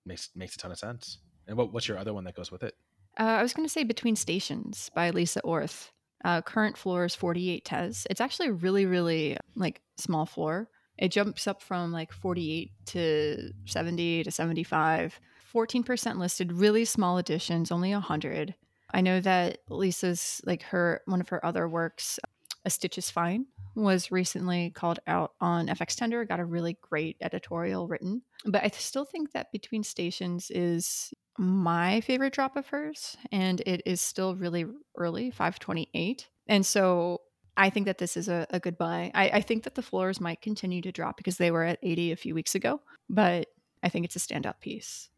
makes 0.05 0.28
makes 0.34 0.55
a 0.57 0.59
ton 0.59 0.72
of 0.72 0.78
sense. 0.78 1.18
And 1.47 1.57
what, 1.57 1.72
what's 1.72 1.88
your 1.88 1.99
other 1.99 2.12
one 2.12 2.24
that 2.24 2.36
goes 2.36 2.53
with 2.53 2.62
it? 2.62 2.74
Uh, 3.18 3.22
I 3.22 3.43
was 3.43 3.55
going 3.55 3.66
to 3.66 3.72
say 3.72 3.84
Between 3.84 4.16
Stations 4.16 4.91
by 4.95 5.11
Lisa 5.11 5.41
Orth. 5.43 5.91
Uh, 6.24 6.43
current 6.43 6.76
floor 6.76 7.07
is 7.07 7.14
48 7.14 7.64
tes. 7.64 8.07
It's 8.11 8.20
actually 8.20 8.49
a 8.49 8.53
really, 8.53 8.84
really 8.84 9.38
like 9.57 9.80
small 9.97 10.26
floor. 10.26 10.68
It 11.01 11.11
jumps 11.11 11.46
up 11.46 11.62
from 11.62 11.92
like 11.92 12.12
48 12.12 12.70
to 12.86 13.53
70 13.64 14.24
to 14.24 14.30
75. 14.30 15.18
14% 15.53 16.18
listed, 16.18 16.53
really 16.53 16.84
small 16.84 17.18
editions, 17.18 17.72
only 17.72 17.92
100. 17.92 18.55
I 18.92 19.01
know 19.01 19.20
that 19.20 19.59
Lisa's 19.68 20.40
like 20.44 20.62
her 20.64 21.01
one 21.07 21.20
of 21.20 21.28
her 21.30 21.44
other 21.44 21.68
works, 21.68 22.20
A 22.64 22.70
Stitch 22.70 22.98
is 22.98 23.11
Fine, 23.11 23.46
was 23.74 24.12
recently 24.12 24.70
called 24.70 25.01
out 25.07 25.32
on 25.40 25.68
FX 25.68 25.96
Tender, 25.96 26.24
got 26.24 26.40
a 26.40 26.44
really 26.44 26.76
great 26.80 27.16
editorial 27.20 27.88
written. 27.88 28.22
But 28.44 28.62
I 28.62 28.68
still 28.68 29.05
think 29.05 29.32
that 29.32 29.53
Between 29.53 29.82
Stations 29.82 30.51
is 30.51 31.12
my 31.38 32.01
favorite 32.03 32.32
drop 32.32 32.57
of 32.57 32.68
hers, 32.68 33.16
and 33.32 33.61
it 33.62 33.82
is 33.86 34.01
still 34.01 34.36
really 34.36 34.66
early, 34.96 35.30
528. 35.30 36.28
And 36.48 36.66
so 36.66 37.22
I 37.57 37.70
think 37.70 37.86
that 37.86 37.98
this 37.98 38.16
is 38.16 38.28
a, 38.28 38.46
a 38.51 38.61
good 38.61 38.78
buy. 38.78 39.11
I, 39.14 39.28
I 39.28 39.40
think 39.40 39.64
that 39.64 39.74
the 39.74 39.82
floors 39.82 40.20
might 40.20 40.40
continue 40.40 40.80
to 40.82 40.92
drop 40.92 41.16
because 41.16 41.36
they 41.36 41.51
were 41.51 41.64
at 41.64 41.78
80 41.82 42.12
a 42.12 42.16
few 42.16 42.34
weeks 42.34 42.55
ago, 42.55 42.80
but 43.09 43.48
I 43.82 43.88
think 43.88 44.05
it's 44.05 44.16
a 44.16 44.20
standout 44.20 44.61
piece. 44.61 45.09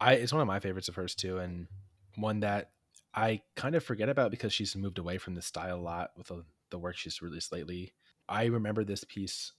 I 0.00 0.14
it's 0.14 0.32
one 0.32 0.42
of 0.42 0.48
my 0.48 0.60
favorites 0.60 0.88
of 0.88 0.96
hers 0.96 1.14
too, 1.14 1.38
and 1.38 1.68
one 2.16 2.40
that 2.40 2.70
I 3.14 3.42
kind 3.54 3.74
of 3.74 3.84
forget 3.84 4.08
about 4.08 4.30
because 4.30 4.52
she's 4.52 4.74
moved 4.74 4.98
away 4.98 5.18
from 5.18 5.34
the 5.34 5.42
style 5.42 5.78
a 5.78 5.80
lot 5.80 6.10
with 6.16 6.28
the, 6.28 6.44
the 6.70 6.78
work 6.78 6.96
she's 6.96 7.22
released 7.22 7.52
lately. 7.52 7.92
I 8.28 8.46
remember 8.46 8.84
this 8.84 9.04
piece 9.04 9.52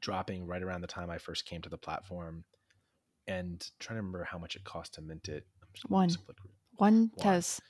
dropping 0.00 0.46
right 0.46 0.62
around 0.62 0.80
the 0.80 0.86
time 0.86 1.10
I 1.10 1.18
first 1.18 1.44
came 1.44 1.62
to 1.62 1.68
the 1.68 1.78
platform 1.78 2.44
and 3.26 3.66
trying 3.80 3.96
to 3.96 4.02
remember 4.02 4.24
how 4.24 4.38
much 4.38 4.56
it 4.56 4.64
cost 4.64 4.94
to 4.94 5.02
mint 5.02 5.28
it. 5.28 5.46
One. 5.88 6.10
One 6.76 7.10
Tez. 7.18 7.60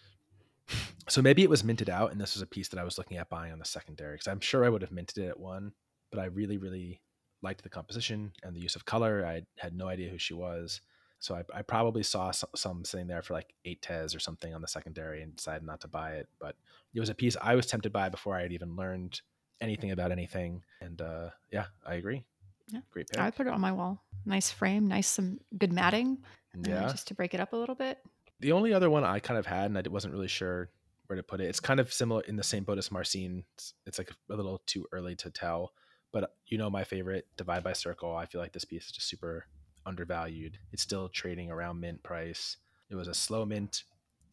So 1.08 1.22
maybe 1.22 1.42
it 1.42 1.50
was 1.50 1.62
minted 1.62 1.88
out, 1.88 2.10
and 2.10 2.20
this 2.20 2.34
was 2.34 2.42
a 2.42 2.46
piece 2.46 2.68
that 2.68 2.80
I 2.80 2.84
was 2.84 2.98
looking 2.98 3.16
at 3.16 3.30
buying 3.30 3.52
on 3.52 3.58
the 3.58 3.64
secondary 3.64 4.14
because 4.14 4.26
I'm 4.26 4.40
sure 4.40 4.64
I 4.64 4.68
would 4.68 4.82
have 4.82 4.90
minted 4.90 5.18
it 5.18 5.28
at 5.28 5.38
one, 5.38 5.72
but 6.10 6.20
I 6.20 6.24
really, 6.24 6.58
really 6.58 7.00
liked 7.42 7.62
the 7.62 7.68
composition 7.68 8.32
and 8.42 8.56
the 8.56 8.60
use 8.60 8.74
of 8.74 8.84
color. 8.84 9.24
I 9.24 9.42
had 9.58 9.74
no 9.74 9.86
idea 9.86 10.10
who 10.10 10.18
she 10.18 10.34
was. 10.34 10.80
So 11.18 11.34
I, 11.34 11.44
I 11.54 11.62
probably 11.62 12.02
saw 12.02 12.30
some, 12.30 12.50
some, 12.54 12.84
sitting 12.84 13.06
there 13.06 13.22
for 13.22 13.34
like 13.34 13.54
eight 13.64 13.80
Tez 13.82 14.14
or 14.14 14.18
something 14.18 14.54
on 14.54 14.60
the 14.60 14.68
secondary 14.68 15.22
and 15.22 15.34
decided 15.34 15.64
not 15.64 15.80
to 15.82 15.88
buy 15.88 16.12
it. 16.12 16.28
But 16.40 16.56
it 16.92 17.00
was 17.00 17.08
a 17.08 17.14
piece 17.14 17.36
I 17.40 17.54
was 17.54 17.66
tempted 17.66 17.92
by 17.92 18.08
before 18.08 18.36
I 18.36 18.42
had 18.42 18.52
even 18.52 18.76
learned 18.76 19.20
anything 19.60 19.92
about 19.92 20.12
anything. 20.12 20.62
And 20.80 21.00
uh, 21.00 21.30
yeah, 21.50 21.66
I 21.86 21.94
agree. 21.94 22.24
Yeah. 22.68 22.80
Great 22.90 23.08
pick. 23.08 23.18
I 23.18 23.26
would 23.26 23.34
put 23.36 23.46
it 23.46 23.52
on 23.52 23.60
my 23.60 23.72
wall. 23.72 24.02
Nice 24.24 24.50
frame, 24.50 24.88
nice 24.88 25.06
some 25.06 25.38
good 25.56 25.72
matting. 25.72 26.18
Uh, 26.54 26.68
yeah. 26.68 26.88
Just 26.88 27.08
to 27.08 27.14
break 27.14 27.32
it 27.32 27.40
up 27.40 27.52
a 27.52 27.56
little 27.56 27.76
bit. 27.76 27.98
The 28.40 28.52
only 28.52 28.72
other 28.72 28.90
one 28.90 29.04
I 29.04 29.18
kind 29.18 29.38
of 29.38 29.46
had, 29.46 29.66
and 29.66 29.78
I 29.78 29.82
wasn't 29.88 30.12
really 30.12 30.28
sure 30.28 30.70
where 31.06 31.16
to 31.16 31.22
put 31.22 31.40
it. 31.40 31.46
It's 31.46 31.60
kind 31.60 31.80
of 31.80 31.92
similar 31.92 32.22
in 32.22 32.36
the 32.36 32.42
same 32.42 32.64
boat 32.64 32.78
as 32.78 32.90
Marcin. 32.90 33.44
It's, 33.54 33.74
it's 33.86 33.98
like 33.98 34.10
a 34.30 34.34
little 34.34 34.62
too 34.66 34.86
early 34.92 35.14
to 35.16 35.30
tell. 35.30 35.72
But 36.12 36.34
you 36.46 36.58
know 36.58 36.70
my 36.70 36.84
favorite, 36.84 37.26
Divide 37.36 37.64
by 37.64 37.72
Circle. 37.72 38.14
I 38.14 38.26
feel 38.26 38.40
like 38.40 38.52
this 38.52 38.64
piece 38.64 38.86
is 38.86 38.92
just 38.92 39.08
super 39.08 39.46
undervalued. 39.84 40.58
It's 40.72 40.82
still 40.82 41.08
trading 41.08 41.50
around 41.50 41.80
mint 41.80 42.02
price. 42.02 42.56
It 42.90 42.96
was 42.96 43.08
a 43.08 43.14
slow 43.14 43.44
mint. 43.44 43.84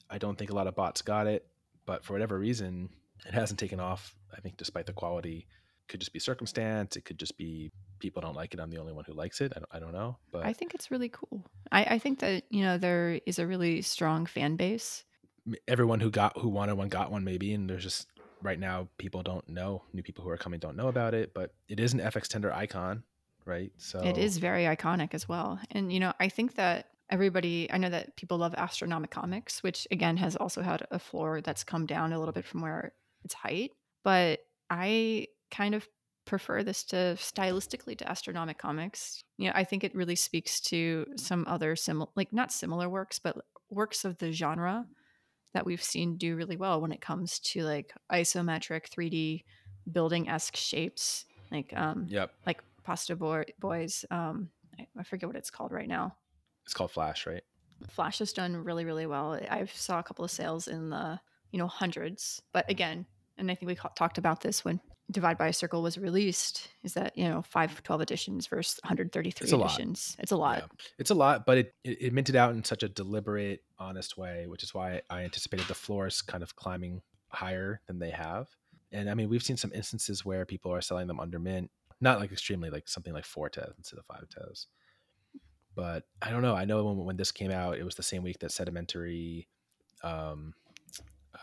I 0.10 0.18
don't 0.18 0.38
think 0.38 0.51
a 0.51 0.56
lot 0.56 0.68
of 0.68 0.76
bots 0.76 1.01
got 1.01 1.28
it, 1.28 1.45
but 1.86 2.04
for 2.04 2.14
whatever 2.14 2.38
reason, 2.38 2.89
it 3.26 3.34
hasn't 3.34 3.60
taken 3.60 3.80
off. 3.80 4.16
I 4.36 4.41
think 4.41 4.58
despite 4.58 4.86
the 4.86 4.93
quality, 4.93 5.47
could 5.88 5.99
just 5.99 6.14
be 6.14 6.20
circumstance. 6.20 6.95
It 6.95 7.06
could 7.06 7.20
just 7.20 7.38
be 7.38 7.72
people 8.04 8.22
don't 8.22 8.36
like 8.36 8.54
it. 8.54 8.60
I'm 8.60 8.70
the 8.70 8.78
only 8.78 8.93
one 8.93 9.06
who 9.06 9.14
likes 9.14 9.41
it. 9.41 9.54
I 9.56 9.60
don't, 9.60 9.70
I 9.72 9.80
don't 9.80 9.93
know, 9.93 10.18
but 10.32 10.45
I 10.45 10.54
think 10.54 10.76
it's 10.76 10.91
really 10.91 11.10
cool. 11.10 11.43
I, 11.72 11.84
I 11.95 11.99
think 11.99 12.20
that 12.20 12.43
you 12.49 12.64
know 12.64 12.78
there 12.78 13.20
is 13.26 13.39
a 13.39 13.47
really 13.47 13.82
strong 13.82 14.28
fan 14.28 14.56
base. 14.56 15.04
Everyone 15.68 15.99
who 15.99 16.12
got 16.12 16.38
who 16.38 16.49
wanted 16.49 16.76
one 16.76 16.89
got 16.89 17.12
one 17.12 17.24
maybe, 17.24 17.54
and 17.54 17.68
there's 17.70 17.84
just 17.84 18.08
right 18.43 18.60
now 18.60 18.88
people 18.97 19.24
don't 19.24 19.47
know. 19.49 19.82
New 19.93 20.04
people 20.04 20.24
who 20.24 20.30
are 20.30 20.38
coming 20.38 20.60
don't 20.60 20.76
know 20.76 20.89
about 20.89 21.16
it, 21.16 21.34
but 21.34 21.54
it 21.68 21.80
is 21.80 21.93
an 21.93 21.99
FX 21.99 22.28
tender 22.28 22.54
icon 22.54 23.04
right? 23.45 23.72
So 23.78 23.99
it 23.99 24.18
is 24.18 24.38
very 24.38 24.64
iconic 24.64 25.14
as 25.14 25.28
well. 25.28 25.60
And 25.72 25.91
you 25.91 25.99
know, 25.99 26.14
I 26.20 26.30
think 26.30 26.56
that 26.56 26.88
everybody 27.10 27.70
I 27.72 27.78
know 27.78 27.89
that 27.89 28.16
people 28.16 28.38
love 28.38 28.54
Astronomicomics, 28.54 29.64
which 29.64 29.88
again 29.91 30.18
has 30.18 30.36
also 30.36 30.62
had 30.62 30.86
a 30.91 30.99
floor 30.99 31.41
that's 31.41 31.64
come 31.64 31.86
down 31.86 32.14
a 32.14 32.20
little 32.20 32.34
bit 32.34 32.45
from 32.45 32.62
where 32.62 32.93
its 33.24 33.34
height, 33.34 33.72
but 34.04 34.39
I 34.70 35.28
kind 35.51 35.76
of 35.76 35.88
prefer 36.26 36.63
this 36.63 36.84
to 36.86 37.15
stylistically 37.17 37.97
to 37.97 38.05
Astronomicomics. 38.05 39.24
You 39.38 39.47
know, 39.47 39.53
I 39.55 39.63
think 39.63 39.84
it 39.84 39.95
really 39.95 40.15
speaks 40.15 40.59
to 40.61 41.05
some 41.15 41.45
other 41.47 41.76
similar 41.76 42.09
like 42.15 42.32
not 42.32 42.51
similar 42.51 42.89
works, 42.89 43.19
but 43.19 43.38
works 43.69 44.05
of 44.05 44.17
the 44.17 44.32
genre 44.32 44.86
that 45.53 45.65
we've 45.65 45.84
seen 45.84 46.17
do 46.17 46.36
really 46.36 46.57
well 46.57 46.82
when 46.82 46.91
it 46.91 47.01
comes 47.01 47.39
to 47.39 47.63
like 47.63 47.93
isometric 48.11 48.89
3D 48.89 49.43
building 49.91 50.30
esque 50.30 50.55
shapes. 50.55 51.26
Like 51.51 51.74
um 51.76 52.07
yep. 52.09 52.32
like 52.45 52.63
Pasta 52.84 53.15
Boy, 53.15 53.43
Boys. 53.59 54.05
Um, 54.11 54.49
I, 54.80 54.88
I 54.97 55.03
forget 55.03 55.28
what 55.28 55.36
it's 55.36 55.51
called 55.51 55.71
right 55.71 55.88
now. 55.88 56.15
It's 56.65 56.74
called 56.74 56.91
Flash, 56.91 57.26
right? 57.26 57.43
Flash 57.89 58.19
has 58.19 58.34
done 58.34 58.55
really, 58.55 58.86
really 58.86 59.05
well. 59.05 59.34
I 59.34 59.65
saw 59.65 59.99
a 59.99 60.03
couple 60.03 60.24
of 60.24 60.32
sales 60.32 60.67
in 60.67 60.89
the 60.89 61.19
you 61.51 61.59
know 61.59 61.67
hundreds, 61.67 62.41
but 62.53 62.69
again, 62.69 63.05
and 63.38 63.51
I 63.51 63.55
think 63.55 63.67
we 63.67 63.77
talked 63.95 64.17
about 64.17 64.41
this 64.41 64.63
when 64.63 64.79
Divide 65.11 65.38
by 65.38 65.47
a 65.47 65.53
Circle 65.53 65.81
was 65.81 65.97
released. 65.97 66.69
Is 66.84 66.93
that 66.93 67.17
you 67.17 67.27
know 67.27 67.41
five 67.41 67.84
twelve 67.84 68.01
editions 68.01 68.47
versus 68.47 68.79
133 68.84 69.45
it's 69.45 69.53
editions? 69.53 70.15
Lot. 70.17 70.23
It's 70.23 70.31
a 70.31 70.38
lot. 70.38 70.57
Yeah. 70.59 70.86
It's 70.97 71.09
a 71.09 71.15
lot, 71.15 71.45
but 71.45 71.57
it, 71.57 71.75
it, 71.84 72.01
it 72.01 72.13
minted 72.13 72.36
out 72.36 72.53
in 72.53 72.63
such 72.63 72.84
a 72.84 72.89
deliberate, 72.89 73.63
honest 73.77 74.17
way, 74.17 74.45
which 74.47 74.63
is 74.63 74.73
why 74.73 75.01
I 75.09 75.23
anticipated 75.23 75.67
the 75.67 75.75
floors 75.75 76.21
kind 76.21 76.41
of 76.41 76.55
climbing 76.55 77.01
higher 77.27 77.81
than 77.88 77.99
they 77.99 78.11
have. 78.11 78.47
And 78.91 79.09
I 79.09 79.15
mean, 79.15 79.27
we've 79.27 79.43
seen 79.43 79.57
some 79.57 79.71
instances 79.73 80.23
where 80.23 80.45
people 80.45 80.71
are 80.71 80.81
selling 80.81 81.07
them 81.07 81.19
under 81.19 81.39
mint 81.39 81.69
not 82.03 82.19
like 82.19 82.31
extremely 82.31 82.69
like 82.69 82.88
something 82.88 83.13
like 83.13 83.25
four 83.25 83.49
Tez 83.49 83.73
instead 83.77 83.97
of 83.97 84.05
five 84.05 84.27
Tez. 84.29 84.67
But 85.73 86.03
I 86.21 86.29
don't 86.29 86.43
know. 86.43 86.53
I 86.53 86.65
know 86.65 86.84
when, 86.84 86.97
when 86.97 87.17
this 87.17 87.31
came 87.31 87.49
out, 87.49 87.77
it 87.77 87.84
was 87.84 87.95
the 87.95 88.03
same 88.03 88.21
week 88.21 88.39
that 88.39 88.51
Sedimentary 88.51 89.47
um, 90.03 90.53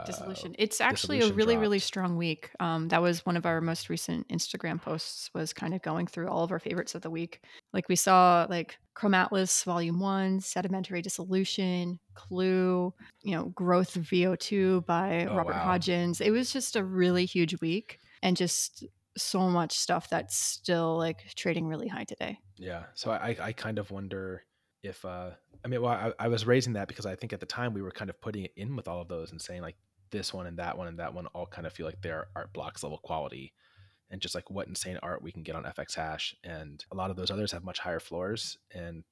dissolution. 0.07 0.55
It's 0.59 0.81
actually 0.81 1.19
dissolution 1.19 1.35
a 1.35 1.37
really 1.37 1.55
dropped. 1.55 1.63
really 1.63 1.79
strong 1.79 2.17
week. 2.17 2.51
Um, 2.61 2.89
that 2.89 3.03
was 3.03 3.25
one 3.27 3.37
of 3.37 3.47
our 3.47 3.61
most 3.61 3.89
recent 3.89 4.29
Instagram 4.29 4.81
posts. 4.81 5.31
Was 5.35 5.53
kind 5.53 5.75
of 5.75 5.83
going 5.83 6.07
through 6.07 6.29
all 6.29 6.45
of 6.45 6.53
our 6.53 6.59
favorites 6.59 6.95
of 6.95 7.03
the 7.03 7.11
week. 7.11 7.41
Like 7.73 7.89
we 7.89 7.97
saw 7.97 8.47
like 8.49 8.79
Chromatlas 8.97 9.65
Volume 9.65 10.01
One, 10.01 10.41
Sedimentary 10.41 11.03
Dissolution, 11.03 11.99
Clue, 12.15 12.93
you 13.23 13.35
know, 13.35 13.47
Growth 13.47 13.95
VO2 13.95 14.87
by 14.87 15.27
oh, 15.27 15.37
Robert 15.37 15.55
wow. 15.55 15.79
Hodgins. 15.79 16.21
It 16.21 16.31
was 16.31 16.53
just 16.53 16.77
a 16.77 16.85
really 16.85 17.25
huge 17.25 17.61
week, 17.61 17.99
and 18.23 18.37
just 18.37 18.85
so 19.17 19.49
much 19.49 19.73
stuff 19.73 20.09
that's 20.09 20.37
still 20.37 20.97
like 20.97 21.35
trading 21.35 21.67
really 21.67 21.89
high 21.89 22.05
today. 22.05 22.39
Yeah. 22.57 22.85
So 22.95 23.11
I, 23.11 23.37
I 23.41 23.53
kind 23.53 23.79
of 23.79 23.91
wonder 23.91 24.45
if, 24.83 25.05
uh, 25.05 25.31
I 25.65 25.69
mean, 25.69 25.83
well, 25.83 25.93
I, 25.93 26.13
I 26.25 26.29
was 26.29 26.47
raising 26.47 26.75
that 26.75 26.89
because 26.89 27.07
I 27.07 27.15
think 27.17 27.33
at 27.33 27.41
the 27.41 27.47
time 27.47 27.75
we 27.75 27.83
were 27.83 27.91
kind 27.91 28.11
of 28.11 28.21
putting 28.21 28.45
it 28.45 28.53
in 28.57 28.77
with 28.77 28.89
all 28.89 29.01
of 29.01 29.09
those 29.09 29.31
and 29.31 29.41
saying 29.41 29.63
like 29.63 29.77
this 30.11 30.33
one 30.35 30.47
and 30.47 30.59
that 30.59 30.77
one 30.77 30.89
and 30.89 30.99
that 30.99 31.15
one 31.15 31.27
all 31.29 31.47
kind 31.47 31.67
of 31.67 31.73
feel 31.73 31.87
like 31.87 32.01
they're 32.03 32.29
art 32.35 32.53
blocks 32.53 32.83
level 32.83 32.99
quality 32.99 33.53
and 34.11 34.21
just 34.21 34.35
like 34.35 34.51
what 34.51 34.67
insane 34.67 34.99
art 35.03 35.23
we 35.23 35.33
can 35.33 35.43
get 35.43 35.55
on 35.55 35.65
fxhash. 35.65 36.35
And 36.43 36.85
a 36.91 36.97
lot 36.97 37.11
of 37.11 37.17
those 37.17 37.31
others 37.31 37.53
have 37.53 37.65
much 37.65 37.79
higher 37.79 38.01
floors 38.01 38.59
and, 38.73 39.05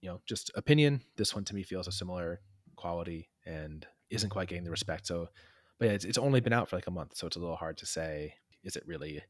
you 0.00 0.08
know, 0.08 0.20
just 0.26 0.50
opinion. 0.54 1.02
This 1.16 1.34
one 1.34 1.44
to 1.44 1.54
me 1.54 1.62
feels 1.62 1.88
a 1.88 1.92
similar 1.92 2.40
quality 2.76 3.28
and 3.44 3.86
isn't 4.10 4.30
quite 4.30 4.48
getting 4.48 4.64
the 4.64 4.70
respect. 4.70 5.06
So, 5.06 5.28
but 5.78 5.86
yeah, 5.86 5.92
it's, 5.92 6.04
it's 6.04 6.18
only 6.18 6.40
been 6.40 6.52
out 6.52 6.68
for 6.68 6.76
like 6.76 6.86
a 6.86 6.92
month. 6.92 7.16
So 7.16 7.26
it's 7.26 7.36
a 7.36 7.40
little 7.40 7.56
hard 7.56 7.76
to 7.78 7.86
say, 7.86 8.34
is 8.62 8.76
it 8.76 8.86
really 8.86 9.22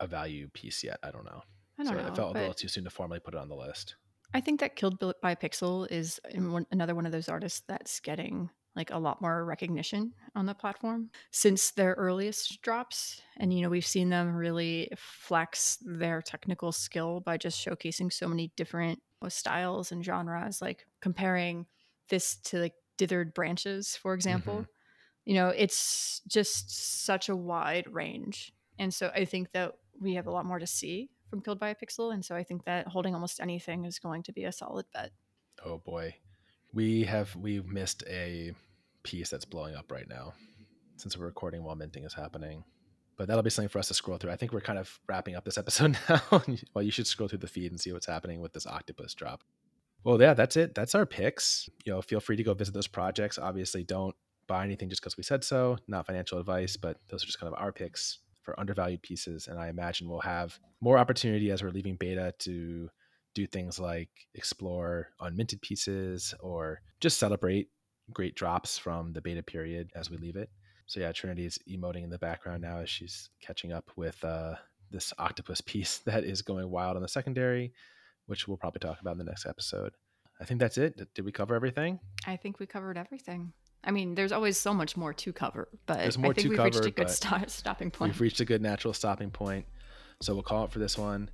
a 0.00 0.06
value 0.06 0.48
piece 0.48 0.82
yet. 0.84 0.98
I 1.02 1.10
don't 1.10 1.24
know. 1.24 1.42
I 1.78 1.84
don't 1.84 1.92
so 1.92 2.00
know. 2.00 2.08
It 2.08 2.16
felt 2.16 2.36
a 2.36 2.38
little 2.38 2.54
too 2.54 2.68
soon 2.68 2.84
to 2.84 2.90
formally 2.90 3.20
put 3.20 3.34
it 3.34 3.40
on 3.40 3.48
the 3.48 3.56
list. 3.56 3.96
I 4.34 4.40
think 4.40 4.60
that 4.60 4.76
Killed 4.76 5.02
by 5.22 5.34
Pixel 5.34 5.90
is 5.90 6.20
another 6.70 6.94
one 6.94 7.06
of 7.06 7.12
those 7.12 7.28
artists 7.28 7.62
that's 7.66 8.00
getting 8.00 8.50
like 8.78 8.92
a 8.92 8.98
lot 8.98 9.20
more 9.20 9.44
recognition 9.44 10.12
on 10.36 10.46
the 10.46 10.54
platform 10.54 11.10
since 11.32 11.72
their 11.72 11.94
earliest 11.94 12.62
drops. 12.62 13.20
And, 13.36 13.52
you 13.52 13.60
know, 13.60 13.68
we've 13.68 13.84
seen 13.84 14.08
them 14.08 14.34
really 14.34 14.88
flex 14.96 15.78
their 15.84 16.22
technical 16.22 16.70
skill 16.70 17.20
by 17.20 17.36
just 17.36 17.62
showcasing 17.62 18.12
so 18.12 18.28
many 18.28 18.52
different 18.56 19.00
styles 19.28 19.90
and 19.90 20.04
genres, 20.04 20.62
like 20.62 20.86
comparing 21.00 21.66
this 22.08 22.36
to 22.36 22.60
like 22.60 22.74
dithered 22.96 23.34
branches, 23.34 23.96
for 23.96 24.14
example. 24.14 24.54
Mm-hmm. 24.54 24.70
You 25.24 25.34
know, 25.34 25.48
it's 25.48 26.22
just 26.28 27.04
such 27.04 27.28
a 27.28 27.36
wide 27.36 27.92
range. 27.92 28.52
And 28.78 28.94
so 28.94 29.10
I 29.12 29.24
think 29.24 29.50
that 29.52 29.72
we 30.00 30.14
have 30.14 30.28
a 30.28 30.30
lot 30.30 30.46
more 30.46 30.60
to 30.60 30.68
see 30.68 31.10
from 31.28 31.42
Killed 31.42 31.58
by 31.58 31.70
a 31.70 31.74
Pixel. 31.74 32.14
And 32.14 32.24
so 32.24 32.36
I 32.36 32.44
think 32.44 32.64
that 32.64 32.86
holding 32.86 33.12
almost 33.12 33.40
anything 33.40 33.84
is 33.84 33.98
going 33.98 34.22
to 34.22 34.32
be 34.32 34.44
a 34.44 34.52
solid 34.52 34.86
bet. 34.94 35.10
Oh 35.66 35.78
boy. 35.78 36.14
We 36.72 37.02
have 37.04 37.34
we've 37.34 37.66
missed 37.66 38.04
a 38.08 38.52
piece 39.02 39.30
that's 39.30 39.44
blowing 39.44 39.74
up 39.74 39.90
right 39.90 40.08
now 40.08 40.34
since 40.96 41.16
we're 41.16 41.26
recording 41.26 41.62
while 41.62 41.76
minting 41.76 42.04
is 42.04 42.14
happening. 42.14 42.64
But 43.16 43.26
that'll 43.26 43.42
be 43.42 43.50
something 43.50 43.68
for 43.68 43.78
us 43.78 43.88
to 43.88 43.94
scroll 43.94 44.16
through. 44.16 44.30
I 44.30 44.36
think 44.36 44.52
we're 44.52 44.60
kind 44.60 44.78
of 44.78 45.00
wrapping 45.08 45.34
up 45.34 45.44
this 45.44 45.58
episode 45.58 45.98
now. 46.08 46.22
well, 46.74 46.84
you 46.84 46.90
should 46.90 47.06
scroll 47.06 47.28
through 47.28 47.38
the 47.38 47.48
feed 47.48 47.72
and 47.72 47.80
see 47.80 47.92
what's 47.92 48.06
happening 48.06 48.40
with 48.40 48.52
this 48.52 48.66
octopus 48.66 49.14
drop. 49.14 49.42
Well, 50.04 50.20
yeah, 50.20 50.34
that's 50.34 50.56
it. 50.56 50.74
That's 50.74 50.94
our 50.94 51.06
picks. 51.06 51.68
You 51.84 51.92
know, 51.92 52.02
feel 52.02 52.20
free 52.20 52.36
to 52.36 52.44
go 52.44 52.54
visit 52.54 52.74
those 52.74 52.86
projects. 52.86 53.38
Obviously, 53.38 53.82
don't 53.82 54.14
buy 54.46 54.64
anything 54.64 54.88
just 54.88 55.02
because 55.02 55.16
we 55.16 55.24
said 55.24 55.42
so. 55.42 55.76
Not 55.88 56.06
financial 56.06 56.38
advice, 56.38 56.76
but 56.76 56.98
those 57.08 57.22
are 57.22 57.26
just 57.26 57.40
kind 57.40 57.52
of 57.52 57.60
our 57.60 57.72
picks 57.72 58.18
for 58.42 58.58
undervalued 58.58 59.02
pieces. 59.02 59.48
And 59.48 59.58
I 59.58 59.68
imagine 59.68 60.08
we'll 60.08 60.20
have 60.20 60.58
more 60.80 60.96
opportunity 60.96 61.50
as 61.50 61.62
we're 61.62 61.70
leaving 61.70 61.96
beta 61.96 62.32
to 62.40 62.88
do 63.34 63.46
things 63.46 63.78
like 63.78 64.08
explore 64.34 65.08
unminted 65.20 65.60
pieces 65.60 66.34
or 66.40 66.80
just 67.00 67.18
celebrate 67.18 67.68
great 68.12 68.34
drops 68.34 68.78
from 68.78 69.12
the 69.12 69.20
beta 69.20 69.42
period 69.42 69.90
as 69.94 70.10
we 70.10 70.16
leave 70.16 70.36
it. 70.36 70.50
So 70.86 71.00
yeah, 71.00 71.12
Trinity 71.12 71.44
is 71.44 71.58
emoting 71.68 72.04
in 72.04 72.10
the 72.10 72.18
background 72.18 72.62
now 72.62 72.78
as 72.78 72.88
she's 72.88 73.28
catching 73.42 73.72
up 73.72 73.90
with 73.96 74.22
uh, 74.24 74.54
this 74.90 75.12
octopus 75.18 75.60
piece 75.66 75.98
that 75.98 76.24
is 76.24 76.42
going 76.42 76.70
wild 76.70 76.96
on 76.96 77.02
the 77.02 77.08
secondary, 77.08 77.72
which 78.26 78.48
we'll 78.48 78.56
probably 78.56 78.80
talk 78.80 79.00
about 79.00 79.12
in 79.12 79.18
the 79.18 79.24
next 79.24 79.46
episode. 79.46 79.92
I 80.40 80.44
think 80.44 80.60
that's 80.60 80.78
it. 80.78 81.14
Did 81.14 81.24
we 81.24 81.32
cover 81.32 81.54
everything? 81.54 81.98
I 82.26 82.36
think 82.36 82.58
we 82.58 82.66
covered 82.66 82.96
everything. 82.96 83.52
I 83.84 83.90
mean, 83.90 84.14
there's 84.14 84.32
always 84.32 84.56
so 84.56 84.72
much 84.74 84.96
more 84.96 85.12
to 85.12 85.32
cover, 85.32 85.68
but 85.86 85.98
there's 85.98 86.18
more 86.18 86.32
I 86.32 86.34
think 86.34 86.44
to 86.44 86.48
we've 86.50 86.56
cover, 86.56 86.68
reached 86.68 86.86
a 86.86 86.90
good 86.90 87.10
st- 87.10 87.50
stopping 87.50 87.90
point. 87.90 88.12
We've 88.12 88.20
reached 88.20 88.40
a 88.40 88.44
good 88.44 88.62
natural 88.62 88.92
stopping 88.92 89.30
point. 89.30 89.66
So 90.20 90.34
we'll 90.34 90.42
call 90.42 90.64
it 90.64 90.72
for 90.72 90.78
this 90.78 90.98
one. 90.98 91.30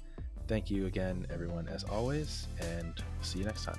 Thank 0.47 0.70
you 0.70 0.87
again, 0.87 1.27
everyone, 1.31 1.68
as 1.68 1.85
always, 1.85 2.49
and 2.61 2.93
see 3.22 3.39
you 3.39 3.47
next 3.47 3.64
time. 3.64 3.79